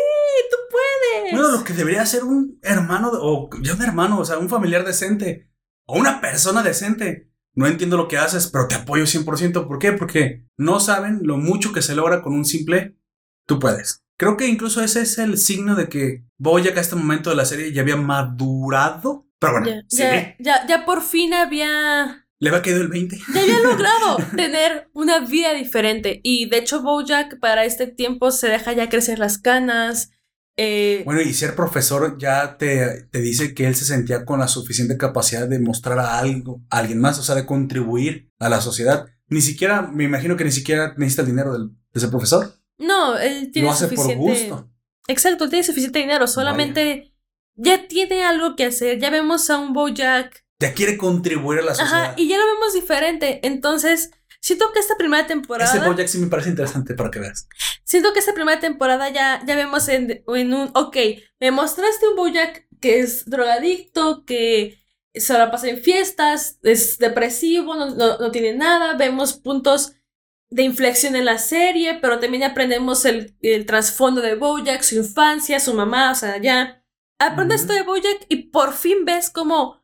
tú 0.50 0.56
puedes. 0.72 1.34
Bueno, 1.34 1.58
lo 1.58 1.64
que 1.64 1.74
debería 1.74 2.06
ser 2.06 2.24
un 2.24 2.60
hermano, 2.62 3.12
o 3.14 3.50
ya 3.62 3.74
un 3.74 3.82
hermano, 3.82 4.20
o 4.20 4.26
sea, 4.26 4.38
un 4.38 4.48
familiar 4.50 4.86
decente, 4.86 5.49
o 5.90 5.98
una 6.00 6.22
persona 6.22 6.64
decente. 6.64 7.28
No 7.56 7.68
entiendo 7.68 7.98
lo 7.98 8.08
que 8.08 8.18
haces, 8.18 8.48
pero 8.48 8.68
te 8.68 8.76
apoyo 8.76 9.04
100%. 9.06 9.68
¿Por 9.68 9.80
qué? 9.80 9.92
Porque 9.92 10.46
no 10.58 10.80
saben 10.80 11.20
lo 11.24 11.38
mucho 11.38 11.74
que 11.74 11.82
se 11.82 11.96
logra 11.96 12.22
con 12.22 12.34
un 12.34 12.46
simple 12.46 12.96
tú 13.48 13.60
puedes. 13.60 14.04
Creo 14.18 14.38
que 14.38 14.48
incluso 14.48 14.84
ese 14.84 15.02
es 15.02 15.18
el 15.18 15.38
signo 15.38 15.76
de 15.76 15.90
que 15.90 16.24
Boyack 16.38 16.78
a 16.78 16.82
este 16.82 16.96
momento 16.96 17.30
de 17.32 17.36
la 17.36 17.46
serie 17.46 17.74
ya 17.74 17.82
había 17.82 17.96
madurado. 17.96 19.26
Pero 19.40 19.54
bueno, 19.54 19.68
Ya, 19.68 19.82
sí. 19.88 19.98
ya, 20.04 20.36
ya, 20.40 20.68
ya 20.68 20.86
por 20.86 21.02
fin 21.02 21.34
había 21.34 22.26
Le 22.40 22.52
va 22.52 22.62
quedado 22.62 22.84
el 22.84 22.90
20. 22.90 23.18
ya 23.34 23.42
había 23.42 23.60
logrado 23.64 24.18
tener 24.36 24.90
una 24.94 25.20
vida 25.20 25.54
diferente. 25.54 26.20
Y 26.24 26.50
de 26.50 26.58
hecho, 26.60 26.82
Bojack 26.82 27.40
para 27.40 27.66
este 27.66 27.88
tiempo 27.88 28.32
se 28.32 28.48
deja 28.50 28.74
ya 28.74 28.90
crecer 28.90 29.20
las 29.20 29.38
canas. 29.38 30.12
Eh, 30.62 31.04
Bueno, 31.06 31.22
y 31.22 31.34
ser 31.34 31.56
profesor 31.56 32.18
ya 32.18 32.58
te, 32.58 33.04
te 33.04 33.22
dice 33.22 33.54
que 33.54 33.66
él 33.66 33.76
se 33.76 33.86
sentía 33.86 34.26
con 34.26 34.40
la 34.40 34.50
suficiente 34.50 34.98
capacidad 34.98 35.48
de 35.48 35.58
mostrar 35.60 36.00
a 36.00 36.20
algo, 36.20 36.62
a 36.70 36.80
alguien 36.80 37.00
más, 37.00 37.18
o 37.18 37.24
sea, 37.24 37.36
de 37.36 37.46
contribuir 37.46 38.30
a 38.40 38.50
la 38.50 38.60
sociedad. 38.60 39.08
Ni 39.28 39.40
siquiera, 39.40 39.84
me 39.84 40.04
imagino 40.04 40.36
que 40.36 40.44
ni 40.44 40.52
siquiera 40.52 40.94
necesita 40.98 41.22
el 41.22 41.30
dinero 41.30 41.54
del, 41.54 41.70
de 41.94 42.00
ser 42.00 42.10
profesor. 42.10 42.56
no, 42.78 43.18
él 43.18 43.52
tiene 43.54 43.68
Lo 43.68 43.74
hace 43.74 43.88
por 43.88 44.14
gusto. 44.16 44.70
Exacto, 45.08 45.48
tiene 45.48 45.64
suficiente 45.64 46.00
dinero. 46.00 46.28
Solamente 46.28 47.14
ya 47.56 47.88
tiene 47.88 48.24
algo 48.24 48.56
que 48.58 48.66
hacer. 48.66 49.00
Ya 49.00 49.10
vemos 49.10 49.50
a 49.50 49.58
un 49.58 49.72
Bojack. 49.72 50.44
Ya 50.60 50.74
quiere 50.74 50.98
contribuir 50.98 51.60
a 51.60 51.64
la 51.64 51.76
sociedad. 51.76 52.04
Ajá, 52.04 52.14
y 52.18 52.28
ya 52.28 52.38
lo 52.38 52.46
vemos 52.46 52.74
diferente. 52.74 53.40
Entonces, 53.48 54.12
siento 54.42 54.72
que 54.74 54.80
esta 54.80 54.96
primera 54.98 55.26
temporada. 55.26 55.74
Ese 55.74 55.88
Bojack 55.88 56.08
sí 56.08 56.18
me 56.18 56.28
parece 56.28 56.50
interesante 56.50 56.96
para 56.96 57.10
que 57.10 57.20
veas. 57.20 57.48
Siento 57.90 58.14
que 58.14 58.20
esta 58.20 58.36
primera 58.36 58.60
temporada 58.60 59.10
ya, 59.10 59.42
ya 59.48 59.56
vemos 59.56 59.88
en, 59.90 60.24
en 60.28 60.54
un, 60.54 60.70
ok, 60.76 60.96
me 61.40 61.50
mostraste 61.50 62.08
un 62.08 62.16
Bojack 62.16 62.68
que 62.80 63.00
es 63.00 63.26
drogadicto, 63.26 64.26
que 64.26 64.78
se 65.16 65.34
la 65.34 65.50
pasa 65.50 65.70
en 65.70 65.80
fiestas, 65.80 66.60
es 66.62 67.00
depresivo, 67.00 67.74
no, 67.76 67.90
no- 67.96 68.20
no 68.20 68.32
tiene 68.32 68.54
nada, 68.54 68.94
vemos 68.94 69.34
puntos 69.34 69.94
de 70.52 70.64
inflexión 70.64 71.16
en 71.16 71.26
la 71.26 71.40
serie, 71.40 71.98
pero 72.00 72.20
también 72.20 72.44
aprendemos 72.44 73.06
el, 73.06 73.36
el 73.42 73.66
trasfondo 73.66 74.22
de 74.22 74.36
Bojack, 74.36 74.84
su 74.84 74.96
infancia, 74.96 75.60
su 75.60 75.74
mamá, 75.74 76.12
o 76.12 76.16
sea, 76.16 76.38
ya 76.42 76.84
aprendes 77.20 77.64
Ujú. 77.64 77.72
esto 77.74 77.74
de 77.74 77.88
Bojack 77.90 78.26
y 78.30 78.50
por 78.50 78.74
fin 78.74 79.04
ves 79.06 79.32
como, 79.32 79.82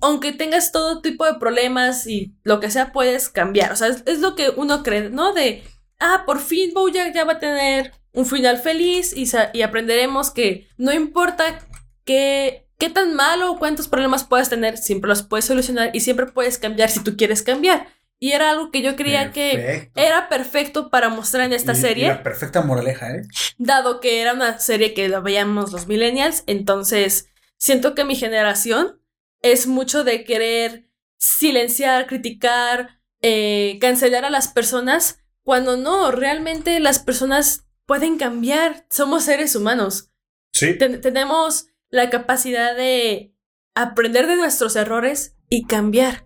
aunque 0.00 0.32
tengas 0.32 0.72
todo 0.72 1.00
tipo 1.02 1.26
de 1.26 1.34
problemas 1.34 2.06
y 2.06 2.34
lo 2.44 2.60
que 2.60 2.70
sea, 2.70 2.92
puedes 2.92 3.28
cambiar, 3.28 3.72
o 3.72 3.76
sea, 3.76 3.88
es, 3.88 4.02
es 4.06 4.20
lo 4.20 4.34
que 4.36 4.50
uno 4.50 4.82
cree, 4.82 5.10
¿no? 5.10 5.32
De, 5.34 5.62
ah, 6.02 6.24
por 6.26 6.40
fin 6.40 6.72
Bojack 6.74 7.14
ya 7.14 7.24
va 7.24 7.34
a 7.34 7.38
tener 7.38 7.92
un 8.12 8.26
final 8.26 8.58
feliz 8.58 9.14
y, 9.16 9.24
y 9.54 9.62
aprenderemos 9.62 10.30
que 10.30 10.68
no 10.76 10.92
importa 10.92 11.66
qué, 12.04 12.66
qué 12.78 12.90
tan 12.90 13.14
malo 13.14 13.52
o 13.52 13.58
cuántos 13.58 13.88
problemas 13.88 14.24
puedas 14.24 14.50
tener, 14.50 14.76
siempre 14.76 15.08
los 15.08 15.22
puedes 15.22 15.44
solucionar 15.46 15.90
y 15.94 16.00
siempre 16.00 16.26
puedes 16.26 16.58
cambiar 16.58 16.90
si 16.90 17.02
tú 17.02 17.16
quieres 17.16 17.42
cambiar. 17.42 17.86
Y 18.18 18.32
era 18.32 18.50
algo 18.50 18.70
que 18.70 18.82
yo 18.82 18.94
creía 18.94 19.32
que 19.32 19.52
Perfecto. 19.54 20.00
era 20.00 20.28
perfecto 20.28 20.90
para 20.90 21.08
mostrar 21.08 21.46
en 21.46 21.52
esta 21.54 21.72
Y- 21.72 21.76
y 21.76 21.80
serie, 21.80 22.08
la 22.08 22.22
perfecta 22.22 22.60
moraleja, 22.62 23.10
¿eh? 23.10 23.22
dado 23.58 23.98
que 24.00 24.20
era 24.20 24.32
una 24.34 24.58
serie 24.60 24.94
que 24.94 25.08
la 25.08 25.18
veíamos 25.20 25.72
los 25.72 25.88
millennials, 25.88 26.44
entonces 26.46 27.28
siento 27.56 27.94
que 27.96 28.04
mi 28.04 28.14
generación 28.14 29.00
es 29.40 29.66
mucho 29.66 30.04
de 30.04 30.22
querer 30.24 30.86
silenciar, 31.18 32.06
criticar, 32.06 33.00
eh, 33.22 33.78
cancelar 33.80 34.24
a 34.24 34.30
las 34.30 34.48
personas, 34.48 35.18
cuando 35.44 35.76
no, 35.76 36.10
realmente 36.12 36.78
las 36.80 36.98
personas 36.98 37.66
pueden 37.86 38.16
cambiar, 38.18 38.86
somos 38.90 39.24
seres 39.24 39.56
humanos, 39.56 40.08
Sí. 40.54 40.76
Ten- 40.78 41.00
tenemos 41.00 41.66
la 41.88 42.10
capacidad 42.10 42.76
de 42.76 43.34
aprender 43.74 44.26
de 44.26 44.36
nuestros 44.36 44.76
errores 44.76 45.34
y 45.48 45.64
cambiar. 45.64 46.24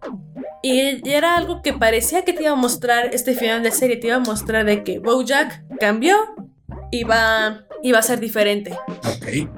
Y, 0.62 1.08
era 1.08 1.36
algo 1.36 1.62
que 1.62 1.72
parecía 1.72 2.24
que 2.24 2.32
te 2.32 2.42
iba 2.42 2.52
a 2.52 2.56
mostrar 2.56 3.14
este 3.14 3.34
final 3.34 3.62
de 3.62 3.70
serie, 3.70 3.96
te 3.96 4.08
iba 4.08 4.16
a 4.16 4.20
mostrar 4.20 4.64
de 4.64 4.82
que 4.82 4.98
Bojack 4.98 5.62
cambió 5.78 6.16
y 6.90 7.04
va, 7.04 7.64
y 7.84 7.92
va 7.92 8.00
a 8.00 8.02
ser 8.02 8.18
diferente. 8.18 8.76
Ok. 9.04 9.48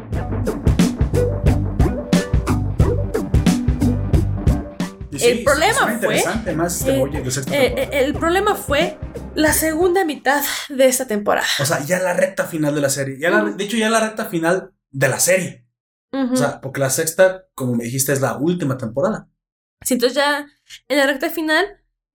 Y 5.10 5.24
El 5.24 5.42
problema 5.44 5.98
fue- 6.00 6.54
más 6.54 6.86
eh, 6.86 7.02
Eh, 7.50 7.88
el 7.92 8.14
problema 8.14 8.54
fue 8.54 8.98
la 9.38 9.52
segunda 9.52 10.04
mitad 10.04 10.42
de 10.68 10.86
esta 10.86 11.06
temporada. 11.06 11.46
O 11.60 11.64
sea, 11.64 11.84
ya 11.84 11.98
la 12.00 12.12
recta 12.14 12.44
final 12.44 12.74
de 12.74 12.80
la 12.80 12.90
serie. 12.90 13.18
Ya 13.18 13.30
la- 13.30 13.44
de 13.44 13.64
hecho, 13.64 13.76
ya 13.76 13.88
la 13.90 14.00
recta 14.00 14.26
final 14.26 14.72
de 14.90 15.08
la 15.08 15.20
serie. 15.20 15.64
O 16.12 16.36
sea, 16.36 16.60
porque 16.60 16.80
la 16.80 16.90
sexta, 16.90 17.44
como 17.54 17.74
me 17.74 17.84
dijiste, 17.84 18.12
es 18.12 18.20
la 18.20 18.36
última 18.36 18.76
temporada. 18.78 19.28
Sí, 19.84 19.94
entonces 19.94 20.16
ya 20.16 20.46
en 20.88 20.98
la 20.98 21.06
recta 21.06 21.28
final, 21.30 21.66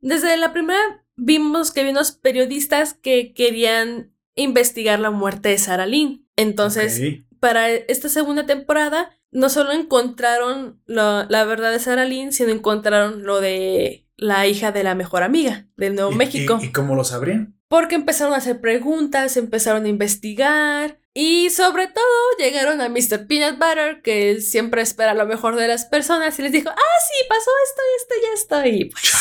desde 0.01 0.36
la 0.38 0.51
primera 0.51 0.80
vimos 1.15 1.71
que 1.71 1.82
había 1.82 1.91
unos 1.91 2.11
periodistas 2.11 2.93
que 2.95 3.34
querían 3.34 4.13
investigar 4.36 4.99
la 4.99 5.11
muerte 5.11 5.49
de 5.49 5.57
Sarah 5.59 5.86
Lynn. 5.86 6.28
Entonces, 6.36 6.99
para 7.39 7.69
esta 7.69 8.09
segunda 8.09 8.45
temporada, 8.47 9.11
no 9.32 9.49
solo 9.49 9.71
encontraron 9.71 10.82
la 10.88 11.43
verdad 11.45 11.71
de 11.71 11.80
Sarah 11.80 12.05
Lynn, 12.05 12.34
sino 12.34 12.49
encontraron 12.49 13.24
lo 13.24 13.39
de 13.41 14.03
la 14.18 14.47
hija 14.47 14.72
de 14.72 14.84
la 14.84 14.95
mejor 14.95 15.24
amiga 15.24 15.66
del 15.78 15.95
Nuevo 15.95 16.11
¿Y- 16.11 16.16
México. 16.16 16.59
¿Y, 16.61 16.66
y 16.66 16.72
cómo 16.72 16.95
lo 16.95 17.03
sabrían? 17.03 17.55
Porque 17.68 17.95
empezaron 17.95 18.34
a 18.34 18.38
hacer 18.38 18.61
preguntas, 18.61 19.36
empezaron 19.38 19.86
a 19.86 19.88
investigar 19.89 20.99
y 21.16 21.49
sobre 21.49 21.88
todo 21.88 22.05
llegaron 22.38 22.82
a 22.82 22.89
Mr. 22.89 23.26
Peanut 23.28 23.57
Butter, 23.59 24.01
que 24.03 24.30
él 24.32 24.41
siempre 24.43 24.82
espera 24.84 25.14
lo 25.16 25.26
mejor 25.26 25.55
de 25.55 25.68
las 25.68 25.86
personas 25.86 26.38
y 26.38 26.43
les 26.43 26.51
dijo, 26.51 26.70
ah, 26.70 26.76
sí, 26.76 27.26
pasó 27.28 27.49
esto 27.66 27.82
y 27.89 27.97
esto 27.97 28.16
y 28.22 28.34
esto 28.34 28.78
y 28.78 28.86
pues 28.86 29.11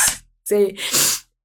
sí. 0.43 0.76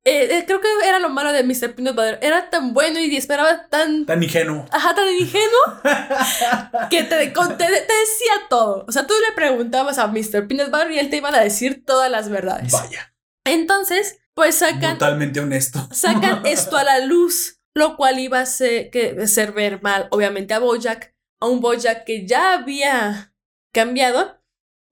Eh, 0.03 0.37
eh, 0.37 0.43
creo 0.47 0.61
que 0.61 0.67
era 0.85 0.99
lo 0.99 1.09
malo 1.09 1.33
de 1.33 1.43
Mr. 1.43 1.75
Peanut 1.75 1.95
Butter. 1.95 2.19
Era 2.21 2.49
tan 2.49 2.73
bueno 2.73 2.97
y 2.99 3.13
esperaba 3.17 3.67
tan... 3.67 4.05
Tan 4.05 4.23
ingenuo. 4.23 4.65
Ajá, 4.71 4.95
tan 4.95 5.07
ingenuo 5.09 5.81
que 6.89 7.03
te, 7.03 7.33
con- 7.33 7.57
te, 7.57 7.65
te 7.65 7.71
decía 7.73 8.47
todo. 8.49 8.85
O 8.87 8.91
sea, 8.93 9.05
tú 9.05 9.13
le 9.27 9.33
preguntabas 9.35 9.97
a 9.97 10.07
Mr. 10.07 10.47
Peanut 10.47 10.71
Butter 10.71 10.91
y 10.91 10.99
él 10.99 11.09
te 11.09 11.17
iba 11.17 11.29
a 11.29 11.43
decir 11.43 11.83
todas 11.85 12.09
las 12.09 12.29
verdades. 12.29 12.71
Vaya. 12.71 13.13
Entonces, 13.47 14.19
pues 14.33 14.55
sacan 14.55 14.97
Brutalmente 14.97 15.39
honesto. 15.39 15.87
sacan 15.91 16.45
esto 16.45 16.77
a 16.77 16.83
la 16.83 16.99
luz, 16.99 17.59
lo 17.73 17.95
cual 17.97 18.19
iba 18.19 18.39
a 18.39 18.45
ser, 18.45 18.89
que, 18.89 19.27
ser 19.27 19.51
ver 19.51 19.81
mal, 19.81 20.07
obviamente, 20.11 20.53
a 20.53 20.59
Bojack, 20.59 21.15
a 21.41 21.47
un 21.47 21.59
Bojack 21.61 22.05
que 22.05 22.25
ya 22.27 22.53
había 22.53 23.33
cambiado. 23.73 24.41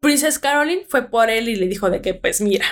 Princess 0.01 0.37
Caroline 0.39 0.85
fue 0.87 1.09
por 1.09 1.29
él 1.29 1.49
y 1.49 1.55
le 1.55 1.67
dijo 1.67 1.89
de 1.89 2.01
que, 2.01 2.13
pues 2.13 2.41
mira, 2.41 2.65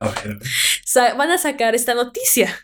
A 0.00 0.08
ver, 0.10 0.38
sa- 0.84 1.14
van 1.14 1.30
a 1.30 1.38
sacar 1.38 1.74
esta 1.74 1.94
noticia. 1.94 2.54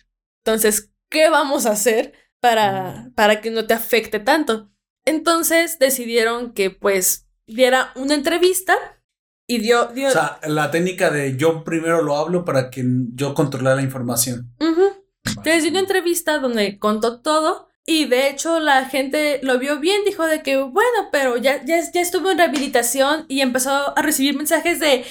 Entonces, 0.45 0.91
¿qué 1.11 1.28
vamos 1.30 1.66
a 1.66 1.72
hacer 1.72 2.12
para, 2.41 3.11
para 3.16 3.41
que 3.41 3.51
no 3.51 3.66
te 3.66 3.74
afecte 3.74 4.20
tanto? 4.20 4.70
Entonces 5.05 5.78
decidieron 5.80 6.53
que 6.53 6.70
pues 6.70 7.26
diera 7.47 7.91
una 7.97 8.14
entrevista 8.14 8.76
y 9.53 9.59
dio... 9.59 9.86
dio 9.86 10.09
O 10.09 10.12
sea, 10.12 10.38
la 10.46 10.70
técnica 10.70 11.11
de 11.11 11.36
yo 11.36 11.62
primero 11.62 12.03
lo 12.03 12.16
hablo 12.16 12.44
para 12.44 12.70
que 12.70 12.84
yo 13.14 13.34
controle 13.34 13.74
la 13.74 13.82
información. 13.82 14.55
Ujú. 14.61 15.05
Les 15.44 15.62
dio 15.62 15.70
una 15.70 15.80
entrevista 15.80 16.38
donde 16.38 16.78
contó 16.78 17.20
todo 17.20 17.68
y 17.84 18.07
de 18.07 18.28
hecho 18.28 18.61
la 18.61 18.86
gente 18.86 19.40
lo 19.42 19.59
vio 19.59 19.78
bien, 19.78 20.03
dijo 20.07 20.26
de 20.26 20.42
que 20.42 20.57
bueno, 20.57 21.09
pero 21.11 21.36
ya, 21.36 21.62
ya, 21.64 21.80
ya 21.92 22.00
estuvo 22.00 22.30
en 22.30 22.38
rehabilitación 22.38 23.26
y 23.28 23.40
empezó 23.40 23.96
a 23.96 24.03
recibir 24.03 24.36
mensajes 24.36 24.80
de 24.80 25.05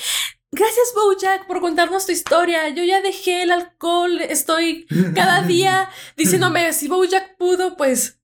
gracias 0.52 0.94
Bojack 0.96 1.48
por 1.48 1.62
contarnos 1.62 2.06
tu 2.06 2.12
historia, 2.12 2.70
yo 2.70 2.84
ya 2.84 3.02
dejé 3.02 3.44
el 3.44 3.52
alcohol, 3.52 4.22
estoy 4.22 4.88
cada 5.14 5.44
día 5.44 5.90
diciéndome 6.18 6.74
si 6.74 6.88
Bojack 6.88 7.38
pudo, 7.38 7.78
pues 7.78 8.18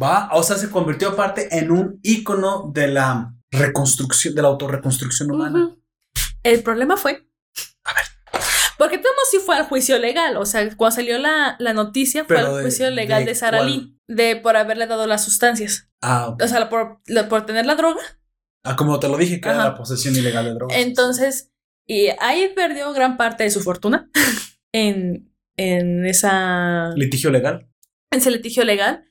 Va, 0.00 0.28
o 0.32 0.42
sea, 0.42 0.56
se 0.56 0.70
convirtió 0.70 1.10
aparte 1.10 1.56
en 1.56 1.70
un 1.70 2.00
ícono 2.02 2.70
de 2.74 2.88
la 2.88 3.33
reconstrucción, 3.58 4.34
de 4.34 4.42
la 4.42 4.48
autorreconstrucción 4.48 5.30
humana. 5.30 5.74
el 6.42 6.62
problema 6.62 6.96
fue... 6.96 7.26
Porque 8.76 8.98
Tomo 8.98 9.14
sí 9.30 9.38
fue 9.38 9.56
al 9.56 9.64
juicio 9.66 9.98
legal, 9.98 10.36
o 10.36 10.44
sea, 10.44 10.68
cuando 10.76 10.96
salió 10.96 11.16
la, 11.18 11.54
la 11.60 11.72
noticia 11.72 12.24
fue 12.24 12.36
Pero 12.36 12.48
al 12.48 12.56
de- 12.56 12.62
juicio 12.62 12.90
legal 12.90 13.24
de, 13.24 13.30
de 13.30 13.34
Sara 13.36 13.58
cuál? 13.58 13.70
Lee, 13.70 13.98
de 14.08 14.36
por 14.36 14.56
haberle 14.56 14.86
dado 14.88 15.06
las 15.06 15.22
sustancias. 15.24 15.88
Ah, 16.02 16.28
ok. 16.30 16.42
O 16.42 16.48
sea, 16.48 16.68
por, 16.68 17.00
por 17.28 17.46
tener 17.46 17.66
la 17.66 17.76
droga. 17.76 18.00
Ah, 18.64 18.74
como 18.74 18.98
te 18.98 19.08
lo 19.08 19.16
dije, 19.16 19.40
que 19.40 19.48
era 19.48 19.58
la 19.58 19.74
posesión 19.76 20.16
ilegal 20.16 20.46
de 20.46 20.54
drogas. 20.54 20.76
Entonces, 20.76 21.52
y 21.86 22.08
ahí 22.20 22.52
perdió 22.56 22.92
gran 22.92 23.16
parte 23.16 23.44
de 23.44 23.50
su 23.52 23.60
fortuna 23.62 24.10
en, 24.72 25.32
en 25.56 26.04
esa 26.04 26.90
Litigio 26.96 27.30
legal. 27.30 27.68
en 28.10 28.18
ese 28.18 28.30
litigio 28.32 28.64
legal. 28.64 29.04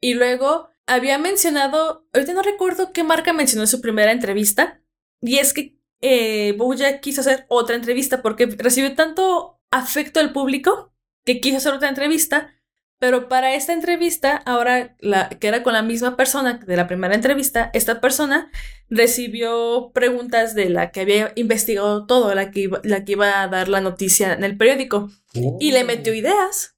Y 0.00 0.14
luego 0.14 0.70
había 0.86 1.18
mencionado, 1.18 2.06
ahorita 2.12 2.34
no 2.34 2.42
recuerdo 2.42 2.92
qué 2.92 3.04
marca 3.04 3.32
mencionó 3.32 3.62
en 3.62 3.68
su 3.68 3.80
primera 3.80 4.12
entrevista, 4.12 4.80
y 5.20 5.38
es 5.38 5.54
que 5.54 5.78
eh, 6.00 6.52
Bojack 6.58 7.00
quiso 7.00 7.22
hacer 7.22 7.46
otra 7.48 7.76
entrevista 7.76 8.20
porque 8.20 8.46
recibió 8.46 8.94
tanto 8.94 9.60
afecto 9.70 10.20
del 10.20 10.32
público 10.32 10.92
que 11.24 11.40
quiso 11.40 11.56
hacer 11.56 11.72
otra 11.72 11.88
entrevista, 11.88 12.54
Pero 13.00 13.28
para 13.28 13.54
esta 13.54 13.72
entrevista, 13.72 14.36
ahora 14.46 14.96
la, 15.00 15.28
que 15.28 15.48
era 15.48 15.62
con 15.62 15.72
la 15.74 15.82
misma 15.82 16.16
persona 16.16 16.54
de 16.54 16.76
la 16.76 16.86
primera 16.86 17.14
entrevista, 17.14 17.70
esta 17.74 18.00
persona 18.00 18.50
recibió 18.88 19.90
preguntas 19.92 20.54
de 20.54 20.70
la 20.70 20.90
que 20.90 21.00
había 21.00 21.32
investigado 21.34 22.06
todo, 22.06 22.34
la 22.34 22.50
que 22.50 22.60
iba, 22.60 22.80
la 22.84 23.04
que 23.04 23.12
iba 23.12 23.42
a 23.42 23.48
dar 23.48 23.68
la 23.68 23.80
noticia 23.80 24.32
en 24.32 24.44
el 24.44 24.56
periódico, 24.56 25.10
y 25.60 25.72
le 25.72 25.84
metió 25.84 26.14
ideas, 26.14 26.73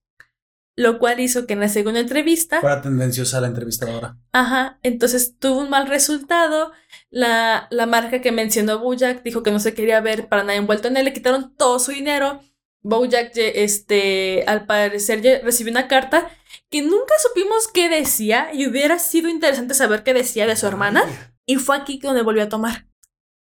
lo 0.76 0.98
cual 0.98 1.20
hizo 1.20 1.46
que 1.46 1.54
en 1.54 1.60
la 1.60 1.68
segunda 1.68 2.00
entrevista... 2.00 2.60
Fuera 2.60 2.82
tendenciosa 2.82 3.40
la 3.40 3.46
entrevistadora. 3.46 4.18
Ajá, 4.32 4.78
entonces 4.82 5.38
tuvo 5.38 5.60
un 5.60 5.70
mal 5.70 5.88
resultado. 5.88 6.70
La, 7.08 7.66
la 7.70 7.86
marca 7.86 8.20
que 8.20 8.30
mencionó 8.30 8.78
Bojack 8.78 9.22
dijo 9.22 9.42
que 9.42 9.50
no 9.50 9.58
se 9.58 9.72
quería 9.72 10.00
ver 10.02 10.28
para 10.28 10.42
nada 10.44 10.58
envuelto 10.58 10.88
en 10.88 10.98
él, 10.98 11.06
le 11.06 11.14
quitaron 11.14 11.56
todo 11.56 11.78
su 11.78 11.92
dinero. 11.92 12.40
Bojack, 12.82 13.32
este, 13.34 14.44
al 14.46 14.66
parecer, 14.66 15.42
recibió 15.42 15.72
una 15.72 15.88
carta 15.88 16.28
que 16.70 16.82
nunca 16.82 17.14
supimos 17.22 17.68
qué 17.68 17.88
decía 17.88 18.50
y 18.52 18.66
hubiera 18.66 18.98
sido 18.98 19.28
interesante 19.30 19.74
saber 19.74 20.02
qué 20.02 20.12
decía 20.12 20.46
de 20.46 20.56
su 20.56 20.66
hermana. 20.66 21.02
Y 21.46 21.56
fue 21.56 21.76
aquí 21.76 21.98
donde 21.98 22.22
volvió 22.22 22.42
a 22.42 22.48
tomar. 22.48 22.86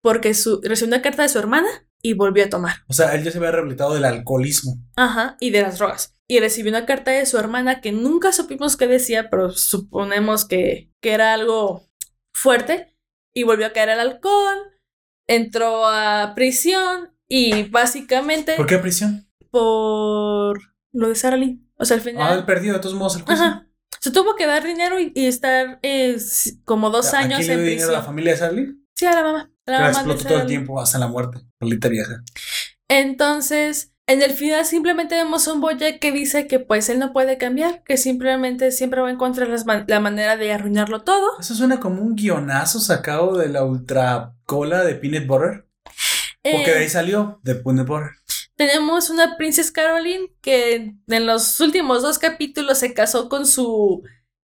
Porque 0.01 0.33
su, 0.33 0.59
recibió 0.61 0.95
una 0.95 1.01
carta 1.01 1.21
de 1.23 1.29
su 1.29 1.39
hermana 1.39 1.69
y 2.05 2.13
volvió 2.13 2.43
a 2.43 2.49
tomar. 2.49 2.75
O 2.87 2.93
sea, 2.93 3.15
él 3.15 3.23
ya 3.23 3.31
se 3.31 3.37
había 3.37 3.51
rehabilitado 3.51 3.93
del 3.93 4.05
alcoholismo. 4.05 4.75
Ajá, 4.95 5.37
y 5.39 5.51
de 5.51 5.61
las 5.61 5.77
drogas. 5.77 6.15
Y 6.27 6.39
recibió 6.39 6.71
una 6.71 6.85
carta 6.85 7.11
de 7.11 7.25
su 7.25 7.37
hermana 7.37 7.79
que 7.81 7.91
nunca 7.91 8.31
supimos 8.33 8.75
qué 8.77 8.87
decía, 8.87 9.29
pero 9.29 9.51
suponemos 9.51 10.45
que, 10.45 10.91
que 11.01 11.13
era 11.13 11.33
algo 11.33 11.87
fuerte. 12.33 12.95
Y 13.33 13.43
volvió 13.43 13.65
a 13.65 13.71
caer 13.73 13.89
al 13.89 13.99
alcohol, 13.99 14.57
entró 15.27 15.87
a 15.87 16.33
prisión 16.35 17.17
y 17.27 17.63
básicamente... 17.63 18.55
¿Por 18.55 18.67
qué 18.67 18.77
prisión? 18.77 19.27
Por 19.49 20.59
lo 20.91 21.09
de 21.09 21.15
Sarah 21.15 21.37
Lee. 21.37 21.65
O 21.77 21.85
sea, 21.85 21.95
al 21.97 22.01
final... 22.01 22.31
Ah, 22.31 22.35
él 22.35 22.45
perdió 22.45 22.73
de 22.73 22.79
todos 22.79 22.95
modos 22.95 23.15
el 23.15 23.23
juicio. 23.23 23.43
Ajá. 23.43 23.67
Se 24.01 24.11
tuvo 24.11 24.35
que 24.35 24.45
dar 24.45 24.63
dinero 24.65 24.99
y, 24.99 25.13
y 25.15 25.27
estar 25.27 25.79
eh, 25.81 26.17
como 26.65 26.89
dos 26.89 27.13
¿A 27.13 27.19
años 27.19 27.39
quién 27.39 27.47
le 27.47 27.53
en 27.53 27.59
dio 27.61 27.69
dinero 27.69 27.89
a 27.89 27.91
la 27.93 27.97
prisión. 27.99 28.05
familia 28.05 28.33
de 28.33 28.39
Charlie? 28.39 28.75
Sí, 28.95 29.05
a 29.05 29.13
la 29.13 29.23
mamá. 29.23 29.52
La 29.65 29.89
explotó 29.89 30.23
todo 30.25 30.41
el 30.41 30.47
tiempo 30.47 30.79
hasta 30.81 30.97
la 30.99 31.07
muerte. 31.07 31.39
Maldita 31.59 31.87
vieja. 31.89 32.23
Entonces, 32.89 33.91
en 34.07 34.21
el 34.21 34.31
final 34.33 34.65
simplemente 34.65 35.15
vemos 35.15 35.47
un 35.47 35.61
Bojack 35.61 35.99
que 35.99 36.11
dice 36.11 36.47
que 36.47 36.59
pues 36.59 36.89
él 36.89 36.99
no 36.99 37.13
puede 37.13 37.37
cambiar, 37.37 37.83
que 37.83 37.97
simplemente 37.97 38.71
siempre 38.71 39.01
va 39.01 39.07
a 39.07 39.11
encontrar 39.11 39.47
las 39.47 39.65
man- 39.65 39.85
la 39.87 39.99
manera 39.99 40.35
de 40.37 40.51
arruinarlo 40.51 41.03
todo. 41.03 41.39
Eso 41.39 41.55
suena 41.55 41.79
como 41.79 42.01
un 42.01 42.15
guionazo 42.15 42.79
sacado 42.79 43.37
de 43.37 43.49
la 43.49 43.63
ultra 43.63 44.35
cola 44.45 44.83
de 44.83 44.95
Peanut 44.95 45.25
Butter. 45.25 45.67
Porque 46.43 46.71
de 46.71 46.77
ahí 46.79 46.85
Eh, 46.85 46.89
salió 46.89 47.39
de 47.43 47.55
Peanut 47.55 47.87
Butter. 47.87 48.09
tenemos 48.57 49.09
una 49.09 49.37
Princess 49.37 49.71
Caroline 49.71 50.27
que 50.41 50.93
en 51.07 51.25
los 51.25 51.59
últimos 51.61 52.01
dos 52.01 52.19
capítulos 52.19 52.77
se 52.79 52.93
casó 52.93 53.29
con 53.29 53.47
su 53.47 54.03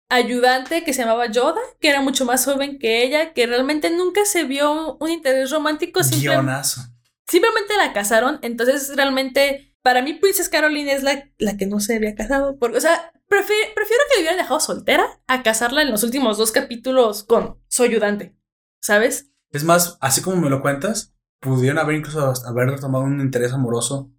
ayudante 0.08 0.84
que 0.84 0.92
se 0.92 1.02
llamaba 1.02 1.26
Yoda, 1.30 1.60
que 1.80 1.88
era 1.88 2.00
mucho 2.00 2.24
más 2.24 2.44
joven 2.44 2.78
que 2.78 3.02
ella, 3.02 3.32
que 3.32 3.46
realmente 3.46 3.90
nunca 3.90 4.24
se 4.24 4.44
vio 4.44 4.96
un 4.96 5.10
interés 5.10 5.50
romántico, 5.50 6.00
Guionazo. 6.18 6.82
simplemente 7.28 7.76
la 7.76 7.92
casaron, 7.92 8.38
entonces 8.42 8.92
realmente 8.96 9.74
para 9.82 10.02
mí 10.02 10.14
Princess 10.14 10.48
Caroline 10.48 10.92
es 10.92 11.02
la, 11.02 11.28
la 11.38 11.56
que 11.56 11.66
no 11.66 11.80
se 11.80 11.96
había 11.96 12.14
casado, 12.14 12.58
porque, 12.58 12.78
o 12.78 12.80
sea, 12.80 13.12
prefi- 13.28 13.72
prefiero 13.74 14.02
que 14.08 14.14
la 14.16 14.20
hubieran 14.20 14.36
dejado 14.38 14.60
soltera 14.60 15.20
a 15.28 15.42
casarla 15.42 15.82
en 15.82 15.90
los 15.90 16.02
últimos 16.02 16.38
dos 16.38 16.50
capítulos 16.52 17.22
con 17.24 17.60
su 17.68 17.82
ayudante, 17.84 18.36
¿sabes? 18.80 19.30
Es 19.50 19.62
más, 19.64 19.96
así 20.00 20.22
como 20.22 20.36
me 20.36 20.50
lo 20.50 20.60
cuentas, 20.60 21.14
pudieron 21.40 21.78
haber 21.78 21.96
incluso 21.96 22.32
haber 22.46 22.78
tomado 22.80 23.04
un 23.04 23.20
interés 23.20 23.52
amoroso 23.52 24.10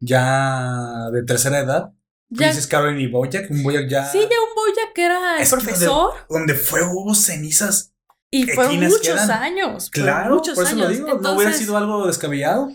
ya 0.00 1.10
de 1.12 1.22
tercera 1.24 1.58
edad. 1.60 1.92
Ya, 2.34 2.46
Princess 2.48 2.66
Caroline 2.66 3.02
y 3.02 3.06
Bojack, 3.06 3.50
un 3.50 3.62
Bojack 3.62 3.88
ya 3.88 4.04
sí, 4.10 4.18
ya 4.18 4.24
un 4.26 4.54
Boya 4.54 4.92
que 4.94 5.04
era 5.04 5.36
el 5.36 5.42
Es 5.42 5.50
profesor 5.50 6.12
donde 6.28 6.54
fue 6.54 6.82
hubo 6.82 7.14
cenizas. 7.14 7.92
y 8.30 8.46
fueron 8.48 8.80
muchos 8.80 9.00
quedan. 9.00 9.30
años, 9.30 9.90
Claro, 9.90 10.34
muchos 10.36 10.54
por 10.56 10.64
eso 10.64 10.74
años. 10.74 10.88
lo 10.88 10.94
digo, 10.94 11.18
no 11.20 11.32
hubiera 11.34 11.52
sido 11.52 11.76
algo 11.76 12.06
descabellado. 12.06 12.70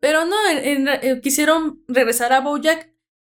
Pero 0.00 0.24
no, 0.24 0.36
en- 0.50 0.88
en- 0.88 0.88
eh, 0.88 1.20
quisieron 1.22 1.82
regresar 1.88 2.32
a 2.32 2.40
Bojack 2.40 2.90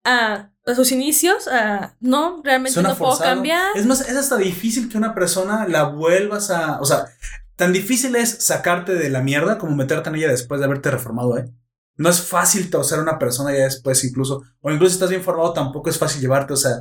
a, 0.04 0.50
a 0.66 0.74
sus 0.74 0.92
inicios, 0.92 1.48
a 1.48 1.96
no, 2.00 2.40
realmente 2.44 2.74
Suena 2.74 2.90
no 2.90 2.96
puedo 2.96 3.18
cambiar. 3.18 3.76
Es 3.76 3.86
más, 3.86 4.00
es 4.08 4.16
hasta 4.16 4.36
difícil 4.36 4.88
que 4.88 4.96
una 4.96 5.14
persona 5.14 5.66
la 5.68 5.84
vuelvas 5.84 6.50
a. 6.50 6.80
O 6.80 6.84
sea, 6.84 7.06
tan 7.56 7.72
difícil 7.72 8.14
es 8.16 8.30
sacarte 8.44 8.94
de 8.94 9.08
la 9.10 9.20
mierda 9.22 9.58
como 9.58 9.74
meterte 9.76 10.08
en 10.10 10.16
ella 10.16 10.28
después 10.28 10.60
de 10.60 10.66
haberte 10.66 10.90
reformado, 10.90 11.36
¿eh? 11.38 11.50
No 11.96 12.08
es 12.08 12.20
fácil 12.22 12.70
torcer 12.70 12.98
a 12.98 13.02
una 13.02 13.18
persona 13.18 13.52
ya 13.52 13.64
después, 13.64 14.02
incluso. 14.04 14.42
O 14.60 14.70
incluso 14.70 14.90
si 14.90 14.96
estás 14.96 15.10
bien 15.10 15.22
formado, 15.22 15.52
tampoco 15.52 15.90
es 15.90 15.98
fácil 15.98 16.20
llevarte. 16.20 16.52
O 16.52 16.56
sea, 16.56 16.72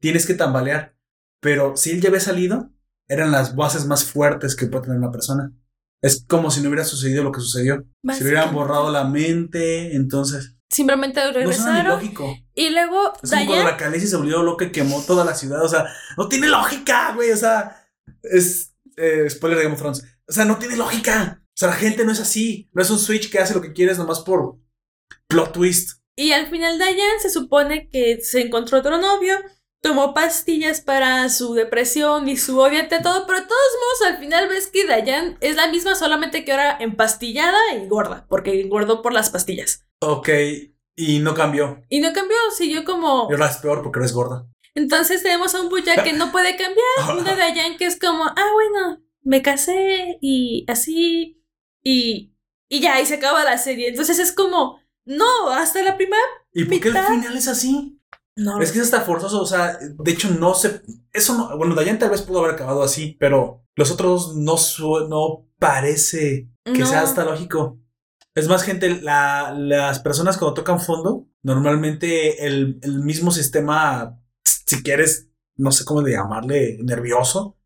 tienes 0.00 0.26
que 0.26 0.34
tambalear. 0.34 0.94
Pero 1.40 1.76
si 1.76 1.90
él 1.90 2.00
ya 2.00 2.08
había 2.08 2.20
salido, 2.20 2.70
eran 3.08 3.30
las 3.32 3.54
bases 3.56 3.84
más 3.86 4.04
fuertes 4.04 4.54
que 4.56 4.66
puede 4.66 4.84
tener 4.84 4.98
una 4.98 5.10
persona. 5.10 5.52
Es 6.00 6.24
como 6.26 6.50
si 6.50 6.60
no 6.62 6.68
hubiera 6.68 6.84
sucedido 6.84 7.22
lo 7.22 7.32
que 7.32 7.40
sucedió. 7.40 7.84
Si 8.14 8.24
le 8.24 8.30
hubieran 8.30 8.54
borrado 8.54 8.90
la 8.90 9.04
mente, 9.04 9.94
entonces. 9.94 10.56
Simplemente 10.70 11.20
No 11.22 11.32
regresaron. 11.32 11.92
lógico. 11.92 12.34
y 12.54 12.70
luego 12.70 13.12
Es 13.22 13.30
como 13.30 13.46
cuando 13.46 13.64
la 13.64 13.76
Khaleesi 13.76 14.06
se 14.06 14.16
volvió 14.16 14.42
loca 14.42 14.64
y 14.64 14.72
quemó 14.72 15.02
toda 15.02 15.24
la 15.24 15.34
ciudad. 15.34 15.62
O 15.62 15.68
sea, 15.68 15.84
no 16.16 16.28
tiene 16.28 16.48
lógica, 16.48 17.12
güey. 17.14 17.30
O 17.30 17.36
sea, 17.36 17.76
es. 18.22 18.72
eh, 18.96 19.28
spoiler 19.28 19.58
de 19.58 19.64
Game 19.64 19.74
of 19.74 19.80
Thrones. 19.80 20.02
O 20.26 20.32
sea, 20.32 20.44
no 20.46 20.56
tiene 20.56 20.76
lógica. 20.76 21.40
O 21.40 21.54
sea, 21.54 21.68
la 21.68 21.74
gente 21.74 22.04
no 22.06 22.12
es 22.12 22.20
así. 22.20 22.70
No 22.72 22.80
es 22.82 22.90
un 22.90 22.98
switch 22.98 23.30
que 23.30 23.38
hace 23.38 23.52
lo 23.54 23.60
que 23.60 23.72
quieres 23.74 23.98
nomás 23.98 24.20
por 24.20 24.58
plot 25.28 25.52
twist. 25.52 26.02
Y 26.16 26.32
al 26.32 26.48
final 26.48 26.78
Diane 26.78 27.20
se 27.20 27.30
supone 27.30 27.88
que 27.88 28.20
se 28.20 28.42
encontró 28.42 28.78
otro 28.78 28.98
novio, 28.98 29.34
tomó 29.80 30.14
pastillas 30.14 30.80
para 30.80 31.28
su 31.28 31.54
depresión 31.54 32.28
y 32.28 32.36
su 32.36 32.58
odio 32.58 32.80
ante 32.80 33.00
todo, 33.00 33.26
pero 33.26 33.40
de 33.40 33.46
todos 33.46 33.60
modos 33.80 34.12
al 34.12 34.18
final 34.18 34.48
ves 34.48 34.68
que 34.68 34.84
Diane 34.84 35.36
es 35.40 35.56
la 35.56 35.68
misma, 35.68 35.94
solamente 35.94 36.44
que 36.44 36.52
ahora 36.52 36.76
empastillada 36.80 37.58
y 37.74 37.88
gorda, 37.88 38.26
porque 38.28 38.60
engordó 38.60 39.02
por 39.02 39.12
las 39.12 39.30
pastillas. 39.30 39.86
Ok. 40.00 40.28
Y 40.94 41.20
no 41.20 41.34
cambió. 41.34 41.82
Y 41.88 42.00
no 42.00 42.12
cambió, 42.12 42.36
siguió 42.54 42.84
como... 42.84 43.26
Y 43.30 43.32
ahora 43.32 43.48
es 43.48 43.56
peor 43.56 43.82
porque 43.82 44.00
eres 44.00 44.12
gorda. 44.12 44.46
Entonces 44.74 45.22
tenemos 45.22 45.54
a 45.54 45.60
un 45.60 45.68
Bojack 45.68 46.04
que 46.04 46.12
no 46.12 46.30
puede 46.32 46.56
cambiar, 46.56 47.16
una 47.18 47.34
Diane 47.34 47.76
que 47.76 47.86
es 47.86 47.98
como, 47.98 48.24
ah, 48.24 48.50
bueno, 48.52 49.02
me 49.22 49.42
casé 49.42 50.18
y 50.20 50.64
así, 50.68 51.42
y, 51.82 52.34
y 52.68 52.80
ya, 52.80 53.00
y 53.00 53.06
se 53.06 53.14
acaba 53.14 53.44
la 53.44 53.58
serie. 53.58 53.88
Entonces 53.88 54.18
es 54.18 54.32
como, 54.32 54.81
no, 55.04 55.50
hasta 55.50 55.82
la 55.82 55.96
primera... 55.96 56.22
¿Y 56.52 56.64
por 56.64 56.80
qué 56.80 56.88
el 56.88 56.96
final 56.98 57.36
es 57.36 57.48
así? 57.48 57.98
No, 58.36 58.60
Es 58.60 58.72
que 58.72 58.78
es 58.78 58.84
hasta 58.84 59.02
forzoso. 59.02 59.40
O 59.42 59.46
sea, 59.46 59.78
de 59.80 60.10
hecho, 60.12 60.30
no 60.30 60.54
sé. 60.54 60.82
Eso 61.12 61.36
no. 61.36 61.56
Bueno, 61.58 61.74
Dayan 61.74 61.98
tal 61.98 62.10
vez 62.10 62.22
pudo 62.22 62.40
haber 62.40 62.52
acabado 62.54 62.82
así, 62.82 63.16
pero 63.20 63.64
los 63.74 63.90
otros 63.90 64.36
no, 64.36 64.56
su- 64.56 65.06
no 65.08 65.46
parece 65.58 66.48
que 66.64 66.78
No. 66.78 66.86
sea 66.86 67.02
hasta 67.02 67.24
lógico. 67.24 67.78
Es 68.34 68.48
más, 68.48 68.62
gente, 68.62 69.00
la- 69.02 69.52
las 69.56 69.98
personas 70.00 70.38
cuando 70.38 70.54
tocan 70.54 70.80
fondo, 70.80 71.26
normalmente 71.42 72.46
el, 72.46 72.78
el 72.82 73.00
mismo 73.00 73.30
sistema, 73.30 74.18
si 74.44 74.82
quieres, 74.82 75.28
no 75.56 75.70
sé 75.72 75.84
cómo 75.84 76.00
de 76.02 76.12
llamarle, 76.12 76.78
nervioso. 76.82 77.58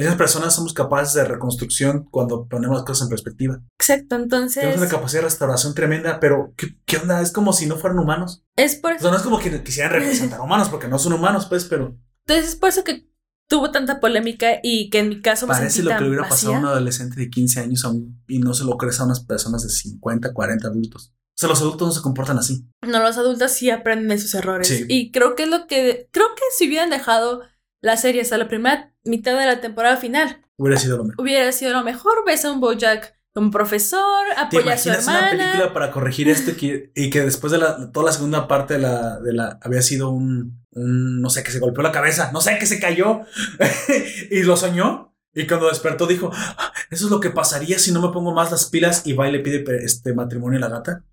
Esas 0.00 0.16
personas 0.16 0.54
somos 0.54 0.72
capaces 0.72 1.14
de 1.14 1.24
reconstrucción 1.24 2.04
cuando 2.10 2.46
ponemos 2.48 2.76
las 2.76 2.84
cosas 2.86 3.02
en 3.02 3.08
perspectiva. 3.10 3.60
Exacto, 3.78 4.16
entonces 4.16 4.62
Tenemos 4.62 4.80
una 4.80 4.88
capacidad 4.90 5.20
de 5.22 5.26
restauración 5.28 5.74
tremenda, 5.74 6.20
pero 6.20 6.54
¿qué, 6.56 6.76
qué 6.86 6.96
onda? 6.96 7.20
Es 7.20 7.32
como 7.32 7.52
si 7.52 7.66
no 7.66 7.76
fueran 7.76 7.98
humanos. 7.98 8.42
es 8.56 8.76
por 8.76 8.92
O 8.94 8.98
sea, 8.98 9.10
no 9.10 9.16
es 9.16 9.22
como 9.22 9.38
que 9.38 9.62
quisieran 9.62 9.92
representar 9.92 10.40
humanos, 10.42 10.68
porque 10.68 10.88
no 10.88 10.98
son 10.98 11.12
humanos, 11.12 11.46
pues, 11.46 11.64
pero 11.64 11.96
Entonces 12.26 12.50
es 12.50 12.56
por 12.56 12.68
eso 12.70 12.82
que 12.84 13.08
tuvo 13.48 13.72
tanta 13.72 13.98
polémica 14.00 14.60
y 14.62 14.90
que 14.90 15.00
en 15.00 15.08
mi 15.08 15.20
caso 15.22 15.46
me 15.46 15.54
parece 15.54 15.82
lo 15.82 15.90
que 15.90 16.00
le 16.02 16.08
hubiera 16.08 16.28
pasado 16.28 16.54
a 16.54 16.58
un 16.60 16.66
adolescente 16.66 17.18
de 17.18 17.28
15 17.28 17.60
años 17.60 17.84
a 17.84 17.88
un- 17.88 18.22
y 18.28 18.38
no 18.38 18.54
se 18.54 18.64
lo 18.64 18.76
crees 18.78 19.00
a 19.00 19.04
unas 19.04 19.20
personas 19.24 19.62
de 19.64 19.70
50, 19.70 20.32
40 20.32 20.68
adultos. 20.68 21.12
O 21.12 21.40
sea, 21.40 21.48
los 21.48 21.60
adultos 21.60 21.88
no 21.88 21.94
se 21.94 22.02
comportan 22.02 22.38
así. 22.38 22.66
No, 22.86 23.02
los 23.02 23.16
adultos 23.16 23.50
sí 23.52 23.70
aprenden 23.70 24.08
de 24.08 24.18
sus 24.18 24.34
errores. 24.34 24.68
Sí. 24.68 24.84
Y 24.88 25.10
creo 25.10 25.34
que 25.34 25.44
es 25.44 25.48
lo 25.48 25.66
que. 25.66 26.08
Creo 26.12 26.26
que 26.36 26.42
si 26.56 26.68
hubieran 26.68 26.90
dejado 26.90 27.40
la 27.80 27.96
serie 27.96 28.22
hasta 28.22 28.38
la 28.38 28.48
primera 28.48 28.92
mitad 29.04 29.38
de 29.38 29.46
la 29.46 29.60
temporada 29.60 29.96
final, 29.96 30.44
Hubiera 30.56 30.78
sido 30.78 30.98
lo 30.98 31.04
mejor. 31.04 31.22
hubiera 31.24 31.52
sido 31.52 31.72
lo 31.72 31.82
mejor. 31.82 32.24
Ves 32.26 32.44
a 32.44 32.52
un 32.52 32.60
Bojack 32.60 33.14
como 33.32 33.50
profesor, 33.50 34.26
¿Te 34.34 34.40
apoya 34.58 34.74
a 34.74 34.76
su 34.78 34.88
imaginas 34.88 35.06
una 35.08 35.18
hermana. 35.30 35.44
película 35.52 35.72
para 35.72 35.90
corregir 35.90 36.28
esto 36.28 36.50
y 36.50 36.54
que, 36.54 36.92
y 36.96 37.10
que 37.10 37.20
después 37.22 37.50
de 37.52 37.58
la, 37.58 37.90
toda 37.92 38.06
la 38.06 38.12
segunda 38.12 38.46
parte 38.48 38.74
de 38.74 38.80
la, 38.80 39.18
de 39.20 39.32
la 39.32 39.58
había 39.62 39.80
sido 39.82 40.10
un, 40.10 40.60
un, 40.72 41.20
no 41.22 41.30
sé, 41.30 41.42
que 41.42 41.50
se 41.52 41.60
golpeó 41.60 41.82
la 41.82 41.92
cabeza, 41.92 42.30
no 42.32 42.40
sé, 42.40 42.58
que 42.58 42.66
se 42.66 42.78
cayó 42.80 43.20
y 44.30 44.42
lo 44.42 44.56
soñó? 44.56 45.14
Y 45.32 45.46
cuando 45.46 45.68
despertó 45.68 46.06
dijo, 46.08 46.30
"Ah, 46.34 46.72
eso 46.90 47.04
es 47.06 47.10
lo 47.10 47.20
que 47.20 47.30
pasaría 47.30 47.78
si 47.78 47.92
no 47.92 48.02
me 48.02 48.12
pongo 48.12 48.34
más 48.34 48.50
las 48.50 48.66
pilas 48.66 49.06
y 49.06 49.12
va 49.12 49.28
y 49.28 49.32
le 49.32 49.38
pide 49.40 49.64
este 49.84 50.12
matrimonio 50.12 50.58
a 50.58 50.62
la 50.62 50.68
gata. 50.68 51.04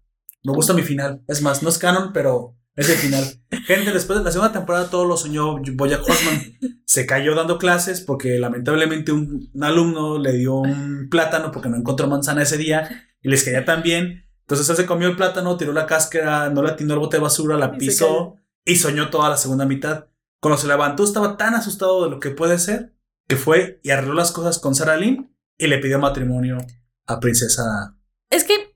Me 0.44 0.54
gusta 0.54 0.74
mi 0.74 0.82
final. 0.82 1.22
Es 1.28 1.42
más, 1.44 1.62
no 1.62 1.70
es 1.70 1.78
canon, 1.78 2.12
pero 2.14 2.56
es 2.78 2.90
el 2.90 2.96
final. 2.96 3.26
Gente, 3.66 3.92
después 3.92 4.20
de 4.20 4.24
la 4.24 4.32
segunda 4.32 4.54
temporada 4.54 4.90
todo 4.90 5.06
lo 5.06 5.18
soñó 5.18 5.58
Bojack 5.58 6.08
Horseman. 6.08 6.58
Se 6.86 7.06
cayó 7.06 7.36
dando 7.36 7.58
clases 7.58 8.02
porque 8.02 8.40
lamentablemente 8.40 9.12
un, 9.12 9.50
un 9.52 9.64
alumno 9.64 10.20
le 10.20 10.34
dio 10.34 10.56
un 10.56 11.10
plátano 11.10 11.52
porque 11.52 11.70
no 11.70 11.76
encontró 11.76 12.08
manzana 12.08 12.44
ese 12.44 12.58
día 12.58 13.10
y 13.22 13.30
les 13.30 13.44
caía 13.44 13.66
tan 13.66 13.82
bien. 13.82 14.26
Entonces 14.42 14.70
él 14.70 14.76
se 14.78 14.86
comió 14.86 15.10
el 15.10 15.18
plátano, 15.18 15.58
tiró 15.58 15.74
la 15.74 15.88
cáscara, 15.88 16.50
no 16.50 16.62
la 16.62 16.72
atinó 16.72 16.94
el 16.94 17.00
bote 17.00 17.18
de 17.18 17.24
basura, 17.24 17.58
la 17.58 17.74
pisó 17.74 18.36
y 18.64 18.76
soñó 18.76 19.10
toda 19.10 19.28
la 19.30 19.38
segunda 19.38 19.66
mitad. 19.66 20.06
Cuando 20.40 20.58
se 20.58 20.68
levantó 20.68 21.04
estaba 21.04 21.36
tan 21.36 21.56
asustado 21.56 22.06
de 22.06 22.12
lo 22.12 22.20
que 22.20 22.30
puede 22.30 22.60
ser 22.60 22.94
que 23.28 23.38
fue 23.38 23.80
y 23.84 23.90
arregló 23.90 24.14
las 24.14 24.32
cosas 24.32 24.60
con 24.60 24.76
Sarah 24.76 24.98
Lynn 24.98 25.36
y 25.58 25.68
le 25.68 25.80
pidió 25.80 26.00
matrimonio 26.00 26.60
a 27.08 27.20
Princesa. 27.20 27.98
Es 28.30 28.44
que 28.44 28.67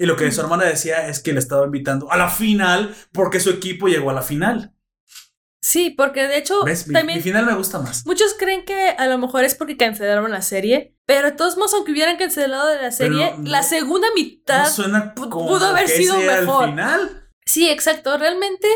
Y 0.00 0.06
lo 0.06 0.16
que 0.16 0.32
su 0.32 0.40
hermana 0.40 0.64
decía 0.64 1.08
es 1.08 1.20
que 1.20 1.32
le 1.34 1.38
estaba 1.40 1.64
invitando 1.66 2.10
a 2.10 2.16
la 2.16 2.30
final 2.30 2.94
porque 3.12 3.38
su 3.38 3.50
equipo 3.50 3.86
llegó 3.86 4.08
a 4.10 4.14
la 4.14 4.22
final. 4.22 4.74
sí, 5.62 5.90
porque 5.90 6.26
de 6.26 6.38
hecho 6.38 6.64
¿Ves? 6.64 6.86
Mi, 6.88 6.94
también 6.94 7.18
mi 7.18 7.22
final 7.22 7.44
me 7.44 7.54
gusta 7.54 7.78
más. 7.80 8.06
muchos 8.06 8.34
creen 8.38 8.64
que 8.64 8.88
a 8.96 9.06
lo 9.06 9.18
mejor 9.18 9.44
es 9.44 9.54
porque 9.54 9.76
cancelaron 9.76 10.30
la 10.30 10.40
serie, 10.40 10.96
pero 11.06 11.28
de 11.30 11.36
todos 11.36 11.56
modos, 11.58 11.74
aunque 11.74 11.92
hubieran 11.92 12.16
cancelado 12.16 12.66
de 12.68 12.80
la 12.80 12.90
serie, 12.92 13.34
no- 13.36 13.50
la 13.50 13.62
segunda 13.62 14.08
mitad. 14.14 14.64
No 14.64 14.70
suena 14.70 15.14
pu- 15.14 15.28
como 15.28 15.48
pudo 15.48 15.66
haber 15.66 15.84
que 15.84 15.92
sido 15.98 16.16
el 16.18 16.26
mejor. 16.46 16.70
final. 16.70 17.28
Sí, 17.44 17.68
exacto. 17.68 18.16
Realmente, 18.16 18.66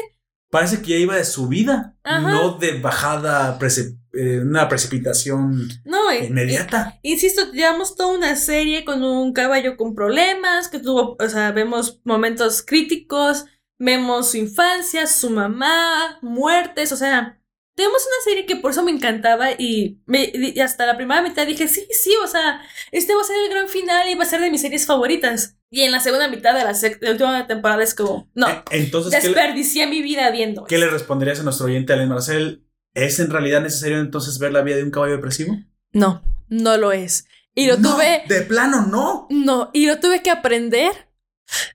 Parece 0.50 0.82
que 0.82 0.90
ya 0.90 0.96
iba 0.96 1.16
de 1.16 1.24
subida, 1.24 1.96
Ajá. 2.04 2.20
no 2.20 2.58
de 2.58 2.78
bajada, 2.80 3.58
prece- 3.58 3.98
eh, 4.16 4.40
una 4.40 4.68
precipitación 4.68 5.68
no. 5.84 6.10
eh, 6.10 6.26
inmediata. 6.26 6.98
Insisto, 7.02 7.50
llevamos 7.52 7.96
toda 7.96 8.16
una 8.16 8.36
serie 8.36 8.84
con 8.84 9.02
un 9.02 9.32
caballo 9.32 9.76
con 9.76 9.94
problemas, 9.94 10.68
que 10.68 10.78
tuvo, 10.78 11.16
o 11.18 11.28
sea, 11.28 11.52
vemos 11.52 12.00
momentos 12.04 12.62
críticos, 12.62 13.44
vemos 13.78 14.30
su 14.30 14.36
infancia, 14.38 15.06
su 15.06 15.30
mamá, 15.30 16.18
muertes, 16.22 16.92
o 16.92 16.96
sea, 16.96 17.40
tenemos 17.76 18.02
una 18.06 18.24
serie 18.30 18.46
que 18.46 18.54
por 18.54 18.70
eso 18.70 18.84
me 18.84 18.92
encantaba 18.92 19.50
y, 19.58 19.98
me- 20.06 20.30
y 20.32 20.60
hasta 20.60 20.86
la 20.86 20.96
primera 20.96 21.22
mitad 21.22 21.44
dije, 21.44 21.66
sí, 21.66 21.84
sí, 21.90 22.12
o 22.22 22.28
sea, 22.28 22.60
este 22.92 23.14
va 23.16 23.20
a 23.22 23.24
ser 23.24 23.36
el 23.44 23.50
gran 23.50 23.68
final 23.68 24.08
y 24.08 24.14
va 24.14 24.22
a 24.22 24.26
ser 24.26 24.40
de 24.40 24.50
mis 24.50 24.60
series 24.60 24.86
favoritas. 24.86 25.56
Y 25.70 25.80
en 25.80 25.90
la 25.90 25.98
segunda 25.98 26.28
mitad 26.28 26.54
de 26.56 26.62
la, 26.62 26.72
de 26.72 26.98
la 27.00 27.10
última 27.10 27.46
temporada 27.48 27.82
es 27.82 27.96
como, 27.96 28.30
no, 28.34 28.48
Eh, 28.48 28.62
Entonces, 28.70 29.12
¿qué 29.20 29.26
le, 29.28 29.34
desperdicié 29.34 29.88
mi 29.88 30.02
vida 30.02 30.30
viendo. 30.30 30.62
qué 30.66 30.78
le 30.78 30.88
responderías 30.88 31.40
a 31.40 31.42
nuestro 31.42 31.66
oyente 31.66 31.92
Alain 31.92 32.08
Marcel? 32.08 32.63
¿Es 32.94 33.18
en 33.20 33.30
realidad 33.30 33.60
necesario 33.60 33.98
entonces 34.00 34.38
ver 34.38 34.52
la 34.52 34.62
vida 34.62 34.76
de 34.76 34.84
un 34.84 34.90
caballo 34.90 35.14
depresivo? 35.14 35.56
No, 35.92 36.22
no 36.48 36.76
lo 36.76 36.92
es. 36.92 37.26
Y 37.54 37.66
lo 37.66 37.76
No, 37.76 37.94
tuve... 37.94 38.22
De 38.28 38.42
plano, 38.42 38.86
no. 38.86 39.26
No, 39.30 39.70
y 39.72 39.86
lo 39.86 40.00
tuve 40.00 40.22
que 40.22 40.30
aprender 40.30 40.92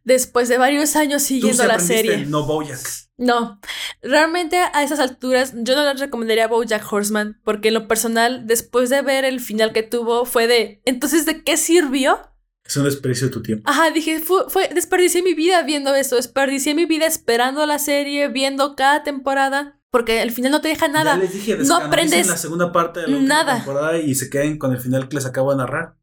después 0.03 0.49
de 0.49 0.57
varios 0.57 0.95
años 0.95 1.21
Tú 1.23 1.27
siguiendo 1.27 1.63
sí 1.63 1.67
la 1.67 1.79
serie. 1.79 2.25
No 2.25 2.45
Bojack. 2.45 2.79
No, 3.17 3.59
realmente 4.01 4.57
a 4.57 4.81
esas 4.83 4.99
alturas 4.99 5.53
yo 5.55 5.75
no 5.75 5.83
le 5.83 5.93
recomendaría 5.93 6.45
a 6.45 6.47
BoJack 6.47 6.91
Horseman 6.91 7.39
porque 7.43 7.67
en 7.67 7.73
lo 7.73 7.87
personal, 7.87 8.47
después 8.47 8.89
de 8.89 9.01
ver 9.01 9.25
el 9.25 9.41
final 9.41 9.73
que 9.73 9.83
tuvo, 9.83 10.23
fue 10.25 10.47
de, 10.47 10.81
entonces, 10.85 11.25
¿de 11.25 11.43
qué 11.43 11.57
sirvió? 11.57 12.21
Es 12.63 12.77
un 12.77 12.85
desperdicio 12.85 13.27
de 13.27 13.33
tu 13.33 13.41
tiempo. 13.41 13.69
Ajá, 13.69 13.89
dije, 13.91 14.19
fue, 14.19 14.43
fue- 14.47 14.69
desperdicié 14.73 15.21
mi 15.21 15.33
vida 15.33 15.63
viendo 15.63 15.93
esto, 15.95 16.15
desperdicié 16.15 16.75
mi 16.75 16.85
vida 16.85 17.05
esperando 17.07 17.65
la 17.65 17.77
serie, 17.79 18.29
viendo 18.29 18.75
cada 18.77 19.03
temporada, 19.03 19.78
porque 19.91 20.21
al 20.21 20.31
final 20.31 20.51
no 20.51 20.61
te 20.61 20.67
deja 20.67 20.87
nada. 20.87 21.15
Ya 21.15 21.21
les 21.21 21.33
dije, 21.33 21.57
No 21.57 21.77
aprendes 21.77 22.27
la 22.27 22.37
segunda 22.37 22.71
parte 22.71 23.01
de 23.01 23.07
la 23.07 23.19
nada. 23.19 23.55
temporada 23.57 23.97
y 23.97 24.15
se 24.15 24.29
queden 24.29 24.57
con 24.57 24.71
el 24.71 24.79
final 24.79 25.09
que 25.09 25.15
les 25.15 25.25
acabo 25.25 25.51
de 25.51 25.57
narrar. 25.57 25.95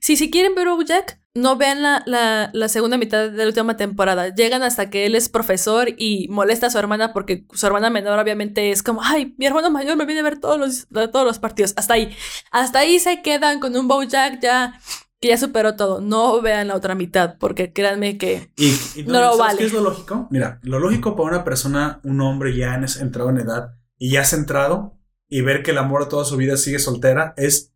Si, 0.00 0.16
si 0.16 0.30
quieren 0.30 0.54
ver 0.54 0.68
Bojack, 0.68 1.20
no 1.34 1.56
vean 1.56 1.82
la, 1.82 2.02
la, 2.06 2.50
la 2.54 2.68
segunda 2.68 2.96
mitad 2.96 3.28
de 3.30 3.36
la 3.36 3.46
última 3.46 3.76
temporada. 3.76 4.34
Llegan 4.34 4.62
hasta 4.62 4.88
que 4.90 5.04
él 5.06 5.14
es 5.14 5.28
profesor 5.28 5.88
y 5.96 6.26
molesta 6.28 6.66
a 6.66 6.70
su 6.70 6.78
hermana 6.78 7.12
porque 7.12 7.44
su 7.52 7.66
hermana 7.66 7.90
menor 7.90 8.18
obviamente 8.18 8.70
es 8.70 8.82
como, 8.82 9.02
ay, 9.02 9.34
mi 9.38 9.46
hermano 9.46 9.70
mayor 9.70 9.96
me 9.96 10.06
viene 10.06 10.20
a 10.20 10.24
ver 10.24 10.38
todos 10.40 10.58
los, 10.58 10.88
todos 11.10 11.24
los 11.26 11.38
partidos. 11.38 11.74
Hasta 11.76 11.94
ahí. 11.94 12.16
Hasta 12.50 12.78
ahí 12.80 12.98
se 12.98 13.20
quedan 13.22 13.60
con 13.60 13.76
un 13.76 13.88
Bojack 13.88 14.40
ya 14.40 14.80
que 15.20 15.28
ya 15.28 15.36
superó 15.36 15.76
todo. 15.76 16.00
No 16.00 16.40
vean 16.40 16.68
la 16.68 16.76
otra 16.76 16.94
mitad 16.94 17.36
porque 17.38 17.72
créanme 17.72 18.16
que... 18.18 18.52
Y, 18.56 18.70
y 18.96 19.02
No 19.04 19.20
lo 19.20 19.26
¿sabes 19.28 19.38
vale. 19.38 19.58
qué 19.58 19.64
es 19.66 19.72
lo 19.72 19.80
lógico? 19.82 20.28
Mira, 20.30 20.58
lo 20.62 20.78
lógico 20.78 21.14
para 21.16 21.28
una 21.28 21.44
persona, 21.44 22.00
un 22.04 22.20
hombre 22.20 22.56
ya 22.56 22.74
en- 22.74 22.86
entrado 23.00 23.30
en 23.30 23.38
edad 23.38 23.74
y 23.98 24.12
ya 24.12 24.24
centrado 24.24 24.98
y 25.28 25.42
ver 25.42 25.62
que 25.62 25.72
el 25.72 25.78
amor 25.78 26.04
de 26.04 26.10
toda 26.10 26.24
su 26.24 26.36
vida 26.36 26.56
sigue 26.56 26.78
soltera 26.78 27.34
es 27.36 27.74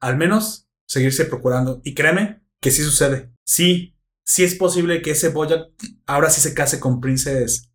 al 0.00 0.16
menos 0.16 0.68
seguirse 0.86 1.24
procurando. 1.24 1.80
Y 1.84 1.94
créeme 1.94 2.42
que 2.60 2.70
sí 2.70 2.82
sucede. 2.82 3.32
Sí, 3.44 3.96
sí 4.24 4.44
es 4.44 4.54
posible 4.54 5.02
que 5.02 5.10
ese 5.10 5.28
Bojack 5.30 5.68
ahora 6.06 6.30
sí 6.30 6.40
se 6.40 6.54
case 6.54 6.78
con 6.80 7.00
Princess 7.00 7.70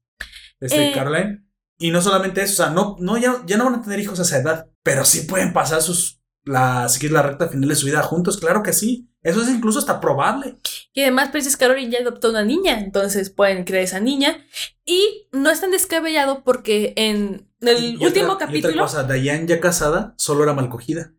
este, 0.61 0.89
Eh. 0.89 0.93
Caroline. 0.93 1.45
Y 1.77 1.91
no 1.91 2.01
solamente 2.01 2.41
eso, 2.41 2.53
o 2.61 2.65
sea, 2.65 2.73
no, 2.73 2.97
no, 2.99 3.17
ya, 3.17 3.41
ya 3.45 3.55
no 3.57 3.65
van 3.65 3.75
a 3.75 3.81
tener 3.81 3.99
hijos 3.99 4.19
a 4.19 4.23
esa 4.23 4.37
edad, 4.39 4.69
pero 4.83 5.05
sí 5.05 5.21
pueden 5.21 5.53
pasar 5.53 5.81
sus, 5.81 6.21
la, 6.43 6.89
seguir 6.89 7.11
la 7.13 7.21
recta 7.21 7.47
final 7.47 7.69
de 7.69 7.75
su 7.75 7.85
vida 7.85 8.01
juntos, 8.03 8.37
claro 8.37 8.63
que 8.63 8.73
sí. 8.73 9.08
Eso 9.21 9.41
es 9.41 9.49
incluso 9.49 9.79
hasta 9.79 9.99
probable. 9.99 10.57
Y 10.93 11.01
además 11.01 11.29
Princess 11.29 11.57
Caroline 11.57 11.91
ya 11.91 11.99
adoptó 11.99 12.29
una 12.29 12.43
niña, 12.43 12.79
entonces 12.79 13.29
pueden 13.29 13.63
crear 13.65 13.83
esa 13.83 13.99
niña. 13.99 14.45
Y 14.85 15.27
no 15.31 15.49
es 15.49 15.59
tan 15.61 15.71
descabellado 15.71 16.43
porque 16.43 16.93
en 16.95 17.49
el 17.61 17.95
Y- 17.99 18.05
último 18.05 18.33
otra- 18.33 18.45
y 18.45 18.47
capítulo... 18.47 18.73
otra 18.73 18.81
cosa, 18.83 19.03
Dayan 19.03 19.45
ya 19.47 19.59
casada, 19.59 20.13
solo 20.17 20.43
era 20.43 20.53
mal 20.53 20.69
cogida. 20.69 21.13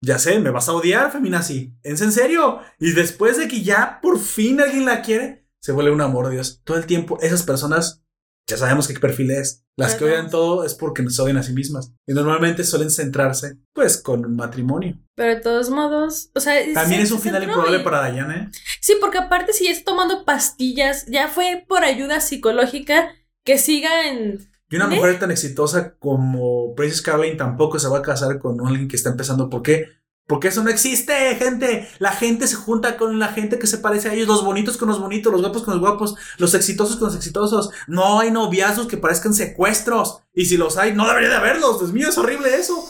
Ya 0.00 0.18
sé, 0.18 0.38
me 0.38 0.50
vas 0.50 0.68
a 0.68 0.72
odiar, 0.74 1.10
feminazi. 1.12 1.74
¿Es 1.82 2.00
en 2.02 2.12
serio? 2.12 2.60
Y 2.78 2.92
después 2.92 3.36
de 3.36 3.48
que 3.48 3.62
ya 3.62 3.98
por 4.00 4.18
fin 4.20 4.60
alguien 4.60 4.84
la 4.86 5.02
quiere, 5.02 5.46
se 5.60 5.72
vuelve 5.72 5.90
un 5.90 6.00
amor 6.00 6.30
Dios. 6.30 6.60
Todo 6.64 6.76
el 6.78 6.86
tiempo, 6.86 7.18
esas 7.20 7.42
personas, 7.42 8.04
ya 8.48 8.56
sabemos 8.56 8.88
qué 8.88 8.98
perfil 8.98 9.30
es. 9.30 9.64
Las 9.76 9.94
que 9.94 10.04
odian 10.06 10.28
todo 10.28 10.64
es 10.64 10.74
porque 10.74 11.08
se 11.08 11.22
odian 11.22 11.36
a 11.36 11.42
sí 11.44 11.52
mismas. 11.52 11.92
Y 12.06 12.12
normalmente 12.12 12.64
suelen 12.64 12.90
centrarse, 12.90 13.58
pues, 13.72 13.96
con 14.02 14.24
un 14.26 14.34
matrimonio. 14.34 14.98
Pero 15.14 15.36
de 15.36 15.40
todos 15.40 15.70
modos, 15.70 16.30
o 16.34 16.40
sea... 16.40 16.54
También 16.74 17.00
se- 17.02 17.06
es 17.06 17.12
un 17.12 17.20
final 17.20 17.44
improbable 17.44 17.78
para 17.80 18.00
Dayan, 18.00 18.32
¿eh? 18.32 18.50
Sí, 18.80 18.94
porque 19.00 19.18
aparte 19.18 19.52
si 19.52 19.68
es 19.68 19.84
tomando 19.84 20.24
pastillas, 20.24 21.06
ya 21.06 21.28
fue 21.28 21.64
por 21.68 21.84
ayuda 21.84 22.20
psicológica 22.20 23.14
que 23.44 23.58
siga 23.58 24.08
en... 24.08 24.50
Y 24.70 24.76
una 24.76 24.86
¿Eh? 24.86 24.96
mujer 24.96 25.18
tan 25.20 25.30
exitosa 25.30 25.94
como 25.98 26.74
Princess 26.74 27.00
Caroline 27.00 27.36
tampoco 27.36 27.78
se 27.78 27.88
va 27.88 27.98
a 27.98 28.02
casar 28.02 28.38
con 28.38 28.60
alguien 28.66 28.88
que 28.88 28.96
está 28.96 29.10
empezando. 29.10 29.48
¿Por 29.48 29.62
qué? 29.62 29.86
Porque 30.28 30.48
eso 30.48 30.62
no 30.62 30.70
existe, 30.70 31.34
gente. 31.36 31.88
La 31.98 32.12
gente 32.12 32.46
se 32.46 32.54
junta 32.54 32.96
con 32.96 33.18
la 33.18 33.28
gente 33.28 33.58
que 33.58 33.66
se 33.66 33.78
parece 33.78 34.08
a 34.10 34.12
ellos. 34.12 34.28
Los 34.28 34.44
bonitos 34.44 34.76
con 34.76 34.86
los 34.88 35.00
bonitos, 35.00 35.32
los 35.32 35.40
guapos 35.40 35.62
con 35.64 35.74
los 35.74 35.80
guapos, 35.80 36.14
los 36.36 36.54
exitosos 36.54 36.96
con 36.96 37.06
los 37.08 37.16
exitosos. 37.16 37.70
No 37.88 38.20
hay 38.20 38.30
noviazgos 38.30 38.86
que 38.86 38.98
parezcan 38.98 39.32
secuestros. 39.34 40.18
Y 40.34 40.44
si 40.44 40.56
los 40.56 40.76
hay, 40.76 40.92
no 40.92 41.08
debería 41.08 41.30
de 41.30 41.36
haberlos. 41.36 41.80
Dios 41.80 41.92
mío, 41.92 42.08
es 42.10 42.18
horrible 42.18 42.54
eso. 42.54 42.88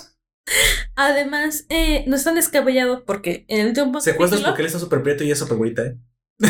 Además, 0.96 1.64
eh, 1.68 2.04
no 2.08 2.16
es 2.16 2.24
tan 2.24 2.34
descabellado 2.34 3.04
porque 3.04 3.44
en 3.48 3.60
el 3.60 3.66
último 3.68 4.00
Secuestros 4.00 4.42
porque 4.42 4.62
él 4.62 4.66
está 4.66 4.78
súper 4.78 5.02
prieto 5.02 5.22
y 5.22 5.30
es 5.30 5.38
súper 5.38 5.56
güerita, 5.58 5.82
¿eh? 5.82 5.96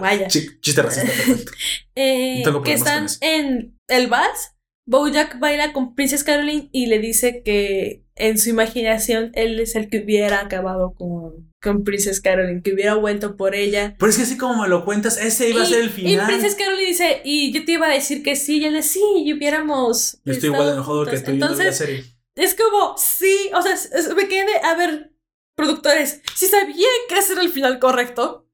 Vaya. 0.00 0.28
Chi- 0.28 0.60
Chiste 0.60 0.82
racista, 0.82 1.08
perfecto. 1.12 1.52
eh, 1.94 2.42
No 2.46 2.62
que 2.62 2.72
están 2.74 3.06
en 3.20 3.78
el 3.88 4.06
vals. 4.08 4.52
Bojack 4.90 5.38
baila 5.38 5.72
con 5.72 5.94
Princess 5.94 6.24
Caroline 6.24 6.68
y 6.72 6.86
le 6.86 6.98
dice 6.98 7.42
que 7.44 8.02
en 8.16 8.38
su 8.38 8.50
imaginación 8.50 9.30
él 9.34 9.60
es 9.60 9.76
el 9.76 9.88
que 9.88 10.00
hubiera 10.00 10.40
acabado 10.40 10.94
con, 10.94 11.52
con 11.62 11.84
Princess 11.84 12.20
Caroline, 12.20 12.60
que 12.60 12.74
hubiera 12.74 12.94
vuelto 12.96 13.36
por 13.36 13.54
ella. 13.54 13.94
Pero 13.98 14.10
es 14.10 14.16
que 14.16 14.24
así 14.24 14.36
como 14.36 14.60
me 14.62 14.68
lo 14.68 14.84
cuentas, 14.84 15.16
ese 15.16 15.48
iba 15.50 15.62
a 15.62 15.66
ser 15.66 15.80
el 15.82 15.86
Y 15.86 15.90
final. 15.90 16.26
Princess 16.26 16.56
Caroline 16.56 16.86
dice, 16.88 17.22
y 17.24 17.52
yo 17.52 17.64
te 17.64 17.72
iba 17.72 17.86
a 17.86 17.90
decir 17.94 18.22
que 18.24 18.34
sí, 18.34 18.58
y 18.58 18.64
él 18.64 18.74
dice, 18.74 18.88
sí, 18.94 19.02
y 19.24 19.32
hubiéramos. 19.32 20.18
Yo 20.24 20.32
estoy 20.32 20.48
igual 20.50 20.66
de 20.66 20.72
enojado 20.72 21.04
que 21.04 21.10
juntos". 21.12 21.24
tú 21.24 21.30
y 21.30 21.38
no 21.38 21.46
vi 21.48 21.54
la 21.56 21.62
Entonces, 21.62 21.76
serie. 21.78 22.04
es 22.34 22.54
como, 22.56 22.96
sí, 22.98 23.50
o 23.54 23.62
sea, 23.62 23.72
es- 23.74 23.92
es- 23.92 24.14
me 24.14 24.26
quedé, 24.28 24.56
a 24.64 24.74
ver, 24.74 25.12
productores, 25.56 26.20
si 26.34 26.46
sabían 26.46 26.76
que 27.08 27.16
ese 27.18 27.34
era 27.34 27.42
el 27.42 27.50
final 27.50 27.78
correcto. 27.78 28.48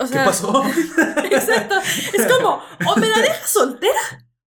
O 0.00 0.06
¿Qué 0.08 0.16
pasó? 0.18 0.64
Exacto. 1.30 1.76
Es 2.12 2.26
como, 2.26 2.60
o 2.88 2.96
me 2.98 3.08
la 3.08 3.18
dejas 3.20 3.48
soltera 3.50 4.00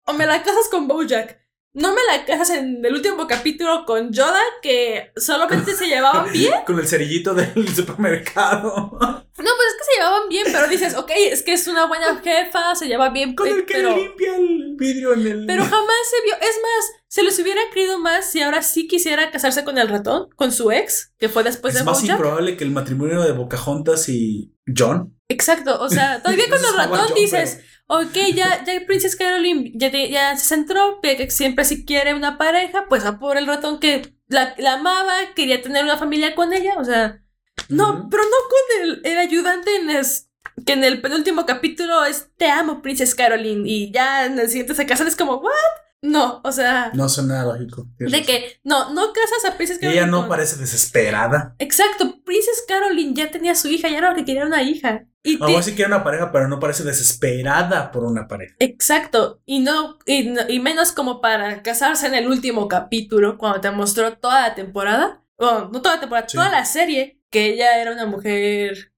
o 0.09 0.13
me 0.15 0.27
la 0.27 0.43
casas 0.43 0.69
con 0.71 0.89
Bojack. 0.89 1.39
No 1.75 1.91
me 1.95 2.01
la 2.11 2.25
casas 2.25 2.51
en 2.51 2.85
el 2.85 2.95
último 2.95 3.27
capítulo 3.29 3.85
con 3.87 4.11
Yoda, 4.11 4.41
que 4.63 5.13
solamente 5.17 5.75
se 5.77 5.87
llevaban 5.87 6.33
bien. 6.33 6.55
Con 6.67 6.79
el 6.81 6.89
cerillito 6.89 7.35
del 7.35 7.69
supermercado. 7.77 8.71
No, 8.99 9.29
pues 9.37 9.69
es 9.69 9.75
que 9.79 9.85
se 9.85 9.97
llevaban 10.01 10.29
bien, 10.29 10.47
pero 10.51 10.67
dices, 10.67 10.95
ok, 10.97 11.11
es 11.15 11.43
que 11.43 11.53
es 11.53 11.69
una 11.69 11.87
buena 11.87 12.17
jefa, 12.21 12.75
se 12.75 12.87
lleva 12.89 13.11
bien, 13.11 13.35
Con 13.37 13.47
el 13.49 13.65
que 13.67 13.75
pero, 13.75 13.95
limpia 13.97 14.37
el 14.37 14.75
vidrio 14.77 15.13
en 15.13 15.27
el. 15.27 15.47
pero 15.47 15.63
jamás 15.63 15.97
se 16.11 16.23
vio. 16.25 16.35
Es 16.37 16.57
más, 16.63 16.93
se 17.07 17.23
les 17.23 17.39
hubiera 17.39 17.61
creído 17.71 17.99
más 18.01 18.31
si 18.31 18.41
ahora 18.43 18.63
sí 18.63 18.89
quisiera 18.89 19.31
casarse 19.31 19.63
con 19.63 19.79
el 19.79 19.89
ratón, 19.89 20.31
con 20.37 20.51
su 20.51 20.73
ex, 20.73 21.13
que 21.19 21.29
fue 21.29 21.45
después 21.45 21.75
es 21.75 21.81
de 21.81 21.85
más 21.85 22.01
Bojack. 22.01 22.17
improbable 22.17 22.57
que 22.57 22.65
el 22.65 22.71
matrimonio 22.71 23.23
de 23.23 23.35
Pocahontas 23.35 24.09
y 24.09 24.53
John. 24.77 25.15
Exacto, 25.29 25.79
o 25.81 25.89
sea, 25.91 26.23
todavía 26.23 26.47
con 26.51 26.59
el 26.59 26.75
ratón 26.75 27.15
dices, 27.15 27.61
ok, 27.89 28.15
ya, 28.35 28.65
ya 28.65 28.87
Princess 28.87 29.17
Caroline 29.17 29.73
ya, 29.75 29.91
ya 29.91 30.37
se 30.37 30.47
centró, 30.47 31.01
que 31.01 31.31
siempre 31.31 31.65
si 31.65 31.85
quiere 31.85 32.15
una 32.15 32.39
pareja, 32.39 32.87
pues 32.89 33.05
a 33.05 33.19
por 33.19 33.37
el 33.37 33.47
ratón 33.47 33.81
que 33.81 34.15
la, 34.29 34.55
la 34.59 34.75
amaba, 34.75 35.15
quería 35.35 35.61
tener 35.63 35.85
una 35.85 35.97
familia 35.97 36.35
con 36.35 36.53
ella, 36.53 36.75
o 36.79 36.85
sea, 36.85 37.23
no, 37.69 38.09
pero 38.11 38.23
no 38.23 38.31
con 38.49 38.83
el, 38.83 39.01
el 39.05 39.19
ayudante 39.19 39.75
en 39.77 39.91
es, 39.91 40.29
que 40.67 40.75
en 40.75 40.85
el 40.85 41.01
penúltimo 41.01 41.47
capítulo 41.47 42.05
es, 42.05 42.29
te 42.37 42.51
amo 42.51 42.83
Princess 42.83 43.15
Caroline, 43.15 43.69
y 43.69 43.91
ya 43.91 44.27
en 44.27 44.39
el 44.39 44.49
siguiente 44.49 44.75
se 44.75 44.87
casan, 44.87 45.07
es 45.07 45.17
como, 45.17 45.37
what? 45.37 45.53
No, 46.01 46.41
o 46.45 46.53
sea. 46.53 46.93
No 46.95 47.09
suena 47.09 47.35
nada 47.35 47.55
lógico. 47.55 47.87
De 47.99 48.23
que, 48.23 48.61
no, 48.63 48.95
no 48.95 49.13
casas 49.13 49.45
a 49.51 49.57
Princess 49.57 49.79
Caroline. 49.79 50.03
Ella 50.03 50.11
no 50.11 50.29
parece 50.29 50.57
desesperada. 50.57 51.57
Exacto, 51.59 52.23
Princess 52.25 52.65
Caroline 52.69 53.15
ya 53.15 53.31
tenía 53.31 53.55
su 53.55 53.69
hija, 53.69 53.89
ya 53.89 53.99
era 53.99 54.11
lo 54.11 54.17
que 54.17 54.25
quería 54.25 54.47
una 54.47 54.63
hija. 54.63 55.07
Y 55.25 55.43
Aún 55.43 55.57
así 55.57 55.75
quiere 55.75 55.93
una 55.93 56.05
pareja, 56.05 56.31
pero 56.31 56.47
no 56.47 56.61
parece 56.61 56.85
desesperada 56.85 57.91
por 57.91 58.05
una 58.05 58.29
pareja. 58.29 58.55
Exacto, 58.61 59.43
y 59.45 59.59
no, 59.61 59.99
y, 60.07 60.33
y 60.49 60.61
menos 60.61 60.93
como 60.93 61.21
para 61.21 61.63
casarse 61.63 62.07
en 62.07 62.15
el 62.15 62.29
último 62.29 62.69
capítulo, 62.69 63.37
cuando 63.37 63.61
te 63.61 63.71
mostró 63.73 64.17
toda 64.17 64.43
la 64.43 64.55
temporada, 64.55 65.25
bueno, 65.37 65.71
no 65.73 65.83
toda 65.83 65.97
la 65.97 66.01
temporada, 66.01 66.27
toda 66.29 66.51
la 66.51 66.65
serie, 66.65 67.21
que 67.31 67.47
ella 67.47 67.81
era 67.81 67.93
una 67.93 68.07
mujer 68.07 68.93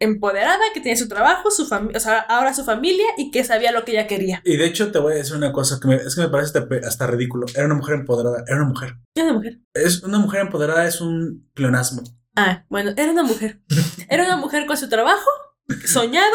empoderada, 0.00 0.60
que 0.72 0.80
tenía 0.80 0.96
su 0.96 1.08
trabajo, 1.08 1.50
su 1.50 1.66
familia, 1.66 1.96
o 1.96 2.00
sea, 2.00 2.18
ahora 2.18 2.54
su 2.54 2.64
familia 2.64 3.06
y 3.16 3.30
que 3.30 3.44
sabía 3.44 3.72
lo 3.72 3.84
que 3.84 3.92
ella 3.92 4.06
quería. 4.06 4.42
Y 4.44 4.56
de 4.56 4.66
hecho 4.66 4.90
te 4.90 4.98
voy 4.98 5.12
a 5.12 5.16
decir 5.16 5.36
una 5.36 5.52
cosa 5.52 5.78
que 5.80 5.88
me, 5.88 5.96
es 5.96 6.14
que 6.14 6.22
me 6.22 6.28
parece 6.28 6.58
hasta, 6.86 7.06
ridículo. 7.06 7.46
Era 7.54 7.66
una 7.66 7.76
mujer 7.76 7.94
empoderada, 7.96 8.44
era 8.46 8.56
una 8.56 8.68
mujer. 8.68 8.96
Era 9.14 9.26
una 9.26 9.34
mujer. 9.34 9.60
Es 9.74 10.02
una 10.02 10.18
mujer 10.18 10.40
empoderada 10.42 10.86
es 10.86 11.00
un 11.00 11.48
pleonasmo. 11.54 12.02
Ah, 12.36 12.64
bueno, 12.68 12.92
era 12.96 13.12
una 13.12 13.22
mujer. 13.22 13.60
Era 14.08 14.24
una 14.24 14.36
mujer 14.36 14.66
con 14.66 14.76
su 14.76 14.88
trabajo, 14.88 15.28
soñado, 15.86 16.34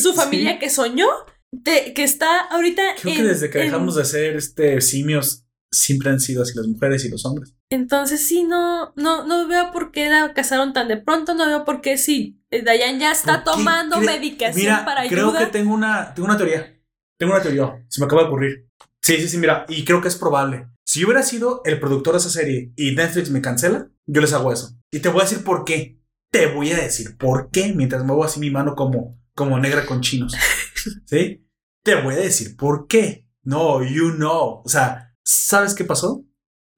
su 0.00 0.14
familia 0.14 0.58
que 0.58 0.70
soñó, 0.70 1.08
de, 1.50 1.92
que 1.94 2.04
está 2.04 2.40
ahorita. 2.40 2.82
Creo 3.00 3.16
que 3.16 3.22
desde 3.24 3.50
que 3.50 3.58
dejamos 3.58 3.96
de 3.96 4.04
ser 4.04 4.36
este 4.36 4.80
simios 4.80 5.41
siempre 5.72 6.10
han 6.10 6.20
sido 6.20 6.42
así 6.42 6.52
las 6.54 6.66
mujeres 6.68 7.04
y 7.04 7.08
los 7.08 7.24
hombres. 7.24 7.54
Entonces 7.70 8.24
sí, 8.24 8.44
no, 8.44 8.92
no, 8.94 9.26
no 9.26 9.48
veo 9.48 9.72
por 9.72 9.90
qué 9.90 10.08
la 10.08 10.32
casaron 10.34 10.72
tan 10.72 10.86
de 10.86 10.98
pronto, 10.98 11.34
no 11.34 11.46
veo 11.46 11.64
por 11.64 11.80
qué 11.80 11.96
si 11.96 12.38
eh, 12.50 12.62
Dayan 12.62 13.00
ya 13.00 13.10
está 13.10 13.42
tomando 13.42 14.00
medicación 14.00 14.84
para 14.84 15.00
ayuda. 15.00 15.16
Creo 15.16 15.38
que 15.38 15.46
tengo 15.46 15.74
una, 15.74 16.12
tengo 16.14 16.28
una 16.28 16.36
teoría. 16.36 16.78
Tengo 17.18 17.32
una 17.32 17.42
teoría. 17.42 17.84
Se 17.88 18.00
me 18.00 18.06
acaba 18.06 18.22
de 18.22 18.28
ocurrir. 18.28 18.68
Sí, 19.00 19.16
sí, 19.16 19.28
sí, 19.28 19.38
mira, 19.38 19.64
y 19.68 19.84
creo 19.84 20.00
que 20.00 20.08
es 20.08 20.16
probable. 20.16 20.68
Si 20.84 21.00
yo 21.00 21.06
hubiera 21.06 21.22
sido 21.22 21.62
el 21.64 21.80
productor 21.80 22.12
de 22.12 22.18
esa 22.18 22.30
serie 22.30 22.72
y 22.76 22.94
Netflix 22.94 23.30
me 23.30 23.40
cancela, 23.40 23.88
yo 24.06 24.20
les 24.20 24.32
hago 24.32 24.52
eso. 24.52 24.76
Y 24.90 25.00
te 25.00 25.08
voy 25.08 25.22
a 25.22 25.24
decir 25.24 25.42
por 25.42 25.64
qué. 25.64 25.98
Te 26.30 26.46
voy 26.46 26.72
a 26.72 26.76
decir 26.76 27.16
por 27.16 27.50
qué 27.50 27.72
mientras 27.74 28.04
muevo 28.04 28.24
así 28.24 28.40
mi 28.40 28.50
mano 28.50 28.74
como, 28.74 29.18
como 29.34 29.58
negra 29.58 29.86
con 29.86 30.00
chinos. 30.00 30.34
¿Sí? 31.06 31.46
Te 31.82 31.94
voy 31.94 32.14
a 32.14 32.18
decir 32.18 32.56
por 32.56 32.86
qué. 32.86 33.26
No, 33.42 33.82
you 33.82 34.12
know. 34.12 34.62
O 34.64 34.68
sea, 34.68 35.11
¿sabes 35.24 35.74
qué 35.74 35.84
pasó? 35.84 36.24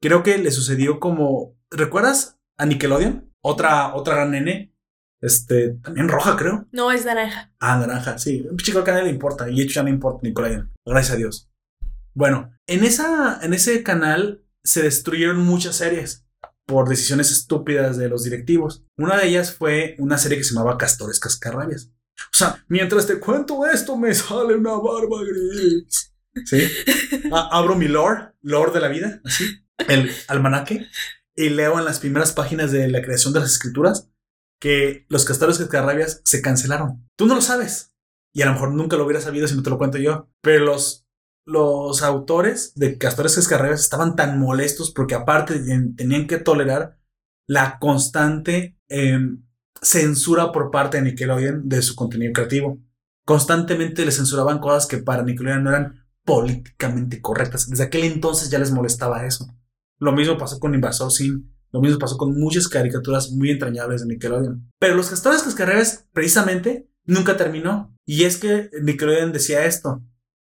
Creo 0.00 0.22
que 0.22 0.38
le 0.38 0.50
sucedió 0.50 1.00
como. 1.00 1.56
¿Recuerdas 1.70 2.38
a 2.56 2.66
Nickelodeon? 2.66 3.32
Otra, 3.42 3.94
otra 3.94 4.14
gran 4.14 4.30
nene. 4.32 4.74
Este, 5.20 5.70
también 5.82 6.08
roja, 6.08 6.36
creo. 6.36 6.66
No, 6.70 6.92
es 6.92 7.04
naranja. 7.04 7.52
Ah, 7.58 7.78
naranja, 7.78 8.18
sí. 8.18 8.46
Un 8.50 8.58
chico 8.58 8.84
que 8.84 8.90
a 8.90 8.94
nadie 8.94 9.06
le 9.06 9.14
importa. 9.14 9.48
Y 9.48 9.60
hecho 9.60 9.74
ya 9.74 9.82
no 9.82 9.88
importa 9.88 10.20
Nickelodeon. 10.22 10.72
Gracias 10.84 11.14
a 11.14 11.16
Dios. 11.16 11.50
Bueno, 12.12 12.52
en, 12.66 12.84
esa, 12.84 13.40
en 13.42 13.54
ese 13.54 13.82
canal 13.82 14.44
se 14.62 14.82
destruyeron 14.82 15.38
muchas 15.38 15.76
series 15.76 16.24
por 16.66 16.88
decisiones 16.88 17.30
estúpidas 17.30 17.96
de 17.96 18.08
los 18.08 18.24
directivos. 18.24 18.84
Una 18.96 19.16
de 19.16 19.28
ellas 19.28 19.54
fue 19.54 19.96
una 19.98 20.18
serie 20.18 20.38
que 20.38 20.44
se 20.44 20.54
llamaba 20.54 20.78
Castores 20.78 21.18
Cascarrabias. 21.20 21.90
O 22.16 22.36
sea, 22.36 22.64
mientras 22.68 23.06
te 23.06 23.18
cuento 23.18 23.66
esto, 23.66 23.96
me 23.96 24.14
sale 24.14 24.54
una 24.54 24.72
barba 24.72 25.22
gris. 25.22 26.13
¿Sí? 26.44 26.68
abro 27.32 27.76
mi 27.76 27.88
lore, 27.88 28.32
lore 28.42 28.72
de 28.72 28.80
la 28.80 28.88
vida, 28.88 29.20
así, 29.24 29.44
el 29.88 30.10
almanaque, 30.28 30.86
y 31.36 31.48
leo 31.50 31.78
en 31.78 31.84
las 31.84 32.00
primeras 32.00 32.32
páginas 32.32 32.72
de 32.72 32.88
la 32.88 33.02
creación 33.02 33.32
de 33.32 33.40
las 33.40 33.52
escrituras 33.52 34.10
que 34.60 35.04
los 35.08 35.24
castores 35.24 35.58
cascarrabias 35.58 36.22
se 36.24 36.40
cancelaron. 36.40 37.08
Tú 37.16 37.26
no 37.26 37.34
lo 37.34 37.40
sabes. 37.40 37.92
Y 38.32 38.42
a 38.42 38.46
lo 38.46 38.52
mejor 38.52 38.72
nunca 38.72 38.96
lo 38.96 39.04
hubieras 39.04 39.24
sabido 39.24 39.46
si 39.46 39.54
no 39.54 39.62
te 39.62 39.70
lo 39.70 39.78
cuento 39.78 39.98
yo. 39.98 40.28
Pero 40.40 40.64
los, 40.64 41.06
los 41.46 42.02
autores 42.02 42.74
de 42.74 42.98
Castores 42.98 43.34
Cascarrabias 43.36 43.80
estaban 43.80 44.16
tan 44.16 44.38
molestos 44.40 44.90
porque 44.90 45.14
aparte 45.14 45.60
tenían 45.96 46.26
que 46.26 46.38
tolerar 46.38 46.98
la 47.46 47.78
constante 47.78 48.78
em, 48.88 49.44
censura 49.82 50.50
por 50.50 50.70
parte 50.70 50.96
de 50.96 51.04
Nickelodeon 51.04 51.68
de 51.68 51.82
su 51.82 51.94
contenido 51.94 52.32
creativo. 52.32 52.80
Constantemente 53.26 54.04
le 54.04 54.12
censuraban 54.12 54.58
cosas 54.58 54.86
que 54.86 54.98
para 54.98 55.22
Nickelodeon 55.22 55.62
no 55.62 55.70
eran 55.70 56.03
políticamente 56.24 57.20
correctas. 57.20 57.68
Desde 57.68 57.84
aquel 57.84 58.04
entonces 58.04 58.50
ya 58.50 58.58
les 58.58 58.72
molestaba 58.72 59.26
eso. 59.26 59.46
Lo 59.98 60.12
mismo 60.12 60.36
pasó 60.36 60.58
con 60.58 60.74
Invasor 60.74 61.12
Sin, 61.12 61.54
lo 61.70 61.80
mismo 61.80 61.98
pasó 61.98 62.16
con 62.16 62.38
muchas 62.38 62.68
caricaturas 62.68 63.30
muy 63.32 63.50
entrañables 63.50 64.02
de 64.02 64.08
Nickelodeon. 64.08 64.70
Pero 64.78 64.94
Los 64.94 65.10
Castores 65.10 65.42
Cascarrabias, 65.42 66.06
precisamente, 66.12 66.88
nunca 67.04 67.36
terminó. 67.36 67.96
Y 68.06 68.24
es 68.24 68.36
que 68.36 68.70
Nickelodeon 68.80 69.32
decía 69.32 69.64
esto. 69.64 70.02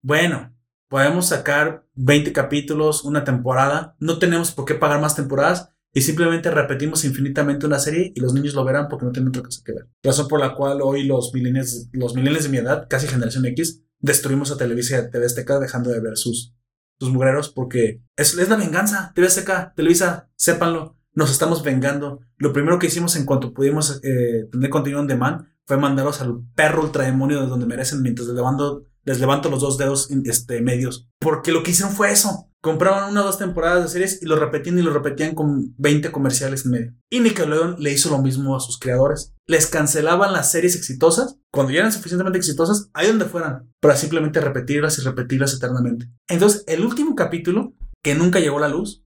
Bueno, 0.02 0.56
podemos 0.88 1.28
sacar 1.28 1.86
20 1.96 2.32
capítulos, 2.34 3.04
una 3.04 3.24
temporada, 3.24 3.96
no 4.00 4.20
tenemos 4.20 4.52
por 4.52 4.66
qué 4.66 4.76
pagar 4.76 5.02
más 5.02 5.16
temporadas 5.16 5.72
y 5.94 6.02
simplemente 6.02 6.52
repetimos 6.52 7.04
infinitamente 7.04 7.66
una 7.66 7.80
serie 7.80 8.12
y 8.16 8.20
los 8.20 8.34
niños 8.34 8.54
lo 8.54 8.64
verán 8.64 8.88
porque 8.90 9.06
no 9.06 9.12
tienen 9.12 9.30
otra 9.30 9.44
cosa 9.44 9.62
que 9.66 9.74
ver. 9.74 9.88
Razón 10.04 10.28
por 10.28 10.40
la 10.40 10.56
cual 10.56 10.82
hoy 10.82 11.04
los 11.04 11.34
millennials, 11.34 11.90
los 11.92 12.16
millennials 12.16 12.44
de 12.44 12.50
mi 12.50 12.58
edad, 12.58 12.88
casi 12.90 13.08
generación 13.08 13.46
X, 13.48 13.84
destruimos 14.00 14.52
a 14.52 14.58
Televisa 14.58 15.10
TV 15.10 15.26
Azteca 15.26 15.60
dejando 15.60 15.92
de 15.92 16.00
ver 16.00 16.18
sus, 16.18 16.56
sus 17.00 17.10
mugreros 17.10 17.50
porque 17.50 18.02
es, 18.16 18.38
es 18.38 18.50
la 18.50 18.56
venganza. 18.56 19.12
TV 19.16 19.28
Azteca, 19.28 19.74
Televisa, 19.76 20.30
sépanlo, 20.36 20.98
nos 21.14 21.32
estamos 21.32 21.64
vengando. 21.64 22.22
Lo 22.38 22.54
primero 22.54 22.80
que 22.80 22.88
hicimos 22.88 23.16
en 23.16 23.26
cuanto 23.26 23.54
pudimos 23.54 24.00
eh, 24.04 24.48
tener 24.52 24.70
contenido 24.70 25.02
en 25.02 25.08
demand 25.08 25.46
fue 25.66 25.78
mandarlos 25.78 26.22
al 26.22 26.42
perro 26.56 26.84
ultrademonio 26.84 27.42
de 27.42 27.48
donde 27.48 27.66
merecen 27.66 28.02
mientras 28.02 28.28
les 28.28 28.36
levanto, 28.36 28.84
les 29.10 29.20
levanto 29.20 29.50
los 29.50 29.62
dos 29.62 29.80
dedos 29.80 30.08
este, 30.26 30.62
medios. 30.62 31.10
Porque 31.20 31.52
lo 31.52 31.64
que 31.64 31.72
hicieron 31.72 31.96
fue 31.96 32.12
eso 32.12 32.46
compraban 32.62 33.10
una 33.10 33.22
o 33.22 33.26
dos 33.26 33.40
temporadas 33.40 33.84
de 33.84 33.90
series 33.90 34.22
y 34.22 34.26
lo 34.26 34.36
repetían 34.36 34.78
y 34.78 34.82
lo 34.82 34.94
repetían 34.94 35.34
con 35.34 35.74
20 35.78 36.12
comerciales 36.12 36.66
en 36.66 36.72
medio. 36.72 36.94
Y 37.10 37.22
Nickelodeon 37.22 37.78
le 37.80 37.92
hizo 37.92 38.10
lo 38.10 38.20
mismo 38.20 38.56
a 38.56 38.60
sus 38.60 38.78
creadores. 38.78 39.34
Les 39.48 39.66
cancelaban 39.66 40.32
las 40.32 40.52
series 40.52 40.76
exitosas 40.76 41.40
cuando 41.52 41.72
ya 41.72 41.80
eran 41.80 41.92
suficientemente 41.92 42.38
exitosas, 42.38 42.92
ahí 42.94 43.08
donde 43.08 43.26
fueran, 43.26 43.74
para 43.80 43.96
simplemente 43.96 44.42
repetirlas 44.42 45.00
y 45.00 45.02
repetirlas 45.02 45.56
eternamente. 45.56 46.12
Entonces, 46.28 46.64
el 46.68 46.86
último 46.86 47.16
capítulo, 47.16 47.74
que 48.04 48.14
nunca 48.14 48.40
llegó 48.40 48.58
a 48.58 48.62
la 48.62 48.68
luz, 48.68 49.04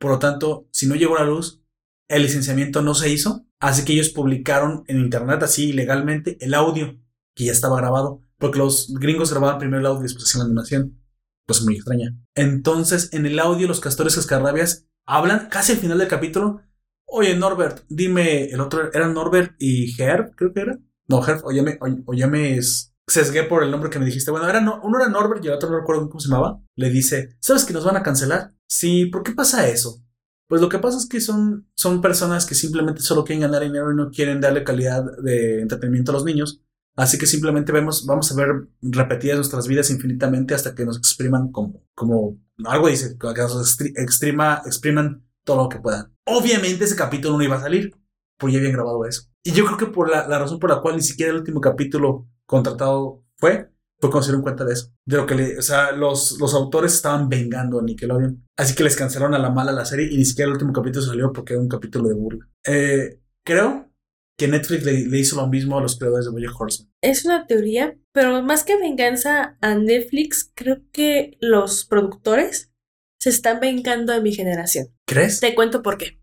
por 0.00 0.10
lo 0.10 0.18
tanto, 0.18 0.66
si 0.72 0.86
no 0.88 0.96
llegó 0.96 1.16
a 1.16 1.20
la 1.20 1.26
luz, 1.26 1.62
el 2.08 2.22
licenciamiento 2.22 2.82
no 2.82 2.94
se 2.94 3.10
hizo, 3.10 3.46
así 3.60 3.84
que 3.84 3.92
ellos 3.92 4.08
publicaron 4.08 4.82
en 4.88 4.98
internet 4.98 5.42
así 5.42 5.70
ilegalmente 5.70 6.36
el 6.40 6.54
audio 6.54 6.98
que 7.34 7.44
ya 7.44 7.52
estaba 7.52 7.76
grabado, 7.76 8.20
porque 8.44 8.58
los 8.58 8.92
gringos 8.92 9.30
grababan 9.30 9.56
primero 9.56 9.80
el 9.80 9.86
audio 9.86 10.00
y 10.00 10.02
después 10.02 10.26
hacían 10.26 10.40
la 10.40 10.44
animación 10.44 11.00
pues 11.46 11.62
muy 11.62 11.76
extraña. 11.76 12.14
Entonces, 12.34 13.08
en 13.14 13.24
el 13.24 13.38
audio, 13.38 13.66
los 13.66 13.80
castores 13.80 14.16
cascarrabias 14.16 14.86
hablan 15.06 15.48
casi 15.48 15.72
al 15.72 15.78
final 15.78 15.96
del 15.96 16.08
capítulo. 16.08 16.60
Oye, 17.06 17.34
Norbert, 17.34 17.86
dime, 17.88 18.50
el 18.50 18.60
otro 18.60 18.92
era 18.92 19.08
Norbert 19.08 19.54
y 19.58 19.98
Herb, 19.98 20.34
creo 20.36 20.52
que 20.52 20.60
era. 20.60 20.78
No, 21.08 21.26
Herb, 21.26 21.40
o 21.42 21.52
ya 22.12 22.26
me, 22.26 22.60
sesgué 23.06 23.44
por 23.44 23.62
el 23.62 23.70
nombre 23.70 23.88
que 23.88 23.98
me 23.98 24.04
dijiste. 24.04 24.30
Bueno, 24.30 24.46
era 24.46 24.60
no, 24.60 24.78
uno 24.82 24.98
era 25.00 25.08
Norbert 25.08 25.42
y 25.42 25.48
el 25.48 25.54
otro 25.54 25.70
no 25.70 25.78
recuerdo 25.78 26.10
cómo 26.10 26.20
se 26.20 26.28
llamaba. 26.28 26.60
Le 26.76 26.90
dice, 26.90 27.38
¿sabes 27.40 27.64
que 27.64 27.72
nos 27.72 27.86
van 27.86 27.96
a 27.96 28.02
cancelar? 28.02 28.52
Sí, 28.66 29.06
¿por 29.06 29.22
qué 29.22 29.32
pasa 29.32 29.66
eso? 29.68 30.04
Pues 30.48 30.60
lo 30.60 30.68
que 30.68 30.78
pasa 30.78 30.98
es 30.98 31.08
que 31.08 31.22
son, 31.22 31.66
son 31.74 32.02
personas 32.02 32.44
que 32.44 32.54
simplemente 32.54 33.00
solo 33.00 33.24
quieren 33.24 33.40
ganar 33.40 33.62
dinero 33.62 33.90
y 33.90 33.96
no 33.96 34.10
quieren 34.10 34.42
darle 34.42 34.64
calidad 34.64 35.02
de 35.22 35.62
entretenimiento 35.62 36.12
a 36.12 36.16
los 36.16 36.26
niños. 36.26 36.62
Así 36.96 37.18
que 37.18 37.26
simplemente 37.26 37.72
vemos, 37.72 38.06
vamos 38.06 38.30
a 38.30 38.36
ver 38.36 38.68
repetidas 38.80 39.36
nuestras 39.36 39.66
vidas 39.66 39.90
infinitamente 39.90 40.54
hasta 40.54 40.74
que 40.74 40.84
nos 40.84 40.96
expriman 40.96 41.50
como, 41.50 41.82
como 41.94 42.38
algo 42.64 42.88
dice, 42.88 43.16
que 43.18 43.40
nos 43.40 43.80
exprima, 43.96 44.62
expriman 44.64 45.24
todo 45.42 45.64
lo 45.64 45.68
que 45.68 45.80
puedan. 45.80 46.14
Obviamente 46.24 46.84
ese 46.84 46.96
capítulo 46.96 47.36
no 47.36 47.42
iba 47.42 47.56
a 47.56 47.60
salir, 47.60 47.94
pues 48.38 48.52
ya 48.52 48.58
habían 48.58 48.72
grabado 48.72 49.04
eso. 49.06 49.24
Y 49.42 49.52
yo 49.52 49.64
creo 49.64 49.76
que 49.76 49.86
por 49.86 50.08
la, 50.08 50.26
razón 50.26 50.58
por 50.58 50.70
la 50.70 50.80
cual 50.80 50.96
ni 50.96 51.02
siquiera 51.02 51.32
el 51.32 51.38
último 51.38 51.60
capítulo 51.60 52.28
contratado 52.46 53.24
fue, 53.36 53.70
fue 54.00 54.10
cuando 54.10 54.22
se 54.22 54.30
dieron 54.30 54.42
cuenta 54.42 54.64
de 54.64 54.72
eso. 54.74 54.92
De 55.04 55.16
lo 55.16 55.26
que 55.26 55.34
le, 55.34 55.58
o 55.58 55.62
sea, 55.62 55.92
los, 55.92 56.38
los 56.38 56.54
autores 56.54 56.94
estaban 56.94 57.28
vengando 57.28 57.80
a 57.80 57.82
Nickelodeon. 57.82 58.46
Así 58.56 58.74
que 58.74 58.84
les 58.84 58.96
cancelaron 58.96 59.34
a 59.34 59.38
la 59.38 59.50
mala 59.50 59.72
la 59.72 59.84
serie 59.84 60.08
y 60.10 60.16
ni 60.16 60.24
siquiera 60.24 60.46
el 60.46 60.54
último 60.54 60.72
capítulo 60.72 61.04
salió 61.04 61.32
porque 61.32 61.54
era 61.54 61.62
un 61.62 61.68
capítulo 61.68 62.08
de 62.08 62.14
burla. 62.14 62.48
Eh, 62.64 63.20
creo 63.44 63.90
que 64.36 64.48
Netflix 64.48 64.84
le, 64.84 65.18
hizo 65.18 65.36
lo 65.36 65.46
mismo 65.46 65.78
a 65.78 65.82
los 65.82 65.98
creadores 65.98 66.26
de 66.26 66.32
Bojack 66.32 66.60
Horseman. 66.60 66.92
Es 67.00 67.24
una 67.24 67.46
teoría, 67.46 67.96
pero 68.12 68.42
más 68.42 68.64
que 68.64 68.76
venganza 68.76 69.56
a 69.60 69.74
Netflix, 69.74 70.50
creo 70.54 70.82
que 70.92 71.36
los 71.40 71.84
productores 71.84 72.72
se 73.20 73.30
están 73.30 73.60
vengando 73.60 74.12
de 74.12 74.20
mi 74.20 74.34
generación. 74.34 74.88
¿Crees? 75.06 75.40
Te 75.40 75.54
cuento 75.54 75.82
por 75.82 75.98
qué. 75.98 76.20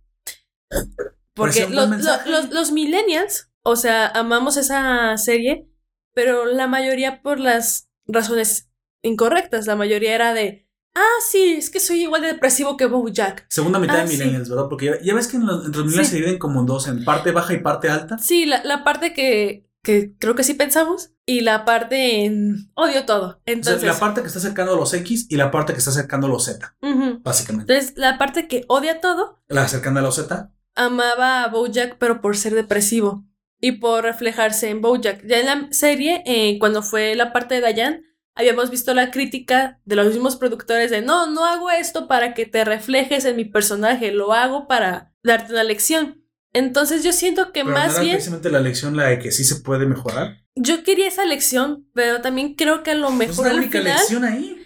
Porque 1.33 1.67
los, 1.69 2.51
los, 2.51 2.71
millennials, 2.71 3.49
o 3.63 3.75
sea, 3.75 4.07
amamos 4.07 4.57
esa 4.57 5.17
serie, 5.17 5.67
pero 6.13 6.45
la 6.45 6.67
mayoría 6.67 7.21
por 7.21 7.39
las 7.39 7.89
razones 8.05 8.69
incorrectas. 9.01 9.65
La 9.65 9.75
mayoría 9.75 10.13
era 10.13 10.33
de, 10.33 10.67
Ah, 10.93 11.19
sí, 11.29 11.55
es 11.57 11.69
que 11.69 11.79
soy 11.79 12.01
igual 12.01 12.21
de 12.21 12.27
depresivo 12.27 12.75
que 12.75 12.89
Jack. 13.11 13.45
Segunda 13.49 13.79
mitad 13.79 13.95
de 13.95 14.01
ah, 14.01 14.05
millennials, 14.05 14.49
¿verdad? 14.49 14.67
Porque 14.69 14.99
ya, 15.01 15.15
ves 15.15 15.27
que 15.27 15.37
en 15.37 15.45
los, 15.45 15.65
entre 15.65 15.79
los 15.79 15.85
millennials 15.85 16.09
se 16.09 16.15
dividen 16.15 16.37
como 16.37 16.63
dos, 16.63 16.87
en 16.87 17.05
parte 17.05 17.31
baja 17.31 17.53
y 17.53 17.59
parte 17.59 17.89
alta. 17.89 18.17
Sí, 18.17 18.45
la, 18.45 18.63
la 18.63 18.83
parte 18.83 19.13
que 19.13 19.71
que 19.83 20.15
creo 20.17 20.35
que 20.35 20.43
sí 20.43 20.53
pensamos, 20.53 21.11
y 21.25 21.41
la 21.41 21.65
parte 21.65 22.25
en 22.25 22.71
odio 22.75 23.05
todo. 23.05 23.25
O 23.25 23.31
sea, 23.31 23.41
Entonces, 23.45 23.83
la 23.83 23.99
parte 23.99 24.21
que 24.21 24.27
está 24.27 24.39
acercando 24.39 24.73
a 24.73 24.75
los 24.75 24.93
X 24.93 25.27
y 25.29 25.35
la 25.37 25.49
parte 25.49 25.73
que 25.73 25.79
está 25.79 25.91
acercando 25.91 26.27
a 26.27 26.29
los 26.29 26.45
Z, 26.45 26.75
básicamente. 27.23 27.73
Entonces, 27.73 27.97
la 27.97 28.17
parte 28.17 28.47
que 28.47 28.65
odia 28.67 29.01
todo, 29.01 29.41
La 29.47 29.63
acercando 29.63 29.99
a 29.99 30.03
los 30.03 30.15
Z. 30.15 30.51
amaba 30.75 31.43
a 31.43 31.47
Bojack, 31.47 31.97
pero 31.97 32.21
por 32.21 32.37
ser 32.37 32.53
depresivo 32.53 33.25
y 33.59 33.73
por 33.73 34.03
reflejarse 34.03 34.69
en 34.69 34.81
Bojack. 34.81 35.25
Ya 35.25 35.39
en 35.39 35.45
la 35.45 35.67
serie, 35.71 36.23
eh, 36.25 36.57
cuando 36.59 36.83
fue 36.83 37.15
la 37.15 37.33
parte 37.33 37.59
de 37.59 37.73
Diane, 37.73 38.03
habíamos 38.35 38.69
visto 38.69 38.93
la 38.93 39.11
crítica 39.11 39.79
de 39.85 39.95
los 39.95 40.07
mismos 40.07 40.35
productores 40.35 40.89
de 40.91 41.01
no, 41.01 41.29
no 41.31 41.45
hago 41.45 41.69
esto 41.69 42.07
para 42.07 42.33
que 42.33 42.45
te 42.45 42.63
reflejes 42.65 43.25
en 43.25 43.35
mi 43.35 43.45
personaje, 43.45 44.11
lo 44.11 44.33
hago 44.33 44.67
para 44.67 45.13
darte 45.23 45.53
una 45.53 45.63
lección. 45.63 46.23
Entonces 46.53 47.03
yo 47.03 47.13
siento 47.13 47.53
que 47.53 47.61
Pero 47.63 47.67
no 47.67 47.73
más 47.73 47.93
era 47.93 48.01
bien 48.01 48.13
precisamente 48.15 48.49
la 48.51 48.59
lección 48.59 48.97
la 48.97 49.07
de 49.07 49.19
que 49.19 49.31
sí 49.31 49.43
se 49.43 49.57
puede 49.57 49.85
mejorar. 49.85 50.43
yo 50.55 50.83
quería 50.83 51.07
esa 51.07 51.25
lección, 51.25 51.87
pero 51.93 52.21
también 52.21 52.55
creo 52.55 52.83
que 52.83 52.91
a 52.91 52.95
lo 52.95 53.09
Es 53.09 53.15
mejor 53.15 53.45
la 53.45 53.51
al 53.51 53.57
única 53.59 53.79
final 53.79 53.97
lección 53.97 54.23
ahí. 54.25 54.57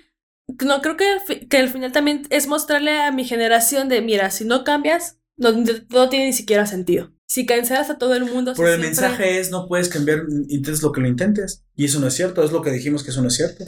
no 0.63 0.81
creo 0.81 0.97
que 0.97 1.47
que 1.47 1.57
al 1.57 1.69
final 1.69 1.91
también 1.91 2.23
es 2.29 2.47
mostrarle 2.47 2.97
a 3.01 3.11
mi 3.11 3.23
generación 3.25 3.87
de 3.89 4.01
mira, 4.01 4.29
si 4.31 4.45
no 4.45 4.63
cambias, 4.63 5.19
no, 5.37 5.51
no 5.89 6.09
tiene 6.09 6.27
ni 6.27 6.33
siquiera 6.33 6.65
sentido. 6.65 7.11
Si 7.27 7.45
cancelas 7.45 7.89
a 7.89 7.97
todo 7.97 8.13
el 8.15 8.25
mundo, 8.25 8.53
Pero 8.55 8.69
el 8.69 8.81
siempre- 8.81 9.01
mensaje 9.01 9.39
es 9.39 9.49
no 9.51 9.67
puedes 9.67 9.89
cambiar, 9.89 10.23
intentes 10.47 10.81
lo 10.83 10.91
que 10.91 11.01
lo 11.01 11.07
intentes. 11.07 11.63
Y 11.75 11.85
eso 11.85 11.99
no 11.99 12.07
es 12.07 12.13
cierto, 12.13 12.43
es 12.43 12.51
lo 12.51 12.61
que 12.61 12.71
dijimos 12.71 13.03
que 13.03 13.09
eso 13.11 13.21
no 13.21 13.27
es 13.29 13.35
cierto. 13.35 13.65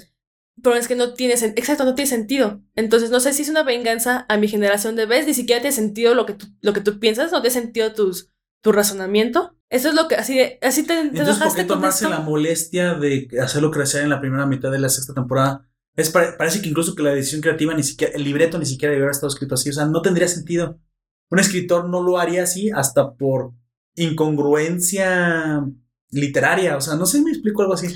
Pero 0.62 0.76
es 0.76 0.88
que 0.88 0.96
no 0.96 1.14
tiene 1.14 1.34
exacto, 1.34 1.84
no 1.86 1.96
tiene 1.96 2.10
sentido. 2.10 2.62
Entonces 2.76 3.10
no 3.12 3.20
sé 3.20 3.34
si 3.34 3.44
es 3.44 3.50
una 3.50 3.64
venganza 3.64 4.26
a 4.30 4.38
mi 4.38 4.48
generación 4.48 4.96
de 4.96 5.06
ves, 5.06 5.28
ni 5.28 5.34
siquiera 5.34 5.62
tiene 5.62 5.76
sentido 5.76 6.14
lo 6.16 6.26
que 6.26 6.34
tú, 6.34 6.48
lo 6.62 6.74
que 6.74 6.82
tú 6.82 7.00
piensas, 7.00 7.32
no 7.32 7.42
tiene 7.42 7.54
sentido 7.54 7.94
tus, 7.94 8.32
tu 8.64 8.72
razonamiento. 8.72 9.56
Eso 9.70 9.90
es 9.90 9.96
lo 9.96 10.08
que 10.08 10.16
así 10.16 10.36
de- 10.38 10.60
así 10.62 10.84
te, 10.84 10.94
te 10.96 11.02
Entonces, 11.20 11.38
¿por 11.44 11.56
qué 11.56 11.64
tomarse 11.64 12.06
esto? 12.06 12.10
la 12.10 12.22
molestia 12.22 12.94
de 12.96 13.28
hacerlo 13.42 13.70
crecer 13.72 14.04
en 14.04 14.10
la 14.10 14.20
primera 14.22 14.46
mitad 14.46 14.72
de 14.72 14.80
la 14.80 14.90
sexta 14.90 15.14
temporada? 15.14 15.68
Es 15.96 16.10
pare- 16.12 16.34
parece 16.38 16.62
que 16.62 16.70
incluso 16.70 16.96
que 16.96 17.04
la 17.04 17.14
decisión 17.14 17.42
creativa 17.42 17.74
ni 17.74 17.84
siquiera, 17.84 18.14
el 18.16 18.24
libreto 18.24 18.58
ni 18.60 18.66
siquiera 18.66 18.92
debería 18.92 19.06
haber 19.08 19.16
estado 19.16 19.30
escrito 19.30 19.56
así. 19.56 19.70
O 19.70 19.74
sea, 19.74 19.86
no 19.86 20.02
tendría 20.02 20.28
sentido. 20.28 20.80
Un 21.30 21.40
escritor 21.40 21.90
no 21.90 22.02
lo 22.02 22.18
haría 22.18 22.44
así 22.44 22.70
hasta 22.70 23.14
por 23.14 23.52
incongruencia 23.96 25.66
literaria. 26.12 26.78
O 26.78 26.82
sea, 26.82 26.96
no 26.96 27.06
sé 27.06 27.18
si 27.18 27.24
me 27.24 27.32
explico 27.32 27.62
algo 27.62 27.74
así. 27.74 27.88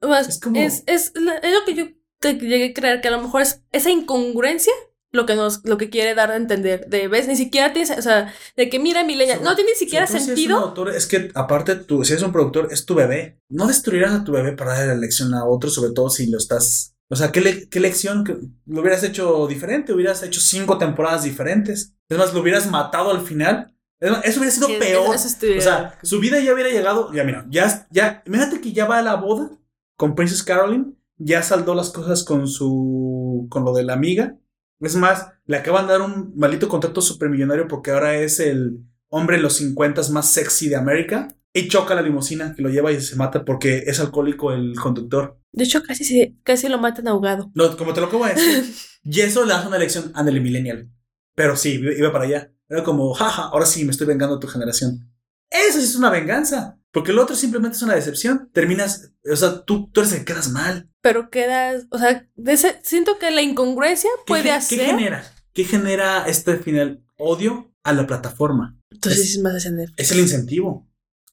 Más, 0.00 0.28
es 0.28 0.40
como- 0.40 0.60
es, 0.60 0.82
es, 0.86 1.12
es 1.14 1.22
lo 1.52 1.64
que 1.66 1.74
yo 1.74 1.86
te 2.20 2.34
llegué 2.34 2.70
a 2.70 2.74
creer, 2.74 3.00
que 3.00 3.08
a 3.08 3.12
lo 3.12 3.20
mejor 3.22 3.42
es 3.42 3.62
esa 3.72 3.90
incongruencia 3.90 4.72
lo 5.10 5.24
que 5.24 5.34
nos, 5.34 5.64
lo 5.64 5.78
que 5.78 5.88
quiere 5.90 6.14
dar 6.14 6.30
a 6.30 6.36
entender. 6.36 6.86
De 6.88 7.08
ves, 7.08 7.26
ni 7.28 7.34
siquiera 7.36 7.72
tienes, 7.72 7.90
o 7.98 8.02
sea, 8.02 8.32
de 8.56 8.68
que 8.68 8.78
mira 8.78 9.04
Milenia, 9.04 9.36
Sobre- 9.36 9.48
no 9.48 9.54
tiene 9.56 9.70
ni 9.72 9.76
siquiera 9.76 10.06
si 10.06 10.20
sentido. 10.20 10.58
un 10.58 10.62
autor, 10.64 10.90
es 10.94 11.06
que 11.06 11.30
aparte, 11.34 11.76
tú, 11.76 12.04
si 12.04 12.12
eres 12.12 12.22
un 12.22 12.32
productor, 12.32 12.68
es 12.70 12.84
tu 12.84 12.94
bebé. 12.94 13.40
No 13.48 13.66
destruirás 13.66 14.12
a 14.12 14.24
tu 14.24 14.32
bebé 14.32 14.52
para 14.52 14.72
darle 14.74 14.88
la 14.88 14.94
lección 15.00 15.32
a 15.34 15.44
otro, 15.46 15.70
sobre 15.70 15.92
todo 15.92 16.10
si 16.10 16.26
lo 16.30 16.38
estás. 16.38 16.94
O 17.10 17.16
sea, 17.16 17.32
¿qué, 17.32 17.40
le- 17.40 17.68
qué 17.68 17.80
lección? 17.80 18.24
que- 18.24 18.36
Lo 18.66 18.80
hubieras 18.80 19.02
hecho 19.02 19.46
diferente, 19.46 19.92
hubieras 19.92 20.22
hecho 20.22 20.40
cinco 20.40 20.76
temporadas 20.78 21.22
diferentes. 21.24 21.94
Es 22.08 22.18
más, 22.18 22.34
lo 22.34 22.40
hubieras 22.40 22.70
matado 22.70 23.10
al 23.10 23.22
final. 23.22 23.74
Es 24.00 24.10
más, 24.10 24.24
eso 24.24 24.40
hubiera 24.40 24.54
sido 24.54 24.68
peor. 24.78 25.14
eso 25.16 25.26
O 25.58 25.62
sea, 25.62 25.98
su 26.02 26.20
vida 26.20 26.38
ya 26.40 26.52
hubiera 26.54 26.70
llegado. 26.70 27.12
Ya, 27.12 27.24
mira, 27.24 27.46
ya, 27.50 27.86
ya. 27.90 28.22
Imagínate 28.26 28.60
que 28.60 28.72
ya 28.72 28.86
va 28.86 28.98
a 28.98 29.02
la 29.02 29.14
boda 29.16 29.50
con 29.96 30.14
Princess 30.14 30.42
Caroline. 30.42 30.92
Ya 31.16 31.42
saldó 31.42 31.74
las 31.74 31.90
cosas 31.90 32.22
con 32.24 32.46
su. 32.46 33.46
con 33.50 33.64
lo 33.64 33.72
de 33.72 33.82
la 33.84 33.94
amiga. 33.94 34.36
Es 34.80 34.94
más, 34.94 35.26
le 35.46 35.56
acaban 35.56 35.86
de 35.86 35.92
dar 35.94 36.02
un 36.02 36.32
maldito 36.36 36.68
contrato 36.68 37.00
supermillonario 37.00 37.66
porque 37.66 37.90
ahora 37.90 38.16
es 38.16 38.38
el 38.38 38.78
hombre 39.08 39.36
en 39.36 39.42
los 39.42 39.54
50 39.56 40.02
más 40.12 40.30
sexy 40.30 40.68
de 40.68 40.76
América. 40.76 41.34
Y 41.58 41.68
choca 41.68 41.94
la 41.94 42.02
limusina 42.02 42.54
que 42.54 42.62
lo 42.62 42.68
lleva 42.68 42.92
y 42.92 43.00
se 43.00 43.16
mata 43.16 43.44
porque 43.44 43.84
es 43.86 43.98
alcohólico 44.00 44.52
el 44.52 44.74
conductor. 44.74 45.40
De 45.52 45.64
hecho, 45.64 45.82
casi, 45.82 46.04
se- 46.04 46.34
casi 46.44 46.68
lo 46.68 46.78
matan 46.78 47.08
ahogado. 47.08 47.50
No, 47.54 47.76
como 47.76 47.92
te 47.94 48.00
lo 48.00 48.06
acabo 48.06 48.26
de 48.26 48.34
decir. 48.34 48.74
y 49.04 49.20
eso 49.20 49.44
le 49.44 49.54
hace 49.54 49.66
una 49.66 49.76
elección 49.76 50.12
a 50.14 50.20
el 50.28 50.40
Millennial. 50.40 50.90
Pero 51.34 51.56
sí, 51.56 51.80
iba 51.96 52.12
para 52.12 52.24
allá. 52.24 52.52
Era 52.68 52.84
como, 52.84 53.12
jaja, 53.14 53.44
ahora 53.44 53.64
sí 53.66 53.84
me 53.84 53.92
estoy 53.92 54.06
vengando 54.06 54.36
de 54.36 54.40
tu 54.40 54.48
generación. 54.48 55.10
Eso 55.50 55.78
sí 55.78 55.84
es 55.84 55.96
una 55.96 56.10
venganza. 56.10 56.78
Porque 56.90 57.12
lo 57.12 57.22
otro 57.22 57.36
simplemente 57.36 57.76
es 57.76 57.82
una 57.82 57.94
decepción. 57.94 58.50
Terminas, 58.52 59.12
o 59.30 59.36
sea, 59.36 59.62
tú, 59.64 59.90
tú 59.92 60.00
eres 60.00 60.12
el 60.12 60.18
que 60.20 60.24
quedas 60.32 60.50
mal. 60.50 60.90
Pero 61.00 61.30
quedas, 61.30 61.86
o 61.90 61.98
sea, 61.98 62.26
ese- 62.46 62.80
siento 62.82 63.18
que 63.18 63.30
la 63.30 63.42
incongruencia 63.42 64.10
¿Qué 64.18 64.24
puede 64.26 64.50
hacer. 64.50 64.78
¿Qué 64.78 64.86
genera? 64.86 65.24
¿Qué 65.52 65.64
genera 65.64 66.26
este 66.26 66.56
final? 66.58 67.04
Odio 67.16 67.72
a 67.82 67.92
la 67.92 68.06
plataforma. 68.06 68.78
Entonces 68.90 69.32
es 69.36 69.42
más. 69.42 69.64
Es 69.96 70.10
el 70.12 70.20
incentivo. 70.20 70.87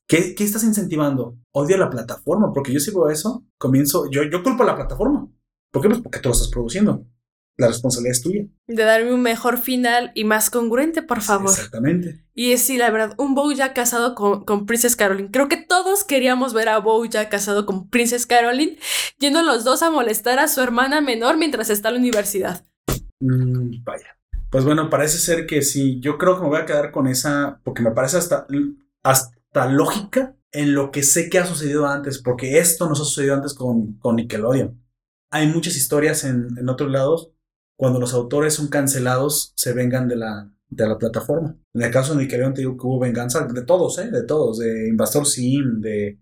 ¿Qué, 0.08 0.36
qué 0.36 0.44
estás 0.44 0.64
incentivando? 0.64 1.38
Odio 1.52 1.76
a 1.76 1.80
la 1.80 1.90
plataforma. 1.90 2.54
Porque 2.54 2.72
yo 2.72 2.80
sigo 2.80 3.10
eso, 3.10 3.46
comienzo. 3.58 4.10
Yo, 4.12 4.24
yo 4.24 4.44
culpo 4.44 4.64
a 4.64 4.68
la 4.68 4.76
plataforma. 4.76 5.28
¿Por 5.72 5.82
qué? 5.82 5.90
Pues 5.90 6.02
porque 6.02 6.20
tú 6.20 6.30
lo 6.30 6.34
estás 6.34 6.50
produciendo. 6.50 7.06
La 7.58 7.68
responsabilidad 7.68 8.12
es 8.12 8.22
tuya. 8.22 8.46
De 8.68 8.84
darme 8.84 9.14
un 9.14 9.22
mejor 9.22 9.58
final 9.58 10.12
y 10.14 10.26
más 10.26 10.50
congruente, 10.50 11.02
por 11.02 11.22
favor. 11.22 11.50
Exactamente. 11.50 12.26
Y 12.34 12.52
es 12.52 12.62
sí, 12.62 12.78
la 12.78 12.92
verdad, 12.92 13.16
un 13.18 13.34
Bo 13.34 13.50
ya 13.54 13.74
casado 13.74 14.14
con, 14.14 14.44
con 14.44 14.66
Princess 14.66 14.98
Caroline. 14.98 15.32
Creo 15.32 15.48
que 15.48 15.56
todos 15.56 16.04
queríamos 16.04 16.54
ver 16.54 16.68
a 16.68 16.80
Bo 16.80 17.04
ya 17.06 17.30
casado 17.30 17.66
con 17.66 17.90
Princess 17.90 18.26
Caroline, 18.26 18.78
yendo 19.20 19.42
los 19.42 19.64
dos 19.64 19.84
a 19.84 19.90
molestar 19.90 20.38
a 20.40 20.50
su 20.50 20.60
hermana 20.60 21.00
menor 21.00 21.38
mientras 21.38 21.70
está 21.70 21.90
en 21.90 21.96
la 21.96 22.00
universidad. 22.02 22.66
Mm, 23.22 23.84
vaya. 23.86 24.18
Pues 24.50 24.66
bueno, 24.66 24.90
parece 24.90 25.18
ser 25.18 25.46
que 25.46 25.62
sí. 25.62 26.02
Yo 26.02 26.18
creo 26.18 26.36
que 26.36 26.44
me 26.44 26.50
voy 26.50 26.60
a 26.60 26.66
quedar 26.66 26.92
con 26.92 27.08
esa. 27.08 27.62
Porque 27.64 27.82
me 27.82 27.92
parece 27.92 28.18
hasta, 28.18 28.48
hasta 29.02 29.38
lógica 29.64 30.36
en 30.52 30.74
lo 30.74 30.92
que 30.92 31.04
sé 31.04 31.30
que 31.30 31.40
ha 31.40 31.46
sucedido 31.46 31.88
antes. 31.88 32.20
Porque 32.20 32.60
esto 32.60 32.90
nos 32.90 33.00
ha 33.00 33.06
sucedido 33.06 33.36
antes 33.36 33.54
con, 33.54 33.98
con 34.00 34.18
Nickelodeon. 34.18 34.82
Hay 35.32 35.48
muchas 35.48 35.76
historias 35.78 36.24
en, 36.26 36.58
en 36.58 36.70
otros 36.70 36.92
lados. 36.92 37.32
Cuando 37.78 38.00
los 38.00 38.14
autores 38.14 38.54
son 38.54 38.68
cancelados, 38.68 39.54
se 39.56 39.74
vengan 39.74 40.08
de 40.08 40.18
la, 40.18 40.52
de 40.70 40.88
la 40.88 40.98
plataforma. 40.98 41.58
En 41.74 41.82
el 41.82 41.92
caso 41.92 42.14
de 42.14 42.22
Nickelodeon, 42.22 42.54
te 42.54 42.62
digo 42.62 42.78
que 42.78 42.86
hubo 42.86 43.00
venganza 43.00 43.46
de 43.46 43.64
todos, 43.64 43.98
¿eh? 44.00 44.10
De 44.12 44.24
todos. 44.24 44.60
De 44.60 44.88
Invasor 44.88 45.26
Sim, 45.26 45.82
de, 45.82 46.20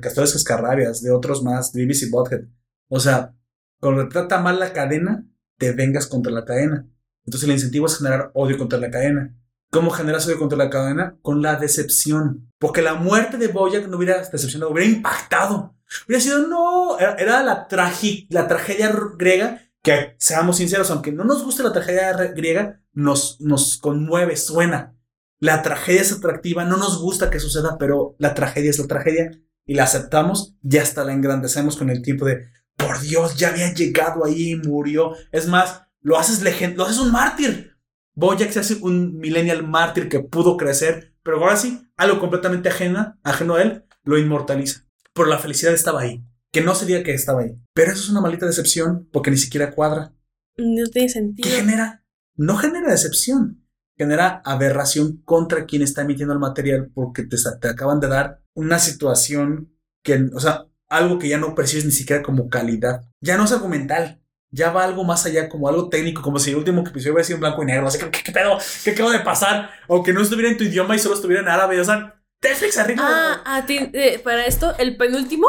Castores 0.00 0.32
Cascarrabias, 0.32 1.02
de 1.02 1.10
otros 1.10 1.42
más, 1.42 1.72
de 1.72 1.84
BBC 1.84 2.10
Butthead. 2.10 2.44
O 2.88 2.98
sea, 2.98 3.34
cuando 3.78 4.08
trata 4.08 4.40
mal 4.40 4.58
la 4.58 4.72
cadena, 4.72 5.26
te 5.58 5.72
vengas 5.72 6.06
contra 6.06 6.32
la 6.32 6.44
cadena. 6.44 6.88
Entonces 7.26 7.48
el 7.48 7.54
incentivo 7.54 7.86
es 7.86 7.98
generar 7.98 8.30
odio 8.34 8.56
contra 8.56 8.78
la 8.78 8.90
cadena. 8.90 9.36
¿Cómo 9.70 9.90
generas 9.90 10.26
odio 10.26 10.38
contra 10.38 10.58
la 10.58 10.70
cadena? 10.70 11.16
Con 11.22 11.42
la 11.42 11.56
decepción. 11.56 12.52
Porque 12.58 12.82
la 12.82 12.94
muerte 12.94 13.36
de 13.36 13.48
Bojack 13.48 13.86
no 13.88 13.96
hubiera 13.96 14.18
decepcionado, 14.18 14.72
hubiera 14.72 14.90
impactado. 14.90 15.76
Hubiera 16.06 16.22
sido, 16.22 16.46
no, 16.46 16.98
era, 16.98 17.14
era 17.14 17.42
la, 17.42 17.68
tragi- 17.68 18.26
la 18.30 18.46
tragedia 18.48 18.92
griega 19.16 19.62
que, 19.82 20.14
seamos 20.18 20.56
sinceros, 20.58 20.90
aunque 20.90 21.12
no 21.12 21.24
nos 21.24 21.42
guste 21.44 21.62
la 21.62 21.72
tragedia 21.72 22.12
griega, 22.12 22.82
nos, 22.92 23.40
nos 23.40 23.78
conmueve, 23.78 24.36
suena. 24.36 24.96
La 25.38 25.62
tragedia 25.62 26.02
es 26.02 26.12
atractiva, 26.12 26.64
no 26.64 26.76
nos 26.76 27.00
gusta 27.00 27.30
que 27.30 27.40
suceda, 27.40 27.78
pero 27.78 28.14
la 28.18 28.34
tragedia 28.34 28.70
es 28.70 28.78
la 28.78 28.86
tragedia 28.86 29.30
y 29.64 29.74
la 29.74 29.84
aceptamos 29.84 30.54
y 30.62 30.76
hasta 30.78 31.04
la 31.04 31.12
engrandecemos 31.12 31.76
con 31.76 31.88
el 31.90 32.02
tiempo 32.02 32.26
de, 32.26 32.48
por 32.76 33.00
Dios, 33.00 33.36
ya 33.36 33.48
había 33.48 33.72
llegado 33.72 34.24
ahí 34.24 34.50
y 34.50 34.56
murió. 34.56 35.12
Es 35.32 35.46
más, 35.46 35.82
lo 36.02 36.18
haces 36.18 36.42
lo 36.76 36.84
haces 36.84 36.98
un 36.98 37.12
mártir. 37.12 37.69
Bojack 38.14 38.50
se 38.50 38.60
hace 38.60 38.74
un 38.82 39.18
millennial 39.18 39.66
mártir 39.66 40.08
que 40.08 40.20
pudo 40.20 40.56
crecer, 40.56 41.14
pero 41.22 41.38
ahora 41.38 41.56
sí, 41.56 41.80
algo 41.96 42.20
completamente 42.20 42.68
ajena, 42.68 43.18
ajeno 43.22 43.54
a 43.54 43.62
él, 43.62 43.84
lo 44.04 44.18
inmortaliza. 44.18 44.86
Pero 45.12 45.28
la 45.28 45.38
felicidad 45.38 45.72
estaba 45.72 46.00
ahí, 46.02 46.24
que 46.52 46.62
no 46.62 46.74
sería 46.74 47.02
que 47.02 47.14
estaba 47.14 47.42
ahí. 47.42 47.56
Pero 47.74 47.92
eso 47.92 48.02
es 48.02 48.10
una 48.10 48.20
maldita 48.20 48.46
decepción, 48.46 49.08
porque 49.12 49.30
ni 49.30 49.36
siquiera 49.36 49.72
cuadra. 49.72 50.12
No 50.56 50.86
tiene 50.90 51.08
¿Qué 51.08 51.12
sentido. 51.12 51.48
genera? 51.50 52.04
No 52.36 52.56
genera 52.56 52.90
decepción, 52.90 53.64
genera 53.96 54.42
aberración 54.44 55.22
contra 55.24 55.66
quien 55.66 55.82
está 55.82 56.02
emitiendo 56.02 56.32
el 56.32 56.40
material 56.40 56.90
porque 56.94 57.24
te, 57.24 57.36
te 57.60 57.68
acaban 57.68 58.00
de 58.00 58.08
dar 58.08 58.42
una 58.54 58.78
situación 58.78 59.72
que, 60.02 60.28
o 60.34 60.40
sea, 60.40 60.66
algo 60.88 61.18
que 61.18 61.28
ya 61.28 61.38
no 61.38 61.54
percibes 61.54 61.84
ni 61.84 61.92
siquiera 61.92 62.22
como 62.22 62.48
calidad. 62.48 63.02
Ya 63.20 63.36
no 63.36 63.44
es 63.44 63.52
argumental, 63.52 64.19
ya 64.50 64.70
va 64.70 64.84
algo 64.84 65.04
más 65.04 65.24
allá, 65.26 65.48
como 65.48 65.68
algo 65.68 65.88
técnico, 65.88 66.22
como 66.22 66.38
si 66.38 66.50
el 66.50 66.56
último 66.56 66.80
episodio 66.82 67.12
hubiera 67.12 67.24
sido 67.26 67.36
en 67.36 67.40
blanco 67.40 67.62
y 67.62 67.66
negro. 67.66 67.86
Así 67.86 67.98
que, 67.98 68.10
¿qué, 68.10 68.22
qué 68.22 68.32
pedo? 68.32 68.58
¿Qué 68.84 68.90
acaba 68.90 69.12
de 69.12 69.20
pasar? 69.20 69.70
O 69.86 70.02
que 70.02 70.12
no 70.12 70.20
estuviera 70.22 70.50
en 70.50 70.56
tu 70.56 70.64
idioma 70.64 70.96
y 70.96 70.98
solo 70.98 71.14
estuviera 71.14 71.42
en 71.42 71.48
árabe. 71.48 71.80
O 71.80 71.84
sea, 71.84 72.20
Netflix 72.42 72.78
arriba. 72.78 73.02
Ah, 73.04 73.56
a 73.56 73.66
ti, 73.66 73.90
eh, 73.92 74.20
para 74.22 74.46
esto, 74.46 74.74
el 74.78 74.96
penúltimo 74.96 75.46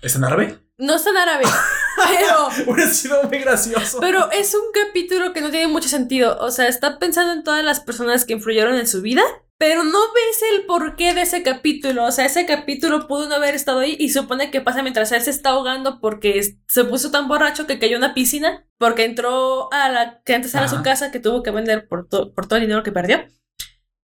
¿Es 0.00 0.16
en 0.16 0.24
árabe? 0.24 0.58
no 0.78 0.96
está 0.96 1.10
en 1.10 1.16
árabe, 1.18 1.44
pero, 2.08 2.48
Hubiera 2.72 2.90
sido 2.90 3.22
muy 3.22 3.38
gracioso. 3.38 3.98
pero 4.00 4.30
es 4.32 4.52
un 4.54 4.62
capítulo 4.72 5.32
que 5.32 5.40
no 5.40 5.50
tiene 5.50 5.68
mucho 5.68 5.88
sentido. 5.88 6.36
O 6.40 6.50
sea, 6.50 6.66
está 6.66 6.98
pensando 6.98 7.32
en 7.32 7.44
todas 7.44 7.64
las 7.64 7.80
personas 7.80 8.24
que 8.24 8.32
influyeron 8.32 8.74
en 8.74 8.88
su 8.88 9.00
vida, 9.02 9.22
pero 9.62 9.84
no 9.84 10.00
ves 10.12 10.42
el 10.52 10.66
porqué 10.66 11.14
de 11.14 11.22
ese 11.22 11.44
capítulo. 11.44 12.04
O 12.04 12.10
sea, 12.10 12.24
ese 12.26 12.46
capítulo 12.46 13.06
pudo 13.06 13.28
no 13.28 13.36
haber 13.36 13.54
estado 13.54 13.78
ahí 13.78 13.96
y 13.96 14.08
supone 14.08 14.50
que 14.50 14.60
pasa 14.60 14.82
mientras 14.82 15.12
él 15.12 15.22
se 15.22 15.30
está 15.30 15.50
ahogando 15.50 16.00
porque 16.00 16.42
se 16.66 16.84
puso 16.84 17.12
tan 17.12 17.28
borracho 17.28 17.64
que 17.68 17.78
cayó 17.78 17.92
en 17.92 18.02
una 18.02 18.12
piscina, 18.12 18.66
porque 18.76 19.04
entró 19.04 19.72
a 19.72 19.88
la 19.88 20.20
que 20.24 20.34
antes 20.34 20.52
era 20.56 20.66
su 20.66 20.82
casa 20.82 21.12
que 21.12 21.20
tuvo 21.20 21.44
que 21.44 21.52
vender 21.52 21.86
por, 21.86 22.08
to- 22.08 22.34
por 22.34 22.48
todo 22.48 22.56
el 22.56 22.62
dinero 22.62 22.82
que 22.82 22.90
perdió. 22.90 23.24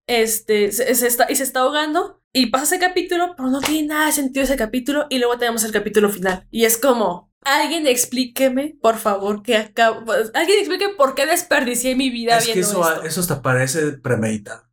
este, 0.06 0.70
se, 0.70 0.94
se 0.94 1.06
está, 1.08 1.26
y 1.28 1.34
se 1.34 1.42
está 1.42 1.60
ahogando, 1.60 2.22
y 2.32 2.46
pasa 2.46 2.64
ese 2.64 2.78
capítulo, 2.78 3.34
pero 3.36 3.50
no 3.50 3.60
tiene 3.60 3.88
nada 3.88 4.06
de 4.06 4.12
sentido 4.12 4.44
ese 4.44 4.56
capítulo, 4.56 5.06
y 5.10 5.18
luego 5.18 5.38
tenemos 5.38 5.64
el 5.64 5.72
capítulo 5.72 6.08
final. 6.08 6.46
Y 6.52 6.66
es 6.66 6.78
como, 6.78 7.32
alguien 7.42 7.86
explíqueme, 7.88 8.76
por 8.80 8.96
favor, 8.98 9.42
que 9.42 9.56
acabo, 9.56 10.12
alguien 10.34 10.58
explique 10.60 10.88
por 10.96 11.16
qué 11.16 11.26
desperdicié 11.26 11.96
mi 11.96 12.10
vida 12.10 12.38
Es 12.38 12.46
que 12.46 12.52
viendo 12.54 12.70
eso, 12.70 12.88
esto. 12.92 13.02
eso 13.06 13.20
hasta 13.22 13.42
parece 13.42 13.92
premeditado, 13.98 14.67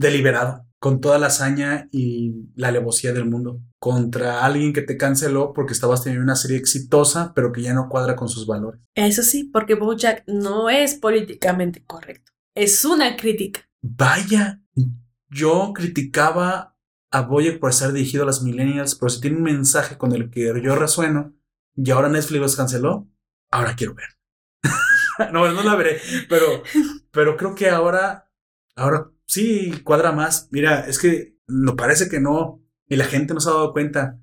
deliberado, 0.00 0.66
con 0.78 1.00
toda 1.00 1.18
la 1.18 1.26
hazaña 1.26 1.88
y 1.92 2.32
la 2.56 2.68
alevosía 2.68 3.12
del 3.12 3.26
mundo, 3.26 3.60
contra 3.78 4.44
alguien 4.44 4.72
que 4.72 4.80
te 4.80 4.96
canceló 4.96 5.52
porque 5.52 5.74
estabas 5.74 6.02
teniendo 6.02 6.24
una 6.24 6.36
serie 6.36 6.56
exitosa, 6.56 7.32
pero 7.34 7.52
que 7.52 7.62
ya 7.62 7.74
no 7.74 7.88
cuadra 7.90 8.16
con 8.16 8.28
sus 8.28 8.46
valores. 8.46 8.80
Eso 8.94 9.22
sí, 9.22 9.44
porque 9.44 9.74
Bojack 9.74 10.24
no 10.26 10.70
es 10.70 10.94
políticamente 10.94 11.84
correcto. 11.84 12.32
Es 12.54 12.84
una 12.84 13.14
crítica. 13.16 13.60
Vaya, 13.82 14.62
yo 15.28 15.72
criticaba 15.74 16.78
a 17.12 17.20
Boyack 17.22 17.58
por 17.58 17.74
ser 17.74 17.92
dirigido 17.92 18.22
a 18.22 18.26
las 18.26 18.42
millennials, 18.42 18.94
pero 18.94 19.10
si 19.10 19.20
tiene 19.20 19.36
un 19.36 19.42
mensaje 19.42 19.98
con 19.98 20.12
el 20.12 20.30
que 20.30 20.52
yo 20.62 20.76
resueno 20.76 21.34
y 21.76 21.90
ahora 21.90 22.08
Netflix 22.08 22.40
los 22.40 22.56
canceló, 22.56 23.06
ahora 23.50 23.76
quiero 23.76 23.94
ver. 23.94 24.08
no, 25.32 25.52
no 25.52 25.62
la 25.62 25.74
veré, 25.74 26.00
pero, 26.28 26.62
pero 27.10 27.36
creo 27.36 27.54
que 27.54 27.68
ahora, 27.68 28.30
ahora 28.76 29.10
sí 29.30 29.72
cuadra 29.84 30.10
más. 30.12 30.48
Mira, 30.50 30.80
es 30.88 30.98
que 30.98 31.36
no 31.46 31.76
parece 31.76 32.08
que 32.08 32.20
no, 32.20 32.62
y 32.88 32.96
la 32.96 33.04
gente 33.04 33.32
no 33.32 33.40
se 33.40 33.48
ha 33.48 33.52
dado 33.52 33.72
cuenta. 33.72 34.18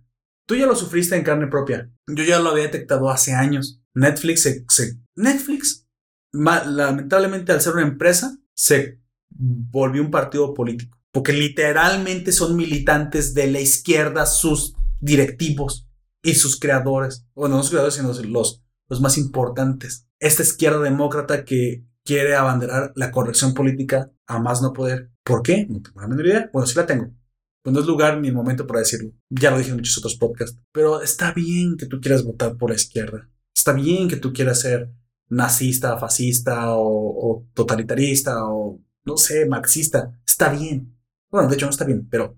Tú 0.45 0.55
ya 0.55 0.65
lo 0.65 0.75
sufriste 0.75 1.15
en 1.15 1.23
carne 1.23 1.47
propia. 1.47 1.89
Yo 2.07 2.23
ya 2.23 2.39
lo 2.39 2.49
había 2.49 2.63
detectado 2.63 3.09
hace 3.09 3.33
años. 3.33 3.81
Netflix 3.93 4.41
se, 4.41 4.65
se- 4.69 4.99
Netflix, 5.15 5.87
lamentablemente 6.33 7.51
al 7.51 7.61
ser 7.61 7.73
una 7.73 7.83
empresa, 7.83 8.37
se 8.53 8.99
volvió 9.29 10.01
un 10.01 10.11
partido 10.11 10.53
político. 10.53 10.97
Porque 11.11 11.33
literalmente 11.33 12.31
son 12.31 12.55
militantes 12.55 13.33
de 13.33 13.49
la 13.51 13.59
izquierda 13.59 14.25
sus 14.25 14.75
directivos 14.99 15.87
y 16.21 16.35
sus 16.35 16.59
creadores. 16.59 17.25
Bueno, 17.33 17.55
no 17.55 17.61
sus 17.63 17.71
creadores, 17.71 17.95
sino 17.95 18.13
los, 18.29 18.63
los 18.89 19.01
más 19.01 19.17
importantes. 19.17 20.07
Esta 20.19 20.43
izquierda 20.43 20.79
demócrata 20.79 21.45
que 21.45 21.85
quiere 22.03 22.35
abanderar 22.35 22.91
la 22.95 23.11
corrección 23.11 23.53
política 23.53 24.11
a 24.27 24.39
más 24.39 24.61
no 24.61 24.73
poder. 24.73 25.09
¿Por 25.23 25.41
qué? 25.41 25.65
No 25.67 25.81
tengo 25.81 26.01
la 26.01 26.07
menor 26.07 26.25
idea. 26.27 26.49
Bueno, 26.53 26.67
sí 26.67 26.75
la 26.75 26.85
tengo. 26.85 27.09
Pues 27.63 27.73
no 27.73 27.79
es 27.79 27.87
lugar 27.87 28.19
ni 28.19 28.27
el 28.27 28.33
momento 28.33 28.67
para 28.67 28.79
decirlo. 28.79 29.11
Ya 29.29 29.51
lo 29.51 29.57
dije 29.57 29.71
en 29.71 29.77
muchos 29.77 29.97
otros 29.97 30.15
podcasts. 30.15 30.59
Pero 30.71 31.01
está 31.01 31.31
bien 31.33 31.77
que 31.77 31.85
tú 31.85 31.99
quieras 31.99 32.23
votar 32.23 32.55
por 32.57 32.69
la 32.69 32.75
izquierda. 32.75 33.29
Está 33.55 33.73
bien 33.73 34.07
que 34.07 34.17
tú 34.17 34.31
quieras 34.31 34.61
ser 34.61 34.91
nazista, 35.29 35.97
fascista 35.97 36.71
o, 36.75 36.85
o 36.85 37.47
totalitarista 37.53 38.45
o 38.45 38.79
no 39.07 39.17
sé, 39.17 39.45
marxista. 39.47 40.19
Está 40.25 40.49
bien. 40.49 40.95
Bueno, 41.31 41.47
de 41.47 41.55
hecho 41.55 41.65
no 41.65 41.71
está 41.71 41.85
bien, 41.85 42.07
pero 42.09 42.37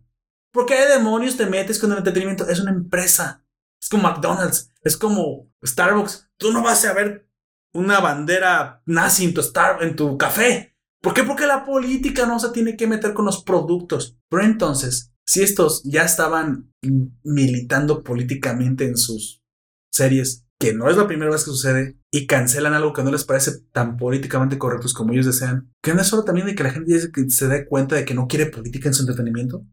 ¿por 0.52 0.66
qué 0.66 0.88
demonios 0.88 1.38
te 1.38 1.46
metes 1.46 1.80
con 1.80 1.92
el 1.92 1.98
entretenimiento? 1.98 2.48
Es 2.48 2.60
una 2.60 2.72
empresa. 2.72 3.44
Es 3.82 3.90
como 3.90 4.04
McDonald's, 4.04 4.72
es 4.84 4.98
como 4.98 5.50
Starbucks. 5.64 6.30
Tú 6.38 6.52
no 6.52 6.62
vas 6.64 6.86
a 6.86 6.94
ver 6.94 7.30
una 7.74 8.00
bandera 8.00 8.82
nazi 8.86 9.26
en 9.26 9.34
tu, 9.34 9.42
en 9.82 9.96
tu 9.96 10.18
café. 10.18 10.76
¿Por 11.02 11.14
qué? 11.14 11.24
Porque 11.24 11.48
la 11.48 11.66
política 11.66 12.26
no 12.26 12.40
se 12.40 12.50
tiene 12.50 12.76
que 12.76 12.88
meter 12.88 13.14
con 13.14 13.26
los 13.26 13.44
productos. 13.44 14.18
Pero 14.30 14.44
entonces, 14.44 15.14
si 15.26 15.44
estos 15.44 15.84
ya 15.84 16.04
estaban 16.04 16.74
militando 17.24 18.04
políticamente 18.04 18.86
en 18.86 18.98
sus 18.98 19.42
series, 19.92 20.46
que 20.60 20.74
no 20.74 20.90
es 20.90 20.98
la 20.98 21.08
primera 21.08 21.32
vez 21.32 21.46
que 21.46 21.52
sucede, 21.52 22.00
y 22.12 22.28
cancelan 22.28 22.74
algo 22.74 22.92
que 22.92 23.04
no 23.04 23.12
les 23.12 23.24
parece 23.24 23.62
tan 23.72 23.96
políticamente 23.96 24.58
correctos 24.58 24.94
como 24.94 25.14
ellos 25.14 25.28
desean, 25.28 25.72
que 25.82 25.94
no 25.94 26.02
es 26.02 26.08
solo 26.08 26.24
también 26.24 26.48
de 26.48 26.56
que 26.56 26.64
la 26.64 26.72
gente 26.72 27.30
se 27.30 27.48
dé 27.48 27.68
cuenta 27.68 27.96
de 27.96 28.04
que 28.04 28.14
no 28.14 28.28
quiere 28.28 28.48
política 28.48 28.90
en 28.90 28.94
su 28.94 29.04
entretenimiento. 29.04 29.64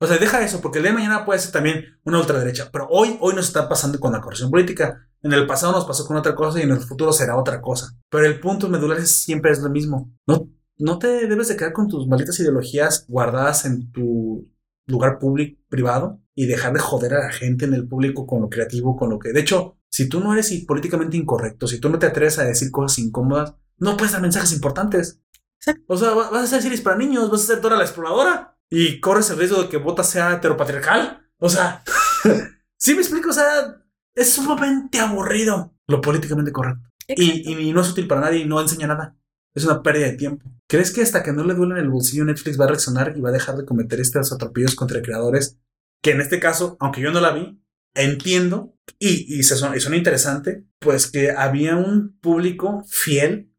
O 0.00 0.06
sea, 0.06 0.18
deja 0.18 0.44
eso, 0.44 0.60
porque 0.60 0.78
el 0.78 0.84
día 0.84 0.92
de 0.92 0.98
mañana 0.98 1.24
puede 1.24 1.38
ser 1.38 1.52
también 1.52 1.98
una 2.04 2.18
ultraderecha, 2.18 2.68
pero 2.72 2.88
hoy, 2.90 3.16
hoy 3.20 3.34
nos 3.34 3.46
está 3.46 3.68
pasando 3.68 4.00
con 4.00 4.12
la 4.12 4.20
corrección 4.20 4.50
política. 4.50 5.06
En 5.22 5.32
el 5.32 5.46
pasado 5.46 5.72
nos 5.72 5.86
pasó 5.86 6.06
con 6.06 6.16
otra 6.16 6.34
cosa 6.34 6.58
y 6.58 6.62
en 6.62 6.72
el 6.72 6.80
futuro 6.80 7.12
será 7.12 7.36
otra 7.36 7.60
cosa. 7.60 7.96
Pero 8.10 8.26
el 8.26 8.40
punto 8.40 8.68
medular 8.68 9.00
siempre 9.06 9.52
es 9.52 9.60
lo 9.60 9.70
mismo. 9.70 10.12
No, 10.26 10.50
no 10.78 10.98
te 10.98 11.26
debes 11.28 11.48
de 11.48 11.56
quedar 11.56 11.72
con 11.72 11.88
tus 11.88 12.06
malditas 12.08 12.38
ideologías 12.40 13.06
guardadas 13.08 13.64
en 13.64 13.90
tu 13.92 14.50
lugar 14.86 15.18
público, 15.18 15.60
privado, 15.68 16.20
y 16.34 16.46
dejar 16.46 16.72
de 16.72 16.80
joder 16.80 17.14
a 17.14 17.24
la 17.26 17.32
gente 17.32 17.64
en 17.64 17.74
el 17.74 17.86
público 17.88 18.26
con 18.26 18.42
lo 18.42 18.48
creativo, 18.50 18.96
con 18.96 19.10
lo 19.10 19.18
que... 19.18 19.32
De 19.32 19.40
hecho, 19.40 19.78
si 19.90 20.08
tú 20.08 20.20
no 20.20 20.32
eres 20.32 20.52
políticamente 20.66 21.16
incorrecto, 21.16 21.66
si 21.68 21.78
tú 21.80 21.88
no 21.88 21.98
te 21.98 22.06
atreves 22.06 22.38
a 22.38 22.44
decir 22.44 22.70
cosas 22.70 22.98
incómodas, 22.98 23.54
no 23.78 23.96
puedes 23.96 24.12
dar 24.12 24.22
mensajes 24.22 24.52
importantes. 24.52 25.20
Exacto. 25.60 25.84
O 25.86 25.96
sea, 25.96 26.10
va- 26.10 26.30
vas 26.30 26.40
a 26.42 26.44
hacer 26.44 26.62
series 26.62 26.80
para 26.80 26.96
niños, 26.96 27.30
vas 27.30 27.42
a 27.44 27.46
ser 27.46 27.60
Dora 27.60 27.76
la 27.76 27.84
exploradora 27.84 28.58
y 28.68 29.00
corres 29.00 29.30
el 29.30 29.38
riesgo 29.38 29.62
de 29.62 29.68
que 29.68 29.76
Bota 29.76 30.02
sea 30.04 30.32
heteropatriarcal. 30.34 31.22
O 31.38 31.48
sea, 31.48 31.82
sí 32.76 32.94
me 32.94 33.00
explico, 33.00 33.30
o 33.30 33.32
sea, 33.32 33.80
es 34.14 34.32
sumamente 34.32 34.98
aburrido 34.98 35.74
lo 35.86 36.00
políticamente 36.00 36.52
correcto. 36.52 36.82
Y, 37.08 37.52
y 37.68 37.72
no 37.72 37.82
es 37.82 37.90
útil 37.90 38.06
para 38.08 38.22
nadie 38.22 38.40
y 38.40 38.46
no 38.46 38.60
enseña 38.60 38.86
nada. 38.86 39.16
Es 39.54 39.64
una 39.64 39.82
pérdida 39.82 40.06
de 40.06 40.16
tiempo. 40.16 40.50
¿Crees 40.66 40.92
que 40.92 41.02
hasta 41.02 41.22
que 41.22 41.32
no 41.32 41.44
le 41.44 41.54
duele 41.54 41.74
en 41.74 41.80
el 41.80 41.90
bolsillo 41.90 42.24
Netflix 42.24 42.58
va 42.58 42.64
a 42.64 42.68
reaccionar 42.68 43.14
y 43.16 43.20
va 43.20 43.28
a 43.28 43.32
dejar 43.32 43.56
de 43.56 43.64
cometer 43.64 44.00
estos 44.00 44.32
atropellos 44.32 44.74
contra 44.74 45.00
creadores? 45.00 45.58
Que 46.02 46.10
en 46.10 46.20
este 46.20 46.40
caso, 46.40 46.76
aunque 46.80 47.00
yo 47.00 47.12
no 47.12 47.20
la 47.20 47.32
vi, 47.32 47.62
entiendo 47.94 48.76
y, 48.98 49.38
y 49.38 49.42
se 49.44 49.56
suena, 49.56 49.76
y 49.76 49.80
suena 49.80 49.96
interesante, 49.96 50.66
pues 50.80 51.10
que 51.10 51.30
había 51.30 51.76
un 51.76 52.18
público 52.18 52.84
fiel 52.88 53.52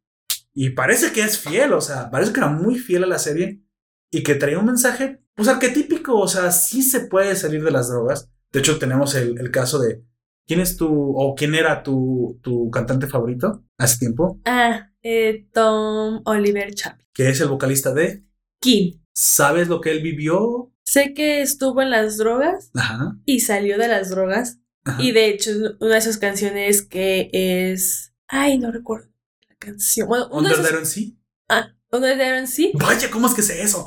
y 0.53 0.71
parece 0.71 1.11
que 1.11 1.21
es 1.21 1.39
fiel, 1.39 1.73
o 1.73 1.81
sea, 1.81 2.09
parece 2.11 2.33
que 2.33 2.39
era 2.39 2.49
muy 2.49 2.77
fiel 2.77 3.03
a 3.03 3.07
la 3.07 3.19
serie 3.19 3.63
y 4.11 4.23
que 4.23 4.35
traía 4.35 4.59
un 4.59 4.65
mensaje, 4.65 5.21
pues 5.33 5.47
arquetípico, 5.47 6.17
o 6.17 6.27
sea, 6.27 6.51
sí 6.51 6.81
se 6.81 7.01
puede 7.01 7.35
salir 7.35 7.63
de 7.63 7.71
las 7.71 7.89
drogas. 7.89 8.29
De 8.51 8.59
hecho, 8.59 8.79
tenemos 8.79 9.15
el 9.15 9.51
caso 9.51 9.79
de 9.79 10.03
quién 10.47 10.59
es 10.59 10.77
tu 10.77 10.87
o 11.17 11.35
quién 11.35 11.55
era 11.55 11.83
tu, 11.83 12.39
tu 12.41 12.69
cantante 12.71 13.07
favorito 13.07 13.63
hace 13.77 13.97
tiempo, 13.99 14.39
Ah, 14.45 14.89
eh, 15.03 15.47
Tom 15.53 16.21
Oliver 16.25 16.73
Chaplin. 16.73 17.05
que 17.13 17.29
es 17.29 17.39
el 17.41 17.47
vocalista 17.49 17.93
de 17.93 18.23
Kim. 18.59 18.99
¿Sabes 19.13 19.67
lo 19.67 19.79
que 19.81 19.91
él 19.91 20.01
vivió? 20.01 20.71
Sé 20.83 21.13
que 21.13 21.41
estuvo 21.41 21.81
en 21.81 21.89
las 21.89 22.17
drogas 22.17 22.69
Ajá. 22.75 23.15
y 23.25 23.39
salió 23.41 23.77
de 23.77 23.87
las 23.87 24.09
drogas. 24.09 24.59
ajá. 24.83 25.01
Y 25.01 25.11
de 25.11 25.27
hecho, 25.29 25.51
una 25.79 25.95
de 25.95 26.01
sus 26.01 26.17
canciones 26.17 26.81
que 26.83 27.29
es. 27.31 28.13
Ay, 28.27 28.57
no 28.57 28.71
recuerdo 28.71 29.07
la 29.49 29.55
canción. 29.57 30.07
Bueno, 30.07 30.27
Under 30.31 30.61
There 30.61 30.85
Sea. 30.85 31.09
ah, 31.49 31.71
de 31.91 32.17
Darren 32.17 32.45
sí 32.47 32.71
Vaya, 32.73 33.09
¿cómo 33.09 33.27
es 33.27 33.33
que 33.33 33.41
sé 33.41 33.61
eso? 33.61 33.85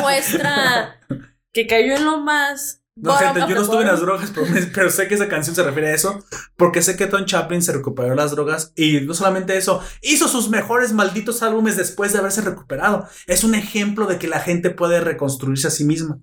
muestra 0.00 0.98
que 1.52 1.66
cayó 1.66 1.94
en 1.96 2.04
lo 2.04 2.18
más. 2.20 2.82
No, 2.98 3.12
bottom 3.12 3.34
gente, 3.34 3.40
yo 3.50 3.54
no 3.56 3.60
estuve 3.62 3.82
en 3.82 3.88
las 3.88 4.00
drogas, 4.00 4.32
pero, 4.74 4.90
sé 4.90 5.06
que 5.06 5.14
esa 5.16 5.28
canción 5.28 5.54
se 5.54 5.62
refiere 5.62 5.88
a 5.90 5.94
eso, 5.94 6.24
porque 6.56 6.80
sé 6.80 6.96
que 6.96 7.06
Tom 7.06 7.26
Chaplin 7.26 7.60
se 7.60 7.72
recuperó 7.72 8.08
de 8.08 8.16
las 8.16 8.30
drogas 8.30 8.72
y 8.74 9.02
no 9.02 9.12
solamente 9.12 9.54
eso, 9.56 9.82
hizo 10.00 10.28
sus 10.28 10.48
mejores 10.48 10.92
malditos 10.94 11.42
álbumes 11.42 11.76
después 11.76 12.14
de 12.14 12.20
haberse 12.20 12.40
recuperado. 12.40 13.06
Es 13.26 13.44
un 13.44 13.54
ejemplo 13.54 14.06
de 14.06 14.18
que 14.18 14.28
la 14.28 14.40
gente 14.40 14.70
puede 14.70 15.00
reconstruirse 15.00 15.68
a 15.68 15.70
sí 15.70 15.84
misma. 15.84 16.20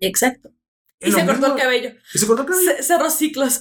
Exacto. 0.00 0.50
Y 0.98 1.12
se 1.12 1.26
cortó 1.26 1.46
el 1.54 1.60
cabello. 1.60 1.90
Y 2.14 2.18
se 2.18 2.26
cortó 2.26 2.42
el 2.42 2.48
cabello. 2.48 2.70
Ce- 2.78 2.82
cerró 2.82 3.10
ciclos. 3.10 3.60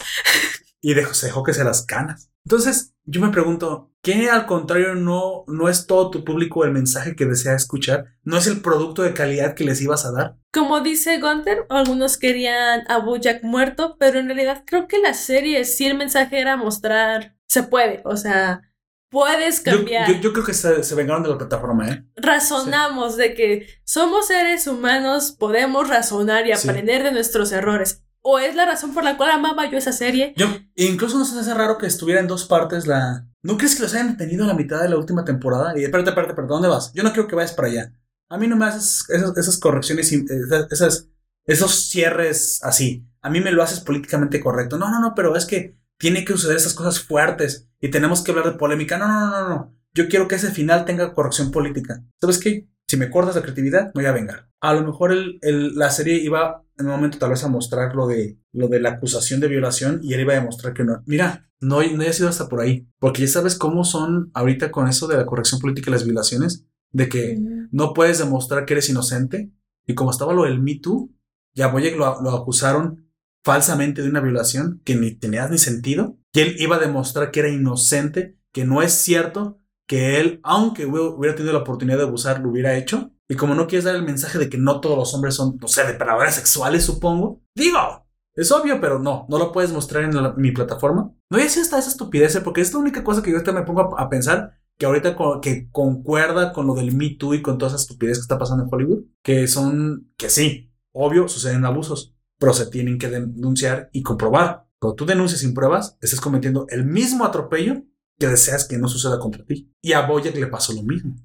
Y 0.79 0.93
dejó, 0.93 1.13
se 1.13 1.25
dejó 1.25 1.43
que 1.43 1.53
se 1.53 1.65
las 1.65 1.85
canas. 1.85 2.29
Entonces, 2.45 2.92
yo 3.05 3.21
me 3.21 3.29
pregunto, 3.29 3.91
¿qué 4.01 4.29
al 4.29 4.45
contrario 4.45 4.95
no, 4.95 5.43
no 5.47 5.69
es 5.69 5.87
todo 5.87 6.09
tu 6.09 6.23
público 6.23 6.63
el 6.65 6.71
mensaje 6.71 7.15
que 7.15 7.25
desea 7.25 7.55
escuchar? 7.55 8.05
¿No 8.23 8.37
es 8.37 8.47
el 8.47 8.61
producto 8.61 9.01
de 9.01 9.13
calidad 9.13 9.55
que 9.55 9.63
les 9.65 9.81
ibas 9.81 10.05
a 10.05 10.11
dar? 10.11 10.37
Como 10.51 10.81
dice 10.81 11.19
Gunther, 11.19 11.65
algunos 11.69 12.17
querían 12.17 12.83
a 12.87 12.99
Bojack 12.99 13.43
muerto, 13.43 13.97
pero 13.99 14.19
en 14.19 14.27
realidad 14.27 14.63
creo 14.65 14.87
que 14.87 14.99
la 14.99 15.13
serie 15.13 15.65
sí 15.65 15.85
el 15.85 15.97
mensaje 15.97 16.39
era 16.39 16.55
mostrar 16.57 17.35
se 17.47 17.63
puede, 17.63 18.01
o 18.05 18.17
sea, 18.17 18.61
puedes 19.09 19.59
cambiar. 19.59 20.07
yo- 20.11 20.19
yo 20.19 20.33
creo 20.33 20.45
que 20.45 20.53
se, 20.55 20.83
se 20.83 20.95
vengaron 20.95 21.21
de 21.23 21.29
la 21.29 21.37
plataforma, 21.37 21.87
¿eh? 21.89 22.03
Razonamos 22.15 23.15
de 23.17 23.33
que 23.35 23.67
somos 23.83 24.27
seres 24.27 24.65
humanos, 24.67 25.31
podemos 25.37 25.87
razonar 25.87 26.47
y 26.47 26.55
Sí. 26.55 26.67
aprender 26.67 27.03
de 27.03 27.11
nuestros 27.11 27.51
errores. 27.51 28.01
O 28.25 28.39
es 28.39 28.55
la 28.55 28.65
razón 28.65 28.93
por 28.93 29.03
la 29.03 29.17
cual 29.17 29.31
amaba 29.31 29.69
yo 29.69 29.77
esa 29.77 29.91
serie. 29.91 30.33
Yo, 30.37 30.47
incluso 30.75 31.19
nos 31.19 31.33
hace 31.33 31.53
raro 31.53 31.77
que 31.77 31.85
estuviera 31.85 32.21
en 32.21 32.27
dos 32.27 32.45
partes 32.45 32.87
la. 32.87 33.27
¿No 33.41 33.57
crees 33.57 33.75
que 33.75 33.83
los 33.83 33.93
hayan 33.93 34.15
tenido 34.15 34.45
a 34.45 34.47
la 34.47 34.53
mitad 34.53 34.81
de 34.81 34.87
la 34.87 34.97
última 34.97 35.25
temporada? 35.25 35.77
Y 35.77 35.83
espérate, 35.83 36.11
espérate, 36.11 36.31
espérate, 36.31 36.53
¿dónde 36.53 36.69
vas? 36.69 36.93
Yo 36.93 37.03
no 37.03 37.11
quiero 37.11 37.27
que 37.27 37.35
vayas 37.35 37.51
para 37.51 37.67
allá. 37.67 37.93
A 38.29 38.37
mí 38.37 38.47
no 38.47 38.55
me 38.55 38.65
haces 38.65 39.05
esas, 39.09 39.57
correcciones, 39.59 40.11
y, 40.13 40.25
esas, 40.71 41.09
esos 41.45 41.89
cierres 41.89 42.59
así. 42.63 43.05
A 43.21 43.29
mí 43.29 43.41
me 43.41 43.51
lo 43.51 43.61
haces 43.61 43.81
políticamente 43.81 44.39
correcto. 44.39 44.77
No, 44.77 44.89
no, 44.89 45.01
no, 45.01 45.13
pero 45.15 45.35
es 45.35 45.45
que 45.45 45.77
tiene 45.99 46.23
que 46.23 46.33
suceder 46.33 46.55
esas 46.55 46.73
cosas 46.73 46.99
fuertes 47.01 47.69
y 47.81 47.89
tenemos 47.91 48.23
que 48.23 48.31
hablar 48.31 48.45
de 48.45 48.57
polémica. 48.57 48.97
No, 48.97 49.07
no, 49.09 49.19
no, 49.19 49.29
no, 49.41 49.49
no. 49.49 49.75
Yo 49.93 50.07
quiero 50.07 50.29
que 50.29 50.35
ese 50.35 50.51
final 50.51 50.85
tenga 50.85 51.13
corrección 51.13 51.51
política. 51.51 52.03
¿Sabes 52.21 52.39
qué? 52.39 52.69
Si 52.87 52.95
me 52.95 53.09
cortas 53.11 53.35
la 53.35 53.41
creatividad, 53.41 53.87
me 53.93 54.01
voy 54.01 54.05
a 54.05 54.11
vengar. 54.13 54.49
A 54.61 54.73
lo 54.73 54.83
mejor 54.83 55.11
el- 55.11 55.39
la 55.75 55.91
serie 55.91 56.15
iba 56.15 56.62
en 56.77 56.85
un 56.85 56.91
momento 56.91 57.17
tal 57.17 57.29
vez 57.29 57.43
a 57.43 57.49
mostrar 57.49 57.95
lo 57.95 58.07
de, 58.07 58.39
lo 58.51 58.67
de 58.67 58.79
la 58.79 58.91
acusación 58.91 59.39
de 59.39 59.47
violación 59.47 59.99
y 60.03 60.13
él 60.13 60.21
iba 60.21 60.33
a 60.33 60.37
demostrar 60.39 60.73
que 60.73 60.83
no. 60.83 61.01
Mira, 61.05 61.49
no, 61.59 61.81
no 61.81 62.01
haya 62.01 62.13
sido 62.13 62.29
hasta 62.29 62.49
por 62.49 62.61
ahí. 62.61 62.87
Porque 62.99 63.21
ya 63.21 63.27
sabes 63.27 63.55
cómo 63.55 63.83
son 63.83 64.31
ahorita 64.33 64.71
con 64.71 64.87
eso 64.87 65.07
de 65.07 65.17
la 65.17 65.25
corrección 65.25 65.59
política 65.61 65.89
y 65.89 65.93
las 65.93 66.05
violaciones. 66.05 66.65
de 66.91 67.09
que 67.09 67.39
no 67.71 67.93
puedes 67.93 68.19
demostrar 68.19 68.65
que 68.65 68.73
eres 68.73 68.89
inocente. 68.89 69.51
Y 69.87 69.95
como 69.95 70.11
estaba 70.11 70.33
lo 70.33 70.43
del 70.43 70.61
Me 70.61 70.75
Too, 70.75 71.11
ya 71.55 71.67
Boyek 71.67 71.97
lo, 71.97 72.21
lo 72.21 72.31
acusaron 72.31 73.09
falsamente 73.43 74.01
de 74.01 74.09
una 74.09 74.21
violación 74.21 74.81
que 74.85 74.95
ni 74.95 75.15
tenía 75.15 75.47
ni 75.47 75.57
sentido. 75.57 76.17
Y 76.33 76.41
él 76.41 76.55
iba 76.59 76.75
a 76.75 76.79
demostrar 76.79 77.31
que 77.31 77.39
era 77.39 77.49
inocente, 77.49 78.37
que 78.51 78.63
no 78.65 78.81
es 78.81 78.93
cierto, 78.93 79.57
que 79.87 80.19
él, 80.19 80.39
aunque 80.43 80.87
hu- 80.87 81.15
hubiera 81.17 81.35
tenido 81.35 81.53
la 81.53 81.59
oportunidad 81.59 81.97
de 81.97 82.03
abusar, 82.03 82.39
lo 82.41 82.49
hubiera 82.49 82.77
hecho. 82.77 83.11
Y 83.27 83.35
como 83.35 83.55
no 83.55 83.67
quieres 83.67 83.85
dar 83.85 83.95
el 83.95 84.03
mensaje 84.03 84.37
de 84.37 84.49
que 84.49 84.57
no 84.57 84.79
todos 84.81 84.97
los 84.97 85.13
hombres 85.13 85.35
son, 85.35 85.57
no 85.61 85.67
sé, 85.67 85.85
depredadores 85.85 86.35
sexuales, 86.35 86.83
supongo. 86.83 87.41
Digo, 87.55 88.05
es 88.35 88.51
obvio, 88.51 88.79
pero 88.81 88.99
no, 88.99 89.25
no 89.29 89.37
lo 89.37 89.51
puedes 89.51 89.71
mostrar 89.71 90.03
en 90.03 90.11
mi 90.37 90.51
plataforma. 90.51 91.03
No 91.03 91.15
voy 91.37 91.41
a 91.41 91.43
decir 91.45 91.61
hasta 91.63 91.79
esa 91.79 91.89
estupidez, 91.89 92.35
¿eh? 92.35 92.41
porque 92.41 92.61
es 92.61 92.73
la 92.73 92.79
única 92.79 93.03
cosa 93.03 93.21
que 93.21 93.31
yo 93.31 93.53
me 93.53 93.63
pongo 93.63 93.97
a, 93.97 94.09
pensar 94.09 94.57
que 94.77 94.85
ahorita 94.85 95.15
co- 95.15 95.39
que 95.39 95.69
concuerda 95.71 96.51
con 96.51 96.67
lo 96.67 96.73
del 96.75 96.95
Me 96.95 97.11
Too 97.11 97.35
y 97.35 97.41
con 97.41 97.57
toda 97.57 97.69
esa 97.71 97.81
estupidez 97.81 98.17
que 98.17 98.21
está 98.23 98.37
pasando 98.37 98.63
en 98.63 98.69
Hollywood, 98.71 99.03
que 99.21 99.47
son, 99.47 100.11
que 100.17 100.29
sí, 100.29 100.71
obvio, 100.91 101.27
suceden 101.27 101.65
abusos, 101.65 102.15
pero 102.39 102.53
se 102.53 102.65
tienen 102.67 102.97
que 102.97 103.09
denunciar 103.09 103.89
y 103.93 104.01
comprobar. 104.01 104.65
Cuando 104.79 104.95
tú 104.95 105.05
denuncias 105.05 105.41
sin 105.41 105.53
pruebas, 105.53 105.97
estás 106.01 106.19
cometiendo 106.19 106.65
el 106.69 106.85
mismo 106.85 107.23
atropello 107.25 107.83
que 108.19 108.27
deseas 108.27 108.67
que 108.67 108.77
no 108.77 108.87
suceda 108.87 109.19
contra 109.19 109.45
ti. 109.45 109.71
Y 109.81 109.93
a 109.93 110.01
Boyack 110.01 110.35
le 110.35 110.47
pasó 110.47 110.73
lo 110.73 110.83
mismo. 110.83 111.15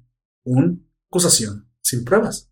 Una 0.45 0.75
acusación 1.09 1.69
sin 1.81 2.03
pruebas. 2.03 2.49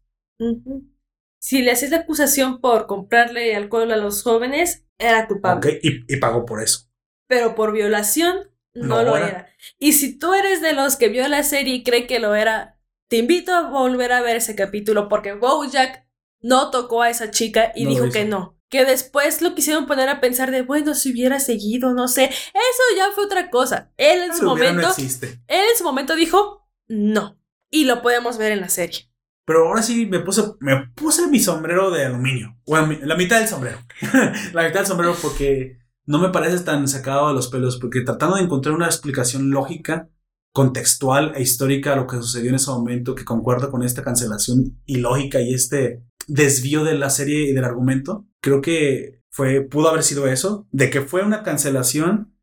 Si 1.40 1.62
le 1.62 1.72
haces 1.72 1.92
la 1.92 1.98
acusación 1.98 2.60
por 2.62 2.88
comprarle 2.88 3.56
alcohol 3.56 3.92
a 3.92 3.98
los 3.98 4.24
jóvenes, 4.24 4.86
era 4.98 5.28
culpable. 5.28 5.70
Ok, 5.72 5.80
y, 5.84 6.14
y 6.14 6.18
pagó 6.18 6.46
por 6.46 6.62
eso. 6.62 6.90
Pero 7.28 7.56
por 7.56 7.72
violación, 7.74 8.52
no, 8.74 8.98
No 8.98 9.04
lo 9.04 9.18
era. 9.18 9.28
era. 9.28 9.50
Y 9.80 9.94
si 9.94 10.18
tú 10.18 10.34
eres 10.34 10.62
de 10.62 10.74
los 10.74 10.96
que 10.96 11.10
vio 11.10 11.28
la 11.28 11.44
serie 11.44 11.76
y 11.76 11.84
cree 11.84 12.08
que 12.08 12.20
lo 12.20 12.36
era, 12.36 12.80
te 13.10 13.18
invito 13.18 13.54
a 13.54 13.70
volver 13.70 14.12
a 14.12 14.22
ver 14.22 14.36
ese 14.38 14.56
capítulo 14.56 15.10
porque 15.10 15.34
Bojack 15.34 16.06
no 16.42 16.72
tocó 16.72 17.02
a 17.02 17.10
esa 17.10 17.32
chica 17.32 17.72
y 17.76 17.84
No 17.86 17.90
dijo 17.92 18.10
que 18.12 18.26
no. 18.26 18.57
Que 18.70 18.86
después 18.86 19.42
lo 19.42 19.56
quisieron 19.56 19.86
poner 19.86 20.10
a 20.10 20.20
pensar 20.20 20.52
de, 20.52 20.62
bueno, 20.62 20.94
si 20.94 21.12
hubiera 21.12 21.40
seguido, 21.40 21.94
no 21.94 22.08
sé. 22.08 22.26
Eso 22.26 22.84
ya 22.98 23.12
fue 23.16 23.26
otra 23.26 23.50
cosa. 23.50 23.92
Él 23.98 24.24
en 24.24 24.36
su 24.36 24.52
hubiera 24.52 24.72
momento, 24.72 24.88
no 24.88 24.94
existe. 24.94 25.42
él 25.48 25.66
en 25.72 25.78
su 25.78 25.84
momento 25.84 26.16
dijo, 26.16 26.68
no. 26.88 27.40
Y 27.72 27.86
lo 27.86 28.02
podemos 28.02 28.38
ver 28.38 28.52
en 28.52 28.62
la 28.62 28.70
serie. 28.70 29.10
Pero 29.46 29.66
ahora 29.66 29.82
sí 29.82 30.06
me 30.06 30.20
puse, 30.20 30.44
me 30.60 30.88
puse 30.94 31.28
mi 31.28 31.40
sombrero 31.40 31.90
de 31.90 32.06
aluminio. 32.06 32.58
Bueno, 32.66 32.94
la 33.04 33.16
mitad 33.16 33.40
del 33.40 33.48
sombrero. 33.48 33.78
la 34.54 34.64
mitad 34.64 34.80
del 34.80 34.86
sombrero 34.86 35.16
porque 35.22 35.78
no 36.06 36.20
me 36.20 36.30
parece 36.30 36.60
tan 36.66 36.86
sacado 36.90 37.30
de 37.30 37.34
los 37.34 37.48
pelos. 37.48 37.78
Porque 37.78 38.02
tratando 38.02 38.36
de 38.36 38.44
encontrar 38.44 38.76
una 38.76 38.88
explicación 38.88 39.50
lógica, 39.50 40.10
contextual 40.52 41.32
e 41.36 41.42
histórica 41.42 41.94
a 41.94 41.96
lo 41.96 42.08
que 42.08 42.18
sucedió 42.18 42.50
en 42.50 42.56
ese 42.56 42.72
momento, 42.72 43.16
que 43.16 43.24
concuerda 43.24 43.72
con 43.72 43.84
esta 43.84 44.04
cancelación 44.04 44.82
ilógica 44.86 45.40
y 45.40 45.54
este 45.54 46.04
desvío 46.28 46.84
de 46.84 46.96
la 46.96 47.10
serie 47.10 47.50
y 47.50 47.54
del 47.54 47.64
argumento, 47.64 48.27
creo 48.42 48.62
que 48.62 49.22
fue, 49.30 49.62
pudo 49.62 49.90
haber 49.90 50.04
sido 50.04 50.28
eso. 50.28 50.68
De 50.72 50.90
que 50.90 51.02
fue 51.02 51.24
una 51.24 51.44
cancelación, 51.44 52.34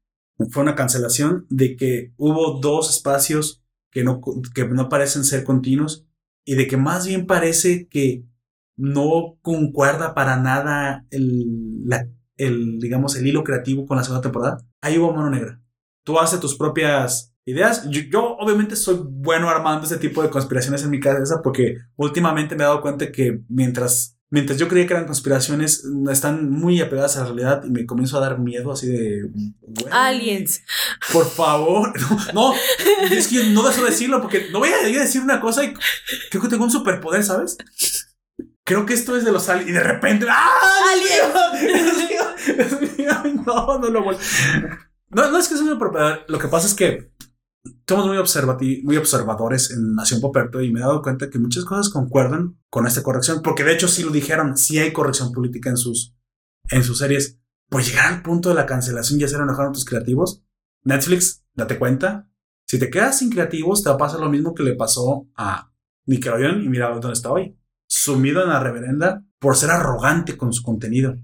fue 0.51 0.63
una 0.63 0.75
cancelación 0.75 1.47
de 1.51 1.77
que 1.77 2.13
hubo 2.17 2.59
dos 2.61 2.91
espacios 2.91 3.63
que 3.91 4.05
no, 4.05 4.21
que 4.55 4.67
no 4.67 4.89
parecen 4.89 5.25
ser 5.25 5.45
continuos 5.45 6.07
y 6.45 6.57
de 6.57 6.67
que 6.67 6.77
más 6.77 7.07
bien 7.07 7.27
parece 7.27 7.89
que 7.89 8.25
no 8.77 9.39
concuerda 9.43 10.15
para 10.15 10.37
nada 10.37 11.07
el, 11.11 11.87
la- 11.89 12.09
el, 12.37 12.79
digamos, 12.81 13.15
el 13.17 13.27
hilo 13.27 13.45
creativo 13.45 13.87
con 13.87 13.97
la 13.97 14.03
segunda 14.05 14.23
temporada. 14.23 14.59
Ahí 14.81 14.99
hubo 14.99 15.13
mano 15.13 15.31
negra. 15.31 15.61
Tú 16.03 16.19
haces 16.19 16.41
tus 16.41 16.57
propias 16.57 17.33
ideas. 17.45 17.89
Yo, 17.89 18.01
yo, 18.11 18.37
obviamente 18.37 18.75
soy 18.77 18.99
bueno 19.01 19.49
armando 19.49 19.87
ese 19.87 19.99
tipo 19.99 20.23
de 20.23 20.31
conspiraciones 20.31 20.83
en 20.83 20.91
mi 20.91 20.99
cabeza 21.01 21.41
porque 21.43 21.77
últimamente 21.97 22.57
me 22.57 22.65
he 22.65 22.67
dado 22.67 22.81
cuenta 22.83 23.13
que 23.13 23.41
mientras, 23.49 24.14
mientras 24.35 24.59
yo 24.59 24.67
creía 24.67 24.85
que 24.89 24.95
eran 24.95 25.07
conspiraciones, 25.07 25.85
están 26.11 26.51
muy 26.51 26.81
apegadas 26.81 27.17
a 27.17 27.21
la 27.21 27.27
realidad 27.27 27.63
y 27.65 27.71
me 27.71 27.87
comienzo 27.87 28.19
a 28.19 28.21
dar 28.21 28.41
miedo 28.41 28.73
así 28.73 28.89
de... 28.89 29.31
güey, 29.61 29.93
Aliens. 29.93 30.63
Por 31.13 31.31
favor. 31.31 31.93
No, 32.35 32.53
no, 32.53 32.55
es 33.11 33.29
que 33.29 33.45
no 33.45 33.63
dejo 33.63 33.85
de 33.85 33.91
decirlo 33.91 34.21
porque 34.21 34.49
no 34.51 34.59
voy 34.59 34.71
a 34.71 34.83
decir 34.83 35.23
una 35.23 35.41
cosa 35.41 35.63
y 35.63 35.73
creo 36.31 36.43
que 36.43 36.49
tengo 36.49 36.65
un 36.65 36.71
superpoder, 36.71 37.23
¿sabes? 37.23 37.57
Creo 38.65 38.87
que 38.87 38.95
esto 38.95 39.17
es 39.17 39.25
de 39.25 39.31
los 39.31 39.49
aliens 39.49 39.71
y 39.71 39.73
de 39.73 39.81
repente 39.85 40.27
¡Ah! 40.29 40.95
¡Dios 40.97 41.63
mío! 42.11 42.25
Dios 42.49 42.81
mío, 42.81 42.91
Dios 42.99 42.99
mío, 42.99 43.43
No, 43.47 43.79
no 43.79 43.89
lo 43.89 44.03
vuelvo. 44.03 44.21
No, 45.11 45.31
no 45.31 45.39
es 45.39 45.47
que 45.47 45.55
sea 45.55 45.63
un 45.63 45.71
superpoder. 45.71 46.25
Lo 46.27 46.41
que 46.41 46.49
pasa 46.49 46.67
es 46.67 46.75
que 46.75 47.11
somos 47.87 48.07
muy, 48.07 48.83
muy 48.83 48.97
observadores 48.97 49.71
en 49.71 49.95
Nación 49.95 50.21
Poperto 50.21 50.61
y 50.61 50.73
me 50.73 50.81
he 50.81 50.83
dado 50.83 51.03
cuenta 51.03 51.31
que 51.31 51.39
muchas 51.39 51.65
cosas 51.65 51.89
concuerdan 51.89 52.59
con 52.71 52.87
esta 52.87 53.03
corrección, 53.03 53.43
porque 53.43 53.65
de 53.65 53.73
hecho 53.73 53.89
sí 53.89 54.03
lo 54.03 54.11
dijeron, 54.11 54.57
sí 54.57 54.79
hay 54.79 54.93
corrección 54.93 55.33
política 55.33 55.71
en 55.71 55.77
sus, 55.77 56.15
en 56.71 56.83
sus 56.83 56.99
series. 56.99 57.39
Por 57.69 57.83
llegar 57.83 58.13
al 58.13 58.23
punto 58.23 58.51
de 58.51 58.55
la 58.55 58.67
cancelación 58.67 59.21
y 59.21 59.25
hacer 59.25 59.41
enojar 59.41 59.69
a 59.69 59.73
tus 59.73 59.85
creativos, 59.85 60.43
Netflix, 60.83 61.43
date 61.55 61.79
cuenta, 61.79 62.29
si 62.67 62.79
te 62.79 62.91
quedas 62.91 63.19
sin 63.19 63.31
creativos, 63.31 63.83
te 63.83 63.89
va 63.89 63.97
a 63.97 63.99
pasar 63.99 64.21
lo 64.21 64.31
mismo 64.31 64.55
que 64.55 64.63
le 64.63 64.75
pasó 64.75 65.29
a 65.37 65.73
Nickelodeon 66.07 66.63
y 66.63 66.69
mira 66.69 66.91
dónde 66.91 67.13
está 67.13 67.31
hoy. 67.31 67.59
Sumido 67.87 68.43
en 68.43 68.49
la 68.49 68.61
reverenda 68.61 69.25
por 69.39 69.57
ser 69.57 69.71
arrogante 69.71 70.37
con 70.37 70.53
su 70.53 70.63
contenido. 70.63 71.17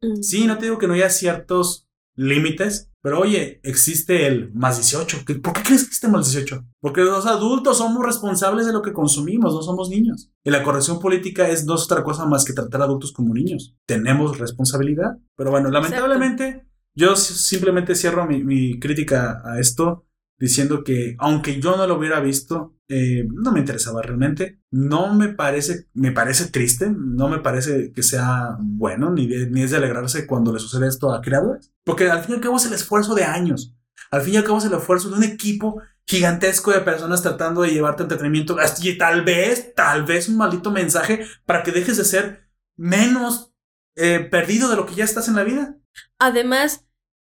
Mm. 0.00 0.22
Sí, 0.22 0.46
no 0.46 0.58
te 0.58 0.66
digo 0.66 0.78
que 0.78 0.86
no 0.86 0.94
haya 0.94 1.10
ciertos 1.10 1.83
límites, 2.16 2.90
pero 3.02 3.20
oye, 3.20 3.60
existe 3.64 4.26
el 4.26 4.52
más 4.54 4.76
18. 4.76 5.18
¿Qué- 5.26 5.34
¿Por 5.34 5.52
qué 5.52 5.62
crees 5.62 5.82
que 5.82 5.86
existe 5.88 6.08
más 6.08 6.30
18? 6.32 6.64
Porque 6.80 7.02
los 7.02 7.26
adultos 7.26 7.78
somos 7.78 8.04
responsables 8.04 8.66
de 8.66 8.72
lo 8.72 8.82
que 8.82 8.92
consumimos, 8.92 9.54
no 9.54 9.62
somos 9.62 9.88
niños. 9.90 10.30
Y 10.44 10.50
la 10.50 10.62
corrección 10.62 11.00
política 11.00 11.48
es 11.48 11.66
no 11.66 11.74
es 11.74 11.82
otra 11.84 12.02
cosa 12.04 12.24
más 12.26 12.44
que 12.44 12.52
tratar 12.52 12.80
a 12.80 12.84
adultos 12.84 13.12
como 13.12 13.34
niños. 13.34 13.74
Tenemos 13.86 14.38
responsabilidad. 14.38 15.18
Pero 15.36 15.50
bueno, 15.50 15.68
lamentablemente, 15.70 16.66
yo 16.94 17.16
simplemente 17.16 17.94
cierro 17.94 18.26
mi, 18.26 18.42
mi 18.44 18.78
crítica 18.78 19.42
a 19.44 19.58
esto 19.60 20.06
diciendo 20.38 20.84
que 20.84 21.16
aunque 21.18 21.60
yo 21.60 21.76
no 21.76 21.86
lo 21.86 21.96
hubiera 21.98 22.20
visto, 22.20 22.76
eh, 22.88 23.26
no 23.32 23.52
me 23.52 23.60
interesaba 23.60 24.02
realmente. 24.02 24.60
No 24.70 25.14
me 25.14 25.28
parece, 25.28 25.88
me 25.94 26.12
parece 26.12 26.48
triste, 26.50 26.90
no 26.94 27.28
me 27.28 27.38
parece 27.38 27.92
que 27.92 28.02
sea 28.02 28.56
bueno, 28.60 29.10
ni, 29.10 29.26
de- 29.26 29.48
ni 29.50 29.62
es 29.62 29.70
de 29.70 29.78
alegrarse 29.78 30.26
cuando 30.26 30.52
le 30.52 30.58
sucede 30.58 30.88
esto 30.88 31.12
a 31.12 31.20
creadores. 31.22 31.72
Porque 31.84 32.10
al 32.10 32.22
fin 32.22 32.32
y 32.32 32.34
al 32.36 32.40
cabo 32.42 32.56
es 32.56 32.66
el 32.66 32.74
esfuerzo 32.74 33.14
de 33.14 33.24
años. 33.24 33.74
Al 34.10 34.22
fin 34.22 34.34
y 34.34 34.36
al 34.36 34.44
cabo 34.44 34.58
es 34.58 34.64
el 34.64 34.74
esfuerzo 34.74 35.08
de 35.10 35.16
un 35.16 35.24
equipo 35.24 35.80
gigantesco 36.06 36.70
de 36.72 36.80
personas 36.80 37.22
tratando 37.22 37.62
de 37.62 37.70
llevarte 37.70 38.02
entretenimiento 38.02 38.56
y 38.82 38.98
tal 38.98 39.24
vez, 39.24 39.72
tal 39.74 40.04
vez 40.04 40.28
un 40.28 40.36
maldito 40.36 40.70
mensaje 40.70 41.24
para 41.46 41.62
que 41.62 41.72
dejes 41.72 41.96
de 41.96 42.04
ser 42.04 42.50
menos 42.76 43.54
eh, 43.96 44.20
perdido 44.30 44.68
de 44.68 44.76
lo 44.76 44.84
que 44.84 44.94
ya 44.94 45.04
estás 45.04 45.28
en 45.28 45.36
la 45.36 45.44
vida. 45.44 45.76
Además, 46.18 46.84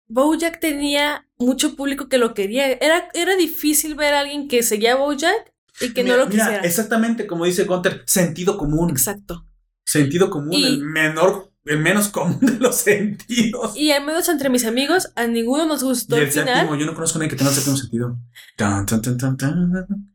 Bojack 0.08 0.60
tenía 0.60 1.25
mucho 1.38 1.76
público 1.76 2.08
que 2.10 2.18
lo 2.18 2.34
quería. 2.34 2.72
Era, 2.72 3.10
era 3.14 3.36
difícil 3.36 3.96
ver 3.96 4.14
a 4.14 4.22
alguien 4.22 4.48
que 4.48 4.64
seguía 4.64 4.94
a 4.94 4.98
Bojack 4.98 5.54
y 5.82 5.94
que 5.94 6.04
Mira- 6.04 6.18
no 6.18 6.24
lo 6.24 6.30
mira, 6.30 6.46
quisiera. 6.46 6.64
exactamente 6.66 7.28
como 7.28 7.46
dice 7.46 7.66
Gunter, 7.66 8.04
sentido 8.06 8.58
común. 8.58 8.90
Exacto. 8.92 9.46
Sentido 9.86 10.30
común, 10.30 10.54
Y- 10.54 10.64
el 10.66 10.82
menor, 10.84 11.52
el 11.66 11.80
menos 11.80 12.08
común 12.10 12.40
de 12.42 12.58
los 12.60 12.76
sentidos. 12.78 13.76
Y 13.76 13.92
al 13.92 14.06
menos 14.06 14.28
entre 14.30 14.50
mis 14.50 14.66
amigos, 14.66 15.12
a 15.16 15.28
ninguno 15.28 15.66
nos 15.66 15.84
gustó 15.84 16.16
Y 16.16 16.20
el 16.20 16.26
el 16.26 16.32
final. 16.32 16.48
séptimo, 16.56 16.76
yo 16.76 16.86
no 16.86 16.94
conozco 16.96 17.18
a 17.18 17.20
nadie 17.20 17.30
que 17.32 17.36
tenga 17.36 17.50
el 17.52 17.56
séptimo 17.56 17.78
sentido. 17.78 18.18
Tan, 18.58 18.86
tan, 18.86 19.02
tan, 19.02 19.18
tan, 19.18 19.38
tan. 19.38 20.12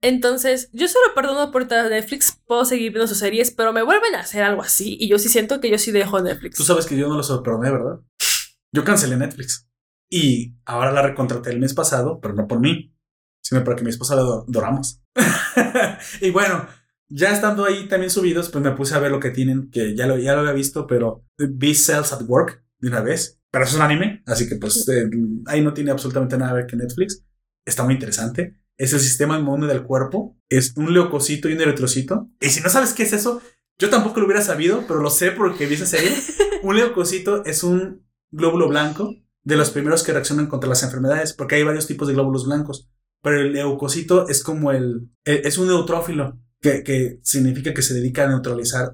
Entonces, 0.00 0.68
yo 0.72 0.86
solo 0.86 1.06
perdono 1.14 1.50
por 1.50 1.66
Netflix, 1.68 2.38
puedo 2.46 2.64
seguir 2.64 2.92
viendo 2.92 3.08
sus 3.08 3.18
series, 3.18 3.50
pero 3.50 3.72
me 3.72 3.82
vuelven 3.82 4.14
a 4.14 4.20
hacer 4.20 4.44
algo 4.44 4.62
así 4.62 4.96
y 5.00 5.08
yo 5.08 5.18
sí 5.18 5.28
siento 5.28 5.60
que 5.60 5.70
yo 5.70 5.78
sí 5.78 5.90
dejo 5.90 6.20
Netflix. 6.20 6.56
Tú 6.56 6.62
sabes 6.64 6.86
que 6.86 6.96
yo 6.96 7.08
no 7.08 7.16
lo 7.16 7.22
sorprendí, 7.24 7.68
¿verdad? 7.70 7.98
Yo 8.70 8.84
cancelé 8.84 9.16
Netflix. 9.16 9.66
Y 10.10 10.54
ahora 10.64 10.92
la 10.92 11.02
recontraté 11.02 11.50
el 11.50 11.60
mes 11.60 11.74
pasado, 11.74 12.18
pero 12.20 12.34
no 12.34 12.46
por 12.46 12.60
mí, 12.60 12.94
sino 13.42 13.62
porque 13.64 13.82
mi 13.84 13.90
esposa 13.90 14.16
la 14.16 14.22
do- 14.22 14.46
adoramos. 14.48 15.02
y 16.20 16.30
bueno, 16.30 16.66
ya 17.08 17.32
estando 17.32 17.64
ahí 17.64 17.88
también 17.88 18.10
subidos, 18.10 18.48
pues 18.50 18.62
me 18.64 18.72
puse 18.72 18.94
a 18.94 18.98
ver 19.00 19.10
lo 19.10 19.20
que 19.20 19.30
tienen, 19.30 19.70
que 19.70 19.94
ya 19.94 20.06
lo, 20.06 20.18
ya 20.18 20.34
lo 20.34 20.40
había 20.40 20.52
visto, 20.52 20.86
pero 20.86 21.24
vi 21.36 21.74
Cells 21.74 22.12
at 22.12 22.22
Work 22.26 22.64
de 22.78 22.88
una 22.88 23.00
vez. 23.00 23.40
Pero 23.50 23.64
es 23.64 23.74
un 23.74 23.80
anime, 23.80 24.22
así 24.26 24.46
que 24.46 24.56
pues 24.56 24.86
eh, 24.88 25.08
ahí 25.46 25.62
no 25.62 25.72
tiene 25.72 25.90
absolutamente 25.90 26.36
nada 26.36 26.50
que 26.52 26.56
ver 26.56 26.66
que 26.66 26.76
Netflix. 26.76 27.24
Está 27.64 27.82
muy 27.82 27.94
interesante. 27.94 28.60
Es 28.76 28.92
el 28.92 29.00
sistema 29.00 29.38
inmune 29.38 29.66
del 29.66 29.82
cuerpo. 29.84 30.38
Es 30.50 30.74
un 30.76 30.92
leucocito 30.92 31.48
y 31.48 31.54
un 31.54 31.60
eritrocito. 31.62 32.30
Y 32.40 32.50
si 32.50 32.60
no 32.60 32.68
sabes 32.68 32.92
qué 32.92 33.04
es 33.04 33.12
eso, 33.14 33.40
yo 33.78 33.88
tampoco 33.88 34.20
lo 34.20 34.26
hubiera 34.26 34.42
sabido, 34.42 34.84
pero 34.86 35.00
lo 35.00 35.08
sé 35.08 35.30
porque 35.32 35.66
vi 35.66 35.74
esa 35.76 35.86
serie. 35.86 36.12
un 36.62 36.76
leucocito 36.76 37.42
es 37.46 37.62
un 37.64 38.06
glóbulo 38.30 38.68
blanco 38.68 39.14
de 39.44 39.56
los 39.56 39.70
primeros 39.70 40.02
que 40.02 40.12
reaccionan 40.12 40.46
contra 40.46 40.68
las 40.68 40.82
enfermedades, 40.82 41.32
porque 41.32 41.56
hay 41.56 41.62
varios 41.62 41.86
tipos 41.86 42.08
de 42.08 42.14
glóbulos 42.14 42.46
blancos. 42.46 42.88
Pero 43.22 43.40
el 43.40 43.52
leucocito 43.52 44.28
es 44.28 44.42
como 44.42 44.70
el. 44.72 45.10
e- 45.24 45.42
Es 45.44 45.58
un 45.58 45.66
neutrófilo, 45.68 46.38
que, 46.60 46.82
que 46.82 47.20
significa 47.22 47.72
que 47.74 47.82
se 47.82 47.94
dedica 47.94 48.24
a 48.24 48.28
neutralizar 48.28 48.92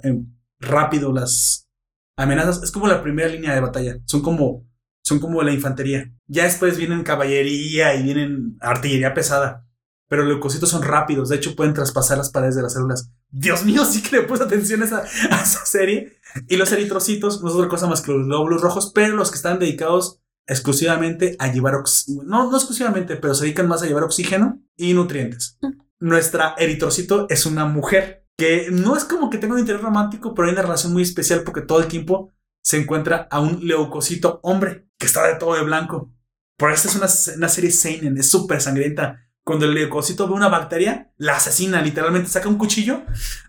rápido 0.60 1.12
las 1.12 1.68
amenazas. 2.16 2.62
Es 2.62 2.70
como 2.70 2.86
la 2.86 3.02
primera 3.02 3.28
línea 3.28 3.54
de 3.54 3.60
batalla. 3.60 3.98
Son 4.06 4.22
como. 4.22 4.66
Son 5.02 5.18
como 5.18 5.42
la 5.42 5.52
infantería. 5.52 6.10
Ya 6.26 6.44
después 6.44 6.78
vienen 6.78 7.02
caballería 7.02 7.94
y 7.94 8.02
vienen 8.02 8.56
artillería 8.60 9.12
pesada. 9.12 9.66
pero 10.08 10.22
los 10.22 10.32
leucocitos 10.32 10.68
son 10.70 10.82
rápidos, 10.82 11.28
de 11.30 11.36
hecho 11.36 11.56
pueden 11.56 11.74
traspasar 11.74 12.16
las 12.18 12.30
paredes 12.30 12.54
de 12.54 12.62
las 12.62 12.74
células. 12.74 13.10
Dios 13.30 13.64
mío, 13.64 13.84
sí 13.84 14.00
que 14.02 14.16
le 14.18 14.22
puse 14.22 14.44
atención 14.44 14.80
a 14.82 14.84
esa, 14.84 14.98
a 15.30 15.42
esa 15.42 15.66
serie. 15.66 16.12
Y 16.48 16.56
los 16.56 16.70
eritrocitos 16.72 17.42
no 17.42 17.48
es 17.48 17.54
otra 17.54 17.68
cosa 17.68 17.86
más 17.88 18.00
que 18.00 18.12
los 18.12 18.26
glóbulos 18.26 18.62
rojos, 18.62 18.92
pero 18.94 19.16
los 19.16 19.30
que 19.30 19.36
están 19.36 19.58
dedicados 19.58 20.20
exclusivamente 20.46 21.36
a 21.38 21.52
llevar 21.52 21.74
oxígeno, 21.74 22.22
no, 22.24 22.50
no 22.50 22.56
exclusivamente, 22.56 23.16
pero 23.16 23.34
se 23.34 23.44
dedican 23.44 23.68
más 23.68 23.82
a 23.82 23.86
llevar 23.86 24.04
oxígeno 24.04 24.62
y 24.76 24.92
nutrientes. 24.92 25.58
Nuestra 26.00 26.54
eritrocito 26.58 27.26
es 27.30 27.46
una 27.46 27.64
mujer 27.64 28.26
que 28.36 28.68
no 28.70 28.96
es 28.96 29.04
como 29.04 29.30
que 29.30 29.38
tenga 29.38 29.54
un 29.54 29.60
interés 29.60 29.80
romántico, 29.80 30.34
pero 30.34 30.48
hay 30.48 30.52
una 30.52 30.62
relación 30.62 30.92
muy 30.92 31.02
especial 31.02 31.42
porque 31.44 31.62
todo 31.62 31.80
el 31.80 31.88
tiempo 31.88 32.32
se 32.62 32.78
encuentra 32.78 33.28
a 33.30 33.40
un 33.40 33.66
leucocito 33.66 34.40
hombre 34.42 34.88
que 34.98 35.06
está 35.06 35.26
de 35.26 35.36
todo 35.36 35.54
de 35.54 35.62
blanco. 35.62 36.12
Por 36.56 36.72
eso 36.72 36.88
es 36.88 36.96
una, 36.96 37.36
una 37.36 37.48
serie 37.48 37.70
seinen, 37.70 38.16
es 38.18 38.28
súper 38.28 38.60
sangrienta. 38.60 39.20
Cuando 39.44 39.66
el 39.66 39.74
leucocito 39.74 40.26
ve 40.26 40.34
una 40.34 40.48
bacteria, 40.48 41.12
la 41.16 41.36
asesina, 41.36 41.82
literalmente 41.82 42.30
saca 42.30 42.48
un 42.48 42.56
cuchillo 42.56 43.02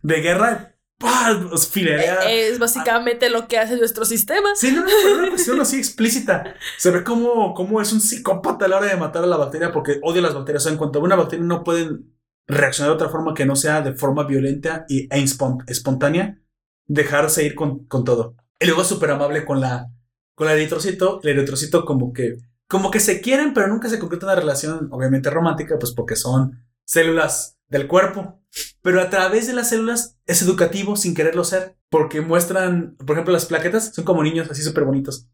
de 0.03 0.21
guerra, 0.21 0.74
¡pah! 0.97 1.31
Los 1.31 1.67
filerea. 1.67 2.31
Es 2.31 2.59
básicamente 2.59 3.29
lo 3.29 3.47
que 3.47 3.57
hace 3.57 3.77
nuestro 3.77 4.05
sistema. 4.05 4.49
Sí, 4.55 4.71
no, 4.71 4.81
no, 4.81 5.19
una 5.19 5.29
cuestión 5.29 5.59
así 5.61 5.77
explícita. 5.79 6.55
Se 6.77 6.91
ve 6.91 7.03
cómo, 7.03 7.53
cómo 7.53 7.81
es 7.81 7.91
un 7.93 8.01
psicópata 8.01 8.65
a 8.65 8.67
la 8.67 8.77
hora 8.77 8.87
de 8.87 8.97
matar 8.97 9.23
a 9.23 9.27
la 9.27 9.37
bacteria 9.37 9.71
porque 9.71 9.99
odia 10.03 10.21
las 10.21 10.33
bacterias. 10.33 10.63
O 10.63 10.65
sea, 10.65 10.71
en 10.71 10.77
cuanto 10.77 10.99
a 10.99 11.03
una 11.03 11.15
bacteria 11.15 11.45
no 11.45 11.63
pueden 11.63 12.15
reaccionar 12.47 12.91
de 12.91 12.95
otra 12.95 13.09
forma 13.09 13.33
que 13.33 13.45
no 13.45 13.55
sea 13.55 13.81
de 13.81 13.93
forma 13.93 14.23
violenta 14.23 14.85
y, 14.87 15.07
e 15.13 15.25
espontánea, 15.67 16.39
dejarse 16.85 17.43
ir 17.43 17.55
con, 17.55 17.85
con 17.85 18.03
todo. 18.03 18.35
Y 18.59 18.65
luego 18.65 18.83
es 18.83 18.87
súper 18.87 19.11
amable 19.11 19.45
con 19.45 19.59
la, 19.59 19.91
con 20.35 20.47
la 20.47 20.53
eritrocito. 20.53 21.19
El 21.23 21.37
eritrocito 21.37 21.85
como 21.85 22.13
que, 22.13 22.37
como 22.67 22.91
que 22.91 22.99
se 22.99 23.21
quieren, 23.21 23.53
pero 23.53 23.67
nunca 23.67 23.89
se 23.89 23.99
concreta 23.99 24.27
una 24.27 24.35
relación, 24.35 24.89
obviamente 24.91 25.29
romántica, 25.29 25.77
pues 25.79 25.91
porque 25.91 26.15
son 26.15 26.63
células 26.85 27.57
del 27.67 27.87
cuerpo. 27.87 28.41
Pero 28.85 29.01
a 29.01 29.09
través 29.09 29.47
de 29.47 29.53
las 29.53 29.69
células 29.69 30.19
es 30.27 30.43
educativo 30.43 30.95
sin 30.95 31.15
quererlo 31.15 31.43
ser, 31.43 31.75
porque 31.89 32.21
muestran, 32.21 32.95
por 32.97 33.13
ejemplo, 33.15 33.33
las 33.33 33.47
plaquetas 33.47 33.95
son 33.95 34.05
como 34.05 34.21
niños 34.21 34.47
así 34.51 34.61
súper 34.61 34.83
bonitos, 34.83 35.27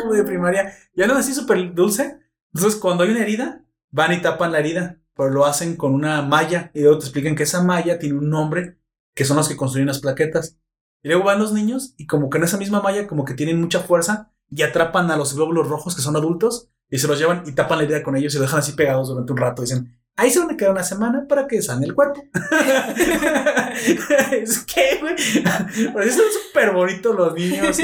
como 0.00 0.14
de 0.14 0.24
primaria, 0.24 0.72
y 0.94 1.02
hablan 1.02 1.18
así 1.18 1.34
súper 1.34 1.74
dulce. 1.74 2.18
Entonces, 2.54 2.80
cuando 2.80 3.04
hay 3.04 3.10
una 3.10 3.20
herida, 3.20 3.66
van 3.90 4.14
y 4.14 4.22
tapan 4.22 4.52
la 4.52 4.60
herida, 4.60 5.02
pero 5.14 5.28
lo 5.28 5.44
hacen 5.44 5.76
con 5.76 5.92
una 5.92 6.22
malla, 6.22 6.70
y 6.72 6.80
luego 6.80 6.96
te 6.96 7.04
explican 7.04 7.36
que 7.36 7.42
esa 7.42 7.62
malla 7.62 7.98
tiene 7.98 8.16
un 8.16 8.30
nombre, 8.30 8.78
que 9.14 9.26
son 9.26 9.36
los 9.36 9.46
que 9.46 9.56
construyen 9.56 9.88
las 9.88 10.00
plaquetas. 10.00 10.58
Y 11.02 11.08
luego 11.08 11.24
van 11.24 11.40
los 11.40 11.52
niños, 11.52 11.92
y 11.98 12.06
como 12.06 12.30
que 12.30 12.38
en 12.38 12.44
esa 12.44 12.56
misma 12.56 12.80
malla, 12.80 13.06
como 13.06 13.26
que 13.26 13.34
tienen 13.34 13.60
mucha 13.60 13.80
fuerza, 13.80 14.32
y 14.48 14.62
atrapan 14.62 15.10
a 15.10 15.18
los 15.18 15.34
glóbulos 15.34 15.68
rojos, 15.68 15.94
que 15.94 16.00
son 16.00 16.16
adultos, 16.16 16.70
y 16.88 16.96
se 16.96 17.06
los 17.06 17.18
llevan 17.18 17.42
y 17.44 17.52
tapan 17.52 17.76
la 17.76 17.84
herida 17.84 18.02
con 18.02 18.16
ellos 18.16 18.32
y 18.34 18.38
lo 18.38 18.44
dejan 18.44 18.60
así 18.60 18.72
pegados 18.72 19.08
durante 19.08 19.30
un 19.30 19.38
rato. 19.38 19.60
Dicen, 19.60 19.94
ahí 20.16 20.30
se 20.30 20.38
van 20.38 20.50
a 20.50 20.56
quedar 20.56 20.72
una 20.72 20.84
semana 20.84 21.26
para 21.28 21.46
que 21.46 21.62
sane 21.62 21.86
el 21.86 21.94
cuerpo. 21.94 22.22
es 24.32 24.64
que, 24.64 24.98
güey. 25.00 25.14
Pero 25.92 26.04
sí 26.04 26.10
son 26.10 26.26
súper 26.46 26.72
bonitos 26.72 27.14
los 27.14 27.34
niños. 27.34 27.78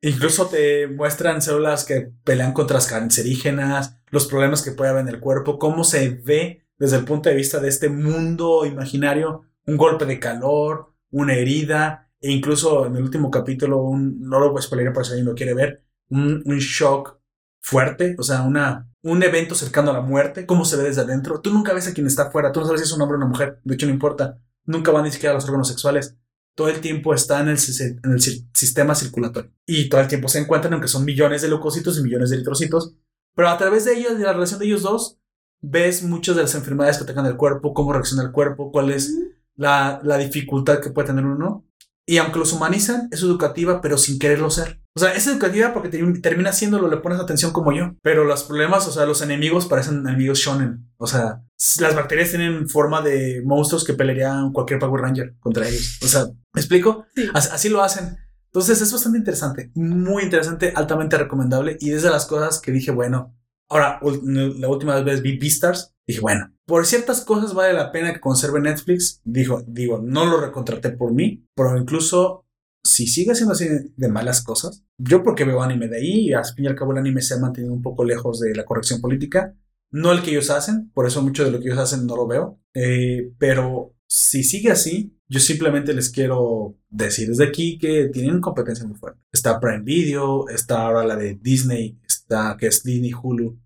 Incluso 0.00 0.46
te 0.46 0.88
muestran 0.88 1.40
células 1.40 1.84
que 1.84 2.10
pelean 2.24 2.52
contra 2.52 2.74
las 2.74 2.88
cancerígenas, 2.88 3.98
los 4.10 4.26
problemas 4.26 4.62
que 4.62 4.72
puede 4.72 4.90
haber 4.90 5.02
en 5.02 5.14
el 5.14 5.20
cuerpo, 5.20 5.58
cómo 5.58 5.84
se 5.84 6.10
ve 6.10 6.66
desde 6.76 6.96
el 6.96 7.04
punto 7.04 7.28
de 7.28 7.36
vista 7.36 7.60
de 7.60 7.68
este 7.68 7.88
mundo 7.88 8.66
imaginario, 8.66 9.42
un 9.66 9.76
golpe 9.76 10.04
de 10.04 10.18
calor, 10.18 10.92
una 11.10 11.34
herida, 11.34 12.10
e 12.20 12.32
incluso 12.32 12.86
en 12.86 12.96
el 12.96 13.02
último 13.02 13.30
capítulo, 13.30 13.82
un, 13.82 14.20
no 14.20 14.40
lo 14.40 14.50
voy 14.50 14.58
a 14.58 14.62
spoiler 14.62 14.92
por 14.92 15.06
si 15.06 15.12
alguien 15.12 15.26
lo 15.26 15.34
quiere 15.34 15.54
ver, 15.54 15.84
un, 16.08 16.42
un 16.44 16.58
shock 16.58 17.20
fuerte, 17.60 18.16
o 18.18 18.24
sea, 18.24 18.42
una, 18.42 18.91
un 19.02 19.22
evento 19.22 19.54
cercano 19.54 19.90
a 19.90 19.94
la 19.94 20.00
muerte, 20.00 20.46
cómo 20.46 20.64
se 20.64 20.76
ve 20.76 20.84
desde 20.84 21.02
adentro. 21.02 21.40
Tú 21.40 21.52
nunca 21.52 21.74
ves 21.74 21.88
a 21.88 21.92
quien 21.92 22.06
está 22.06 22.24
afuera, 22.24 22.52
tú 22.52 22.60
no 22.60 22.66
sabes 22.66 22.80
si 22.80 22.86
es 22.86 22.92
un 22.92 23.02
hombre 23.02 23.16
o 23.16 23.18
una 23.18 23.26
mujer, 23.26 23.60
de 23.64 23.74
hecho 23.74 23.86
no 23.86 23.92
importa, 23.92 24.38
nunca 24.64 24.92
van 24.92 25.04
ni 25.04 25.10
siquiera 25.10 25.32
a 25.32 25.34
los 25.34 25.44
órganos 25.44 25.68
sexuales. 25.68 26.16
Todo 26.54 26.68
el 26.68 26.80
tiempo 26.80 27.14
está 27.14 27.40
en 27.40 27.48
el, 27.48 27.58
en 27.58 28.20
sistema 28.20 28.94
circulatorio. 28.94 29.50
Y 29.66 29.88
todo 29.88 30.00
el 30.00 30.08
tiempo 30.08 30.28
se 30.28 30.38
encuentran, 30.38 30.74
aunque 30.74 30.88
son 30.88 31.04
millones 31.04 31.42
de 31.42 31.48
leucocitos 31.48 31.98
y 31.98 32.02
millones 32.02 32.30
de 32.30 32.36
eritrocitos. 32.36 32.94
Pero 33.34 33.48
a 33.48 33.56
través 33.56 33.86
de 33.86 33.94
ellos, 33.94 34.18
de 34.18 34.24
la 34.24 34.34
relación 34.34 34.60
de 34.60 34.66
ellos 34.66 34.82
dos, 34.82 35.18
ves 35.62 36.02
muchas 36.02 36.36
de 36.36 36.42
las 36.42 36.54
enfermedades 36.54 36.98
que 36.98 37.04
atacan 37.04 37.24
el 37.24 37.36
cuerpo, 37.36 37.72
cómo 37.72 37.94
reacciona 37.94 38.22
el 38.22 38.32
cuerpo, 38.32 38.70
cuál 38.70 38.90
es 38.90 39.16
la, 39.56 40.00
la 40.04 40.18
dificultad 40.18 40.80
que 40.80 40.90
puede 40.90 41.08
tener 41.08 41.24
uno. 41.24 41.64
Y 42.06 42.18
aunque 42.18 42.38
los 42.40 42.52
humanizan, 42.52 43.08
es 43.12 43.22
educativa, 43.22 43.80
pero 43.80 43.96
sin 43.96 44.18
quererlo 44.18 44.50
ser. 44.50 44.80
O 44.94 45.00
sea, 45.00 45.12
es 45.14 45.26
educativa 45.26 45.72
porque 45.72 45.88
te- 45.88 46.20
termina 46.20 46.50
haciéndolo, 46.50 46.88
le 46.88 46.96
pones 46.98 47.20
atención 47.20 47.52
como 47.52 47.72
yo. 47.72 47.94
Pero 48.02 48.24
los 48.24 48.42
problemas, 48.44 48.86
o 48.88 48.92
sea, 48.92 49.06
los 49.06 49.22
enemigos 49.22 49.66
parecen 49.66 49.98
enemigos 50.06 50.38
shonen. 50.38 50.90
O 50.98 51.06
sea, 51.06 51.42
las 51.80 51.94
bacterias 51.94 52.30
tienen 52.30 52.68
forma 52.68 53.00
de 53.02 53.42
monstruos 53.44 53.84
que 53.84 53.94
pelearían 53.94 54.52
cualquier 54.52 54.80
Power 54.80 55.00
Ranger 55.00 55.34
contra 55.40 55.66
ellos. 55.68 55.98
O 56.02 56.08
sea, 56.08 56.24
¿me 56.52 56.60
explico? 56.60 57.06
Sí. 57.14 57.28
As- 57.34 57.52
Así 57.52 57.68
lo 57.68 57.82
hacen. 57.82 58.16
Entonces 58.46 58.82
es 58.82 58.92
bastante 58.92 59.16
interesante, 59.16 59.70
muy 59.74 60.24
interesante, 60.24 60.74
altamente 60.76 61.16
recomendable. 61.16 61.78
Y 61.80 61.92
es 61.92 62.02
de 62.02 62.10
las 62.10 62.26
cosas 62.26 62.60
que 62.60 62.70
dije, 62.72 62.90
bueno, 62.90 63.34
ahora 63.72 64.00
la 64.02 64.68
última 64.68 65.00
vez 65.00 65.22
vi 65.22 65.38
Beastars, 65.38 65.94
dije, 66.06 66.20
bueno, 66.20 66.52
por 66.66 66.86
ciertas 66.86 67.22
cosas 67.24 67.54
vale 67.54 67.72
la 67.72 67.90
pena 67.90 68.12
que 68.12 68.20
conserve 68.20 68.60
Netflix. 68.60 69.20
Dijo, 69.24 69.62
digo, 69.66 69.98
no 69.98 70.26
lo 70.26 70.40
recontraté 70.40 70.90
por 70.90 71.12
mí, 71.12 71.44
pero 71.54 71.76
incluso 71.76 72.46
si 72.84 73.06
sigue 73.06 73.34
siendo 73.34 73.52
así 73.52 73.68
de 73.96 74.08
malas 74.08 74.42
cosas, 74.42 74.84
yo 74.98 75.22
porque 75.22 75.44
veo 75.44 75.62
anime 75.62 75.88
de 75.88 75.98
ahí 75.98 76.28
y 76.28 76.32
al 76.32 76.44
fin 76.44 76.64
y 76.64 76.68
al 76.68 76.74
cabo 76.74 76.92
el 76.92 76.98
anime 76.98 77.22
se 77.22 77.34
ha 77.34 77.38
mantenido 77.38 77.72
un 77.72 77.82
poco 77.82 78.04
lejos 78.04 78.40
de 78.40 78.54
la 78.54 78.64
corrección 78.64 79.00
política, 79.00 79.54
no 79.90 80.12
el 80.12 80.22
que 80.22 80.30
ellos 80.30 80.50
hacen, 80.50 80.90
por 80.92 81.06
eso 81.06 81.22
mucho 81.22 81.44
de 81.44 81.50
lo 81.50 81.60
que 81.60 81.68
ellos 81.68 81.78
hacen 81.78 82.06
no 82.06 82.16
lo 82.16 82.26
veo, 82.26 82.60
eh, 82.74 83.32
pero 83.38 83.94
si 84.08 84.42
sigue 84.42 84.70
así, 84.70 85.16
yo 85.28 85.40
simplemente 85.40 85.94
les 85.94 86.10
quiero 86.10 86.76
decir 86.90 87.28
desde 87.28 87.44
aquí 87.44 87.78
que 87.78 88.10
tienen 88.12 88.40
competencia 88.40 88.86
muy 88.86 88.98
fuerte. 88.98 89.20
Está 89.32 89.58
Prime 89.58 89.82
Video, 89.82 90.48
está 90.48 90.82
ahora 90.82 91.06
la 91.06 91.16
de 91.16 91.38
Disney, 91.40 91.98
está 92.06 92.56
que 92.58 92.66
es 92.66 92.82
Disney 92.82 93.12
Hulu, 93.12 93.58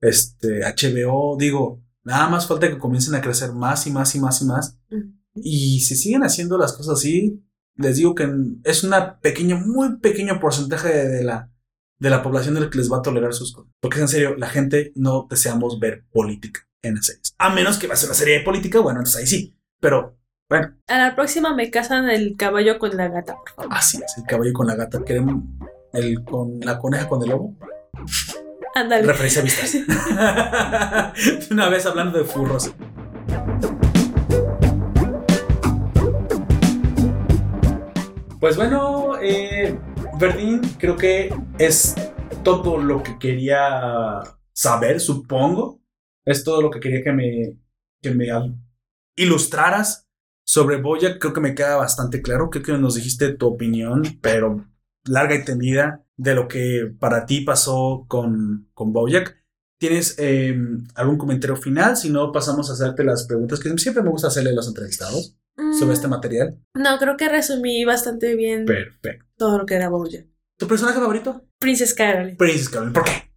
este 0.00 0.60
HBO, 0.60 1.36
digo, 1.38 1.82
nada 2.04 2.28
más 2.28 2.46
falta 2.46 2.68
que 2.68 2.78
comiencen 2.78 3.14
a 3.14 3.20
crecer 3.20 3.52
más 3.52 3.86
y 3.86 3.90
más 3.90 4.14
y 4.14 4.20
más 4.20 4.42
y 4.42 4.44
más. 4.46 4.78
Y 5.34 5.80
si 5.80 5.96
siguen 5.96 6.22
haciendo 6.22 6.58
las 6.58 6.72
cosas 6.72 6.98
así, 6.98 7.42
les 7.76 7.96
digo 7.96 8.14
que 8.14 8.28
es 8.64 8.84
una 8.84 9.20
pequeña, 9.20 9.56
muy 9.56 9.98
pequeño 9.98 10.40
porcentaje 10.40 10.88
de, 10.88 11.08
de 11.08 11.24
la, 11.24 11.50
de 11.98 12.10
la 12.10 12.22
población 12.22 12.54
del 12.54 12.70
que 12.70 12.78
les 12.78 12.90
va 12.90 12.98
a 12.98 13.02
tolerar 13.02 13.32
sus 13.34 13.52
cosas. 13.52 13.72
Porque 13.80 13.96
es 13.96 14.02
en 14.02 14.08
serio, 14.08 14.36
la 14.36 14.48
gente 14.48 14.92
no 14.96 15.26
deseamos 15.30 15.78
ver 15.78 16.04
política 16.10 16.60
en 16.82 16.96
las 16.96 17.06
series. 17.06 17.34
A 17.38 17.50
menos 17.54 17.78
que 17.78 17.86
va 17.86 17.94
a 17.94 17.96
ser 17.96 18.08
una 18.08 18.14
serie 18.14 18.38
de 18.38 18.44
política, 18.44 18.80
bueno, 18.80 19.00
entonces 19.00 19.20
ahí 19.20 19.26
sí. 19.26 19.56
Pero 19.80 20.16
bueno, 20.48 20.74
A 20.88 20.98
la 20.98 21.14
próxima 21.14 21.54
me 21.54 21.70
casan 21.70 22.10
el 22.10 22.36
caballo 22.36 22.78
con 22.78 22.96
la 22.96 23.08
gata, 23.08 23.36
por 23.36 23.50
favor. 23.54 23.72
así 23.72 23.98
es, 24.04 24.18
el 24.18 24.24
caballo 24.24 24.52
con 24.52 24.66
la 24.66 24.74
gata. 24.74 25.02
Queremos 25.04 25.44
el 25.92 26.24
con 26.24 26.58
la 26.60 26.78
coneja 26.78 27.08
con 27.08 27.22
el 27.22 27.28
lobo. 27.30 27.56
Ándale. 28.74 29.06
Referencia 29.06 29.42
a 29.42 29.44
vistas. 29.44 29.76
Una 31.50 31.68
vez 31.68 31.86
hablando 31.86 32.18
de 32.18 32.24
furros. 32.24 32.72
Pues 38.40 38.56
bueno, 38.56 39.20
eh, 39.20 39.78
Verdín, 40.18 40.60
creo 40.78 40.96
que 40.96 41.34
es 41.58 41.94
todo 42.42 42.78
lo 42.78 43.02
que 43.02 43.18
quería 43.18 44.20
saber, 44.52 45.00
supongo. 45.00 45.80
Es 46.24 46.44
todo 46.44 46.62
lo 46.62 46.70
que 46.70 46.80
quería 46.80 47.02
que 47.02 47.12
me, 47.12 47.56
que 48.00 48.10
me 48.12 48.28
ilustraras 49.16 50.08
sobre 50.46 50.76
Boya. 50.76 51.18
Creo 51.18 51.32
que 51.32 51.40
me 51.40 51.54
queda 51.54 51.76
bastante 51.76 52.22
claro. 52.22 52.48
Creo 52.50 52.62
que 52.62 52.72
nos 52.78 52.94
dijiste 52.94 53.34
tu 53.34 53.46
opinión, 53.46 54.02
pero 54.22 54.64
larga 55.04 55.34
y 55.34 55.44
tendida 55.44 56.04
de 56.16 56.34
lo 56.34 56.48
que 56.48 56.92
para 56.98 57.26
ti 57.26 57.40
pasó 57.42 58.04
con, 58.08 58.68
con 58.74 58.92
Bojack. 58.92 59.38
¿Tienes 59.78 60.16
eh, 60.18 60.54
algún 60.94 61.16
comentario 61.16 61.56
final? 61.56 61.96
Si 61.96 62.10
no, 62.10 62.32
pasamos 62.32 62.68
a 62.68 62.74
hacerte 62.74 63.02
las 63.02 63.26
preguntas 63.26 63.60
que 63.60 63.70
siempre 63.78 64.02
me 64.02 64.10
gusta 64.10 64.28
hacerle 64.28 64.50
a 64.50 64.54
los 64.54 64.68
entrevistados 64.68 65.36
sobre 65.78 65.94
este 65.94 66.06
Mm, 66.06 66.10
material. 66.10 66.58
No, 66.74 66.98
creo 66.98 67.16
que 67.16 67.28
resumí 67.28 67.84
bastante 67.84 68.34
bien 68.34 68.66
Perfecto. 68.66 69.26
todo 69.36 69.58
lo 69.58 69.66
que 69.66 69.74
era 69.74 69.88
Bojack. 69.88 70.26
¿Tu 70.58 70.68
personaje 70.68 70.98
favorito? 70.98 71.46
Princess 71.58 71.94
Caroline. 71.94 72.36
Princess 72.36 72.68
Caroline. 72.68 72.92
¿Por 72.92 73.04
qué? 73.04 73.30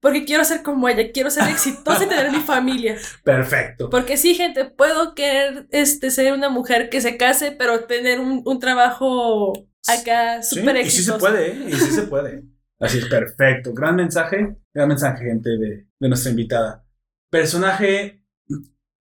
Porque 0.00 0.24
quiero 0.24 0.44
ser 0.44 0.62
como 0.62 0.88
ella, 0.88 1.12
quiero 1.12 1.30
ser 1.30 1.48
exitosa 1.48 2.04
y 2.04 2.08
tener 2.08 2.32
mi 2.32 2.40
familia. 2.46 2.96
Perfecto. 3.22 3.90
Porque 3.90 4.16
sí, 4.16 4.34
gente, 4.34 4.64
puedo 4.64 5.14
querer 5.14 5.68
este, 5.70 6.10
ser 6.10 6.32
una 6.32 6.48
mujer 6.48 6.88
que 6.90 7.00
se 7.00 7.16
case, 7.16 7.52
pero 7.52 7.84
tener 7.84 8.18
un, 8.20 8.42
un 8.44 8.58
trabajo 8.58 9.52
acá 9.88 10.42
Sí, 10.42 10.56
súper 10.60 10.76
y 10.78 10.90
sí 10.90 11.02
se 11.02 11.12
puede, 11.14 11.52
¿eh? 11.52 11.64
Y 11.68 11.72
sí 11.72 11.90
se 11.92 12.02
puede. 12.02 12.44
Así 12.78 12.98
es, 12.98 13.06
perfecto. 13.06 13.72
Gran 13.72 13.96
mensaje. 13.96 14.56
Gran 14.74 14.88
mensaje, 14.88 15.24
gente, 15.24 15.50
de, 15.50 15.86
de 15.98 16.08
nuestra 16.08 16.30
invitada. 16.30 16.84
Personaje 17.30 18.22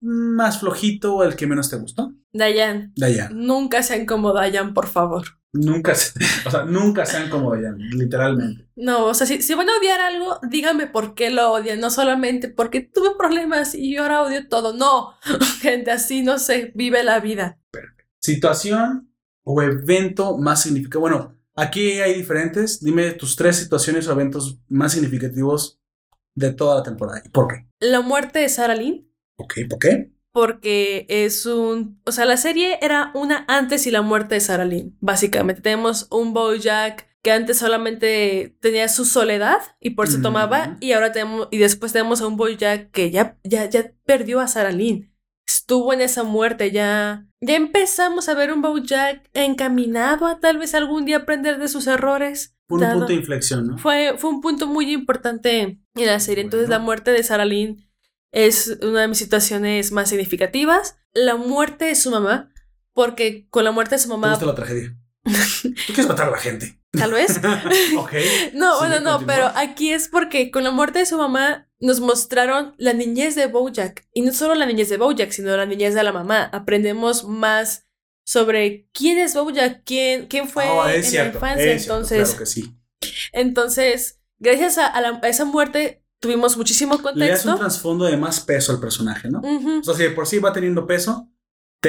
más 0.02 0.60
flojito 0.60 1.16
o 1.16 1.24
el 1.24 1.36
que 1.36 1.48
menos 1.48 1.70
te 1.70 1.78
gustó. 1.78 2.14
Dayan, 2.34 2.94
Dayan. 2.95 3.32
nunca 3.45 3.82
sean 3.82 4.06
como 4.06 4.34
Dayan, 4.34 4.74
por 4.74 4.88
favor. 4.88 5.24
Nunca, 5.53 5.95
se- 5.95 6.20
o 6.45 6.52
sea, 6.52 6.64
nunca 6.66 7.06
sean 7.06 7.30
como 7.30 7.53
Dayan, 7.56 7.78
literalmente. 7.78 8.68
No, 8.76 9.06
o 9.06 9.14
sea, 9.14 9.26
si, 9.26 9.41
si 9.41 9.53
van 9.53 9.70
a 9.70 9.78
odiar 9.78 10.02
algo, 10.02 10.40
díganme 10.49 10.86
por 10.88 11.16
qué 11.16 11.30
lo 11.32 11.52
odian, 11.53 11.80
no 11.80 11.90
solamente 11.90 12.49
porque 12.49 12.82
tuve 12.82 13.12
problemas 13.18 13.74
y 13.74 13.95
yo 13.95 14.03
ahora 14.03 14.22
odio 14.24 14.48
todo. 14.49 14.74
No, 14.74 15.14
gente, 15.62 15.91
así 15.91 16.24
no 16.24 16.40
se 16.40 16.72
vive 16.76 17.03
la 17.03 17.20
vida. 17.22 17.57
Situación 18.20 19.10
o 19.46 19.62
evento 19.62 20.38
más 20.38 20.64
significativo. 20.64 21.02
Bueno, 21.02 21.34
aquí 21.56 22.02
hay 22.02 22.14
diferentes. 22.16 22.84
Dime 22.84 23.12
tus 23.12 23.38
tres 23.38 23.56
situaciones 23.56 24.08
o 24.08 24.12
eventos 24.12 24.60
más 24.68 24.92
significativos 24.92 25.80
de 26.34 26.52
toda 26.52 26.76
la 26.76 26.84
temporada. 26.84 27.22
¿Y 27.24 27.30
por 27.30 27.48
qué? 27.48 27.66
La 27.80 28.02
muerte 28.02 28.40
de 28.40 28.50
Sarah 28.50 28.76
Lynn, 28.76 29.08
Ok, 29.38 29.54
¿por 29.70 29.80
qué? 29.80 30.12
porque 30.32 31.06
es 31.08 31.46
un... 31.46 32.02
O 32.06 32.12
sea, 32.12 32.26
la 32.26 32.36
serie 32.36 32.78
era 32.82 33.12
una 33.16 33.46
antes 33.48 33.88
y 33.88 33.92
la 33.92 34.02
muerte 34.02 34.36
de 34.36 34.42
Sarah 34.42 34.66
Lynn, 34.66 34.98
básicamente. 35.00 35.62
Tenemos 35.62 36.08
un 36.12 36.34
Bojack 36.34 37.08
que 37.22 37.32
antes 37.32 37.58
solamente 37.58 38.56
tenía 38.60 38.90
su 38.90 39.06
soledad 39.06 39.60
y 39.80 39.92
por 39.92 40.08
eso 40.08 40.16
Ujú. 40.16 40.24
tomaba, 40.24 40.76
y 40.82 40.92
ahora 40.92 41.12
tenemos... 41.14 41.48
Y 41.52 41.58
después 41.60 41.94
tenemos 41.94 42.20
a 42.22 42.28
un 42.28 42.36
Bojack 42.36 42.92
que 42.92 43.12
ya, 43.12 43.38
ya, 43.46 43.66
ya 43.70 43.94
perdió 44.06 44.42
a 44.42 44.48
Sarah 44.50 44.72
Lynn. 44.74 45.10
Estuvo 45.66 45.94
en 45.94 46.02
esa 46.02 46.22
muerte, 46.22 46.70
ya... 46.70 47.26
Ya 47.42 47.56
empezamos 47.56 48.30
a 48.30 48.36
ver 48.36 48.54
un 48.54 48.62
Bojack 48.62 49.28
encaminado 49.34 50.28
a 50.28 50.40
tal 50.40 50.60
vez 50.60 50.76
algún 50.76 51.06
día 51.06 51.18
aprender 51.18 51.58
de 51.58 51.68
sus 51.68 51.88
errores. 51.88 52.56
Fue 52.68 52.78
un 52.86 52.92
punto 52.92 53.08
de 53.08 53.14
inflexión, 53.16 53.68
¿no? 53.68 53.78
fue, 53.80 54.14
fue 54.20 54.30
un 54.30 54.42
punto 54.42 54.68
muy 54.68 54.92
importante 54.94 55.62
en 55.96 56.06
la 56.06 56.20
serie. 56.20 56.44
Entonces, 56.44 56.68
Bueno. 56.70 56.80
la 56.80 56.86
muerte 56.86 57.12
de 57.12 57.24
Sarah 57.24 57.46
Lynn 57.46 57.84
es 58.32 58.78
una 58.84 59.02
de 59.02 59.08
mis 59.08 59.18
situaciones 59.18 59.92
más 59.92 60.10
significativas. 60.10 60.98
La 61.16 61.36
muerte 61.36 61.86
de 61.86 61.96
su 61.96 62.12
mamá, 62.12 62.52
porque 62.94 63.48
con 63.50 63.64
la 63.64 63.72
muerte 63.72 63.96
de 63.96 64.00
su 64.00 64.08
¿Te 64.08 64.14
mamá, 64.14 64.30
gusta 64.32 64.46
la 64.46 64.54
tragedia? 64.56 64.96
Tú 65.24 65.74
quieres 65.88 66.08
matar 66.08 66.28
a 66.28 66.32
la 66.32 66.38
gente. 66.38 66.80
Tal 66.96 67.12
vez. 67.14 67.40
No, 67.92 68.08
Sí, 68.10 68.80
bueno, 68.80 69.00
no, 69.00 69.12
continúa. 69.18 69.26
pero 69.26 69.52
aquí 69.56 69.92
es 69.92 70.08
porque 70.08 70.52
con 70.52 70.64
la 70.64 70.72
muerte 70.72 71.00
de 71.00 71.06
su 71.06 71.18
mamá 71.18 71.68
nos 71.80 72.00
mostraron 72.00 72.74
la 72.78 72.94
niñez 72.94 73.36
de 73.36 73.48
Bojack. 73.48 74.08
Y 74.14 74.22
no 74.22 74.34
solo 74.34 74.56
la 74.56 74.66
niñez 74.66 74.90
de 74.90 74.98
Bojack, 74.98 75.32
sino 75.32 75.56
la 75.56 75.66
niñez 75.66 75.94
de 75.94 76.04
la 76.04 76.12
mamá. 76.14 76.46
Aprendemos 76.54 77.26
más 77.26 77.86
sobre 78.26 78.88
quién 78.94 79.18
es 79.20 79.34
Bojack, 79.36 79.84
quién, 79.86 80.28
quién 80.28 80.48
fue 80.50 80.66
Oh, 80.70 80.88
en 80.88 81.04
cierto, 81.04 81.40
la 81.40 81.48
infancia. 81.52 81.72
es 81.74 81.84
cierto, 81.84 81.94
entonces, 81.96 82.24
claro 82.30 82.40
que 82.40 82.46
sí. 82.46 82.76
entonces, 83.34 84.20
gracias 84.40 84.78
a, 84.78 84.88
a 84.88 85.02
la- 85.02 85.20
a 85.22 85.28
esa 85.28 85.46
muerte 85.46 86.04
tuvimos 86.20 86.58
muchísimo 86.58 86.96
Le 86.96 87.02
das 87.02 87.06
un 87.46 87.52
contexto. 87.52 87.56
trasfondo 87.58 88.06
de 88.06 88.18
más 88.18 88.40
peso 88.40 88.72
al 88.72 88.80
personaje, 88.80 89.30
¿no? 89.30 89.42
O 89.42 89.84
sea, 89.84 89.94
si 89.94 90.04
de 90.04 90.10
por 90.12 90.26
sí 90.28 90.40
va 90.40 90.54
teniendo 90.54 90.88
peso, 90.88 91.30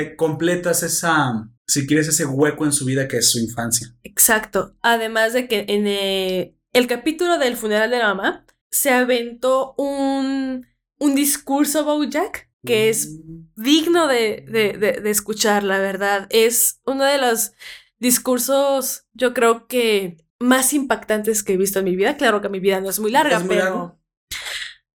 te 0.00 0.16
completas 0.16 0.82
esa, 0.82 1.48
si 1.66 1.86
quieres, 1.86 2.08
ese 2.08 2.26
hueco 2.26 2.64
en 2.64 2.72
su 2.72 2.84
vida 2.84 3.08
que 3.08 3.18
es 3.18 3.30
su 3.30 3.38
infancia. 3.38 3.94
Exacto. 4.02 4.76
Además 4.82 5.32
de 5.32 5.48
que 5.48 5.64
en 5.68 5.86
eh, 5.86 6.54
el 6.72 6.86
capítulo 6.86 7.38
del 7.38 7.56
funeral 7.56 7.90
de 7.90 7.98
la 7.98 8.14
mamá 8.14 8.44
se 8.70 8.90
aventó 8.90 9.74
un, 9.78 10.66
un 10.98 11.14
discurso 11.14 11.84
Bojack 11.84 12.50
que 12.64 12.88
es 12.88 13.08
Mm. 13.24 13.62
digno 13.62 14.06
de, 14.08 14.44
de, 14.48 14.76
de- 14.76 15.00
de 15.00 15.10
escuchar, 15.10 15.62
la 15.62 15.78
verdad. 15.78 16.26
Es 16.30 16.80
uno 16.84 17.04
de 17.04 17.18
los 17.18 17.52
discursos, 18.00 19.04
yo 19.14 19.32
creo 19.34 19.66
que 19.68 20.16
más 20.40 20.72
impactantes 20.74 21.42
que 21.44 21.54
he 21.54 21.56
visto 21.56 21.78
en 21.78 21.84
mi 21.86 21.96
vida. 21.96 22.16
Claro 22.16 22.40
que 22.42 22.48
mi 22.48 22.60
vida 22.60 22.80
no 22.80 22.90
es 22.90 22.98
muy 22.98 23.10
larga, 23.12 23.36
¿Es 23.36 23.44
muy 23.44 23.50
pero... 23.56 23.64
largo? 23.64 24.00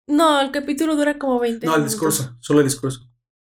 No, 0.08 0.42
el 0.42 0.52
capítulo 0.52 0.96
dura 0.96 1.20
como 1.20 1.40
20 1.40 1.66
No, 1.68 1.74
el 1.76 1.82
minutos. 1.82 1.94
discurso, 1.94 2.38
solo 2.42 2.60
el 2.62 2.66
discurso. 2.66 3.02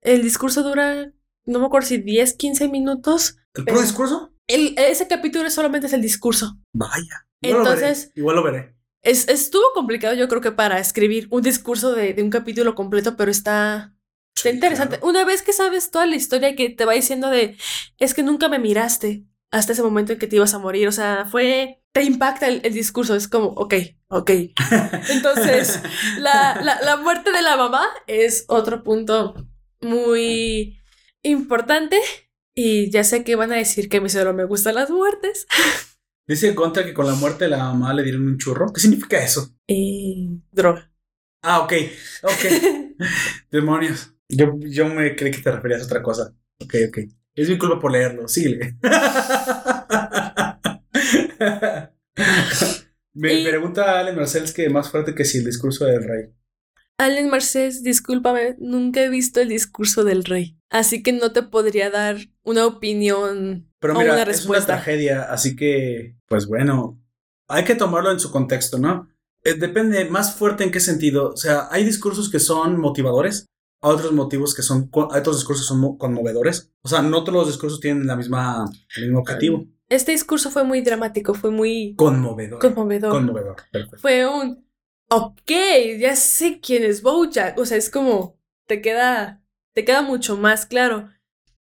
El 0.03 0.23
discurso 0.23 0.63
dura, 0.63 1.11
no 1.47 1.59
me 1.61 1.67
acuerdo 1.67 1.89
si 1.89 1.99
10, 1.99 2.35
15 2.35 2.69
minutos. 2.69 3.37
¿El 3.55 3.65
puro 3.65 3.81
discurso? 3.81 4.33
El, 4.47 4.75
ese 4.79 5.07
capítulo 5.09 5.49
solamente 5.51 5.87
es 5.87 5.93
el 5.93 6.03
discurso. 6.03 6.59
Vaya. 6.73 7.27
Igual 7.41 7.61
Entonces- 7.63 7.99
lo 7.99 8.03
veré. 8.09 8.13
Igual 8.21 8.37
lo 8.37 8.43
veré. 8.43 8.77
Es, 9.03 9.29
estuvo 9.29 9.65
complicado, 9.75 10.15
yo 10.15 10.29
creo 10.29 10.41
que 10.41 10.53
para 10.53 10.79
escribir 10.79 11.27
un 11.31 11.43
discurso 11.43 11.93
de, 11.93 12.15
de 12.15 12.23
un 12.23 12.31
capítulo 12.31 12.75
completo, 12.77 13.17
pero 13.17 13.31
está, 13.33 13.95
está 14.37 14.49
Sí, 14.51 14.55
interesante. 14.55 14.99
claro. 14.99 15.09
Una 15.11 15.25
vez 15.25 15.43
que 15.43 15.53
sabes 15.53 15.91
toda 15.91 16.07
la 16.07 16.15
historia 16.15 16.55
que 16.55 16.71
te 16.71 16.85
va 16.85 16.93
diciendo 16.93 17.29
de, 17.29 17.57
es 17.99 18.15
que 18.15 18.23
nunca 18.23 18.49
me 18.49 18.61
miraste 18.61 19.25
hasta 19.51 19.73
ese 19.73 19.83
momento 19.83 20.13
en 20.13 20.19
que 20.21 20.29
te 20.29 20.37
ibas 20.37 20.55
a 20.55 20.59
morir, 20.61 20.87
o 20.87 20.93
sea, 20.93 21.27
fue, 21.29 21.83
te 21.93 22.05
impacta 22.05 22.47
el, 22.47 22.61
el 22.65 22.73
discurso, 22.73 23.17
es 23.17 23.27
como, 23.27 23.49
ok, 23.49 23.75
ok. 24.09 24.31
Entonces, 25.11 25.81
la, 26.19 26.61
la, 26.63 26.81
la 26.81 26.97
muerte 26.97 27.33
de 27.33 27.43
la 27.43 27.57
mamá 27.57 27.85
es 28.07 28.45
otro 28.49 28.83
punto 28.85 29.35
muy 29.81 30.79
importante. 31.23 31.99
Y 32.55 32.91
ya 32.91 33.03
sé 33.05 33.25
que 33.25 33.37
van 33.37 33.53
a 33.53 33.57
decir 33.57 33.89
que 33.89 33.97
a 33.97 34.01
mí 34.01 34.09
solo 34.09 34.35
me 34.35 34.45
gustan 34.45 34.75
las 34.75 34.91
muertes. 34.91 35.47
Dice 36.27 36.55
Contra 36.55 36.85
que 36.85 36.95
con 36.95 37.07
la 37.07 37.15
muerte 37.15 37.45
de 37.45 37.51
la 37.51 37.59
mamá 37.59 37.93
le 37.95 38.03
dieron 38.03 38.27
un 38.27 38.39
churro. 38.39 38.73
¿Qué 38.73 38.81
significa 38.81 39.23
eso? 39.23 39.55
Y 39.67 40.41
droga. 40.53 40.91
Ah, 41.43 41.61
ok. 41.61 41.73
Ok. 42.23 42.97
Demonios. 43.51 44.15
Yo, 44.29 44.55
yo 44.61 44.87
me 44.89 45.17
creí 45.17 45.33
que 45.33 45.43
te 45.43 45.51
referías 45.51 45.83
a 45.83 45.87
otra 45.87 46.03
cosa. 46.03 46.35
Ok, 46.61 46.75
ok. 46.89 46.99
Es 47.35 47.49
mi 47.49 47.59
culpa 47.59 47.81
por 47.81 47.91
leerlo. 47.93 48.29
Síguele. 48.29 48.77
Me 53.15 53.35
Y- 53.35 53.45
pregunta 53.45 53.99
Allen 53.99 54.17
Marcells 54.17 54.53
que 54.53 54.69
más 54.71 54.91
fuerte 54.91 55.15
que 55.15 55.25
si 55.25 55.39
el 55.39 55.45
discurso 55.45 55.85
del 55.85 56.05
rey. 56.05 56.31
Allen 57.05 57.29
Marcés, 57.31 57.83
discúlpame, 57.83 58.57
nunca 58.59 59.03
he 59.03 59.09
visto 59.09 59.41
el 59.41 59.49
discurso 59.49 60.05
del 60.05 60.25
rey. 60.25 60.57
Así 60.71 61.03
que 61.03 61.13
no 61.13 61.33
te 61.33 61.43
podría 61.43 61.91
dar 61.91 62.17
una 62.45 62.67
opinión 62.67 63.69
Pero 63.79 63.95
o 63.95 63.99
mira, 63.99 64.13
una 64.13 64.23
es 64.23 64.27
una 64.27 64.33
respuesta. 64.33 64.67
tragedia, 64.75 65.23
así 65.25 65.57
que, 65.57 66.17
pues 66.29 66.47
bueno, 66.47 66.99
hay 67.49 67.65
que 67.65 67.75
tomarlo 67.75 68.11
en 68.11 68.21
su 68.21 68.31
contexto, 68.31 68.79
¿no? 68.79 69.09
Eh, 69.45 69.55
depende 69.55 70.05
más 70.07 70.35
fuerte 70.37 70.65
en 70.65 70.71
qué 70.71 70.81
sentido. 70.81 71.31
O 71.31 71.37
sea, 71.37 71.69
hay 71.71 71.85
discursos 71.85 72.31
que 72.31 72.39
son 72.39 72.79
motivadores, 72.81 73.47
hay 73.83 73.91
otros 73.93 74.13
motivos 74.13 74.55
que 74.55 74.63
son, 74.63 74.89
hay 75.11 75.21
otros 75.21 75.37
discursos 75.37 75.65
que 75.67 75.69
son 75.69 75.81
mo- 75.81 75.99
conmovedores. 75.99 76.71
O 76.83 76.89
sea, 76.89 77.03
no 77.03 77.25
todos 77.25 77.35
los 77.39 77.47
discursos 77.49 77.81
tienen 77.81 78.07
la 78.07 78.17
misma, 78.17 78.65
el 78.97 79.03
mismo 79.05 79.19
objetivo. 79.21 79.67
Este 79.89 80.13
discurso 80.13 80.51
fue 80.51 80.65
muy 80.65 80.81
dramático, 80.81 81.35
fue 81.35 81.51
muy 81.51 81.95
Conmovedor. 81.97 82.61
conmovedor. 82.61 83.11
Conmovedor. 83.11 83.57
Perfecto. 83.71 83.99
fue 84.01 84.27
un, 84.27 84.65
ok, 85.15 85.51
ya 85.99 86.17
sé 86.17 86.61
quién 86.61 86.85
es 86.85 87.03
Bojack. 87.03 87.59
O 87.59 87.67
sea, 87.67 87.77
es 87.77 87.91
como, 87.91 88.39
te 88.67 88.81
queda, 88.81 89.43
te 89.75 89.85
queda 89.85 90.03
mucho 90.03 90.37
más 90.37 90.67
claro. 90.67 91.11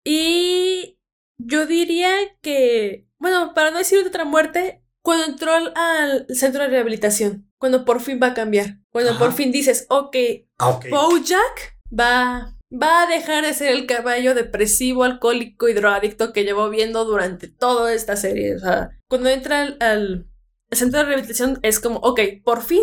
Y 0.04 0.98
yo 1.38 1.66
diría 1.66 2.12
que, 2.42 3.08
bueno, 3.20 3.54
para 3.54 3.72
no 3.72 3.78
decir 3.80 4.06
otra 4.06 4.26
muerte, 4.26 4.84
cuando 5.04 5.26
entró 5.26 5.52
al, 5.54 6.26
centro 6.30 6.64
de 6.64 6.70
rehabilitación, 6.70 7.52
cuando 7.58 7.86
por 7.86 8.02
fin 8.02 8.20
va 8.22 8.28
a 8.28 8.34
cambiar, 8.34 8.80
cuando 8.92 9.12
Ajá. 9.12 9.20
por 9.20 9.34
fin 9.34 9.52
dices, 9.52 9.86
ok, 9.90 10.16
Ah, 10.58 10.70
ok. 10.70 10.86
Bojack 10.90 11.80
va, 11.92 12.58
va 12.72 13.04
a 13.04 13.08
dejar 13.08 13.44
de 13.44 13.54
ser 13.54 13.72
el 13.72 13.86
caballo 13.86 14.36
depresivo, 14.36 15.04
alcohólico 15.04 15.68
y 15.68 15.74
drogadicto 15.74 16.34
que 16.34 16.44
llevó 16.44 16.70
viendo 16.70 17.04
durante 17.06 17.48
toda 17.48 17.94
esta 17.94 18.16
serie. 18.16 18.56
O 18.56 18.60
sea, 18.60 18.92
cuando 19.10 19.30
entra 19.30 19.62
al, 19.62 19.78
al 19.80 20.28
centro 20.72 21.00
de 21.00 21.06
rehabilitación 21.06 21.60
es 21.64 21.80
como, 21.80 21.98
ok, 22.00 22.20
por 22.44 22.62
fin 22.62 22.82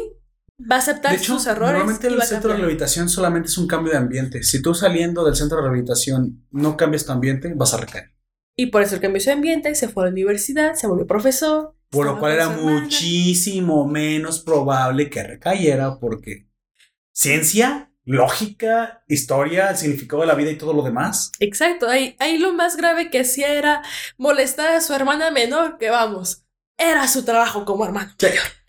va 0.60 0.76
a 0.76 0.78
aceptar 0.78 1.12
De 1.12 1.18
hecho, 1.18 1.34
sus 1.34 1.46
errores. 1.46 1.72
normalmente 1.72 2.10
y 2.10 2.14
el 2.14 2.22
centro 2.22 2.50
de 2.50 2.56
rehabilitación 2.56 3.08
solamente 3.08 3.48
es 3.48 3.58
un 3.58 3.66
cambio 3.66 3.92
de 3.92 3.98
ambiente. 3.98 4.42
Si 4.42 4.60
tú 4.60 4.74
saliendo 4.74 5.24
del 5.24 5.36
centro 5.36 5.58
de 5.58 5.62
rehabilitación 5.62 6.46
no 6.50 6.76
cambias 6.76 7.06
tu 7.06 7.12
ambiente, 7.12 7.52
vas 7.54 7.74
a 7.74 7.78
recaer. 7.78 8.12
Y 8.56 8.66
por 8.66 8.82
eso 8.82 8.96
él 8.96 9.00
cambió 9.00 9.20
su 9.20 9.30
ambiente, 9.30 9.72
se 9.74 9.88
fue 9.88 10.02
a 10.02 10.06
la 10.06 10.12
universidad, 10.12 10.74
se 10.74 10.88
volvió 10.88 11.06
profesor. 11.06 11.76
Por 11.90 12.06
lo 12.06 12.18
cual 12.18 12.32
era 12.32 12.48
muchísimo 12.50 13.86
menos 13.86 14.40
probable 14.40 15.08
que 15.08 15.22
recayera 15.22 15.98
porque 15.98 16.48
ciencia, 17.12 17.92
lógica, 18.04 19.04
historia, 19.06 19.70
el 19.70 19.76
significado 19.76 20.22
de 20.22 20.28
la 20.28 20.34
vida 20.34 20.50
y 20.50 20.58
todo 20.58 20.72
lo 20.72 20.82
demás. 20.82 21.30
Exacto, 21.38 21.88
ahí, 21.88 22.16
ahí 22.18 22.38
lo 22.38 22.52
más 22.52 22.76
grave 22.76 23.10
que 23.10 23.20
hacía 23.20 23.52
era 23.54 23.82
molestar 24.18 24.74
a 24.74 24.80
su 24.80 24.92
hermana 24.92 25.30
menor, 25.30 25.78
que 25.78 25.88
vamos, 25.88 26.44
era 26.76 27.06
su 27.06 27.24
trabajo 27.24 27.64
como 27.64 27.84
hermano. 27.84 28.12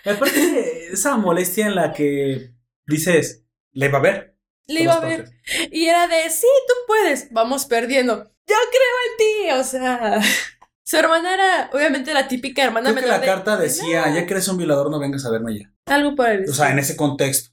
Aparte, 0.05 0.87
esa 0.93 1.17
molestia 1.17 1.67
en 1.67 1.75
la 1.75 1.93
que 1.93 2.51
dices, 2.85 3.45
le 3.71 3.89
va 3.89 3.99
a 3.99 4.01
ver. 4.01 4.35
Le 4.67 4.83
iba 4.83 4.93
a 4.93 4.99
ver. 4.99 5.29
Y 5.71 5.85
era 5.87 6.07
de, 6.07 6.29
sí, 6.29 6.47
tú 6.67 6.73
puedes, 6.87 7.31
vamos 7.31 7.65
perdiendo. 7.65 8.23
Yo 8.47 8.55
creo 8.71 8.97
en 9.09 9.17
ti, 9.17 9.59
o 9.59 9.63
sea. 9.63 10.19
Su 10.83 10.97
hermana 10.97 11.33
era, 11.35 11.69
obviamente, 11.73 12.13
la 12.13 12.27
típica 12.27 12.63
hermana 12.63 12.91
Creo 12.91 13.03
que 13.03 13.09
la 13.09 13.19
de- 13.19 13.25
carta 13.27 13.57
de 13.57 13.63
decía, 13.65 14.11
ya 14.13 14.25
que 14.25 14.33
eres 14.33 14.47
un 14.47 14.57
violador, 14.57 14.89
no 14.89 14.99
vengas 14.99 15.23
a 15.25 15.29
verme 15.31 15.59
ya. 15.59 15.71
Algo 15.85 16.15
por 16.15 16.29
el 16.29 16.49
O 16.49 16.53
sea, 16.53 16.71
en 16.71 16.79
ese 16.79 16.95
contexto. 16.95 17.51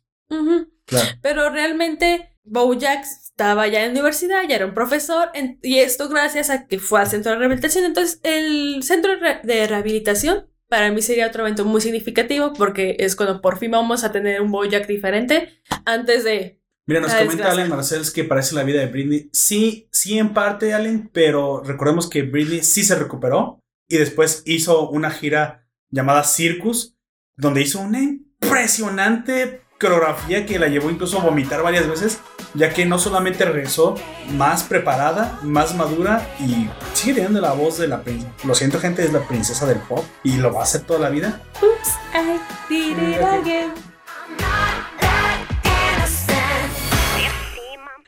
Claro. 0.87 1.09
Pero 1.21 1.51
realmente, 1.51 2.35
Bojack 2.45 3.05
estaba 3.05 3.67
ya 3.67 3.81
en 3.81 3.87
la 3.89 3.93
universidad, 3.93 4.43
ya 4.49 4.57
era 4.57 4.67
un 4.67 4.73
profesor, 4.75 5.31
en- 5.35 5.59
y 5.63 5.81
esto 5.81 6.09
gracias 6.09 6.49
a 6.49 6.67
que 6.67 6.79
fue 6.79 7.01
al 7.01 7.09
centro 7.09 7.33
de 7.33 7.39
rehabilitación. 7.39 7.85
Entonces, 7.85 8.21
el 8.23 8.83
centro 8.83 9.13
de 9.43 9.67
rehabilitación 9.67 10.49
para 10.69 10.91
mí 10.91 11.03
sería 11.03 11.27
otro 11.27 11.43
evento 11.43 11.65
muy 11.65 11.81
significativo 11.81 12.53
porque 12.53 12.97
es 12.99 13.17
cuando 13.17 13.41
por 13.41 13.59
fin 13.59 13.71
vamos 13.71 14.05
a 14.05 14.13
tener 14.13 14.41
un 14.41 14.51
Bojack 14.51 14.87
diferente 14.87 15.61
antes 15.85 16.25
de 16.25 16.61
Mira, 16.87 17.01
nos 17.01 17.13
comenta. 17.13 17.51
Allen 17.51 17.69
Marcells 17.69 18.13
que 18.13 18.25
parece 18.25 18.55
la 18.55 18.63
vida 18.63 18.81
de 18.81 18.87
Britney. 18.87 19.29
Sí, 19.33 19.89
sí, 19.91 20.19
en 20.19 20.33
parte, 20.33 20.73
Allen, 20.73 21.11
pero 21.13 21.61
recordemos 21.65 22.09
que 22.09 22.23
Britney 22.23 22.63
sí 22.63 22.85
se 22.85 22.95
recuperó 22.95 23.61
y 23.89 23.99
después 23.99 24.43
hizo 24.47 24.89
una 24.91 25.11
gira 25.11 25.69
llamada 25.91 26.23
Circus, 26.23 26.97
donde 27.37 27.63
hizo 27.63 27.81
una 27.81 28.01
impresionante 28.01 29.63
coreografía 29.81 30.47
que 30.47 30.59
la 30.59 30.69
llevó 30.69 30.91
incluso 30.91 31.21
a 31.21 31.25
vomitar 31.25 31.63
varias 31.63 31.89
veces, 31.89 32.21
ya 32.57 32.73
que 32.73 32.87
no 32.87 32.99
solamente 32.99 33.45
regresó 33.45 33.95
más 34.35 34.63
preparada, 34.65 35.39
más 35.43 35.75
madura 35.77 36.27
y 36.41 36.69
sigue 36.95 37.15
teniendo 37.15 37.41
la 37.41 37.53
voz 37.53 37.79
de 37.79 37.89
la 37.89 38.03
princesa. 38.03 38.33
Lo 38.45 38.55
siento, 38.55 38.81
gente, 38.81 39.05
es 39.05 39.13
la 39.13 39.21
princesa 39.21 39.67
del 39.67 39.79
pop 39.79 40.05
y 40.25 40.39
lo 40.39 40.53
va 40.53 40.61
a 40.61 40.65
hacer 40.65 40.83
toda 40.83 40.99
la 40.99 41.11
vida. 41.11 41.41
Oops, 41.63 41.91
I 42.15 42.39
did 42.69 42.99
it 42.99 43.23
again. 43.23 43.73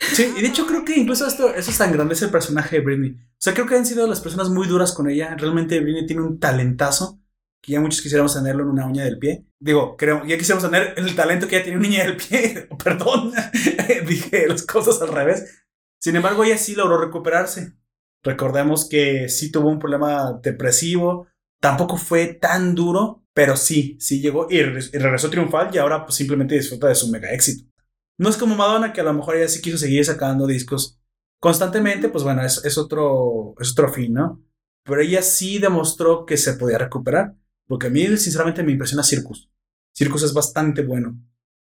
Sí, 0.01 0.35
y 0.37 0.41
de 0.43 0.49
hecho 0.49 0.66
creo 0.66 0.85
que 0.85 0.97
incluso 0.97 1.27
esto, 1.27 1.55
eso 1.55 1.70
es 1.70 1.79
tan 1.79 1.93
grande 1.93 2.15
es 2.15 2.23
el 2.23 2.31
personaje 2.31 2.79
de 2.79 2.85
Britney. 2.85 3.11
O 3.12 3.41
sea, 3.41 3.55
creo 3.55 3.66
que 3.66 3.77
han 3.77 3.87
sido 3.87 4.07
las 4.09 4.20
personas 4.20 4.49
muy 4.49 4.66
duras 4.66 4.93
con 4.93 5.09
ella. 5.09 5.37
Realmente 5.37 5.79
Britney 5.79 6.07
tiene 6.07 6.23
un 6.23 6.41
talentazo 6.41 7.20
que 7.69 7.74
ya 7.74 7.81
muchos 7.81 8.01
quisiéramos 8.01 8.35
tenerlo 8.35 8.62
en 8.62 8.70
una 8.70 8.86
uña 8.86 9.05
del 9.05 9.19
pie. 9.19 9.45
Digo, 9.61 9.95
creo, 9.97 10.24
ya 10.24 10.39
quisiéramos 10.39 10.69
tener 10.69 10.95
el 10.97 11.15
talento 11.15 11.47
que 11.47 11.57
ella 11.57 11.65
tiene 11.65 11.77
en 11.77 11.86
una 11.86 11.89
uña 11.89 12.05
del 12.05 12.16
pie. 12.16 12.69
Perdón, 12.82 13.32
dije 14.09 14.49
las 14.49 14.62
cosas 14.65 15.03
al 15.03 15.09
revés. 15.09 15.66
Sin 16.01 16.16
embargo, 16.16 16.45
ella 16.45 16.57
sí 16.57 16.74
logró 16.74 16.99
recuperarse. 16.99 17.74
Recordemos 18.23 18.89
que 18.89 19.28
sí 19.28 19.53
tuvo 19.53 19.69
un 19.69 19.78
problema 19.78 20.40
depresivo. 20.43 21.28
Tampoco 21.61 21.99
fue 21.99 22.27
tan 22.28 22.74
duro, 22.74 23.24
pero 23.35 23.57
sí, 23.57 23.99
sí 24.01 24.20
llegó 24.23 24.47
y, 24.49 24.57
y 24.57 24.62
regresó 24.62 25.28
triunfal 25.28 25.69
y 25.73 25.78
ahora 25.78 26.07
pues 26.07 26.16
simplemente 26.16 26.55
disfruta 26.55 26.89
de 26.89 26.95
su 26.95 27.09
mega 27.09 27.32
éxito. 27.32 27.70
No 28.16 28.31
es 28.31 28.39
como 28.39 28.57
Madonna, 28.57 28.93
que 28.95 29.03
a 29.03 29.05
lo 29.05 29.12
mejor 29.12 29.36
ella 29.36 29.49
sí 29.49 29.61
quiso 29.61 29.77
seguir 29.77 30.05
sacando 30.05 30.47
discos 30.47 30.99
constantemente, 31.39 32.09
pues 32.09 32.24
bueno, 32.24 32.43
es, 32.45 32.65
es 32.65 32.78
otro, 32.78 33.55
es 33.61 33.73
otro 33.73 33.93
fin, 33.93 34.15
¿no? 34.15 34.43
Pero 34.89 35.03
ella 35.03 35.20
sí 35.20 35.59
demostró 35.59 36.24
que 36.24 36.39
se 36.39 36.55
podía 36.55 36.78
recuperar, 36.78 37.35
porque 37.69 37.86
a 37.86 37.90
mí 37.90 38.05
sinceramente 38.16 38.65
me 38.65 38.73
impresiona 38.73 39.05
Circus. 39.05 39.49
Circus 39.95 40.24
es 40.24 40.32
bastante 40.32 40.82
bueno. 40.82 41.16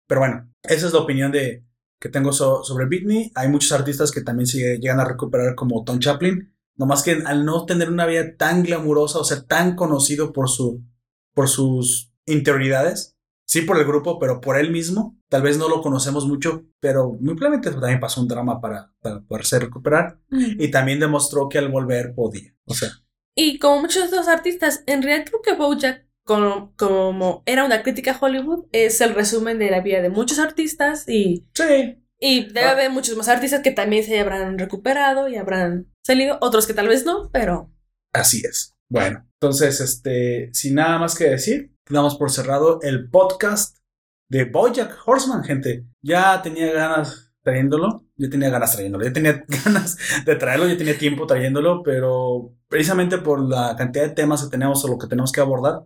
Pero 0.07 0.21
bueno, 0.21 0.51
esa 0.63 0.87
es 0.87 0.93
la 0.93 0.99
opinión 0.99 1.31
de, 1.31 1.63
que 1.99 2.09
tengo 2.09 2.33
so- 2.33 2.63
sobre 2.63 2.85
Britney. 2.85 3.31
Hay 3.35 3.47
muchos 3.47 3.71
artistas 3.71 4.11
que 4.11 4.21
también 4.21 4.47
se 4.47 4.77
llegan 4.79 4.99
a 4.99 5.05
recuperar 5.05 5.55
como 5.55 5.83
Tom 5.85 5.99
Chaplin, 5.99 6.53
nomás 6.75 7.03
que 7.03 7.11
al 7.25 7.45
no 7.45 7.65
tener 7.65 7.89
una 7.89 8.05
vida 8.05 8.35
tan 8.35 8.63
glamurosa 8.63 9.19
o 9.19 9.23
ser 9.23 9.43
tan 9.43 9.75
conocido 9.75 10.33
por, 10.33 10.49
su, 10.49 10.83
por 11.33 11.47
sus 11.47 12.11
interioridades, 12.25 13.15
sí 13.45 13.61
por 13.61 13.77
el 13.77 13.85
grupo, 13.85 14.19
pero 14.19 14.41
por 14.41 14.57
él 14.57 14.71
mismo. 14.71 15.17
Tal 15.29 15.43
vez 15.43 15.57
no 15.57 15.69
lo 15.69 15.81
conocemos 15.81 16.25
mucho, 16.27 16.65
pero 16.81 17.13
muy 17.13 17.35
probablemente 17.35 17.71
también 17.71 17.99
pasó 18.01 18.21
un 18.21 18.27
drama 18.27 18.59
para, 18.59 18.93
para 19.01 19.21
poderse 19.21 19.59
recuperar. 19.59 20.19
Y 20.29 20.71
también 20.71 20.99
demostró 20.99 21.47
que 21.47 21.57
al 21.57 21.69
volver 21.69 22.13
podía. 22.13 22.53
O 22.65 22.73
sea, 22.73 22.89
Y 23.35 23.59
como 23.59 23.81
muchos 23.81 24.11
de 24.11 24.17
los 24.17 24.27
artistas, 24.27 24.83
en 24.87 25.01
realidad 25.01 25.25
creo 25.27 25.41
que 25.41 25.53
Bojack, 25.53 26.05
como, 26.25 26.73
como 26.77 27.43
era 27.45 27.63
una 27.63 27.81
crítica 27.83 28.11
a 28.11 28.17
Hollywood, 28.19 28.65
es 28.71 28.99
el 29.01 29.15
resumen 29.15 29.57
de 29.59 29.71
la 29.71 29.81
vida 29.81 30.01
de 30.01 30.09
muchos 30.09 30.37
artistas 30.39 31.07
y, 31.07 31.47
sí. 31.53 31.97
y 32.19 32.45
debe 32.45 32.67
Ah. 32.67 32.71
haber 32.71 32.91
muchos 32.91 33.15
más 33.17 33.27
artistas 33.29 33.61
que 33.61 33.71
también 33.71 34.03
se 34.03 34.19
habrán 34.19 34.57
recuperado 34.59 35.27
y 35.29 35.37
habrán 35.37 35.87
salido, 36.05 36.37
otros 36.41 36.67
que 36.67 36.73
tal 36.73 36.87
vez 36.87 37.05
no, 37.05 37.29
pero 37.31 37.71
Así 38.13 38.41
es. 38.45 38.75
Bueno, 38.89 39.25
entonces, 39.39 39.79
este, 39.79 40.49
sin 40.53 40.75
nada 40.75 40.99
más 40.99 41.17
que 41.17 41.23
decir, 41.29 41.73
damos 41.89 42.17
por 42.17 42.29
cerrado 42.29 42.79
el 42.81 43.09
podcast 43.09 43.77
de 44.29 44.43
Bojack 44.43 44.97
Horseman, 45.05 45.45
gente. 45.45 45.85
Ya 46.01 46.41
tenía 46.41 46.73
ganas 46.73 47.30
trayéndolo, 47.43 48.05
yo 48.15 48.29
tenía 48.29 48.49
ganas 48.49 48.73
trayéndolo, 48.73 49.05
ya 49.05 49.13
tenía 49.13 49.43
ganas 49.65 49.97
de 50.25 50.35
traerlo, 50.35 50.67
ya 50.67 50.77
tenía 50.77 50.97
tiempo 50.97 51.25
trayéndolo, 51.25 51.83
pero 51.83 52.53
precisamente 52.67 53.17
por 53.17 53.41
la 53.41 53.75
cantidad 53.75 54.05
de 54.05 54.15
temas 54.15 54.43
que 54.43 54.49
tenemos 54.49 54.83
o 54.83 54.87
lo 54.87 54.97
que 54.97 55.07
tenemos 55.07 55.31
que 55.31 55.41
abordar, 55.41 55.83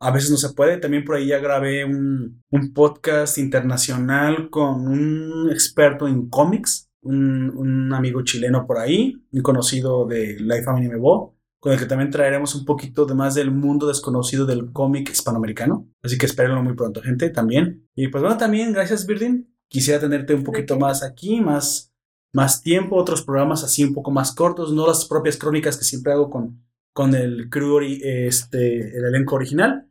a 0.00 0.10
veces 0.10 0.30
no 0.30 0.36
se 0.36 0.52
puede. 0.52 0.78
También 0.78 1.04
por 1.04 1.16
ahí 1.16 1.28
ya 1.28 1.38
grabé 1.38 1.84
un, 1.84 2.42
un 2.50 2.72
podcast 2.72 3.38
internacional 3.38 4.50
con 4.50 4.86
un 4.88 5.50
experto 5.50 6.06
en 6.08 6.28
cómics, 6.28 6.90
un, 7.02 7.50
un 7.56 7.92
amigo 7.92 8.22
chileno 8.22 8.66
por 8.66 8.78
ahí, 8.78 9.14
un 9.32 9.42
conocido 9.42 10.06
de 10.06 10.36
Life 10.38 10.64
Anime 10.66 10.96
Bo, 10.96 11.36
con 11.60 11.72
el 11.72 11.78
que 11.78 11.86
también 11.86 12.10
traeremos 12.10 12.54
un 12.54 12.64
poquito 12.64 13.06
de 13.06 13.14
más 13.14 13.34
del 13.34 13.50
mundo 13.50 13.86
desconocido 13.86 14.44
del 14.46 14.72
cómic 14.72 15.10
hispanoamericano. 15.10 15.88
Así 16.02 16.18
que 16.18 16.26
espérenlo 16.26 16.62
muy 16.62 16.74
pronto, 16.74 17.02
gente, 17.02 17.30
también. 17.30 17.88
Y 17.94 18.08
pues 18.08 18.22
bueno, 18.22 18.36
también, 18.36 18.72
gracias, 18.72 19.06
Birdin. 19.06 19.55
Quisiera 19.68 20.00
tenerte 20.00 20.34
un 20.34 20.44
poquito 20.44 20.78
más 20.78 21.02
aquí, 21.02 21.40
más, 21.40 21.92
más 22.32 22.62
tiempo, 22.62 22.96
otros 22.96 23.22
programas 23.22 23.64
así 23.64 23.84
un 23.84 23.94
poco 23.94 24.10
más 24.10 24.32
cortos, 24.32 24.72
no 24.72 24.86
las 24.86 25.04
propias 25.06 25.36
crónicas 25.36 25.76
que 25.76 25.84
siempre 25.84 26.12
hago 26.12 26.30
con, 26.30 26.64
con 26.92 27.14
el 27.14 27.50
crew, 27.50 27.80
este, 27.80 28.96
el 28.96 29.04
elenco 29.04 29.36
original, 29.36 29.88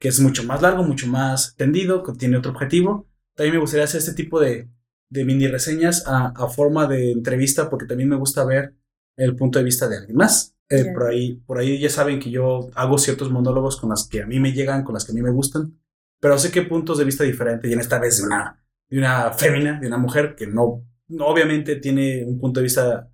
que 0.00 0.08
es 0.08 0.20
mucho 0.20 0.44
más 0.44 0.62
largo, 0.62 0.82
mucho 0.82 1.06
más 1.06 1.54
tendido, 1.56 2.02
que 2.02 2.12
tiene 2.12 2.36
otro 2.36 2.52
objetivo. 2.52 3.06
También 3.34 3.54
me 3.54 3.60
gustaría 3.60 3.84
hacer 3.84 3.98
este 3.98 4.14
tipo 4.14 4.40
de, 4.40 4.68
de 5.10 5.24
mini 5.24 5.46
reseñas 5.46 6.04
a, 6.06 6.28
a 6.28 6.48
forma 6.48 6.86
de 6.86 7.12
entrevista, 7.12 7.68
porque 7.68 7.86
también 7.86 8.08
me 8.08 8.16
gusta 8.16 8.44
ver 8.44 8.74
el 9.16 9.36
punto 9.36 9.58
de 9.58 9.64
vista 9.64 9.88
de 9.88 9.98
alguien 9.98 10.16
más. 10.16 10.54
Eh, 10.70 10.92
por, 10.92 11.06
ahí, 11.06 11.34
por 11.46 11.58
ahí 11.58 11.78
ya 11.78 11.88
saben 11.88 12.20
que 12.20 12.30
yo 12.30 12.68
hago 12.74 12.98
ciertos 12.98 13.30
monólogos 13.30 13.80
con 13.80 13.88
las 13.88 14.06
que 14.06 14.20
a 14.22 14.26
mí 14.26 14.38
me 14.38 14.52
llegan, 14.52 14.84
con 14.84 14.92
las 14.92 15.04
que 15.04 15.12
a 15.12 15.14
mí 15.14 15.22
me 15.22 15.30
gustan, 15.30 15.80
pero 16.20 16.38
sé 16.38 16.50
que 16.50 16.60
puntos 16.60 16.98
de 16.98 17.04
vista 17.04 17.24
diferentes, 17.24 17.70
y 17.70 17.72
en 17.72 17.80
esta 17.80 17.98
vez 17.98 18.18
de 18.18 18.26
una, 18.26 18.62
de 18.88 18.98
una 18.98 19.32
fémina, 19.32 19.78
de 19.80 19.86
una 19.86 19.98
mujer 19.98 20.34
que 20.34 20.46
no, 20.46 20.84
no 21.08 21.26
obviamente 21.26 21.76
tiene 21.76 22.24
un 22.24 22.38
punto 22.38 22.60
de 22.60 22.64
vista 22.64 23.10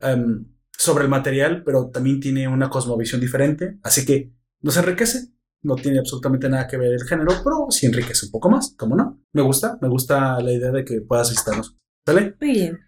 em, 0.00 0.46
sobre 0.76 1.04
el 1.04 1.10
material, 1.10 1.62
pero 1.64 1.90
también 1.90 2.20
tiene 2.20 2.46
una 2.48 2.70
cosmovisión 2.70 3.20
diferente, 3.20 3.78
así 3.82 4.04
que 4.04 4.32
nos 4.60 4.76
enriquece. 4.76 5.28
No 5.62 5.74
tiene 5.74 5.98
absolutamente 5.98 6.48
nada 6.48 6.68
que 6.68 6.76
ver 6.76 6.92
el 6.92 7.02
género, 7.04 7.32
pero 7.42 7.66
sí 7.70 7.86
enriquece 7.86 8.26
un 8.26 8.32
poco 8.32 8.50
más, 8.50 8.74
¿cómo 8.78 8.94
no? 8.94 9.20
Me 9.32 9.42
gusta, 9.42 9.78
me 9.80 9.88
gusta 9.88 10.40
la 10.40 10.52
idea 10.52 10.70
de 10.70 10.84
que 10.84 11.00
puedas 11.00 11.30
visitarnos. 11.30 11.76
¿Sale? 12.04 12.36
muy 12.40 12.52
bien. 12.52 12.78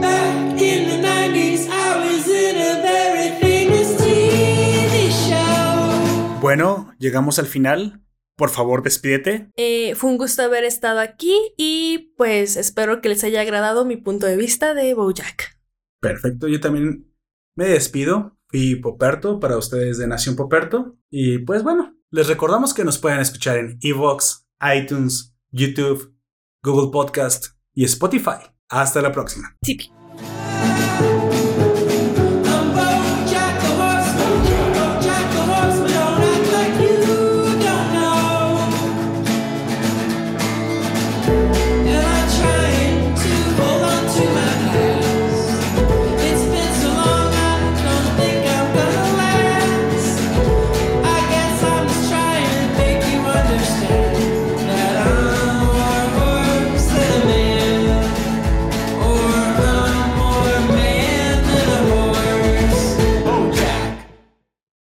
Back 0.00 0.60
in 0.60 0.88
the 0.88 0.98
90s, 1.06 1.68
I 1.68 1.98
was 2.00 2.26
in 2.26 2.56
a 2.56 2.82
very 2.82 3.30
famous 3.40 3.96
TV 3.96 5.10
show. 5.10 6.40
Bueno, 6.40 6.92
llegamos 6.98 7.38
al 7.38 7.46
final. 7.46 8.00
Por 8.36 8.50
favor, 8.50 8.82
despídete. 8.82 9.50
Eh, 9.56 9.94
fue 9.94 10.10
un 10.10 10.18
gusto 10.18 10.42
haber 10.42 10.64
estado 10.64 11.00
aquí 11.00 11.34
y 11.56 12.12
pues 12.16 12.56
espero 12.56 13.00
que 13.00 13.08
les 13.08 13.22
haya 13.24 13.40
agradado 13.40 13.84
mi 13.84 13.96
punto 13.96 14.26
de 14.26 14.36
vista 14.36 14.74
de 14.74 14.94
Bojack. 14.94 15.58
Perfecto, 16.00 16.48
yo 16.48 16.60
también 16.60 17.12
me 17.54 17.66
despido. 17.66 18.36
Fui 18.48 18.76
Poperto 18.76 19.40
para 19.40 19.56
ustedes 19.56 19.98
de 19.98 20.06
Nación 20.06 20.36
Poperto. 20.36 20.96
Y 21.10 21.38
pues 21.38 21.62
bueno, 21.62 21.96
les 22.10 22.28
recordamos 22.28 22.74
que 22.74 22.84
nos 22.84 22.98
pueden 22.98 23.20
escuchar 23.20 23.58
en 23.58 23.78
Evox, 23.80 24.46
iTunes, 24.76 25.34
YouTube, 25.50 26.14
Google 26.62 26.90
Podcast 26.92 27.56
y 27.72 27.84
Spotify. 27.84 28.50
Hasta 28.68 29.00
la 29.00 29.12
próxima. 29.12 29.56
Thank 29.64 29.93